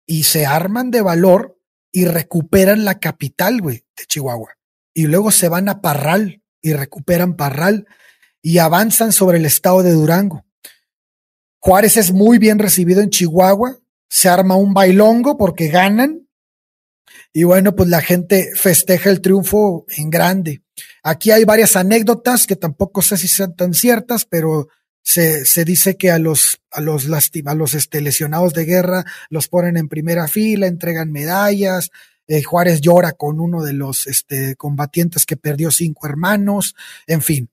Y 0.06 0.22
se 0.22 0.46
arman 0.46 0.90
de 0.90 1.02
valor 1.02 1.58
y 1.90 2.04
recuperan 2.04 2.84
la 2.84 2.98
capital, 2.98 3.60
de 3.60 3.82
Chihuahua. 4.06 4.56
Y 4.94 5.06
luego 5.06 5.30
se 5.30 5.48
van 5.48 5.68
a 5.68 5.80
Parral 5.80 6.42
y 6.60 6.72
recuperan 6.72 7.36
Parral 7.36 7.86
y 8.42 8.58
avanzan 8.58 9.12
sobre 9.12 9.38
el 9.38 9.46
estado 9.46 9.82
de 9.82 9.92
Durango. 9.92 10.44
Juárez 11.58 11.96
es 11.96 12.12
muy 12.12 12.38
bien 12.38 12.58
recibido 12.58 13.00
en 13.00 13.10
Chihuahua, 13.10 13.78
se 14.08 14.28
arma 14.28 14.56
un 14.56 14.74
bailongo 14.74 15.36
porque 15.36 15.68
ganan 15.68 16.21
y 17.32 17.44
bueno, 17.44 17.74
pues 17.74 17.88
la 17.88 18.02
gente 18.02 18.50
festeja 18.54 19.10
el 19.10 19.20
triunfo 19.20 19.86
en 19.96 20.10
grande. 20.10 20.62
Aquí 21.02 21.30
hay 21.30 21.44
varias 21.44 21.76
anécdotas 21.76 22.46
que 22.46 22.56
tampoco 22.56 23.00
sé 23.00 23.16
si 23.16 23.28
sean 23.28 23.56
tan 23.56 23.72
ciertas, 23.72 24.26
pero 24.26 24.68
se, 25.02 25.44
se 25.46 25.64
dice 25.64 25.96
que 25.96 26.10
a 26.10 26.18
los, 26.18 26.60
a 26.70 26.80
los, 26.80 27.06
lastima, 27.06 27.52
a 27.52 27.54
los 27.54 27.74
este, 27.74 28.00
lesionados 28.00 28.52
de 28.52 28.64
guerra 28.64 29.04
los 29.30 29.48
ponen 29.48 29.76
en 29.76 29.88
primera 29.88 30.28
fila, 30.28 30.66
entregan 30.66 31.10
medallas. 31.10 31.90
Eh, 32.28 32.42
Juárez 32.42 32.80
llora 32.80 33.12
con 33.12 33.40
uno 33.40 33.62
de 33.62 33.72
los 33.72 34.06
este, 34.06 34.54
combatientes 34.56 35.26
que 35.26 35.36
perdió 35.36 35.70
cinco 35.70 36.06
hermanos, 36.06 36.74
en 37.06 37.22
fin. 37.22 37.50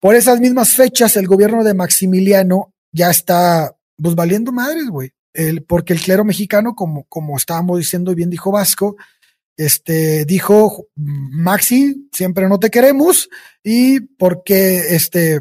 Por 0.00 0.14
esas 0.14 0.40
mismas 0.40 0.72
fechas, 0.72 1.16
el 1.16 1.26
gobierno 1.26 1.64
de 1.64 1.74
Maximiliano 1.74 2.72
ya 2.92 3.10
está 3.10 3.76
pues 4.00 4.14
valiendo 4.14 4.52
madres, 4.52 4.86
güey. 4.88 5.12
Porque 5.66 5.92
el 5.92 6.00
clero 6.00 6.24
mexicano, 6.24 6.74
como, 6.74 7.04
como 7.04 7.36
estábamos 7.36 7.78
diciendo, 7.78 8.14
bien 8.14 8.30
dijo 8.30 8.50
Vasco, 8.50 8.96
este, 9.58 10.24
dijo, 10.24 10.86
Maxi, 10.94 12.08
siempre 12.12 12.48
no 12.48 12.58
te 12.58 12.70
queremos, 12.70 13.28
y 13.62 14.00
porque, 14.00 14.78
este, 14.90 15.40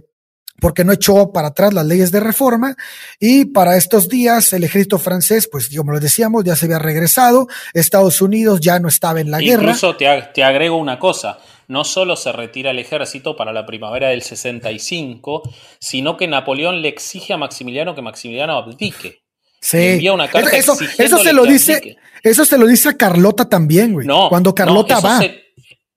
porque 0.59 0.83
no 0.83 0.91
echó 0.91 1.31
para 1.31 1.49
atrás 1.49 1.73
las 1.73 1.85
leyes 1.85 2.11
de 2.11 2.19
reforma 2.19 2.75
y 3.19 3.45
para 3.45 3.77
estos 3.77 4.09
días 4.09 4.51
el 4.53 4.63
ejército 4.63 4.97
francés, 4.97 5.47
pues 5.51 5.69
como 5.75 5.91
lo 5.91 5.99
decíamos, 5.99 6.43
ya 6.43 6.55
se 6.55 6.65
había 6.65 6.79
regresado, 6.79 7.47
Estados 7.73 8.21
Unidos 8.21 8.59
ya 8.59 8.79
no 8.79 8.87
estaba 8.87 9.21
en 9.21 9.29
la 9.29 9.39
guerra. 9.39 9.61
Incluso 9.61 9.95
te, 9.95 10.07
te 10.33 10.43
agrego 10.43 10.77
una 10.77 10.97
cosa, 10.97 11.37
no 11.67 11.83
solo 11.83 12.15
se 12.15 12.31
retira 12.31 12.71
el 12.71 12.79
ejército 12.79 13.35
para 13.35 13.53
la 13.53 13.67
primavera 13.67 14.09
del 14.09 14.23
65, 14.23 15.43
sino 15.79 16.17
que 16.17 16.27
Napoleón 16.27 16.81
le 16.81 16.89
exige 16.89 17.33
a 17.33 17.37
Maximiliano 17.37 17.93
que 17.93 18.01
Maximiliano 18.01 18.53
abdique. 18.53 19.26
Sí. 19.67 19.77
envía 19.79 20.13
una 20.13 20.29
carta 20.29 20.55
eso, 20.55 20.77
eso 20.97 21.17
se 21.17 21.33
lo 21.33 21.43
dice, 21.43 21.97
eso 22.23 22.45
se 22.45 22.57
lo 22.57 22.65
dice 22.65 22.87
a 22.87 22.95
Carlota 22.95 23.49
también, 23.49 23.91
güey. 23.91 24.07
No, 24.07 24.29
cuando 24.29 24.55
Carlota 24.55 25.01
va. 25.01 25.19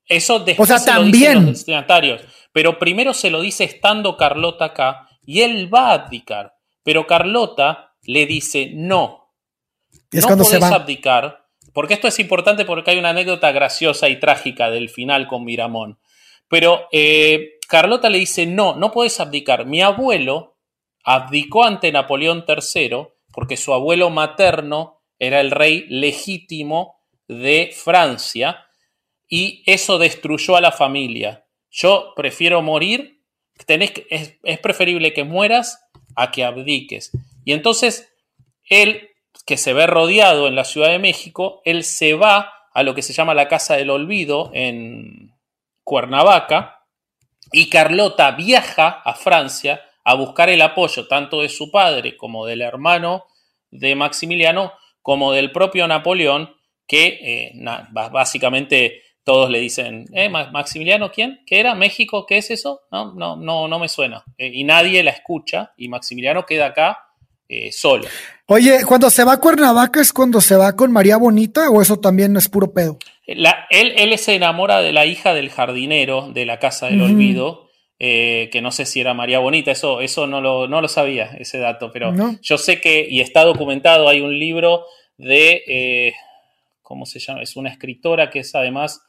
eso 0.08 0.40
después 0.40 0.68
o 0.68 0.76
sea, 0.76 0.84
también. 0.84 1.34
los 1.34 1.46
destinatarios. 1.52 2.20
Pero 2.52 2.80
primero 2.80 3.14
se 3.14 3.30
lo 3.30 3.40
dice 3.40 3.62
estando 3.62 4.16
Carlota 4.16 4.64
acá 4.64 5.08
y 5.24 5.42
él 5.42 5.72
va 5.72 5.90
a 5.90 5.94
abdicar. 5.94 6.56
Pero 6.82 7.06
Carlota 7.06 7.94
le 8.02 8.26
dice 8.26 8.72
no. 8.74 9.36
es 10.10 10.22
no 10.22 10.26
cuando 10.26 10.42
se 10.42 10.58
va. 10.58 10.70
abdicar. 10.70 11.46
Porque 11.72 11.94
esto 11.94 12.08
es 12.08 12.18
importante 12.18 12.64
porque 12.64 12.90
hay 12.90 12.98
una 12.98 13.10
anécdota 13.10 13.52
graciosa 13.52 14.08
y 14.08 14.18
trágica 14.18 14.68
del 14.68 14.88
final 14.88 15.28
con 15.28 15.44
Miramón. 15.44 16.00
Pero 16.48 16.88
eh, 16.90 17.60
Carlota 17.68 18.10
le 18.10 18.18
dice 18.18 18.46
no, 18.46 18.74
no 18.74 18.90
puedes 18.90 19.20
abdicar. 19.20 19.64
Mi 19.64 19.80
abuelo 19.80 20.56
abdicó 21.04 21.62
ante 21.62 21.92
Napoleón 21.92 22.44
III 22.48 23.06
porque 23.32 23.56
su 23.56 23.72
abuelo 23.74 24.10
materno 24.10 25.02
era 25.18 25.40
el 25.40 25.50
rey 25.50 25.86
legítimo 25.88 27.00
de 27.28 27.70
Francia 27.74 28.66
y 29.28 29.62
eso 29.66 29.98
destruyó 29.98 30.56
a 30.56 30.60
la 30.60 30.72
familia. 30.72 31.46
Yo 31.70 32.14
prefiero 32.16 32.62
morir, 32.62 33.22
es 33.66 34.58
preferible 34.60 35.12
que 35.12 35.24
mueras 35.24 35.86
a 36.16 36.30
que 36.30 36.44
abdiques. 36.44 37.12
Y 37.44 37.52
entonces 37.52 38.12
él, 38.68 39.10
que 39.46 39.56
se 39.56 39.72
ve 39.72 39.86
rodeado 39.86 40.48
en 40.48 40.54
la 40.54 40.64
Ciudad 40.64 40.88
de 40.88 40.98
México, 40.98 41.62
él 41.64 41.84
se 41.84 42.14
va 42.14 42.52
a 42.72 42.82
lo 42.82 42.94
que 42.94 43.02
se 43.02 43.12
llama 43.12 43.34
la 43.34 43.48
Casa 43.48 43.76
del 43.76 43.90
Olvido 43.90 44.50
en 44.54 45.34
Cuernavaca 45.84 46.86
y 47.52 47.68
Carlota 47.68 48.30
viaja 48.32 48.88
a 48.88 49.14
Francia 49.14 49.82
a 50.04 50.14
buscar 50.14 50.48
el 50.48 50.62
apoyo 50.62 51.06
tanto 51.06 51.42
de 51.42 51.48
su 51.48 51.70
padre 51.70 52.16
como 52.16 52.46
del 52.46 52.62
hermano 52.62 53.26
de 53.70 53.94
Maximiliano, 53.94 54.72
como 55.02 55.32
del 55.32 55.52
propio 55.52 55.86
Napoleón, 55.86 56.54
que 56.86 57.18
eh, 57.22 57.52
básicamente 57.90 59.02
todos 59.24 59.50
le 59.50 59.60
dicen, 59.60 60.06
¿eh, 60.12 60.28
Maximiliano 60.28 61.10
quién? 61.12 61.40
¿Qué 61.46 61.60
era? 61.60 61.74
¿México? 61.74 62.26
¿Qué 62.26 62.38
es 62.38 62.50
eso? 62.50 62.80
No, 62.90 63.14
no, 63.14 63.36
no, 63.36 63.68
no 63.68 63.78
me 63.78 63.88
suena. 63.88 64.24
Eh, 64.38 64.50
y 64.52 64.64
nadie 64.64 65.02
la 65.02 65.10
escucha 65.10 65.72
y 65.76 65.88
Maximiliano 65.88 66.44
queda 66.46 66.66
acá 66.66 66.98
eh, 67.48 67.70
solo. 67.72 68.06
Oye, 68.46 68.84
cuando 68.84 69.10
se 69.10 69.24
va 69.24 69.34
a 69.34 69.40
Cuernavaca 69.40 70.00
es 70.00 70.12
cuando 70.12 70.40
se 70.40 70.56
va 70.56 70.74
con 70.74 70.90
María 70.90 71.16
Bonita 71.16 71.70
o 71.70 71.82
eso 71.82 71.98
también 71.98 72.36
es 72.36 72.48
puro 72.48 72.72
pedo. 72.72 72.98
La, 73.26 73.66
él, 73.70 73.92
él, 73.96 74.16
se 74.18 74.34
enamora 74.34 74.80
de 74.80 74.92
la 74.92 75.06
hija 75.06 75.34
del 75.34 75.50
jardinero 75.50 76.30
de 76.32 76.46
la 76.46 76.58
Casa 76.58 76.86
del 76.86 77.00
Olvido 77.00 77.69
eh, 78.02 78.48
que 78.50 78.62
no 78.62 78.72
sé 78.72 78.86
si 78.86 78.98
era 78.98 79.12
María 79.12 79.40
Bonita, 79.40 79.70
eso, 79.70 80.00
eso 80.00 80.26
no, 80.26 80.40
lo, 80.40 80.66
no 80.66 80.80
lo 80.80 80.88
sabía, 80.88 81.36
ese 81.38 81.58
dato, 81.58 81.90
pero 81.92 82.14
yo 82.40 82.56
sé 82.56 82.80
que, 82.80 83.06
y 83.06 83.20
está 83.20 83.44
documentado, 83.44 84.08
hay 84.08 84.22
un 84.22 84.38
libro 84.38 84.86
de, 85.18 85.62
eh, 85.66 86.14
¿cómo 86.80 87.04
se 87.04 87.18
llama? 87.18 87.42
Es 87.42 87.56
una 87.56 87.68
escritora 87.68 88.30
que 88.30 88.38
es 88.38 88.54
además 88.54 89.02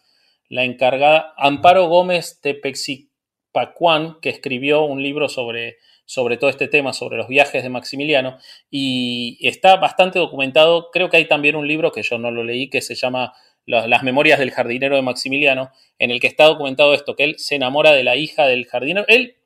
la 0.49 0.65
encargada, 0.65 1.33
Amparo 1.37 1.87
Gómez 1.87 2.41
Tepexipacuán, 2.41 4.19
que 4.21 4.27
escribió 4.27 4.83
un 4.83 5.01
libro 5.01 5.29
sobre, 5.29 5.77
sobre 6.03 6.35
todo 6.35 6.49
este 6.49 6.67
tema, 6.67 6.91
sobre 6.91 7.15
los 7.15 7.29
viajes 7.29 7.63
de 7.63 7.69
Maximiliano, 7.69 8.39
y 8.69 9.37
está 9.47 9.77
bastante 9.77 10.19
documentado, 10.19 10.89
creo 10.91 11.09
que 11.09 11.15
hay 11.15 11.29
también 11.29 11.55
un 11.55 11.65
libro 11.65 11.93
que 11.93 12.03
yo 12.03 12.17
no 12.17 12.29
lo 12.29 12.43
leí, 12.43 12.69
que 12.69 12.81
se 12.81 12.95
llama 12.95 13.31
las 13.65 14.03
memorias 14.03 14.39
del 14.39 14.51
jardinero 14.51 14.95
de 14.95 15.01
Maximiliano, 15.01 15.71
en 15.99 16.11
el 16.11 16.19
que 16.19 16.27
está 16.27 16.45
documentado 16.45 16.93
esto, 16.93 17.15
que 17.15 17.23
él 17.23 17.35
se 17.37 17.55
enamora 17.55 17.91
de 17.91 18.03
la 18.03 18.15
hija 18.15 18.47
del 18.47 18.65
jardinero. 18.65 19.05
Él, 19.07 19.37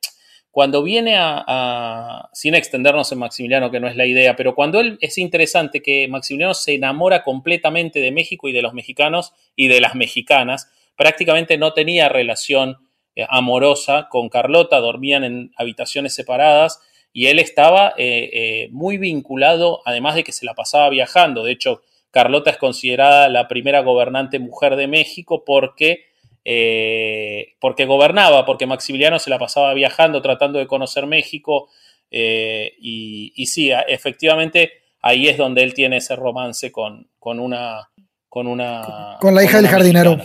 cuando 0.52 0.84
viene 0.84 1.16
a, 1.18 2.30
sin 2.34 2.56
extendernos 2.56 3.12
en 3.12 3.20
Maximiliano, 3.20 3.72
que 3.72 3.80
no 3.80 3.88
es 3.88 3.96
la 3.96 4.06
idea, 4.06 4.36
pero 4.36 4.56
cuando 4.56 4.80
él 4.80 4.98
es 5.02 5.18
interesante 5.18 5.82
que 5.82 6.08
Maximiliano 6.08 6.54
se 6.54 6.76
enamora 6.76 7.24
completamente 7.24 8.00
de 8.00 8.12
México 8.12 8.48
y 8.48 8.54
de 8.54 8.62
los 8.62 8.74
mexicanos 8.74 9.34
y 9.56 9.68
de 9.68 9.82
las 9.82 9.96
mexicanas, 9.96 10.72
prácticamente 10.96 11.58
no 11.58 11.74
tenía 11.74 12.10
relación 12.10 12.78
eh, 13.16 13.26
amorosa 13.30 14.08
con 14.10 14.30
Carlota, 14.30 14.80
dormían 14.80 15.24
en 15.24 15.52
habitaciones 15.58 16.16
separadas 16.16 16.82
y 17.14 17.28
él 17.28 17.40
estaba 17.40 17.94
eh, 17.98 18.30
eh, 18.34 18.70
muy 18.72 18.98
vinculado, 18.98 19.82
además 19.86 20.16
de 20.16 20.26
que 20.26 20.34
se 20.34 20.46
la 20.46 20.54
pasaba 20.54 20.90
viajando, 20.90 21.44
de 21.44 21.54
hecho, 21.54 21.82
Carlota 22.16 22.50
es 22.50 22.56
considerada 22.56 23.28
la 23.28 23.50
primera 23.50 23.82
gobernante 23.82 24.40
mujer 24.40 24.78
de 24.78 24.88
México 24.88 25.44
porque, 25.46 26.06
eh, 26.46 27.56
porque 27.60 27.84
gobernaba, 27.84 28.46
porque 28.46 28.66
Maximiliano 28.66 29.20
se 29.20 29.30
la 29.30 29.38
pasaba 29.38 29.74
viajando, 29.74 30.22
tratando 30.22 30.58
de 30.58 30.66
conocer 30.66 31.08
México. 31.08 31.70
Eh, 32.10 32.72
y, 32.80 33.46
sí, 33.48 33.70
efectivamente, 33.90 34.72
ahí 35.02 35.28
es 35.28 35.36
donde 35.36 35.64
él 35.64 35.74
tiene 35.74 35.98
ese 35.98 36.16
romance 36.16 36.72
con, 36.72 37.06
con 37.20 37.38
una. 37.38 37.90
Con, 38.30 38.48
una, 38.48 39.18
con 39.20 39.36
la 39.36 39.44
hija 39.44 39.58
del 39.58 39.68
jardinero. 39.68 40.18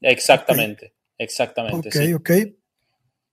Exactamente, 0.00 0.94
exactamente. 1.18 1.88
Ok, 1.88 2.20
ok. 2.20 2.30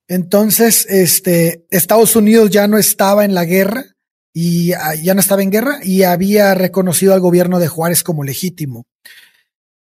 Entonces, 0.08 0.86
este, 0.92 1.66
Estados 1.72 2.16
Unidos 2.16 2.52
ya 2.52 2.68
no 2.68 2.78
estaba 2.78 3.26
en 3.26 3.34
la 3.34 3.46
guerra 3.46 3.95
y 4.38 4.74
ah, 4.74 4.96
ya 4.96 5.14
no 5.14 5.22
estaba 5.22 5.44
en 5.44 5.50
guerra 5.50 5.80
y 5.82 6.04
había 6.04 6.54
reconocido 6.54 7.14
al 7.14 7.22
gobierno 7.22 7.58
de 7.58 7.70
Juárez 7.70 8.04
como 8.04 8.26
legítimo. 8.26 8.86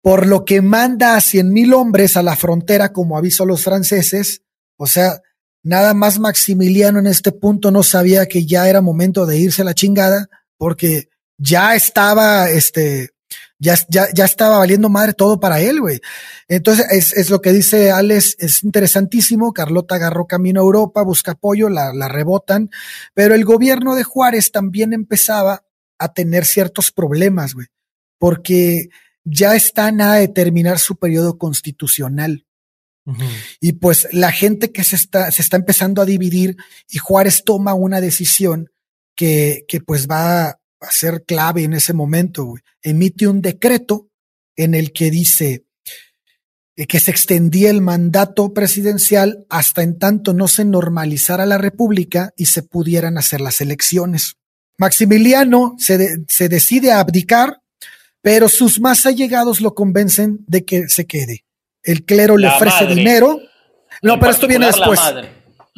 Por 0.01 0.27
lo 0.27 0.43
que 0.43 0.61
manda 0.61 1.15
a 1.15 1.21
cien 1.21 1.53
mil 1.53 1.73
hombres 1.73 2.17
a 2.17 2.21
la 2.21 2.35
frontera 2.35 2.91
como 2.91 3.17
aviso 3.17 3.43
a 3.43 3.45
los 3.45 3.63
franceses. 3.63 4.41
O 4.75 4.87
sea, 4.87 5.21
nada 5.63 5.93
más 5.93 6.19
Maximiliano 6.19 6.99
en 6.99 7.07
este 7.07 7.31
punto 7.31 7.71
no 7.71 7.81
sabía 7.81 8.25
que 8.25 8.45
ya 8.45 8.67
era 8.67 8.81
momento 8.81 9.25
de 9.25 9.37
irse 9.37 9.61
a 9.61 9.65
la 9.65 9.73
chingada 9.73 10.27
porque 10.57 11.07
ya 11.37 11.73
estaba 11.73 12.49
este 12.49 13.11
ya, 13.61 13.75
ya, 13.89 14.07
ya 14.11 14.25
estaba 14.25 14.57
valiendo 14.57 14.89
madre 14.89 15.13
todo 15.13 15.39
para 15.39 15.61
él, 15.61 15.79
güey. 15.79 15.99
Entonces, 16.47 16.88
es, 16.89 17.13
es, 17.15 17.29
lo 17.29 17.41
que 17.41 17.53
dice 17.53 17.91
Alex, 17.91 18.35
es 18.39 18.63
interesantísimo. 18.63 19.53
Carlota 19.53 19.95
agarró 19.95 20.25
camino 20.25 20.59
a 20.59 20.63
Europa, 20.63 21.03
busca 21.03 21.33
apoyo, 21.33 21.69
la, 21.69 21.93
la 21.93 22.07
rebotan, 22.07 22.71
pero 23.13 23.35
el 23.35 23.45
gobierno 23.45 23.93
de 23.93 24.03
Juárez 24.03 24.51
también 24.51 24.93
empezaba 24.93 25.63
a 25.99 26.11
tener 26.11 26.45
ciertos 26.45 26.91
problemas, 26.91 27.53
güey, 27.53 27.67
porque 28.17 28.89
ya 29.23 29.55
está 29.55 29.91
nada 29.91 30.15
de 30.15 30.27
terminar 30.27 30.79
su 30.79 30.95
periodo 30.95 31.38
constitucional. 31.38 32.47
Y 33.59 33.73
pues 33.73 34.07
la 34.11 34.31
gente 34.31 34.71
que 34.71 34.83
se 34.83 34.95
está, 34.95 35.31
se 35.31 35.41
está 35.41 35.57
empezando 35.57 36.01
a 36.01 36.05
dividir 36.05 36.55
y 36.88 36.97
Juárez 36.97 37.43
toma 37.43 37.73
una 37.73 37.99
decisión 37.99 38.71
que, 39.15 39.65
que 39.67 39.81
pues 39.81 40.07
va 40.07 40.60
va 40.81 40.87
a 40.87 40.91
ser 40.91 41.23
clave 41.25 41.63
en 41.63 41.73
ese 41.73 41.93
momento, 41.93 42.55
emite 42.81 43.27
un 43.27 43.41
decreto 43.41 44.09
en 44.55 44.73
el 44.75 44.91
que 44.91 45.11
dice 45.11 45.65
eh, 46.75 46.87
que 46.87 46.99
se 46.99 47.11
extendía 47.11 47.69
el 47.69 47.81
mandato 47.81 48.53
presidencial 48.53 49.45
hasta 49.49 49.83
en 49.83 49.99
tanto 49.99 50.33
no 50.33 50.47
se 50.47 50.65
normalizara 50.65 51.45
la 51.45 51.57
república 51.57 52.31
y 52.35 52.45
se 52.45 52.63
pudieran 52.63 53.17
hacer 53.17 53.41
las 53.41 53.61
elecciones. 53.61 54.35
Maximiliano 54.77 55.75
se, 55.77 56.23
se 56.27 56.49
decide 56.49 56.91
a 56.91 56.99
abdicar, 56.99 57.61
pero 58.21 58.49
sus 58.49 58.79
más 58.79 59.05
allegados 59.05 59.61
lo 59.61 59.75
convencen 59.75 60.39
de 60.47 60.65
que 60.65 60.87
se 60.89 61.05
quede. 61.05 61.43
El 61.83 62.03
clero 62.05 62.37
le 62.37 62.47
ofrece 62.47 62.87
dinero. 62.87 63.39
No, 64.01 64.19
pero 64.19 64.31
esto 64.31 64.47
viene 64.47 64.67
después. 64.67 64.99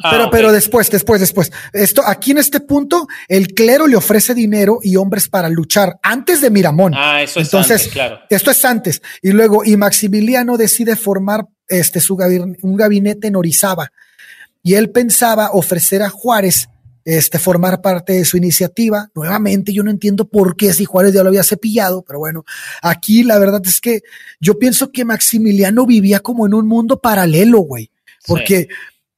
Ah, 0.02 0.10
pero, 0.10 0.30
pero 0.30 0.52
después, 0.52 0.90
después, 0.90 1.20
después. 1.20 1.52
Esto, 1.72 2.02
aquí 2.04 2.32
en 2.32 2.38
este 2.38 2.60
punto, 2.60 3.06
el 3.28 3.54
clero 3.54 3.86
le 3.86 3.96
ofrece 3.96 4.34
dinero 4.34 4.80
y 4.82 4.96
hombres 4.96 5.28
para 5.28 5.48
luchar 5.48 5.98
antes 6.02 6.40
de 6.40 6.50
Miramón. 6.50 6.92
Ah, 6.96 7.22
eso 7.22 7.40
es 7.40 7.46
Entonces, 7.46 7.82
antes, 7.82 7.92
claro. 7.92 8.18
Esto 8.28 8.50
es 8.50 8.64
antes. 8.64 9.02
Y 9.22 9.30
luego, 9.30 9.64
y 9.64 9.76
Maximiliano 9.76 10.56
decide 10.56 10.96
formar 10.96 11.46
este, 11.68 12.00
su 12.00 12.14
un 12.62 12.76
gabinete 12.76 13.28
en 13.28 13.36
Orizaba. 13.36 13.92
Y 14.62 14.74
él 14.74 14.90
pensaba 14.90 15.50
ofrecer 15.52 16.02
a 16.02 16.10
Juárez 16.10 16.68
este, 17.04 17.38
formar 17.38 17.82
parte 17.82 18.14
de 18.14 18.24
su 18.24 18.36
iniciativa. 18.36 19.10
Nuevamente, 19.14 19.72
yo 19.72 19.82
no 19.82 19.90
entiendo 19.90 20.26
por 20.26 20.56
qué 20.56 20.72
si 20.72 20.84
Juárez 20.86 21.12
ya 21.12 21.22
lo 21.22 21.28
había 21.28 21.44
cepillado, 21.44 22.02
pero 22.02 22.18
bueno, 22.18 22.44
aquí 22.82 23.22
la 23.22 23.38
verdad 23.38 23.60
es 23.64 23.80
que 23.80 24.02
yo 24.40 24.58
pienso 24.58 24.90
que 24.90 25.04
Maximiliano 25.04 25.86
vivía 25.86 26.20
como 26.20 26.46
en 26.46 26.54
un 26.54 26.66
mundo 26.66 27.00
paralelo, 27.00 27.58
güey, 27.58 27.90
porque 28.26 28.68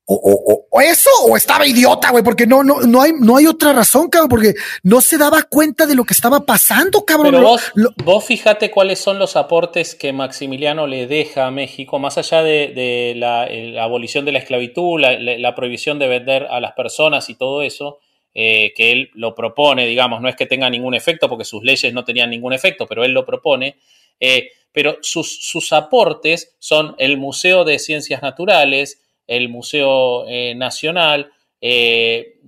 o, 0.09 0.81
eso, 0.81 1.11
o 1.29 1.37
estaba 1.37 1.67
idiota, 1.67 2.11
güey, 2.11 2.23
porque 2.23 2.47
no, 2.47 2.63
no, 2.63 2.81
no 2.83 3.03
hay, 3.03 3.13
no 3.19 3.37
hay 3.37 3.47
otra 3.47 3.73
razón, 3.73 4.09
cabrón, 4.09 4.29
porque 4.29 4.55
no 4.85 5.01
se 5.01 5.19
daba 5.19 5.43
cuenta 5.43 5.85
de 5.85 5.97
lo 5.97 6.05
que 6.05 6.15
estaba 6.15 6.47
pasando, 6.47 7.05
cabrón. 7.05 7.33
Pero 7.33 7.43
vos, 7.43 7.73
vos 8.05 8.25
fíjate 8.25 8.71
cuáles 8.71 9.01
son 9.01 9.19
los 9.19 9.35
aportes 9.35 9.97
que 9.97 10.13
Maximiliano 10.13 10.87
le 10.87 11.09
deja 11.09 11.47
a 11.47 11.51
México, 11.51 11.99
más 11.99 12.19
allá 12.19 12.45
de, 12.45 13.15
la, 13.17 13.49
abolición 13.83 14.25
de 14.25 14.33
la 14.33 14.39
esclavitud, 14.39 15.01
la, 15.01 15.55
prohibición 15.57 15.99
de 15.99 16.07
vender 16.07 16.47
a 16.51 16.61
las 16.61 16.73
personas 16.73 17.29
y 17.29 17.35
todo 17.35 17.63
eso, 17.63 17.99
eh, 18.33 18.73
que 18.77 18.93
él 18.93 19.11
lo 19.15 19.35
propone, 19.35 19.87
digamos, 19.87 20.21
no 20.21 20.29
es 20.29 20.37
que 20.37 20.47
tenga 20.47 20.71
ningún 20.71 20.95
efecto, 20.95 21.29
porque 21.29 21.45
sus 21.45 21.65
leyes 21.65 21.93
no 21.93 22.05
tenían 22.05 22.31
ningún 22.31 22.53
efecto, 22.53 22.87
pero 22.87 23.03
él 23.03 23.13
lo 23.13 23.27
propone. 23.27 23.77
Eh, 24.21 24.51
pero 24.71 24.99
sus, 25.01 25.41
sus 25.41 25.73
aportes 25.73 26.55
son 26.59 26.95
el 26.99 27.17
Museo 27.17 27.65
de 27.65 27.79
Ciencias 27.79 28.23
Naturales, 28.23 29.01
el 29.27 29.49
Museo 29.49 30.27
eh, 30.29 30.55
Nacional, 30.55 31.33
eh, 31.61 32.39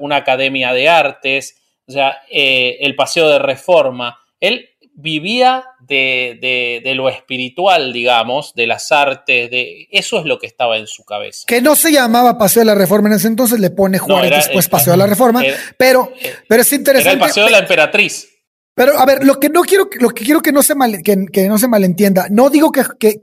una 0.00 0.16
academia 0.16 0.72
de 0.72 0.88
artes, 0.88 1.56
o 1.86 1.92
sea, 1.92 2.22
eh, 2.30 2.78
el 2.80 2.94
Paseo 2.94 3.28
de 3.28 3.38
Reforma. 3.38 4.18
Él 4.40 4.68
vivía 4.94 5.64
de, 5.80 6.82
lo 6.94 7.08
espiritual, 7.08 7.92
digamos, 7.92 8.54
de 8.54 8.66
las 8.66 8.92
artes, 8.92 9.50
de 9.50 9.88
eso 9.90 10.18
es 10.18 10.24
lo 10.24 10.38
que 10.38 10.46
estaba 10.46 10.76
en 10.76 10.86
su 10.86 11.04
cabeza. 11.04 11.44
Que 11.46 11.60
no 11.60 11.74
se 11.74 11.92
llamaba 11.92 12.38
Paseo 12.38 12.60
de 12.60 12.66
la 12.66 12.74
Reforma 12.74 13.08
en 13.08 13.16
ese 13.16 13.28
entonces, 13.28 13.60
le 13.60 13.70
pone 13.70 13.98
Juárez 13.98 14.30
después 14.30 14.68
Paseo 14.68 14.92
de 14.92 14.98
la 14.98 15.06
Reforma, 15.06 15.42
pero, 15.76 16.12
pero 16.48 16.62
es 16.62 16.72
interesante. 16.72 17.10
Era 17.10 17.24
el 17.24 17.28
Paseo 17.28 17.44
de 17.44 17.50
la 17.50 17.58
Emperatriz. 17.58 18.31
Pero 18.74 18.98
a 18.98 19.04
ver, 19.04 19.24
lo 19.24 19.38
que 19.38 19.48
no 19.48 19.62
quiero, 19.62 19.88
lo 20.00 20.10
que 20.10 20.24
quiero 20.24 20.40
que 20.40 20.52
no 20.52 20.62
se 20.62 20.74
que, 21.04 21.48
no 21.48 21.58
se 21.58 21.68
malentienda, 21.68 22.26
no 22.30 22.48
digo 22.48 22.72
que, 22.72 22.84
que, 22.98 23.20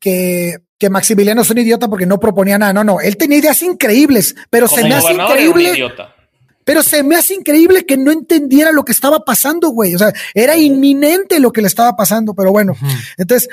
que 0.00 0.58
que 0.78 0.90
Maximiliano 0.90 1.42
es 1.42 1.50
un 1.50 1.58
idiota 1.58 1.88
porque 1.88 2.06
no 2.06 2.20
proponía 2.20 2.56
nada. 2.56 2.72
No, 2.72 2.84
no, 2.84 3.00
él 3.00 3.16
tenía 3.16 3.38
ideas 3.38 3.62
increíbles, 3.62 4.34
pero 4.48 4.68
se 4.68 4.84
me 4.84 4.94
hace 4.94 5.12
increíble. 5.12 5.92
Pero 6.64 6.82
se 6.82 7.02
me 7.02 7.16
hace 7.16 7.34
increíble 7.34 7.84
que 7.84 7.96
no 7.96 8.12
entendiera 8.12 8.72
lo 8.72 8.84
que 8.84 8.92
estaba 8.92 9.24
pasando, 9.24 9.70
güey. 9.70 9.94
O 9.94 9.98
sea, 9.98 10.12
era 10.34 10.56
inminente 10.56 11.40
lo 11.40 11.50
que 11.50 11.62
le 11.62 11.66
estaba 11.66 11.96
pasando, 11.96 12.34
pero 12.34 12.52
bueno. 12.52 12.76
Entonces, 13.16 13.48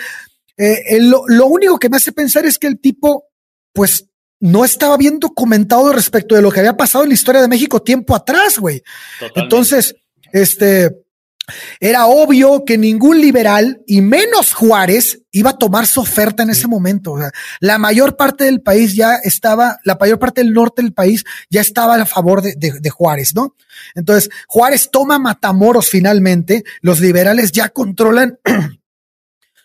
eh, 0.58 1.00
lo, 1.00 1.48
único 1.48 1.80
que 1.80 1.90
me 1.90 1.98
hace 1.98 2.12
pensar 2.12 2.46
es 2.46 2.60
que 2.60 2.68
el 2.68 2.80
tipo, 2.80 3.26
pues, 3.74 4.06
no 4.42 4.66
estaba 4.66 4.98
bien 4.98 5.18
documentado 5.20 5.94
respecto 5.94 6.36
de 6.36 6.42
lo 6.42 6.52
que 6.52 6.60
había 6.60 6.78
pasado 6.78 7.06
en 7.06 7.10
la 7.10 7.16
historia 7.16 7.42
de 7.42 7.48
México 7.48 7.82
tiempo 7.82 8.14
atrás, 8.14 8.60
güey. 8.60 8.84
Entonces, 9.34 9.96
este, 10.34 11.05
era 11.80 12.08
obvio 12.08 12.66
que 12.66 12.78
ningún 12.78 13.22
liberal, 13.22 13.82
y 13.86 14.02
menos 14.02 14.54
Juárez, 14.54 15.22
iba 15.32 15.52
a 15.52 15.58
tomar 15.58 15.86
su 15.86 16.02
oferta 16.02 16.44
en 16.44 16.50
ese 16.50 16.68
momento. 16.68 17.16
la 17.60 17.78
mayor 17.78 18.16
parte 18.16 18.46
del 18.46 18.62
país 18.62 18.96
ya 18.96 19.16
estaba, 19.16 19.80
la 19.84 19.98
mayor 20.00 20.18
parte 20.18 20.42
del 20.42 20.54
norte 20.54 20.82
del 20.82 20.94
país 20.94 21.24
ya 21.50 21.62
estaba 21.62 21.96
a 21.96 22.06
favor 22.06 22.42
de, 22.42 22.56
de, 22.56 22.90
Juárez, 22.90 23.36
¿no? 23.36 23.56
Entonces, 23.94 24.30
Juárez 24.48 24.90
toma 24.92 25.20
Matamoros 25.20 25.90
finalmente, 25.90 26.64
los 26.82 27.00
liberales 27.00 27.52
ya 27.52 27.70
controlan 27.70 28.40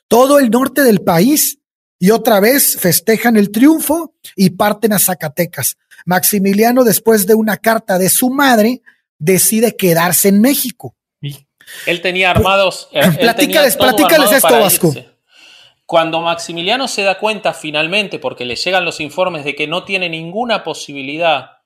todo 0.08 0.38
el 0.38 0.50
norte 0.50 0.82
del 0.82 1.02
país 1.02 1.58
y 1.98 2.10
otra 2.10 2.40
vez 2.40 2.76
festejan 2.78 3.36
el 3.36 3.50
triunfo 3.50 4.14
y 4.34 4.50
parten 4.50 4.92
a 4.92 4.98
Zacatecas. 4.98 5.76
Maximiliano, 6.06 6.82
después 6.82 7.26
de 7.26 7.34
una 7.34 7.58
carta 7.58 7.98
de 7.98 8.08
su 8.08 8.30
madre, 8.30 8.82
decide 9.18 9.76
quedarse 9.76 10.28
en 10.28 10.40
México. 10.40 10.96
Él 11.86 12.00
tenía 12.00 12.30
armados. 12.30 12.88
platícales, 13.18 13.76
platícales 13.76 14.32
esto, 14.32 14.58
Vasco. 14.58 14.94
Cuando 15.86 16.20
Maximiliano 16.20 16.86
se 16.86 17.02
da 17.02 17.18
cuenta 17.18 17.52
finalmente, 17.52 18.20
porque 18.20 18.44
le 18.44 18.54
llegan 18.54 18.84
los 18.84 19.00
informes 19.00 19.44
de 19.44 19.56
que 19.56 19.66
no 19.66 19.84
tiene 19.84 20.08
ninguna 20.08 20.62
posibilidad 20.62 21.58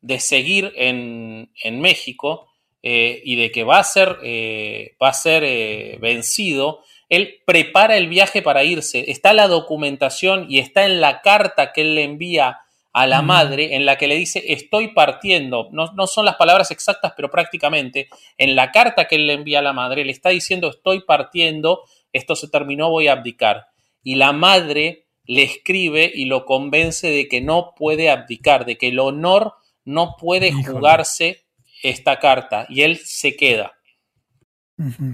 de 0.00 0.20
seguir 0.20 0.72
en, 0.76 1.50
México 1.80 2.48
eh, 2.82 3.20
y 3.24 3.36
de 3.36 3.50
que 3.50 3.64
va 3.64 3.78
a 3.78 3.84
ser, 3.84 4.18
eh, 4.22 4.96
va 5.02 5.08
a 5.08 5.12
ser 5.12 5.42
eh, 5.44 5.98
vencido, 6.00 6.82
él 7.08 7.42
prepara 7.44 7.96
el 7.96 8.08
viaje 8.08 8.40
para 8.40 8.64
irse. 8.64 9.10
Está 9.10 9.32
la 9.32 9.48
documentación 9.48 10.46
y 10.48 10.60
está 10.60 10.86
en 10.86 11.00
la 11.00 11.20
carta 11.20 11.72
que 11.72 11.82
él 11.82 11.94
le 11.94 12.04
envía 12.04 12.60
a 12.92 13.06
la 13.06 13.22
madre 13.22 13.74
en 13.74 13.86
la 13.86 13.96
que 13.96 14.06
le 14.06 14.16
dice 14.16 14.42
estoy 14.48 14.88
partiendo, 14.88 15.68
no, 15.72 15.92
no, 15.94 16.06
son 16.06 16.24
las 16.24 16.36
palabras 16.36 16.70
exactas, 16.70 17.12
pero 17.16 17.30
prácticamente 17.30 18.08
en 18.36 18.54
la 18.54 18.70
carta 18.70 19.06
que 19.06 19.16
él 19.16 19.26
le 19.26 19.32
envía 19.32 19.60
a 19.60 19.62
la 19.62 19.72
madre 19.72 20.04
le 20.04 20.12
está 20.12 20.28
diciendo 20.28 20.68
estoy 20.68 21.00
partiendo, 21.00 21.82
esto 22.12 22.36
se 22.36 22.48
terminó, 22.48 22.90
voy 22.90 23.08
a 23.08 23.12
abdicar. 23.12 23.66
Y 24.02 24.16
la 24.16 24.32
madre 24.32 25.06
le 25.24 25.42
escribe 25.42 26.10
y 26.12 26.26
lo 26.26 26.44
convence 26.44 27.08
de 27.08 27.28
que 27.28 27.40
no 27.40 27.74
puede 27.76 28.10
abdicar, 28.10 28.66
de 28.66 28.76
que 28.76 28.88
el 28.88 28.98
honor 28.98 29.54
no 29.84 30.16
puede 30.18 30.52
jugarse 30.52 31.44
esta 31.82 32.18
carta 32.18 32.66
y 32.68 32.82
él 32.82 32.98
se 32.98 33.36
queda. 33.36 33.72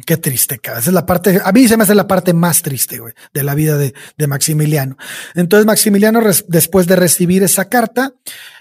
Qué 0.07 0.16
triste, 0.16 0.59
cara. 0.59 0.78
Esa 0.78 0.90
es 0.90 0.95
la 0.95 1.07
parte, 1.07 1.40
a 1.43 1.53
mí 1.53 1.69
se 1.69 1.77
me 1.77 1.85
hace 1.85 1.95
la 1.95 2.07
parte 2.07 2.32
más 2.32 2.62
triste, 2.62 2.99
güey, 2.99 3.15
de 3.32 3.43
la 3.43 3.55
vida 3.55 3.77
de, 3.77 3.93
Maximiliano. 4.27 4.97
Entonces, 5.35 5.66
Maximiliano, 5.66 6.20
después 6.49 6.86
de 6.86 6.97
recibir 6.97 7.43
esa 7.43 7.69
carta, 7.69 8.12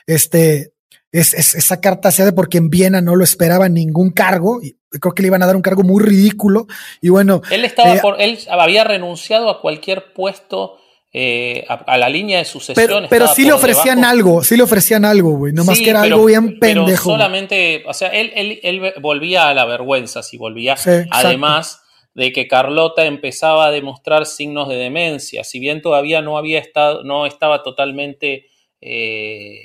este, 0.06 0.74
es, 1.12 1.34
esa 1.34 1.80
carta 1.82 2.12
se 2.12 2.24
hace 2.24 2.32
porque 2.34 2.58
en 2.58 2.70
Viena 2.70 3.02
no 3.02 3.16
lo 3.16 3.24
esperaba 3.24 3.70
ningún 3.70 4.12
cargo. 4.12 4.62
Y 4.62 4.78
creo 5.00 5.14
que 5.14 5.22
le 5.22 5.28
iban 5.28 5.44
a 5.44 5.48
dar 5.48 5.56
un 5.56 5.62
cargo 5.62 5.84
muy 5.84 6.04
ridículo. 6.04 6.68
Y 7.02 7.10
bueno. 7.10 7.42
Él 7.52 7.66
estaba 7.66 7.96
eh, 7.96 8.00
por, 8.02 8.22
él 8.22 8.40
había 8.50 8.84
renunciado 8.84 9.50
a 9.50 9.62
cualquier 9.62 10.14
puesto 10.14 10.78
eh, 11.20 11.66
a, 11.68 11.98
la 11.98 12.10
línea 12.10 12.38
de 12.38 12.46
sucesión. 12.46 13.08
Pero, 13.10 13.28
sí 13.28 13.44
le 13.44 13.52
ofrecían 13.52 14.06
algo, 14.06 14.44
sí 14.44 14.56
le 14.56 14.62
ofrecían 14.62 15.04
algo, 15.04 15.32
güey. 15.32 15.52
Nomás 15.52 15.80
que 15.80 15.90
era 15.90 16.04
algo 16.04 16.26
bien 16.26 16.60
pendejo. 16.60 16.86
Pero 16.86 16.98
solamente, 16.98 17.84
o 17.88 17.94
sea, 17.96 18.10
él, 18.10 18.60
él, 18.62 18.94
volvía 19.02 19.50
a 19.50 19.56
la 19.56 19.66
vergüenza, 19.66 20.22
si 20.22 20.38
volvía. 20.38 20.76
además 21.10 21.82
de 22.14 22.32
que 22.32 22.48
Carlota 22.48 23.08
empezaba 23.08 23.66
a 23.66 23.72
demostrar 23.72 24.28
signos 24.28 24.70
de 24.70 24.76
demencia. 24.76 25.44
Si 25.44 25.60
bien 25.60 25.82
todavía 25.82 26.22
no 26.22 26.38
había 26.38 26.60
estado, 26.60 27.04
no 27.04 27.26
estaba 27.26 27.64
totalmente 27.64 28.46
eh, 28.80 29.62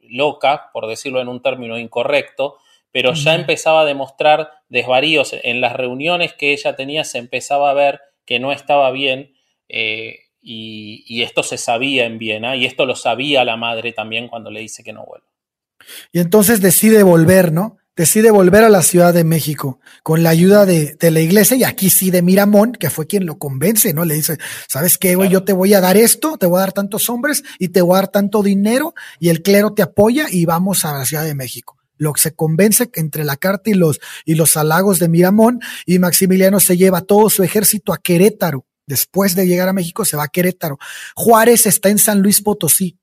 loca, 0.00 0.70
por 0.72 0.86
decirlo 0.86 1.20
en 1.20 1.28
un 1.28 1.42
término 1.42 1.78
incorrecto, 1.78 2.56
pero 2.90 3.12
ya 3.12 3.34
empezaba 3.34 3.82
a 3.82 3.84
demostrar 3.84 4.50
desvaríos. 4.70 5.34
En 5.42 5.60
las 5.60 5.74
reuniones 5.74 6.32
que 6.32 6.54
ella 6.54 6.74
tenía 6.74 7.04
se 7.04 7.18
empezaba 7.18 7.68
a 7.68 7.74
ver 7.74 8.00
que 8.24 8.40
no 8.40 8.50
estaba 8.50 8.90
bien. 8.92 9.34
Eh, 9.68 10.20
y, 10.48 11.22
esto 11.22 11.42
se 11.42 11.58
sabía 11.58 12.06
en 12.06 12.18
Viena 12.18 12.56
y 12.56 12.66
esto 12.66 12.86
lo 12.86 12.94
sabía 12.94 13.44
la 13.44 13.56
madre 13.56 13.92
también 13.92 14.28
cuando 14.28 14.50
le 14.50 14.60
dice 14.60 14.84
que 14.84 14.92
no 14.92 15.04
vuelva. 15.04 15.26
Y 16.12 16.20
entonces 16.20 16.60
decide 16.60 17.02
volver, 17.02 17.52
¿no? 17.52 17.78
Decide 17.96 18.30
volver 18.30 18.62
a 18.62 18.68
la 18.68 18.82
Ciudad 18.82 19.12
de 19.14 19.24
México 19.24 19.80
con 20.02 20.22
la 20.22 20.30
ayuda 20.30 20.66
de, 20.66 20.96
la 21.00 21.20
iglesia 21.20 21.56
y 21.56 21.64
aquí 21.64 21.90
sí 21.90 22.10
de 22.10 22.22
Miramón, 22.22 22.72
que 22.72 22.90
fue 22.90 23.06
quien 23.06 23.26
lo 23.26 23.38
convence, 23.38 23.92
¿no? 23.92 24.04
Le 24.04 24.14
dice, 24.14 24.38
¿sabes 24.68 24.98
qué, 24.98 25.14
güey? 25.16 25.30
Yo 25.30 25.44
te 25.44 25.52
voy 25.52 25.74
a 25.74 25.80
dar 25.80 25.96
esto, 25.96 26.36
te 26.36 26.46
voy 26.46 26.58
a 26.58 26.60
dar 26.60 26.72
tantos 26.72 27.08
hombres 27.08 27.42
y 27.58 27.68
te 27.68 27.80
voy 27.80 27.94
a 27.94 28.02
dar 28.02 28.08
tanto 28.08 28.42
dinero 28.42 28.94
y 29.18 29.30
el 29.30 29.42
clero 29.42 29.72
te 29.72 29.82
apoya 29.82 30.26
y 30.30 30.44
vamos 30.44 30.84
a 30.84 30.92
la 30.92 31.06
Ciudad 31.06 31.24
de 31.24 31.34
México. 31.34 31.78
Lo 31.96 32.12
que 32.12 32.20
se 32.20 32.34
convence 32.34 32.90
entre 32.94 33.24
la 33.24 33.36
carta 33.36 33.70
y 33.70 33.74
los, 33.74 33.98
y 34.26 34.34
los 34.34 34.56
halagos 34.56 34.98
de 34.98 35.08
Miramón 35.08 35.60
y 35.86 35.98
Maximiliano 35.98 36.60
se 36.60 36.76
lleva 36.76 37.00
todo 37.00 37.30
su 37.30 37.42
ejército 37.42 37.94
a 37.94 37.98
Querétaro 37.98 38.66
Después 38.86 39.34
de 39.34 39.46
llegar 39.46 39.68
a 39.68 39.72
México 39.72 40.04
se 40.04 40.16
va 40.16 40.24
a 40.24 40.28
Querétaro. 40.28 40.78
Juárez 41.14 41.66
está 41.66 41.88
en 41.88 41.98
San 41.98 42.20
Luis 42.20 42.40
Potosí. 42.40 42.98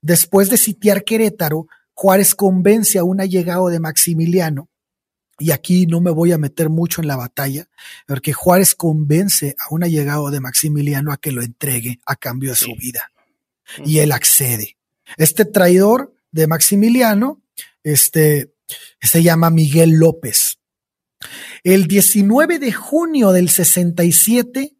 Después 0.00 0.50
de 0.50 0.56
sitiar 0.56 1.04
Querétaro, 1.04 1.68
Juárez 1.92 2.34
convence 2.34 2.98
a 2.98 3.04
un 3.04 3.20
allegado 3.20 3.68
de 3.68 3.80
Maximiliano, 3.80 4.68
y 5.38 5.50
aquí 5.50 5.86
no 5.86 6.00
me 6.00 6.10
voy 6.10 6.32
a 6.32 6.38
meter 6.38 6.70
mucho 6.70 7.02
en 7.02 7.08
la 7.08 7.16
batalla, 7.16 7.68
porque 8.06 8.32
Juárez 8.32 8.74
convence 8.74 9.54
a 9.58 9.72
un 9.74 9.84
allegado 9.84 10.30
de 10.30 10.40
Maximiliano 10.40 11.12
a 11.12 11.18
que 11.18 11.32
lo 11.32 11.42
entregue 11.42 12.00
a 12.06 12.16
cambio 12.16 12.50
de 12.50 12.56
su 12.56 12.74
vida. 12.74 13.12
Y 13.84 13.98
él 13.98 14.12
accede. 14.12 14.78
Este 15.16 15.44
traidor 15.44 16.14
de 16.30 16.46
Maximiliano, 16.46 17.42
este, 17.82 18.52
se 19.00 19.22
llama 19.22 19.50
Miguel 19.50 19.92
López. 19.92 20.58
El 21.64 21.86
19 21.86 22.58
de 22.58 22.72
junio 22.72 23.32
del 23.32 23.50
67, 23.50 24.75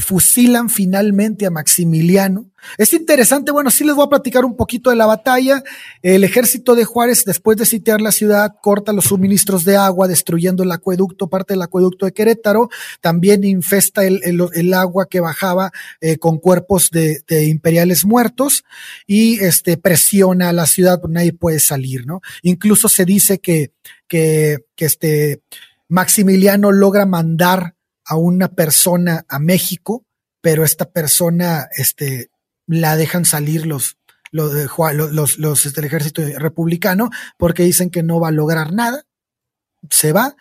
fusilan 0.00 0.68
finalmente 0.68 1.46
a 1.46 1.50
Maximiliano. 1.50 2.50
Es 2.76 2.92
interesante, 2.92 3.52
bueno, 3.52 3.70
sí 3.70 3.84
les 3.84 3.94
voy 3.94 4.04
a 4.04 4.10
platicar 4.10 4.44
un 4.44 4.56
poquito 4.56 4.90
de 4.90 4.96
la 4.96 5.06
batalla. 5.06 5.62
El 6.02 6.24
ejército 6.24 6.74
de 6.74 6.84
Juárez, 6.84 7.24
después 7.24 7.56
de 7.56 7.64
sitiar 7.64 8.00
la 8.00 8.12
ciudad, 8.12 8.54
corta 8.60 8.92
los 8.92 9.06
suministros 9.06 9.64
de 9.64 9.76
agua, 9.76 10.08
destruyendo 10.08 10.62
el 10.62 10.72
acueducto, 10.72 11.28
parte 11.28 11.54
del 11.54 11.62
acueducto 11.62 12.06
de 12.06 12.12
Querétaro. 12.12 12.68
También 13.00 13.44
infesta 13.44 14.04
el, 14.04 14.74
agua 14.74 15.06
que 15.08 15.20
bajaba 15.20 15.72
eh, 16.00 16.18
con 16.18 16.38
cuerpos 16.38 16.90
de, 16.90 17.22
imperiales 17.46 18.04
muertos 18.04 18.64
y 19.06 19.40
este, 19.40 19.76
presiona 19.76 20.50
a 20.50 20.52
la 20.52 20.66
ciudad, 20.66 21.00
pues 21.00 21.12
nadie 21.12 21.32
puede 21.32 21.60
salir, 21.60 22.06
¿no? 22.06 22.20
Incluso 22.42 22.88
se 22.88 23.04
dice 23.04 23.38
que, 23.38 23.72
que, 24.06 24.58
que 24.76 24.84
este, 24.84 25.42
Maximiliano 25.88 26.70
logra 26.72 27.04
mandar 27.06 27.74
a 28.10 28.16
una 28.16 28.48
persona 28.48 29.24
a 29.28 29.38
México, 29.38 30.04
pero 30.42 30.64
esta 30.64 30.90
persona, 30.90 31.68
este, 31.76 32.30
la 32.66 32.96
dejan 32.96 33.24
salir 33.24 33.66
los, 33.66 33.96
lo 34.32 34.48
de 34.48 34.66
Ju- 34.68 34.92
lo- 34.94 35.10
los, 35.10 35.38
los, 35.38 35.64
este, 35.66 35.80
el 35.80 35.86
ejército 35.86 36.22
republicano, 36.38 37.10
porque 37.38 37.62
dicen 37.64 37.90
que 37.90 38.02
no 38.02 38.20
va 38.20 38.28
a 38.28 38.32
lograr 38.32 38.72
nada. 38.72 39.04
Se 39.90 40.12
va. 40.12 40.34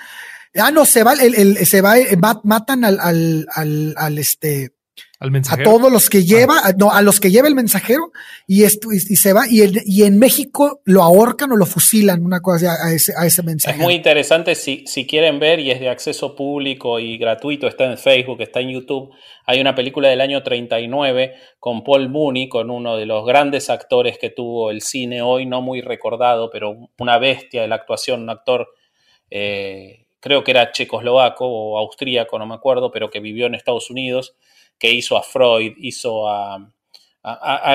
Ah, 0.56 0.72
no, 0.72 0.86
se 0.86 1.04
va, 1.04 1.14
el, 1.14 1.36
el- 1.36 1.66
se 1.68 1.82
va, 1.82 1.98
eh, 2.00 2.18
ma- 2.18 2.42
matan 2.44 2.84
al, 2.84 3.00
al, 3.00 3.48
al, 3.54 3.94
al, 3.98 4.18
este, 4.18 4.74
Al 5.22 5.36
a 5.36 5.64
todos 5.64 5.92
los 5.92 6.10
que 6.10 6.24
lleva, 6.24 6.60
a- 6.64 6.72
no, 6.78 6.92
a 6.92 7.02
los 7.02 7.20
que 7.20 7.30
lleva 7.30 7.50
el 7.50 7.54
mensajero 7.56 8.14
y, 8.48 8.64
esto, 8.64 8.90
y, 8.94 8.96
y 8.96 9.16
se 9.18 9.34
va 9.34 9.42
y, 9.50 9.62
el- 9.64 9.82
y 9.86 10.04
en 10.04 10.18
México 10.18 10.80
lo 10.86 11.04
ahorcan 11.04 11.52
o 11.52 11.58
lo 11.58 11.66
fusilan, 11.66 12.24
una 12.26 12.40
cosa 12.40 12.72
así, 12.72 12.88
a 12.88 12.94
ese, 12.96 13.14
a 13.18 13.26
ese 13.26 13.42
Es 13.42 13.46
mensajero. 13.46 13.84
muy 13.84 13.96
interesante 13.96 14.56
si, 14.56 14.86
si 14.88 15.06
quieren 15.06 15.40
ver 15.40 15.60
y 15.60 15.72
es 15.72 15.82
de 15.82 15.90
acceso 15.90 16.36
público 16.38 17.00
y 17.00 17.18
gratuito, 17.18 17.68
está 17.68 17.84
en 17.84 17.98
Facebook, 17.98 18.40
está 18.42 18.62
en 18.62 18.70
YouTube. 18.70 19.10
Hay 19.46 19.60
una 19.60 19.76
película 19.76 20.08
del 20.08 20.22
año 20.22 20.42
39 20.42 21.34
con 21.60 21.84
Paul 21.84 22.08
Mooney, 22.08 22.48
con 22.48 22.70
uno 22.70 22.96
de 22.96 23.06
los 23.06 23.26
grandes 23.26 23.70
actores 23.70 24.18
que 24.18 24.30
tuvo 24.30 24.72
el 24.72 24.82
cine 24.82 25.22
hoy, 25.22 25.46
no 25.46 25.62
muy 25.62 25.82
recordado, 25.82 26.50
pero 26.50 26.78
una 26.98 27.18
bestia 27.18 27.62
de 27.64 27.68
la 27.68 27.76
actuación, 27.76 28.22
un 28.22 28.30
actor, 28.30 28.70
eh, 29.32 30.06
creo 30.22 30.44
que 30.44 30.52
era 30.52 30.72
checoslovaco 30.72 31.46
o 31.46 31.78
austríaco, 31.78 32.40
no 32.40 32.46
me 32.46 32.56
acuerdo, 32.56 32.92
pero 32.92 33.10
que 33.10 33.20
vivió 33.20 33.48
en 33.48 33.56
Estados 33.56 33.90
Unidos, 33.90 34.36
que 34.80 34.92
hizo 34.92 35.18
a 35.18 35.24
Freud, 35.24 35.74
hizo 35.78 36.28
a, 36.28 36.72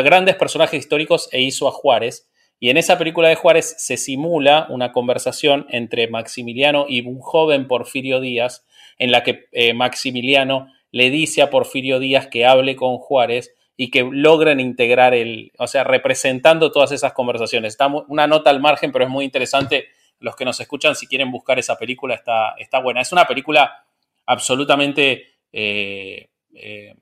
grandes 0.03 0.37
personajes 0.37 0.81
históricos 0.81 1.29
e 1.31 1.43
hizo 1.43 1.69
a 1.69 1.73
Juárez. 1.73 2.29
Y 2.59 2.71
en 2.71 2.79
esa 2.79 2.97
película 2.97 3.29
de 3.29 3.35
Juárez 3.35 3.75
se 3.79 3.99
simula 3.99 4.67
una 4.71 4.91
conversación 4.91 5.67
entre 5.69 6.09
Maximiliano 6.09 6.87
y 6.89 7.07
un 7.07 7.21
joven 7.21 7.69
Porfirio 7.69 8.21
Díaz, 8.21 8.65
en 8.99 9.13
la 9.13 9.23
que 9.23 9.47
eh, 9.53 9.75
Maximiliano 9.75 10.69
le 10.91 11.11
dice 11.11 11.43
a 11.43 11.51
Porfirio 11.51 11.99
Díaz 11.99 12.29
que 12.29 12.47
hable 12.47 12.75
con 12.75 12.97
Juárez 12.99 13.55
y 13.77 13.91
que 13.91 14.09
logren 14.11 14.61
integrar 14.61 15.15
el, 15.15 15.53
o 15.59 15.67
sea, 15.67 15.85
representando 15.85 16.71
todas 16.71 16.93
esas 16.93 17.13
conversaciones. 17.13 17.75
Está 17.75 17.89
una 17.89 18.27
nota 18.27 18.51
al 18.51 18.61
margen, 18.61 18.93
pero 18.93 19.05
es 19.05 19.11
muy 19.11 19.25
interesante. 19.25 19.89
Los 20.21 20.37
que 20.37 20.45
nos 20.45 20.59
escuchan, 20.61 20.95
si 20.95 21.07
quieren 21.07 21.31
buscar 21.31 21.59
esa 21.59 21.77
película, 21.77 22.15
está, 22.15 22.55
está 22.57 22.79
buena. 22.79 23.01
Es 23.01 23.13
una 23.13 23.27
película 23.27 23.85
absolutamente 24.25 25.35
eh, 25.53 26.29
eh, 26.55 26.95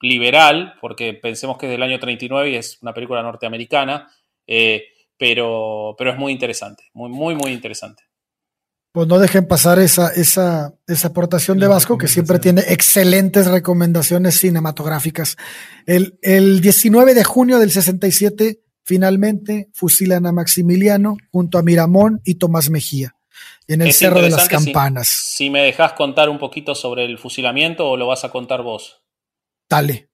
liberal, 0.00 0.74
porque 0.80 1.14
pensemos 1.14 1.58
que 1.58 1.66
es 1.66 1.72
del 1.72 1.82
año 1.82 1.98
39 1.98 2.50
y 2.50 2.56
es 2.56 2.78
una 2.82 2.92
película 2.92 3.22
norteamericana, 3.22 4.08
eh, 4.46 4.84
pero, 5.18 5.94
pero 5.98 6.12
es 6.12 6.18
muy 6.18 6.32
interesante, 6.32 6.84
muy, 6.92 7.10
muy, 7.10 7.34
muy 7.34 7.52
interesante. 7.52 8.02
Pues 8.92 9.08
no 9.08 9.18
dejen 9.18 9.46
pasar 9.46 9.78
esa, 9.78 10.08
esa, 10.08 10.74
esa 10.86 11.08
aportación 11.08 11.58
de 11.58 11.66
Vasco, 11.66 11.98
que 11.98 12.08
siempre 12.08 12.38
tiene 12.38 12.62
excelentes 12.68 13.46
recomendaciones 13.46 14.38
cinematográficas. 14.40 15.36
El, 15.84 16.18
el 16.22 16.62
19 16.62 17.12
de 17.12 17.24
junio 17.24 17.58
del 17.58 17.70
67, 17.70 18.60
finalmente 18.84 19.68
fusilan 19.74 20.24
a 20.24 20.32
Maximiliano 20.32 21.18
junto 21.30 21.58
a 21.58 21.62
Miramón 21.62 22.22
y 22.24 22.36
Tomás 22.36 22.70
Mejía 22.70 23.15
en 23.68 23.82
el 23.82 23.88
Es 23.88 23.98
Cerro 23.98 24.20
de 24.20 24.30
las 24.30 24.44
si- 24.44 24.48
Campanas. 24.48 25.08
Si, 25.08 25.50
me 25.50 25.62
dejas 25.62 25.92
contar 25.94 26.28
un 26.28 26.38
poquito 26.38 26.74
sobre 26.74 27.04
el 27.04 27.18
fusilamiento 27.18 27.88
o 27.90 27.96
lo 27.96 28.06
vas 28.06 28.24
a 28.24 28.30
contar 28.30 28.62
vos. 28.62 29.02
Dale. 29.68 30.08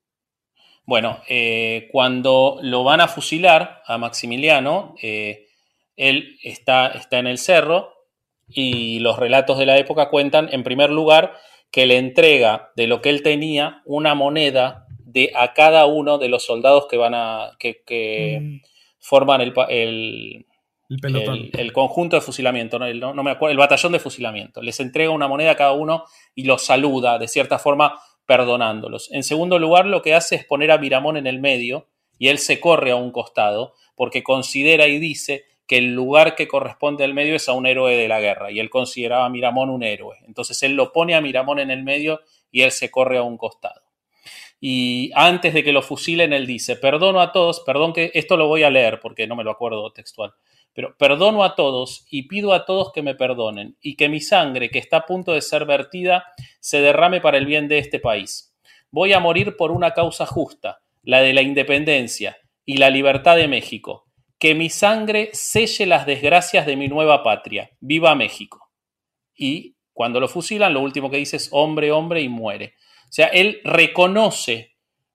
Bueno, 0.85 1.21
eh, 1.29 1.89
cuando 1.93 2.59
lo 2.63 2.83
van 2.85 3.01
a 3.01 3.09
fusilar 3.09 3.83
a 3.87 3.99
Maximiliano, 3.99 4.95
eh, 5.01 5.47
él 5.97 6.39
está, 6.43 6.89
está 6.89 7.19
en 7.19 7.27
el 7.29 7.39
cerro 7.39 7.93
y 8.49 8.99
los 8.99 9.19
relatos 9.19 9.59
de 9.59 9.67
la 9.67 9.79
época 9.79 10.09
cuentan, 10.11 10.49
en 10.53 10.65
primer 10.65 10.91
lugar, 10.91 11.37
que 11.71 11.87
le 11.87 11.99
entrega 11.99 12.71
de 12.77 12.87
lo 12.87 13.01
que 13.01 13.11
él 13.11 13.23
tenía 13.23 13.81
una 13.85 14.15
moneda 14.15 14.87
de 14.99 15.31
a 15.35 15.53
cada 15.55 15.87
uno 15.87 16.19
de 16.19 16.29
los 16.29 16.45
soldados 16.45 16.87
que 16.91 16.97
van 16.97 17.15
a 17.15 17.53
que, 17.59 17.83
que 17.87 18.39
Mm. 18.41 18.61
forman 18.99 19.41
el, 19.41 19.53
el, 19.69 20.47
El 20.95 21.01
pelotón. 21.01 21.35
el, 21.37 21.51
el 21.61 21.73
conjunto 21.73 22.17
de 22.17 22.23
fusilamiento, 22.23 22.79
¿no? 22.79 22.87
El, 22.87 23.01
no- 23.01 23.15
no 23.15 23.23
me 23.23 23.31
acuerdo, 23.31 23.53
el 23.53 23.59
batallón 23.59 23.93
de 23.93 23.99
fusilamiento. 23.99 24.63
Les 24.63 24.79
entrega 24.81 25.11
una 25.11 25.29
moneda 25.29 25.53
a 25.53 25.57
cada 25.57 25.73
uno 25.73 26.05
y 26.35 26.45
los 26.45 26.65
saluda, 26.65 27.19
de 27.19 27.29
cierta 27.29 27.59
forma, 27.59 27.99
perdonándolos. 28.27 29.11
En 29.13 29.23
segundo 29.23 29.59
lugar, 29.59 29.87
lo 29.87 30.03
que 30.03 30.15
hace 30.15 30.37
es 30.37 30.45
poner 30.45 30.71
a 30.71 30.79
Miramón 30.79 31.17
en 31.17 31.27
el 31.27 31.39
medio 31.41 31.89
y 32.19 32.29
él 32.29 32.39
se 32.39 32.61
corre 32.61 32.91
a 32.93 32.97
un 32.97 33.11
costado 33.13 33.75
porque 33.95 34.23
considera 34.23 34.87
y 34.89 34.99
dice 34.99 35.45
que 35.67 35.79
el 35.79 35.95
lugar 35.95 36.35
que 36.35 36.49
corresponde 36.49 37.05
al 37.05 37.15
medio 37.15 37.37
es 37.37 37.49
a 37.49 37.53
un 37.53 37.67
héroe 37.67 37.97
de 37.97 38.09
la 38.09 38.21
guerra 38.21 38.51
y 38.51 38.59
él 38.61 38.71
consideraba 38.71 39.27
a 39.27 39.29
Miramón 39.29 39.71
un 39.71 39.83
héroe. 39.83 40.17
Entonces 40.27 40.63
él 40.63 40.75
lo 40.75 40.93
pone 40.93 41.15
a 41.15 41.21
Miramón 41.21 41.59
en 41.59 41.71
el 41.71 41.83
medio 41.83 42.21
y 42.51 42.63
él 42.63 42.71
se 42.71 42.91
corre 42.91 43.19
a 43.19 43.23
un 43.23 43.37
costado. 43.39 43.82
Y 44.65 45.11
antes 45.17 45.55
de 45.55 45.65
que 45.65 45.73
lo 45.73 45.83
fusilen, 45.83 46.33
él 46.33 46.47
dice, 46.47 46.77
perdono 46.77 47.21
a 47.21 47.33
todos, 47.33 47.65
perdón 47.67 47.93
que 47.93 48.13
esto 48.15 48.37
lo 48.37 48.47
voy 48.47 48.63
a 48.63 48.71
leer 48.71 49.01
porque 49.01 49.27
no 49.27 49.35
me 49.35 49.43
lo 49.43 49.51
acuerdo 49.51 49.93
textual, 49.93 50.35
pero 50.73 50.97
perdono 50.97 51.43
a 51.43 51.57
todos 51.57 52.07
y 52.09 52.29
pido 52.29 52.53
a 52.53 52.65
todos 52.65 52.93
que 52.93 53.03
me 53.03 53.17
perdonen 53.17 53.77
y 53.83 53.97
que 53.97 54.09
mi 54.09 54.21
sangre, 54.21 54.71
que 54.71 54.79
está 54.79 54.99
a 54.99 55.05
punto 55.05 55.33
de 55.33 55.41
ser 55.41 55.65
vertida, 55.65 56.27
se 56.61 56.81
derrame 56.81 57.21
para 57.21 57.39
el 57.39 57.47
bien 57.47 57.67
de 57.67 57.79
este 57.79 57.99
país. 57.99 58.55
Voy 58.93 59.13
a 59.13 59.19
morir 59.19 59.57
por 59.57 59.73
una 59.73 59.95
causa 59.95 60.27
justa, 60.27 60.81
la 61.03 61.23
de 61.23 61.33
la 61.33 61.43
independencia 61.43 62.39
y 62.65 62.77
la 62.77 62.89
libertad 62.89 63.35
de 63.35 63.49
México. 63.49 64.07
Que 64.39 64.55
mi 64.55 64.71
sangre 64.71 65.31
selle 65.33 65.87
las 65.87 66.07
desgracias 66.07 66.67
de 66.67 66.77
mi 66.77 66.87
nueva 66.87 67.25
patria. 67.25 67.69
¡Viva 67.81 68.15
México! 68.15 68.71
Y 69.35 69.75
cuando 69.93 70.21
lo 70.21 70.29
fusilan, 70.29 70.73
lo 70.73 70.83
último 70.83 71.11
que 71.11 71.17
dice 71.17 71.37
es 71.37 71.49
hombre, 71.51 71.91
hombre 71.91 72.21
y 72.21 72.29
muere. 72.29 72.75
Sea, 73.13 73.27
él 73.27 73.61
reconoce 73.63 74.75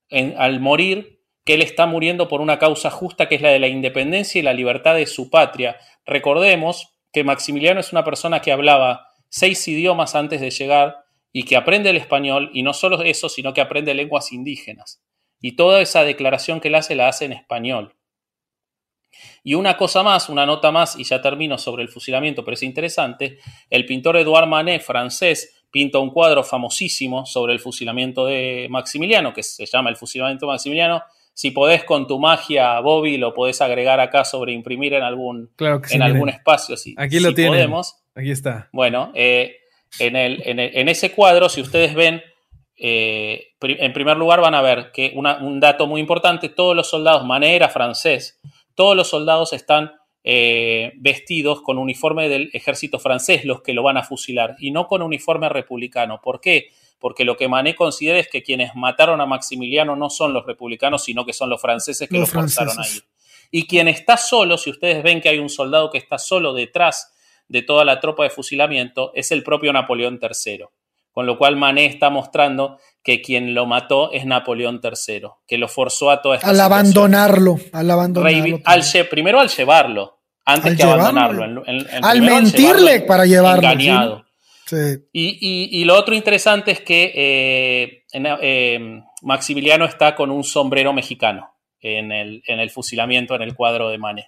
en- 0.10 0.36
al 0.38 0.60
morir 0.60 1.24
que 1.44 1.56
él 1.56 1.64
está 1.64 1.88
muriendo 1.88 2.28
por 2.28 2.42
una 2.42 2.60
causa 2.60 2.92
justa 2.92 3.28
que 3.28 3.34
es 3.34 3.42
la 3.42 3.50
de 3.50 3.58
la 3.58 3.70
independencia 3.70 4.38
y 4.38 4.44
la 4.44 4.54
libertad 4.54 4.94
de 4.94 5.08
su 5.08 5.32
patria. 5.32 5.78
Recordemos 6.06 6.94
que 7.12 7.24
Maximiliano 7.24 7.80
es 7.80 7.92
una 7.92 8.04
persona 8.04 8.40
que 8.40 8.52
hablaba 8.52 9.08
seis 9.30 9.68
idiomas 9.68 10.14
antes 10.14 10.42
de 10.42 10.52
llegar 10.52 11.06
y 11.34 11.44
que 11.44 11.56
aprende 11.56 11.90
el 11.90 11.98
español 11.98 12.52
y 12.54 12.62
no 12.62 12.74
solo 12.74 13.02
eso, 13.02 13.30
sino 13.30 13.52
que 13.56 13.62
aprende 13.62 13.96
lenguas 13.96 14.32
indígenas. 14.32 15.02
Y 15.42 15.56
toda 15.56 15.82
esa 15.82 16.04
declaración 16.04 16.60
que 16.60 16.68
él 16.68 16.76
hace 16.76 16.94
la 16.94 17.08
hace 17.08 17.26
en 17.26 17.34
español. 17.34 17.96
Y 19.44 19.56
una 19.56 19.76
cosa 19.76 20.04
más, 20.04 20.30
una 20.30 20.46
nota 20.46 20.72
más, 20.72 21.00
y 21.00 21.04
ya 21.04 21.20
termino 21.20 21.58
sobre 21.58 21.82
el 21.82 21.90
fusilamiento, 21.90 22.46
pero 22.46 22.54
es 22.54 22.62
interesante. 22.62 23.40
El 23.72 23.88
pintor 23.88 24.18
Edouard 24.18 24.48
Manet, 24.48 24.84
francés, 24.84 25.57
pinta 25.72 26.00
un 26.00 26.10
cuadro 26.12 26.44
famosísimo 26.44 27.26
sobre 27.26 27.54
el 27.54 27.60
fusilamiento 27.60 28.26
de 28.26 28.68
Maximiliano, 28.70 29.34
que 29.34 29.44
se 29.44 29.66
llama 29.66 29.90
El 29.90 29.96
fusilamiento 29.98 30.46
de 30.46 30.54
Maximiliano. 30.54 31.04
Si 31.34 31.52
podés 31.52 31.84
con 31.84 32.08
tu 32.08 32.20
magia, 32.20 32.80
Bobby, 32.80 33.18
lo 33.18 33.34
podés 33.34 33.62
agregar 33.62 34.00
acá 34.00 34.26
sobre 34.26 34.54
imprimir 34.54 34.94
en 34.96 35.04
algún, 35.04 35.52
Claro 35.56 35.82
que 35.82 35.90
sí. 35.90 35.96
en 35.96 36.00
miren. 36.02 36.16
algún 36.16 36.30
espacio. 36.30 36.76
Si, 36.78 36.96
Aquí 36.98 37.20
lo 37.20 37.30
si 37.30 37.36
tienen. 37.36 37.54
podemos. 37.54 37.96
Aquí 38.16 38.32
está. 38.32 38.70
Bueno, 38.72 39.12
eh, 39.14 39.58
en, 40.00 40.16
el- 40.16 40.42
en 40.46 40.60
el- 40.60 40.76
en 40.76 40.90
ese 40.90 41.12
cuadro, 41.12 41.48
si 41.50 41.62
ustedes 41.62 41.94
ven, 41.94 42.24
eh, 42.76 43.50
pri- 43.60 43.78
en 43.80 43.94
primer 43.94 44.18
lugar 44.18 44.42
van 44.42 44.56
a 44.56 44.62
ver 44.62 44.92
que 44.92 45.12
una- 45.16 45.38
un 45.38 45.60
dato 45.60 45.86
muy 45.88 46.02
importante, 46.02 46.50
todos 46.50 46.76
los 46.76 46.90
soldados, 46.90 47.24
Manet 47.26 47.54
era 47.56 47.70
francés, 47.70 48.40
todos 48.76 48.96
los 48.96 49.08
soldados 49.10 49.54
están 49.54 49.92
eh, 50.30 50.92
vestidos 50.98 51.62
con 51.62 51.78
uniforme 51.78 52.28
del 52.28 52.50
ejército 52.52 53.00
francés, 53.00 53.46
los 53.46 53.62
que 53.62 53.74
lo 53.74 53.82
van 53.82 53.96
a 53.96 54.04
fusilar, 54.04 54.58
y 54.60 54.72
no 54.72 54.86
con 54.86 55.02
uniforme 55.02 55.48
republicano. 55.48 56.20
¿Por 56.22 56.42
qué? 56.42 56.68
Porque 57.00 57.24
lo 57.24 57.38
que 57.38 57.48
Manet 57.48 57.78
considera 57.78 58.20
es 58.20 58.28
que 58.28 58.44
quienes 58.44 58.76
mataron 58.76 59.22
a 59.22 59.26
Maximiliano 59.26 59.96
no 59.96 60.10
son 60.10 60.34
los 60.34 60.46
republicanos, 60.46 61.06
sino 61.06 61.26
que 61.26 61.32
son 61.32 61.50
los 61.50 61.62
franceses 61.62 62.10
que 62.10 62.18
Los 62.18 62.34
lo 62.34 62.42
forzaron 62.42 62.72
a 62.72 62.74
franceses. 62.74 62.98
ir. 62.98 63.10
Y 63.52 63.68
quien 63.68 63.88
está 63.88 64.18
solo, 64.18 64.58
si 64.58 64.70
ustedes 64.70 65.02
ven 65.02 65.22
que 65.22 65.30
hay 65.30 65.40
un 65.40 65.48
soldado 65.48 65.90
que 65.90 65.98
está 65.98 66.18
solo 66.18 66.54
detrás 66.54 67.14
de 67.48 67.62
toda 67.62 67.86
la 67.86 68.02
tropa 68.02 68.24
de 68.24 68.30
fusilamiento, 68.30 69.14
es 69.16 69.32
el 69.32 69.44
propio 69.44 69.72
Napoleón 69.72 70.20
III. 70.22 70.66
Con 71.14 71.26
lo 71.26 71.38
cual 71.38 71.56
Manet 71.56 71.90
está 71.94 72.10
mostrando 72.10 72.80
que 73.02 73.22
quien 73.22 73.54
lo 73.54 73.66
mató 73.66 74.12
es 74.12 74.26
Napoleón 74.26 74.82
III, 74.84 75.22
que 75.48 75.58
lo 75.58 75.70
forzó 75.70 76.12
a 76.12 76.22
toda 76.22 76.36
esta 76.36 76.50
Al 76.50 76.56
situación. 76.58 76.74
abandonarlo, 76.74 77.60
al 77.72 77.90
abandonarlo. 77.90 78.60
Al 78.66 78.84
primero 79.10 79.40
al 79.40 79.48
llevarlo, 79.48 80.17
antes 80.48 80.72
Al 80.72 80.78
que 80.78 80.84
llevarlo. 80.84 81.04
abandonarlo. 81.04 81.64
En- 81.68 81.78
en- 81.80 81.96
en 81.96 82.06
Al 82.06 82.18
primero 82.18 82.36
mentirle 82.42 82.82
llevarlo 82.84 83.08
para 83.08 83.26
llevarlo, 83.26 83.62
Engañado. 83.70 84.26
Sí. 84.66 84.76
Y, 85.14 85.38
y- 85.40 85.82
y 85.82 85.86
lo 85.86 85.96
otro 85.96 86.14
interesante 86.16 86.72
es 86.72 86.82
que 86.82 87.12
eh, 87.16 88.04
eh, 88.14 89.02
Maximiliano 89.22 89.86
está 89.86 90.16
con 90.16 90.30
un 90.32 90.44
sombrero 90.44 90.92
mexicano 90.94 91.50
en 91.80 92.12
el, 92.12 92.42
en 92.48 92.60
el 92.60 92.70
fusilamiento, 92.70 93.36
en 93.36 93.44
el 93.44 93.56
cuadro 93.56 93.90
de 93.90 93.98
Manet. 93.98 94.26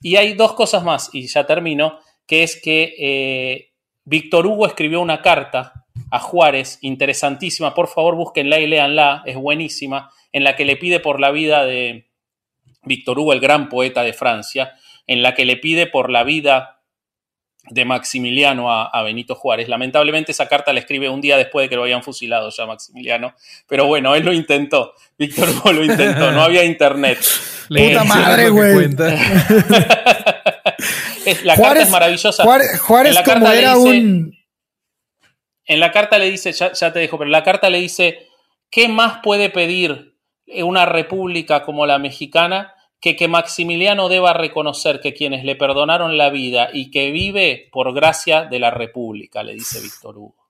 Y 0.00 0.16
hay 0.16 0.34
dos 0.34 0.52
cosas 0.52 0.84
más, 0.84 1.10
y 1.12 1.26
ya 1.26 1.44
termino, 1.46 1.98
que 2.26 2.42
es 2.42 2.60
que 2.60 2.94
eh, 2.98 3.70
Víctor 4.04 4.46
Hugo 4.46 4.66
escribió 4.66 5.00
una 5.00 5.22
carta 5.22 5.72
a 6.10 6.18
Juárez, 6.20 6.78
interesantísima, 6.82 7.74
por 7.74 7.88
favor 7.88 8.14
búsquenla 8.16 8.58
y 8.60 8.66
léanla, 8.66 9.22
es 9.26 9.36
buenísima, 9.36 10.10
en 10.32 10.44
la 10.44 10.54
que 10.56 10.64
le 10.64 10.76
pide 10.76 11.00
por 11.00 11.20
la 11.20 11.30
vida 11.30 11.64
de 11.64 12.08
Víctor 12.82 13.18
Hugo, 13.18 13.32
el 13.32 13.40
gran 13.40 13.68
poeta 13.68 14.02
de 14.02 14.12
Francia, 14.12 14.72
en 15.06 15.22
la 15.22 15.34
que 15.34 15.44
le 15.44 15.56
pide 15.56 15.86
por 15.86 16.10
la 16.10 16.24
vida 16.24 16.74
de 17.70 17.84
Maximiliano 17.84 18.70
a, 18.70 19.02
Benito 19.02 19.34
Juárez. 19.34 19.68
Lamentablemente 19.68 20.32
esa 20.32 20.48
carta 20.48 20.72
la 20.72 20.80
escribe 20.80 21.08
un 21.08 21.20
día 21.20 21.36
después 21.36 21.64
de 21.64 21.68
que 21.70 21.76
lo 21.76 21.82
habían 21.82 22.02
fusilado 22.02 22.50
ya 22.50 22.66
Maximiliano, 22.66 23.34
pero 23.66 23.86
bueno, 23.86 24.14
él 24.14 24.24
lo 24.24 24.32
intentó, 24.32 24.92
Víctor 25.18 25.48
Hugo 25.48 25.72
lo 25.72 25.82
intentó, 25.84 26.30
no 26.30 26.42
había 26.42 26.64
internet. 26.64 27.18
Puta 27.68 28.04
madre, 28.04 28.50
güey. 28.50 28.88
la 31.44 31.56
carta 31.56 31.80
es 31.80 31.90
maravillosa. 31.90 32.44
Juárez, 32.44 33.18
como 33.24 33.50
era 33.50 33.78
un... 33.78 34.36
En 35.66 35.80
la 35.80 35.90
carta 35.92 36.18
le 36.18 36.30
dice, 36.30 36.52
ya, 36.52 36.74
ya 36.74 36.92
te 36.92 36.98
dejo, 36.98 37.16
pero 37.16 37.30
la 37.30 37.42
carta 37.42 37.70
le 37.70 37.80
dice, 37.80 38.28
¿qué 38.70 38.86
más 38.88 39.20
puede 39.22 39.48
pedir 39.48 40.18
una 40.46 40.84
república 40.84 41.62
como 41.62 41.86
la 41.86 41.98
mexicana 41.98 42.74
que, 43.04 43.16
que 43.16 43.28
Maximiliano 43.28 44.08
deba 44.08 44.32
reconocer 44.32 44.98
que 44.98 45.12
quienes 45.12 45.44
le 45.44 45.56
perdonaron 45.56 46.16
la 46.16 46.30
vida 46.30 46.70
y 46.72 46.90
que 46.90 47.10
vive 47.10 47.68
por 47.70 47.92
gracia 47.92 48.46
de 48.46 48.58
la 48.58 48.70
República, 48.70 49.42
le 49.42 49.52
dice 49.52 49.78
Víctor 49.82 50.16
Hugo. 50.16 50.48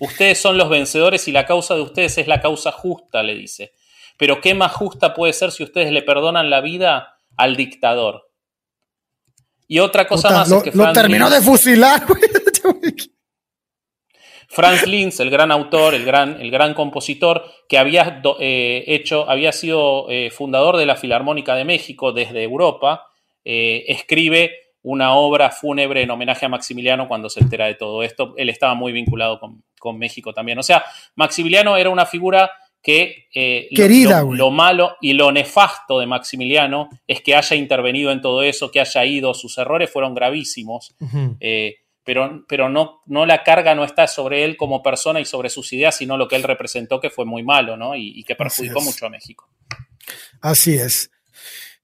Ustedes 0.00 0.40
son 0.40 0.58
los 0.58 0.68
vencedores 0.68 1.28
y 1.28 1.30
la 1.30 1.46
causa 1.46 1.76
de 1.76 1.82
ustedes 1.82 2.18
es 2.18 2.26
la 2.26 2.40
causa 2.40 2.72
justa, 2.72 3.22
le 3.22 3.36
dice. 3.36 3.74
Pero 4.16 4.40
¿qué 4.40 4.54
más 4.54 4.72
justa 4.72 5.14
puede 5.14 5.32
ser 5.32 5.52
si 5.52 5.62
ustedes 5.62 5.92
le 5.92 6.02
perdonan 6.02 6.50
la 6.50 6.60
vida 6.62 7.16
al 7.36 7.54
dictador? 7.54 8.28
Y 9.68 9.78
otra 9.78 10.08
cosa 10.08 10.30
más 10.30 10.50
es 10.50 10.64
que 10.64 10.72
lo 10.72 10.92
terminó 10.92 11.30
de 11.30 11.40
fusilar. 11.42 12.04
Franz 14.52 14.86
Linz, 14.86 15.18
el 15.20 15.30
gran 15.30 15.50
autor, 15.50 15.94
el 15.94 16.04
gran, 16.04 16.38
el 16.38 16.50
gran 16.50 16.74
compositor, 16.74 17.42
que 17.66 17.78
había 17.78 18.20
eh, 18.38 18.84
hecho, 18.86 19.28
había 19.28 19.50
sido 19.50 20.10
eh, 20.10 20.30
fundador 20.30 20.76
de 20.76 20.84
la 20.84 20.96
Filarmónica 20.96 21.54
de 21.54 21.64
México 21.64 22.12
desde 22.12 22.42
Europa, 22.42 23.06
eh, 23.46 23.84
escribe 23.88 24.52
una 24.82 25.14
obra 25.14 25.50
fúnebre 25.50 26.02
en 26.02 26.10
homenaje 26.10 26.44
a 26.44 26.50
Maximiliano 26.50 27.08
cuando 27.08 27.30
se 27.30 27.40
entera 27.40 27.64
de 27.64 27.76
todo 27.76 28.02
esto. 28.02 28.34
Él 28.36 28.50
estaba 28.50 28.74
muy 28.74 28.92
vinculado 28.92 29.40
con, 29.40 29.98
México 29.98 30.34
también. 30.34 30.58
O 30.58 30.62
sea, 30.62 30.84
Maximiliano 31.16 31.76
era 31.76 31.88
una 31.88 32.04
figura 32.04 32.52
que 32.82 33.28
Querida, 33.74 34.20
lo, 34.22 34.34
lo, 34.34 34.50
malo 34.50 34.96
y 35.00 35.14
lo 35.14 35.32
nefasto 35.32 35.98
de 35.98 36.06
Maximiliano 36.06 36.88
es 37.06 37.20
que 37.20 37.34
haya 37.34 37.56
intervenido 37.56 38.12
en 38.12 38.20
todo 38.20 38.42
eso, 38.42 38.70
que 38.70 38.80
haya 38.80 39.04
ido, 39.04 39.34
sus 39.34 39.56
errores 39.58 39.90
fueron 39.90 40.14
gravísimos 40.14 40.94
pero, 42.04 42.44
pero 42.48 42.68
no, 42.68 43.00
no 43.06 43.26
la 43.26 43.42
carga 43.42 43.74
no 43.74 43.84
está 43.84 44.06
sobre 44.06 44.44
él 44.44 44.56
como 44.56 44.82
persona 44.82 45.20
y 45.20 45.24
sobre 45.24 45.50
sus 45.50 45.72
ideas, 45.72 45.96
sino 45.96 46.16
lo 46.16 46.28
que 46.28 46.36
él 46.36 46.42
representó, 46.42 47.00
que 47.00 47.10
fue 47.10 47.24
muy 47.24 47.42
malo, 47.42 47.76
¿no? 47.76 47.94
Y, 47.96 48.24
que 48.24 48.34
perjudicó 48.34 48.80
mucho 48.80 49.06
a 49.06 49.10
México. 49.10 49.48
Así 50.40 50.74
es. 50.74 51.10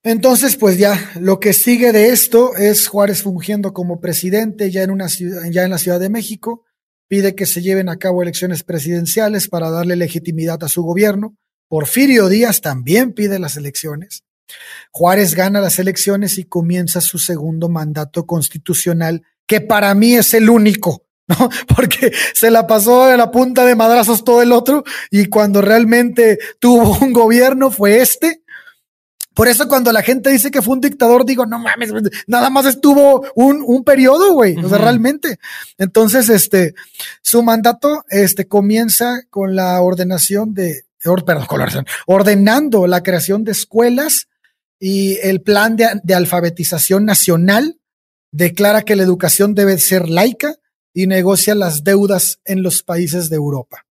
Entonces, 0.02 0.56
pues 0.56 0.78
ya 0.78 1.12
lo 1.20 1.40
que 1.40 1.52
sigue 1.52 1.92
de 1.92 2.10
esto 2.10 2.56
es 2.56 2.88
Juárez 2.88 3.22
fungiendo 3.22 3.72
como 3.72 4.00
presidente 4.00 4.70
ya 4.70 4.82
en, 4.82 4.90
una 4.90 5.08
ciudad, 5.08 5.42
ya 5.50 5.64
en 5.64 5.70
la 5.70 5.78
Ciudad 5.78 6.00
de 6.00 6.08
México, 6.08 6.64
pide 7.08 7.34
que 7.34 7.46
se 7.46 7.62
lleven 7.62 7.88
a 7.88 7.98
cabo 7.98 8.22
elecciones 8.22 8.62
presidenciales 8.62 9.48
para 9.48 9.70
darle 9.70 9.96
legitimidad 9.96 10.62
a 10.62 10.68
su 10.68 10.82
gobierno. 10.82 11.36
Porfirio 11.68 12.28
Díaz 12.28 12.60
también 12.60 13.12
pide 13.12 13.38
las 13.38 13.56
elecciones. 13.56 14.24
Juárez 14.90 15.34
gana 15.34 15.60
las 15.60 15.78
elecciones 15.78 16.38
y 16.38 16.44
comienza 16.44 17.00
su 17.00 17.18
segundo 17.18 17.68
mandato 17.68 18.24
constitucional 18.26 19.22
que 19.48 19.60
para 19.60 19.92
mí 19.94 20.14
es 20.14 20.34
el 20.34 20.48
único, 20.48 21.02
¿no? 21.26 21.36
Porque 21.74 22.12
se 22.34 22.52
la 22.52 22.68
pasó 22.68 23.06
de 23.06 23.16
la 23.16 23.32
punta 23.32 23.64
de 23.64 23.74
madrazos 23.74 24.22
todo 24.22 24.42
el 24.42 24.52
otro 24.52 24.84
y 25.10 25.26
cuando 25.26 25.60
realmente 25.60 26.38
tuvo 26.60 26.96
un 26.98 27.12
gobierno 27.12 27.72
fue 27.72 28.00
este. 28.00 28.42
Por 29.34 29.46
eso 29.46 29.68
cuando 29.68 29.92
la 29.92 30.02
gente 30.02 30.30
dice 30.30 30.50
que 30.50 30.62
fue 30.62 30.74
un 30.74 30.80
dictador, 30.80 31.24
digo, 31.24 31.46
no 31.46 31.60
mames, 31.60 31.92
nada 32.26 32.50
más 32.50 32.66
estuvo 32.66 33.24
un, 33.36 33.62
un 33.64 33.84
periodo, 33.84 34.32
güey, 34.32 34.56
o 34.56 34.68
sea, 34.68 34.78
realmente. 34.78 35.38
Entonces, 35.78 36.28
este, 36.28 36.74
su 37.22 37.44
mandato, 37.44 38.04
este, 38.10 38.48
comienza 38.48 39.20
con 39.30 39.54
la 39.54 39.80
ordenación 39.80 40.54
de, 40.54 40.86
perdón, 41.24 41.46
con 41.46 41.60
la 41.60 41.84
ordenando 42.06 42.88
la 42.88 43.04
creación 43.04 43.44
de 43.44 43.52
escuelas 43.52 44.26
y 44.80 45.18
el 45.22 45.40
plan 45.40 45.76
de, 45.76 45.88
de 46.02 46.14
alfabetización 46.14 47.04
nacional 47.04 47.78
declara 48.30 48.82
que 48.82 48.96
la 48.96 49.02
educación 49.02 49.54
debe 49.54 49.78
ser 49.78 50.08
laica 50.08 50.56
y 50.92 51.06
negocia 51.06 51.54
las 51.54 51.84
deudas 51.84 52.40
en 52.44 52.62
los 52.62 52.82
países 52.82 53.30
de 53.30 53.36
Europa, 53.36 53.86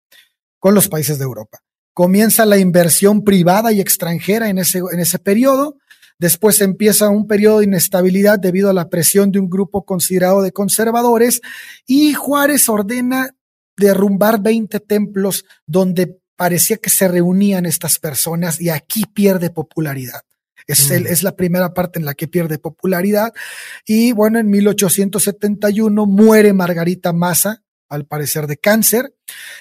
con 0.59 0.73
los 0.73 0.87
países 0.87 1.17
de 1.17 1.25
Europa. 1.25 1.59
Comienza 1.93 2.45
la 2.45 2.57
inversión 2.57 3.23
privada 3.23 3.71
y 3.71 3.79
extranjera 3.79 4.49
en 4.49 4.57
ese, 4.57 4.79
en 4.91 4.99
ese 4.99 5.19
periodo. 5.19 5.77
Después 6.17 6.61
empieza 6.61 7.09
un 7.09 7.27
periodo 7.27 7.59
de 7.59 7.65
inestabilidad 7.65 8.39
debido 8.39 8.69
a 8.69 8.73
la 8.73 8.89
presión 8.89 9.31
de 9.31 9.39
un 9.39 9.49
grupo 9.49 9.85
considerado 9.85 10.41
de 10.41 10.51
conservadores 10.51 11.41
y 11.85 12.13
Juárez 12.13 12.69
ordena 12.69 13.35
derrumbar 13.77 14.41
20 14.41 14.79
templos 14.79 15.45
donde 15.65 16.19
parecía 16.35 16.77
que 16.77 16.89
se 16.89 17.07
reunían 17.07 17.65
estas 17.65 17.99
personas 17.99 18.59
y 18.59 18.69
aquí 18.69 19.05
pierde 19.05 19.49
popularidad. 19.49 20.21
Es, 20.67 20.89
mm. 20.89 21.07
es 21.07 21.23
la 21.23 21.35
primera 21.35 21.73
parte 21.73 21.99
en 21.99 22.05
la 22.05 22.13
que 22.13 22.27
pierde 22.27 22.57
popularidad. 22.57 23.33
Y 23.85 24.11
bueno, 24.11 24.39
en 24.39 24.49
1871 24.49 26.05
muere 26.05 26.53
Margarita 26.53 27.13
Massa, 27.13 27.63
al 27.93 28.05
parecer 28.05 28.47
de 28.47 28.57
cáncer. 28.57 29.15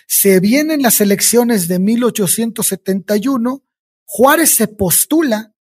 Se 0.07 0.41
vienen 0.41 0.83
las 0.83 1.01
elecciones 1.01 1.69
de 1.69 1.79
1871. 1.79 3.63
Juárez 4.05 4.55
se 4.55 4.69
postula. 4.69 5.55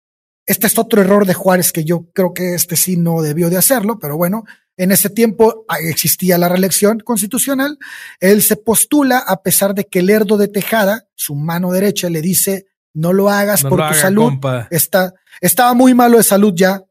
Este 0.45 0.67
es 0.67 0.77
otro 0.77 1.01
error 1.01 1.25
de 1.25 1.33
Juárez 1.33 1.71
que 1.71 1.83
yo 1.83 2.09
creo 2.13 2.33
que 2.33 2.55
este 2.55 2.75
sí 2.75 2.97
no 2.97 3.21
debió 3.21 3.49
de 3.49 3.57
hacerlo, 3.57 3.99
pero 3.99 4.17
bueno, 4.17 4.43
en 4.77 4.91
ese 4.91 5.09
tiempo 5.09 5.65
ah, 5.67 5.79
existía 5.79 6.37
la 6.37 6.49
reelección 6.49 6.99
constitucional. 6.99 7.77
Él 8.19 8.41
se 8.41 8.55
postula 8.55 9.19
a 9.19 9.43
pesar 9.43 9.75
de 9.75 9.85
que 9.85 10.01
Lerdo 10.01 10.37
de 10.37 10.47
Tejada, 10.47 11.07
su 11.13 11.35
mano 11.35 11.71
derecha, 11.71 12.09
le 12.09 12.21
dice 12.21 12.67
no 12.93 13.13
lo 13.13 13.29
hagas 13.29 13.63
por 13.63 13.87
tu 13.87 13.93
salud. 13.93 14.33
Está, 14.69 15.13
estaba 15.39 15.73
muy 15.73 15.93
malo 15.93 16.17
de 16.17 16.23
salud 16.23 16.53
ya. 16.55 16.83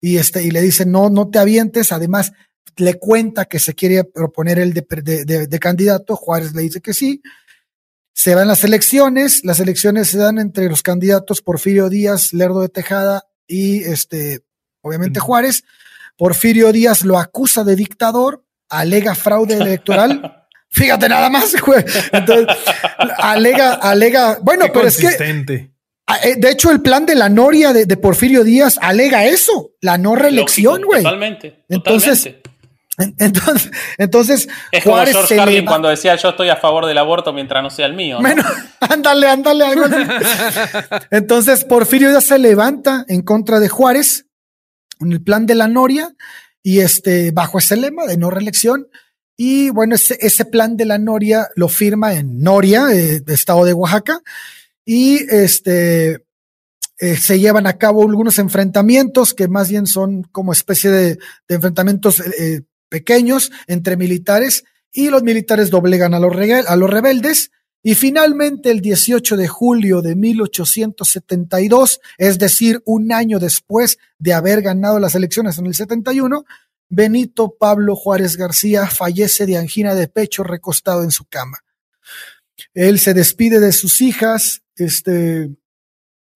Y, 0.00 0.16
este, 0.16 0.42
y 0.42 0.50
le 0.50 0.60
dice, 0.60 0.84
no, 0.86 1.10
no 1.10 1.28
te 1.28 1.38
avientes. 1.38 1.92
Además, 1.92 2.32
le 2.76 2.94
cuenta 2.94 3.44
que 3.44 3.58
se 3.58 3.74
quiere 3.74 4.04
proponer 4.04 4.58
el 4.58 4.72
de, 4.72 5.46
de, 5.46 5.58
candidato. 5.58 6.16
Juárez 6.16 6.54
le 6.54 6.62
dice 6.62 6.80
que 6.80 6.94
sí. 6.94 7.22
Se 8.12 8.34
van 8.34 8.48
las 8.48 8.64
elecciones. 8.64 9.44
Las 9.44 9.60
elecciones 9.60 10.08
se 10.08 10.18
dan 10.18 10.38
entre 10.38 10.68
los 10.68 10.82
candidatos 10.82 11.42
Porfirio 11.42 11.88
Díaz, 11.88 12.32
Lerdo 12.32 12.60
de 12.60 12.68
Tejada 12.68 13.24
y 13.46 13.84
este, 13.84 14.40
obviamente 14.80 15.20
Juárez. 15.20 15.64
Porfirio 16.16 16.72
Díaz 16.72 17.04
lo 17.04 17.18
acusa 17.18 17.64
de 17.64 17.76
dictador, 17.76 18.44
alega 18.68 19.14
fraude 19.14 19.54
electoral. 19.54 20.38
Fíjate 20.72 21.08
nada 21.08 21.28
más, 21.28 21.54
güey. 21.66 21.84
Entonces, 22.12 22.56
alega, 23.18 23.74
alega, 23.74 24.38
bueno, 24.42 24.66
pero 24.72 24.88
es 24.88 24.96
que. 24.96 25.70
Ah, 26.06 26.18
eh, 26.24 26.34
de 26.36 26.50
hecho, 26.50 26.70
el 26.72 26.80
plan 26.80 27.06
de 27.06 27.14
la 27.14 27.28
Noria 27.28 27.72
de, 27.72 27.96
Porfirio 27.96 28.42
Díaz 28.42 28.78
alega 28.80 29.24
eso, 29.24 29.70
la 29.80 29.98
no 29.98 30.16
reelección, 30.16 30.82
güey. 30.82 31.02
Totalmente. 31.02 31.64
Entonces, 31.68 32.34
entonces, 33.18 33.70
entonces 33.98 34.48
es 34.70 34.84
como 34.84 34.96
George 34.96 35.36
Carlin 35.36 35.64
cuando 35.64 35.88
decía 35.88 36.14
yo 36.16 36.30
estoy 36.30 36.50
a 36.50 36.56
favor 36.56 36.84
del 36.86 36.98
aborto 36.98 37.32
mientras 37.32 37.62
no 37.62 37.70
sea 37.70 37.86
el 37.86 37.94
mío. 37.94 38.18
Bueno, 38.20 38.42
ándale, 38.80 39.28
ándale, 39.28 39.64
algo 39.64 39.84
así. 39.84 41.04
entonces, 41.10 41.64
Porfirio 41.64 42.10
Díaz 42.10 42.24
se 42.24 42.38
levanta 42.38 43.04
en 43.08 43.22
contra 43.22 43.60
de 43.60 43.68
Juárez 43.68 44.26
en 45.00 45.12
el 45.12 45.22
plan 45.22 45.46
de 45.46 45.54
la 45.54 45.68
Noria 45.68 46.10
y 46.62 46.80
este, 46.80 47.30
bajo 47.30 47.58
ese 47.58 47.76
lema 47.76 48.06
de 48.06 48.16
no 48.16 48.30
reelección, 48.30 48.88
y 49.36 49.70
bueno, 49.70 49.94
ese, 49.94 50.44
plan 50.44 50.76
de 50.76 50.84
la 50.84 50.98
Noria 50.98 51.48
lo 51.56 51.68
firma 51.68 52.14
en 52.14 52.40
Noria, 52.40 52.92
eh, 52.92 53.22
estado 53.26 53.64
de 53.64 53.72
Oaxaca, 53.72 54.20
y 54.84 55.20
este 55.34 56.24
eh, 57.02 57.16
se 57.16 57.40
llevan 57.40 57.66
a 57.66 57.78
cabo 57.78 58.02
algunos 58.02 58.38
enfrentamientos 58.38 59.34
que 59.34 59.48
más 59.48 59.68
bien 59.68 59.88
son 59.88 60.22
como 60.22 60.52
especie 60.52 60.90
de, 60.90 61.18
enfrentamientos 61.48 62.20
eh, 62.20 62.62
pequeños 62.88 63.50
entre 63.66 63.96
militares 63.96 64.62
y 64.92 65.08
los 65.08 65.24
militares 65.24 65.70
doblegan 65.70 66.14
a 66.14 66.20
los, 66.20 66.32
a 66.68 66.76
los 66.76 66.90
rebeldes. 66.90 67.50
Y 67.82 67.96
finalmente, 67.96 68.70
el 68.70 68.80
18 68.80 69.36
de 69.36 69.48
julio 69.48 70.02
de 70.02 70.14
1872, 70.14 72.00
es 72.18 72.38
decir, 72.38 72.80
un 72.84 73.10
año 73.10 73.40
después 73.40 73.98
de 74.18 74.34
haber 74.34 74.62
ganado 74.62 75.00
las 75.00 75.16
elecciones 75.16 75.58
en 75.58 75.66
el 75.66 75.74
71, 75.74 76.44
Benito 76.94 77.56
Pablo 77.58 77.96
Juárez 77.96 78.36
García 78.36 78.86
fallece 78.86 79.46
de 79.46 79.56
angina 79.56 79.94
de 79.94 80.08
pecho 80.08 80.44
recostado 80.44 81.02
en 81.02 81.10
su 81.10 81.24
cama. 81.24 81.64
Él 82.74 82.98
se 82.98 83.14
despide 83.14 83.60
de 83.60 83.72
sus 83.72 84.02
hijas, 84.02 84.62
este, 84.76 85.56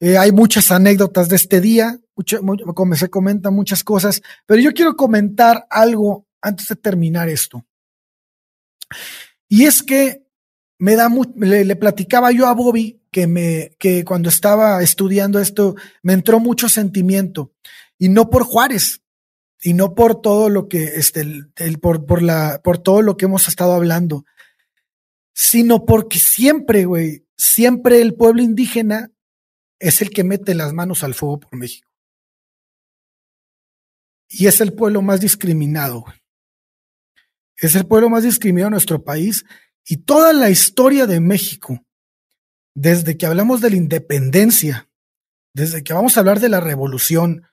eh, 0.01 0.17
hay 0.17 0.33
muchas 0.33 0.71
anécdotas 0.71 1.29
de 1.29 1.37
este 1.37 1.61
día, 1.61 2.01
como 2.75 2.97
se 2.97 3.11
comentan 3.11 3.53
muchas 3.53 3.85
cosas, 3.85 4.23
pero 4.47 4.59
yo 4.63 4.73
quiero 4.73 4.97
comentar 4.97 5.67
algo 5.69 6.27
antes 6.41 6.69
de 6.69 6.77
terminar 6.77 7.29
esto. 7.29 7.67
Y 9.51 9.67
es 9.67 9.83
que 9.83 10.27
me 10.79 10.97
da 10.97 11.11
le, 11.37 11.67
le, 11.67 11.77
platicaba 11.77 12.33
yo 12.33 12.47
a 12.47 12.55
Bobby 12.55 13.03
que 13.11 13.27
me 13.27 13.77
que 13.79 14.07
cuando 14.07 14.31
estaba 14.31 14.83
estudiando 14.83 15.39
esto 15.39 15.75
me 16.03 16.15
entró 16.15 16.41
mucho 16.41 16.71
sentimiento 16.71 17.53
y 17.99 18.09
no 18.09 18.31
por 18.31 18.45
Juárez, 18.45 19.03
y 19.67 19.75
no 19.75 19.97
por 19.97 20.21
todo 20.21 20.49
lo 20.49 20.69
que, 20.69 20.85
este, 20.85 21.23
el, 21.57 21.81
por, 21.81 22.07
por, 22.07 22.23
la, 22.23 22.61
por 22.63 22.79
todo 22.79 23.03
lo 23.03 23.17
que 23.17 23.25
hemos 23.25 23.49
estado 23.49 23.73
hablando, 23.73 24.25
sino 25.35 25.85
porque 25.85 26.21
siempre, 26.21 26.85
güey, 26.85 27.27
siempre 27.37 28.01
el 28.01 28.15
pueblo 28.15 28.43
indígena 28.43 29.11
es 29.81 30.03
el 30.03 30.11
que 30.11 30.23
mete 30.23 30.55
las 30.55 30.73
manos 30.73 31.03
al 31.03 31.15
fuego 31.15 31.41
por 31.41 31.57
México. 31.57 31.91
Y 34.29 34.47
es 34.47 34.61
el 34.61 34.73
pueblo 34.73 35.03
más 35.03 35.21
discriminado. 35.21 36.05
Es 37.57 37.75
el 37.75 37.89
pueblo 37.89 38.09
más 38.09 38.23
discriminado 38.23 38.69
de 38.69 38.77
nuestro 38.77 39.03
país 39.03 39.45
y 39.85 39.97
toda 39.97 40.33
la 40.33 40.49
historia 40.49 41.09
de 41.09 41.19
México, 41.19 41.85
desde 42.73 43.17
que 43.17 43.27
hablamos 43.27 43.61
de 43.61 43.71
la 43.71 43.77
independencia, 43.77 44.89
desde 45.53 45.83
que 45.83 45.93
vamos 45.93 46.17
a 46.17 46.21
hablar 46.21 46.39
de 46.39 46.51
la 46.51 46.61
revolución, 46.61 47.49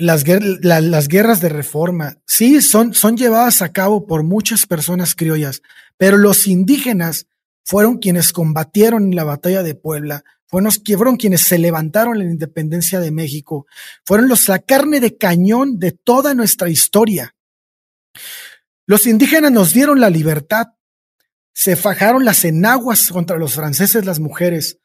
las, 0.00 0.24
guerras 0.24 1.40
de 1.40 1.48
reforma, 1.48 2.18
sí, 2.26 2.62
son, 2.62 2.94
son 2.94 3.16
llevadas 3.16 3.62
a 3.62 3.72
cabo 3.72 4.06
por 4.06 4.22
muchas 4.22 4.66
personas 4.66 5.14
criollas, 5.14 5.62
pero 5.96 6.16
los 6.16 6.46
indígenas 6.46 7.26
fueron 7.64 7.98
quienes 7.98 8.32
combatieron 8.32 9.04
en 9.04 9.16
la 9.16 9.24
batalla 9.24 9.62
de 9.62 9.74
Puebla, 9.74 10.24
fueron, 10.46 10.72
fueron 10.72 11.16
quienes 11.16 11.42
se 11.42 11.58
levantaron 11.58 12.18
la 12.18 12.24
independencia 12.24 12.98
de 13.00 13.10
México, 13.10 13.66
fueron 14.04 14.28
los 14.28 14.48
la 14.48 14.58
carne 14.58 15.00
de 15.00 15.16
cañón 15.16 15.78
de 15.78 15.92
toda 15.92 16.34
nuestra 16.34 16.68
historia. 16.68 17.34
Los 18.86 19.06
indígenas 19.06 19.52
nos 19.52 19.72
dieron 19.72 20.00
la 20.00 20.10
libertad, 20.10 20.68
se 21.52 21.76
fajaron 21.76 22.24
las 22.24 22.44
enaguas 22.44 23.10
contra 23.10 23.36
los 23.36 23.54
franceses, 23.54 24.04
las 24.06 24.18
mujeres, 24.18 24.78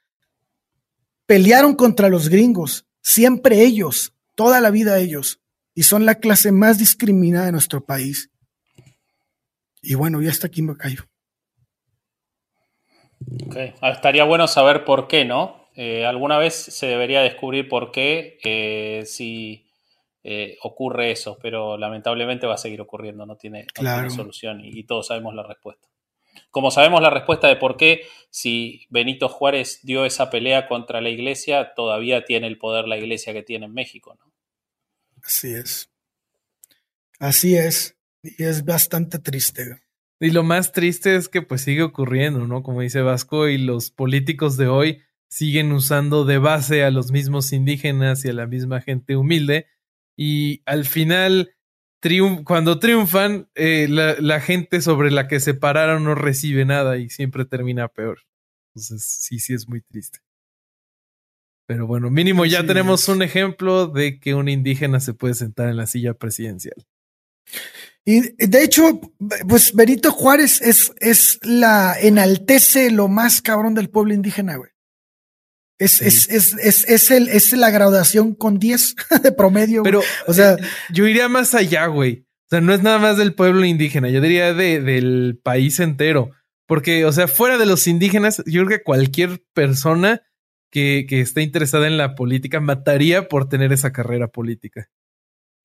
pelearon 1.26 1.76
contra 1.76 2.10
los 2.10 2.30
gringos, 2.30 2.86
siempre 3.02 3.64
ellos, 3.64 4.15
toda 4.36 4.62
la 4.62 4.70
vida 4.70 5.00
ellos, 5.00 5.42
y 5.74 5.84
son 5.84 6.06
la 6.06 6.16
clase 6.16 6.52
más 6.52 6.78
discriminada 6.78 7.48
de 7.48 7.52
nuestro 7.52 7.86
país. 7.86 8.32
Y 9.82 9.96
bueno, 9.96 10.22
ya 10.22 10.30
está 10.30 10.48
aquí 10.48 10.62
me 10.62 10.78
callo. 10.78 11.04
Ah, 13.82 13.92
estaría 13.92 14.24
bueno 14.24 14.48
saber 14.48 14.86
por 14.86 15.08
qué, 15.08 15.26
¿no? 15.26 15.66
Eh, 15.76 16.06
alguna 16.06 16.38
vez 16.38 16.54
se 16.54 16.88
debería 16.88 17.22
descubrir 17.22 17.68
por 17.68 17.92
qué 17.92 18.38
eh, 18.44 19.04
si 19.06 19.70
eh, 20.24 20.58
ocurre 20.64 21.12
eso, 21.12 21.38
pero 21.42 21.78
lamentablemente 21.78 22.48
va 22.48 22.56
a 22.56 22.58
seguir 22.58 22.82
ocurriendo, 22.82 23.26
no 23.26 23.36
tiene, 23.36 23.68
solución 24.10 24.62
y, 24.64 24.84
todos 24.86 25.08
sabemos 25.08 25.36
la 25.36 25.44
respuesta. 25.44 25.88
Como 26.52 26.72
sabemos 26.72 27.02
la 27.02 27.10
respuesta 27.10 27.48
de 27.48 27.56
por 27.56 27.78
qué, 27.78 28.02
si 28.30 28.86
Benito 28.90 29.30
Juárez 29.30 29.80
dio 29.84 30.06
esa 30.06 30.30
pelea 30.30 30.68
contra 30.68 31.02
la 31.02 31.10
iglesia, 31.10 31.74
todavía 31.76 32.26
tiene 32.26 32.48
el 32.48 32.58
poder 32.58 32.88
la 32.88 32.98
iglesia 32.98 33.34
que 33.34 33.44
tiene 33.44 33.66
en 33.66 33.74
México, 33.74 34.18
¿no? 34.20 34.32
Así 35.24 35.54
es. 35.54 35.90
Así 37.20 37.56
es. 37.56 37.98
Y 38.22 38.44
es 38.44 38.66
bastante 38.66 39.20
triste. 39.20 39.82
Y 40.20 40.32
lo 40.32 40.44
más 40.44 40.72
triste 40.72 41.16
es 41.16 41.28
que 41.30 41.42
pues 41.42 41.62
sigue 41.62 41.84
ocurriendo, 41.84 42.48
¿no? 42.48 42.64
Como 42.64 42.82
dice 42.82 43.02
Vasco, 43.02 43.48
y 43.48 43.58
los 43.58 43.92
políticos 43.92 44.58
de 44.58 44.68
hoy 44.68 45.02
siguen 45.28 45.72
usando 45.72 46.24
de 46.24 46.38
base 46.38 46.84
a 46.84 46.92
los 46.92 47.12
mismos 47.12 47.52
indígenas 47.52 48.24
y 48.24 48.30
a 48.30 48.34
la 48.34 48.48
misma 48.48 48.82
gente 48.82 49.18
humilde. 49.18 49.68
Y 50.16 50.62
al 50.66 50.86
final, 50.86 51.55
cuando 52.44 52.80
triunfan, 52.80 53.50
eh, 53.56 53.88
la, 53.90 54.40
gente 54.40 54.82
sobre 54.82 55.12
la 55.12 55.28
que 55.28 55.40
se 55.40 55.54
pararon 55.54 56.04
no 56.04 56.16
recibe 56.16 56.66
nada 56.66 56.98
y 56.98 57.10
siempre 57.10 57.46
termina 57.46 57.88
peor. 57.88 58.20
Entonces, 58.74 59.04
sí, 59.04 59.40
sí 59.40 59.54
es 59.54 59.68
muy 59.68 59.82
triste. 59.82 60.20
Pero 61.68 61.88
bueno, 61.88 62.12
mínimo 62.12 62.46
ya 62.46 62.66
tenemos 62.66 63.08
un 63.08 63.24
ejemplo 63.24 63.88
de 63.88 64.20
que 64.20 64.36
un 64.36 64.50
indígena 64.50 65.00
se 65.00 65.14
puede 65.14 65.34
sentar 65.34 65.70
en 65.70 65.78
la 65.78 65.88
silla 65.88 66.14
presidencial. 66.14 66.86
Y 68.06 68.22
de 68.38 68.64
hecho, 68.64 69.02
pues 69.48 69.74
Benito 69.74 70.12
Juárez 70.12 70.62
es, 70.62 70.94
es 71.00 71.40
la, 71.42 71.96
enaltece 72.00 72.92
lo 72.92 73.08
más 73.08 73.42
cabrón 73.42 73.74
del 73.74 73.90
pueblo 73.90 74.14
indígena, 74.14 74.58
güey. 74.58 74.75
Es, 75.78 76.02
es, 76.02 76.30
es, 76.30 76.54
es, 76.54 76.88
es, 76.88 77.12
el, 77.12 77.28
es 77.28 77.52
la 77.54 77.70
graduación 77.70 78.34
con 78.34 78.60
10 78.60 78.96
de 79.24 79.32
promedio. 79.32 79.84
Pero, 79.84 80.02
o 80.28 80.34
sea, 80.34 80.54
eh, 80.54 80.58
yo 80.92 81.08
iría 81.08 81.28
más 81.28 81.54
allá, 81.54 81.86
güey. 81.88 82.26
O 82.46 82.50
sea, 82.50 82.62
no 82.62 82.74
es 82.74 82.82
nada 82.82 83.00
más 83.00 83.18
del 83.18 83.34
pueblo 83.34 83.66
indígena, 83.66 84.10
yo 84.10 84.22
diría 84.22 84.54
de, 84.54 84.82
del 84.82 85.40
país 85.44 85.80
entero. 85.80 86.32
Porque, 86.68 87.06
o 87.06 87.12
sea, 87.12 87.28
fuera 87.28 87.58
de 87.58 87.66
los 87.66 87.88
indígenas, 87.88 88.42
yo 88.46 88.66
creo 88.66 88.80
que 88.80 88.84
cualquier 88.84 89.44
persona 89.54 90.22
que, 90.72 91.06
que 91.08 91.22
esté 91.22 91.42
interesada 91.42 91.88
en 91.88 91.98
la 91.98 92.16
política 92.16 92.60
mataría 92.60 93.28
por 93.28 93.50
tener 93.50 93.72
esa 93.74 93.92
carrera 93.92 94.28
política 94.30 94.90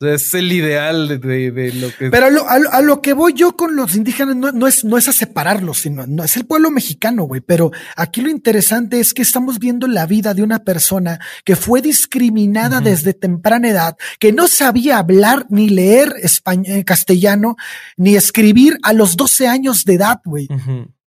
es 0.01 0.33
el 0.33 0.51
ideal 0.51 1.21
de, 1.21 1.73
lo 1.75 1.95
que. 1.95 2.11
Pero 2.11 2.27
a 2.49 2.81
lo, 2.81 3.03
que 3.03 3.13
voy 3.13 3.35
yo 3.35 3.55
con 3.55 3.77
los 3.77 3.95
indígenas 3.95 4.35
no, 4.35 4.67
es, 4.67 4.83
no 4.85 4.97
es 4.97 5.09
a 5.09 5.13
separarlos, 5.13 5.81
sino 5.81 6.07
no 6.07 6.25
es 6.25 6.37
el 6.39 6.47
pueblo 6.47 6.71
mexicano, 6.71 7.25
güey. 7.25 7.43
Pero 7.43 7.71
aquí 7.97 8.23
lo 8.23 8.31
interesante 8.31 8.99
es 8.99 9.13
que 9.13 9.21
estamos 9.21 9.59
viendo 9.59 9.87
la 9.87 10.07
vida 10.07 10.33
de 10.33 10.43
una 10.43 10.61
persona 10.61 11.21
que 11.45 11.55
fue 11.55 11.83
discriminada 11.83 12.81
desde 12.81 13.13
temprana 13.13 13.69
edad, 13.69 13.97
que 14.19 14.33
no 14.33 14.49
sabía 14.49 14.99
hablar 14.99 15.47
ni 15.51 15.69
leer 15.69 16.15
español, 16.23 16.65
eh, 16.67 16.85
castellano, 16.85 17.57
ni 17.99 18.17
escribir 18.17 18.79
a 18.83 18.95
los 18.95 19.17
12 19.17 19.49
años 19.49 19.85
de 19.85 19.95
edad, 19.95 20.21
güey. 20.25 20.49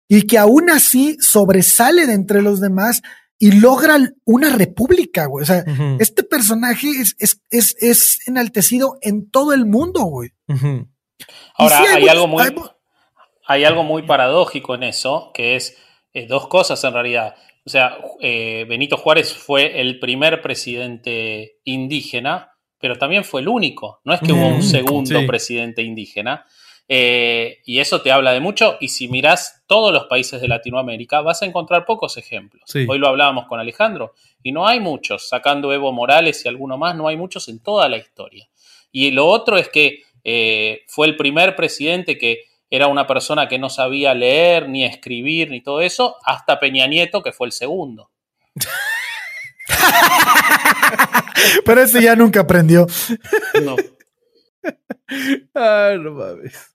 Y 0.07 0.23
que 0.23 0.39
aún 0.39 0.71
así 0.71 1.17
sobresale 1.19 2.07
de 2.07 2.13
entre 2.13 2.41
los 2.41 2.59
demás 2.59 3.01
y 3.41 3.59
logra 3.59 3.97
una 4.23 4.55
república, 4.55 5.25
güey. 5.25 5.41
O 5.41 5.45
sea, 5.47 5.65
este 5.99 6.21
personaje 6.21 6.87
es, 6.87 7.15
es, 7.17 7.41
es, 7.49 7.75
es, 7.79 8.27
enaltecido 8.27 8.99
en 9.01 9.31
todo 9.31 9.51
el 9.53 9.65
mundo, 9.65 10.03
güey. 10.03 10.29
Ahora, 11.55 11.79
hay, 11.95 12.07
algo 12.07 12.27
muy, 12.27 12.43
hay... 13.47 13.63
algo 13.63 13.83
muy 13.83 14.03
paradójico 14.03 14.75
en 14.75 14.83
eso, 14.83 15.31
que 15.33 15.55
es 15.55 15.75
eh, 16.13 16.27
dos 16.27 16.49
cosas 16.49 16.83
en 16.83 16.93
realidad. 16.93 17.33
O 17.65 17.69
sea, 17.71 17.97
eh, 18.19 18.67
Benito 18.69 18.95
Juárez 18.95 19.33
fue 19.33 19.81
el 19.81 19.99
primer 19.99 20.43
presidente 20.43 21.61
indígena, 21.63 22.51
pero 22.79 22.99
también 22.99 23.23
fue 23.23 23.41
el 23.41 23.47
único. 23.47 24.01
No 24.03 24.13
es 24.13 24.19
que 24.19 24.33
hubo 24.33 24.49
un 24.49 24.61
segundo 24.61 25.25
presidente 25.25 25.81
indígena. 25.81 26.45
Eh, 26.93 27.61
y 27.63 27.79
eso 27.79 28.01
te 28.01 28.11
habla 28.11 28.33
de 28.33 28.41
mucho. 28.41 28.75
Y 28.81 28.89
si 28.89 29.07
mirás 29.07 29.63
todos 29.65 29.93
los 29.93 30.07
países 30.07 30.41
de 30.41 30.49
Latinoamérica, 30.49 31.21
vas 31.21 31.41
a 31.41 31.45
encontrar 31.45 31.85
pocos 31.85 32.17
ejemplos. 32.17 32.63
Hoy 32.85 32.97
lo 32.97 33.07
hablábamos 33.07 33.47
con 33.47 33.61
Alejandro. 33.61 34.13
Y 34.43 34.51
no 34.51 34.67
hay 34.67 34.81
muchos, 34.81 35.29
sacando 35.29 35.71
Evo 35.71 35.93
Morales 35.93 36.43
y 36.43 36.49
alguno 36.49 36.77
más, 36.77 36.97
no 36.97 37.07
hay 37.07 37.15
muchos 37.15 37.47
en 37.47 37.59
toda 37.59 37.87
la 37.87 37.95
historia. 37.95 38.49
Y 38.91 39.11
lo 39.11 39.25
otro 39.25 39.55
es 39.55 39.69
que 39.69 40.03
eh, 40.25 40.81
fue 40.87 41.07
el 41.07 41.15
primer 41.15 41.55
presidente 41.55 42.17
que 42.17 42.41
era 42.69 42.87
una 42.87 43.07
persona 43.07 43.47
que 43.47 43.57
no 43.57 43.69
sabía 43.69 44.13
leer, 44.13 44.67
ni 44.67 44.83
escribir, 44.83 45.49
ni 45.49 45.61
todo 45.61 45.79
eso, 45.79 46.17
hasta 46.25 46.59
Peña 46.59 46.87
Nieto, 46.87 47.23
que 47.23 47.31
fue 47.31 47.47
el 47.47 47.53
segundo. 47.53 48.11
Pero 51.65 51.81
ese 51.81 52.01
ya 52.01 52.17
nunca 52.17 52.41
aprendió. 52.41 52.85
No. 53.63 53.77
Ah, 55.53 55.97
no 55.99 56.11
mames. 56.11 56.71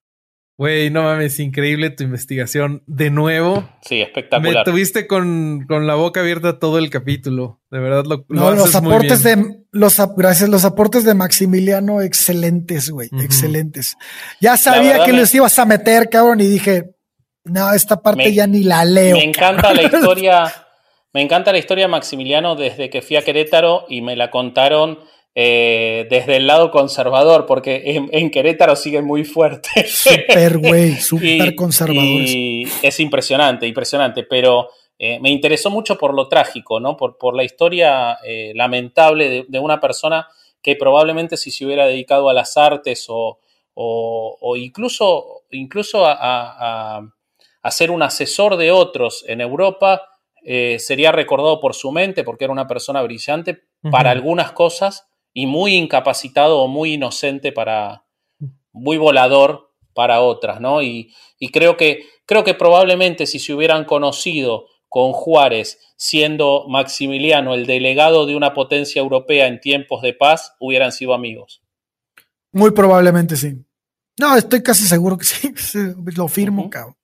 Güey, 0.58 0.88
no 0.88 1.02
mames, 1.02 1.38
increíble 1.38 1.90
tu 1.90 2.02
investigación 2.02 2.82
de 2.86 3.10
nuevo. 3.10 3.68
Sí, 3.82 4.00
espectacular. 4.00 4.64
Me 4.66 4.72
tuviste 4.72 5.06
con, 5.06 5.66
la 5.68 5.94
boca 5.96 6.20
abierta 6.20 6.58
todo 6.58 6.78
el 6.78 6.88
capítulo. 6.88 7.60
De 7.70 7.78
verdad 7.78 8.04
lo, 8.06 8.24
no, 8.30 8.52
los 8.52 8.74
aportes 8.74 9.22
de 9.22 9.64
los 9.70 10.00
gracias, 10.16 10.48
los 10.48 10.64
aportes 10.64 11.04
de 11.04 11.12
Maximiliano, 11.12 12.00
excelentes, 12.00 12.88
güey, 12.88 13.10
excelentes. 13.22 13.98
Ya 14.40 14.56
sabía 14.56 15.04
que 15.04 15.12
los 15.12 15.34
ibas 15.34 15.58
a 15.58 15.66
meter, 15.66 16.08
cabrón, 16.08 16.40
y 16.40 16.46
dije, 16.46 16.94
no, 17.44 17.72
esta 17.74 18.00
parte 18.00 18.32
ya 18.32 18.46
ni 18.46 18.62
la 18.62 18.86
leo. 18.86 19.16
Me 19.16 19.24
encanta 19.24 19.74
la 19.74 19.82
historia, 19.82 20.52
me 21.12 21.20
encanta 21.20 21.52
la 21.52 21.58
historia 21.58 21.84
de 21.84 21.88
Maximiliano 21.88 22.56
desde 22.56 22.88
que 22.88 23.02
fui 23.02 23.16
a 23.16 23.22
Querétaro 23.22 23.84
y 23.90 24.00
me 24.00 24.16
la 24.16 24.30
contaron 24.30 25.00
eh, 25.38 26.06
desde 26.08 26.36
el 26.36 26.46
lado 26.46 26.70
conservador, 26.70 27.44
porque 27.44 27.82
en, 28.10 28.30
Querétaro 28.30 28.74
siguen 28.74 29.04
muy 29.04 29.22
fuerte. 29.22 29.86
Súper, 29.86 30.56
güey, 30.56 30.92
súper 30.98 31.54
conservadores. 31.54 32.34
Y 32.34 32.66
es 32.82 32.98
impresionante, 33.00 33.66
impresionante, 33.66 34.22
pero 34.22 34.70
eh, 34.98 35.20
me 35.20 35.28
interesó 35.28 35.68
mucho 35.68 35.98
por 35.98 36.14
lo 36.14 36.26
trágico, 36.26 36.80
¿no? 36.80 36.96
Por, 36.96 37.18
por 37.18 37.36
la 37.36 37.44
historia 37.44 38.16
eh, 38.24 38.52
lamentable 38.54 39.44
de, 39.46 39.58
una 39.58 39.78
persona 39.78 40.26
que 40.62 40.74
probablemente 40.74 41.36
si 41.36 41.50
se 41.50 41.66
hubiera 41.66 41.86
dedicado 41.86 42.30
a 42.30 42.32
las 42.32 42.56
artes 42.56 43.04
o, 43.10 43.38
o, 43.74 44.56
incluso, 44.56 45.42
incluso 45.50 46.06
a, 46.06 46.96
a, 47.62 47.70
ser 47.70 47.90
un 47.90 48.02
asesor 48.02 48.56
de 48.56 48.72
otros 48.72 49.22
en 49.28 49.42
Europa, 49.42 50.00
sería 50.78 51.12
recordado 51.12 51.60
por 51.60 51.74
su 51.74 51.92
mente 51.92 52.24
porque 52.24 52.44
era 52.44 52.52
una 52.52 52.66
persona 52.68 53.02
brillante 53.02 53.64
para 53.90 54.12
algunas 54.12 54.52
cosas, 54.52 55.06
y 55.38 55.44
muy 55.44 55.74
incapacitado 55.74 56.60
o 56.60 56.66
muy 56.66 56.94
inocente 56.94 57.52
para, 57.52 58.06
muy 58.72 58.96
volador 58.96 59.70
para 59.92 60.22
otras, 60.22 60.62
¿no? 60.62 60.80
Y, 60.80 61.12
creo, 61.52 61.76
que, 61.76 62.06
creo 62.24 62.42
que 62.42 62.54
probablemente 62.54 63.26
si 63.26 63.38
se 63.38 63.52
hubieran 63.52 63.84
conocido 63.84 64.64
con 64.88 65.12
Juárez 65.12 65.78
siendo 65.98 66.64
Maximiliano 66.70 67.52
el 67.52 67.66
delegado 67.66 68.24
de 68.24 68.34
una 68.34 68.54
potencia 68.54 69.00
europea 69.00 69.46
en 69.46 69.60
tiempos 69.60 70.00
de 70.00 70.14
paz, 70.14 70.54
hubieran 70.58 70.90
sido 70.90 71.12
amigos. 71.12 71.62
Muy 72.50 72.70
probablemente 72.70 73.36
sí. 73.36 73.62
No, 74.18 74.38
estoy 74.38 74.62
casi 74.62 74.86
seguro 74.86 75.18
que 75.18 75.26
sí. 75.26 75.52
Lo 76.16 76.28
firmo, 76.28 76.62
Ujú. 76.62 76.70
cabrón. 76.70 76.96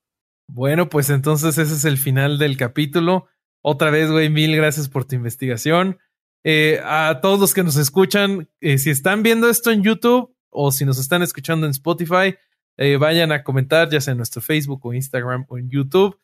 Bueno, 0.49 0.89
pues 0.89 1.11
entonces 1.11 1.59
ese 1.59 1.75
es 1.75 1.85
el 1.85 1.99
final 1.99 2.39
del 2.39 2.57
capítulo. 2.57 3.27
Otra 3.61 3.91
vez, 3.91 4.11
güey, 4.11 4.31
mil 4.31 4.57
gracias 4.57 4.89
por 4.89 5.05
tu 5.05 5.17
investigación. 5.17 5.99
Eh, 6.45 6.81
a 6.85 7.21
todos 7.23 7.39
los 7.39 7.55
que 7.55 7.63
nos 7.63 7.77
escuchan, 7.77 8.49
eh, 8.61 8.79
si 8.79 8.91
están 8.91 9.23
viendo 9.23 9.49
esto 9.49 9.71
en 9.71 9.83
YouTube 9.83 10.35
o 10.51 10.73
si 10.73 10.85
nos 10.85 10.99
están 10.99 11.23
escuchando 11.23 11.67
en 11.67 11.71
Spotify, 11.71 12.35
eh, 12.77 12.97
vayan 12.97 13.31
a 13.33 13.45
comentar, 13.45 13.89
ya 13.91 14.01
sea 14.01 14.13
en 14.13 14.19
nuestro 14.19 14.43
Facebook 14.43 14.85
o 14.85 14.93
Instagram 14.93 15.47
o 15.49 15.59
en 15.59 15.71
YouTube. 15.71 16.19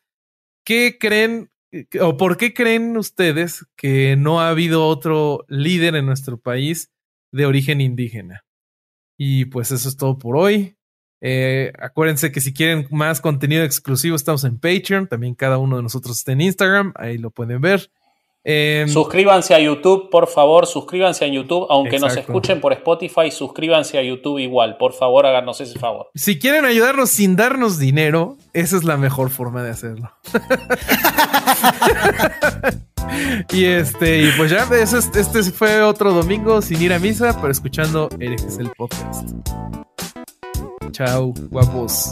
¿Qué 0.65 0.97
creen 0.99 1.49
o 2.01 2.17
por 2.17 2.37
qué 2.37 2.53
creen 2.53 2.97
ustedes 2.97 3.65
que 3.75 4.15
no 4.17 4.41
ha 4.41 4.49
habido 4.49 4.87
otro 4.87 5.45
líder 5.47 5.95
en 5.95 6.05
nuestro 6.05 6.39
país 6.39 6.91
de 7.31 7.45
origen 7.45 7.79
indígena? 7.79 8.43
Y 9.17 9.45
pues 9.45 9.71
eso 9.71 9.87
es 9.87 9.95
todo 9.95 10.17
por 10.17 10.35
hoy. 10.35 10.75
Acuérdense 11.79 12.31
que 12.31 12.41
si 12.41 12.53
quieren 12.53 12.87
más 12.91 13.21
contenido 13.21 13.63
exclusivo, 13.63 14.15
estamos 14.15 14.43
en 14.43 14.59
Patreon. 14.59 15.07
También 15.07 15.35
cada 15.35 15.57
uno 15.57 15.77
de 15.77 15.83
nosotros 15.83 16.17
está 16.17 16.33
en 16.33 16.41
Instagram. 16.41 16.93
Ahí 16.95 17.17
lo 17.17 17.31
pueden 17.31 17.61
ver. 17.61 17.91
Eh, 18.45 18.85
Suscríbanse 18.87 19.53
a 19.53 19.59
YouTube, 19.59 20.09
por 20.09 20.27
favor, 20.27 20.65
suscríbanse 20.65 21.25
a 21.25 21.27
YouTube. 21.27 21.67
Aunque 21.69 21.99
nos 21.99 22.15
escuchen 22.15 22.61
por 22.61 22.71
Spotify, 22.73 23.31
suscríbanse 23.31 23.97
a 23.97 24.03
YouTube 24.03 24.39
igual. 24.39 24.77
Por 24.77 24.93
favor, 24.93 25.25
háganos 25.25 25.59
ese 25.61 25.77
favor. 25.77 26.07
si 26.15 26.39
quieren 26.39 26.63
ayudarnos 26.65 27.09
sin 27.09 27.35
darnos 27.35 27.77
dinero, 27.79 28.37
esa 28.53 28.77
es 28.77 28.83
la 28.85 28.95
mejor 28.97 29.29
forma 29.29 29.61
de 29.61 29.71
hacerlo. 29.71 30.11
y 33.51 33.65
este, 33.65 34.21
y 34.21 34.31
pues 34.37 34.51
ya, 34.51 34.63
eso 34.81 34.97
es- 34.97 35.11
este 35.15 35.43
fue 35.43 35.81
otro 35.81 36.13
domingo 36.13 36.61
sin 36.61 36.81
ir 36.81 36.93
a 36.93 36.99
misa, 36.99 37.35
pero 37.41 37.51
escuchando 37.51 38.07
Herejes 38.19 38.57
el 38.57 38.69
podcast. 38.71 39.29
Chao, 40.91 41.33
guapos. 41.49 42.11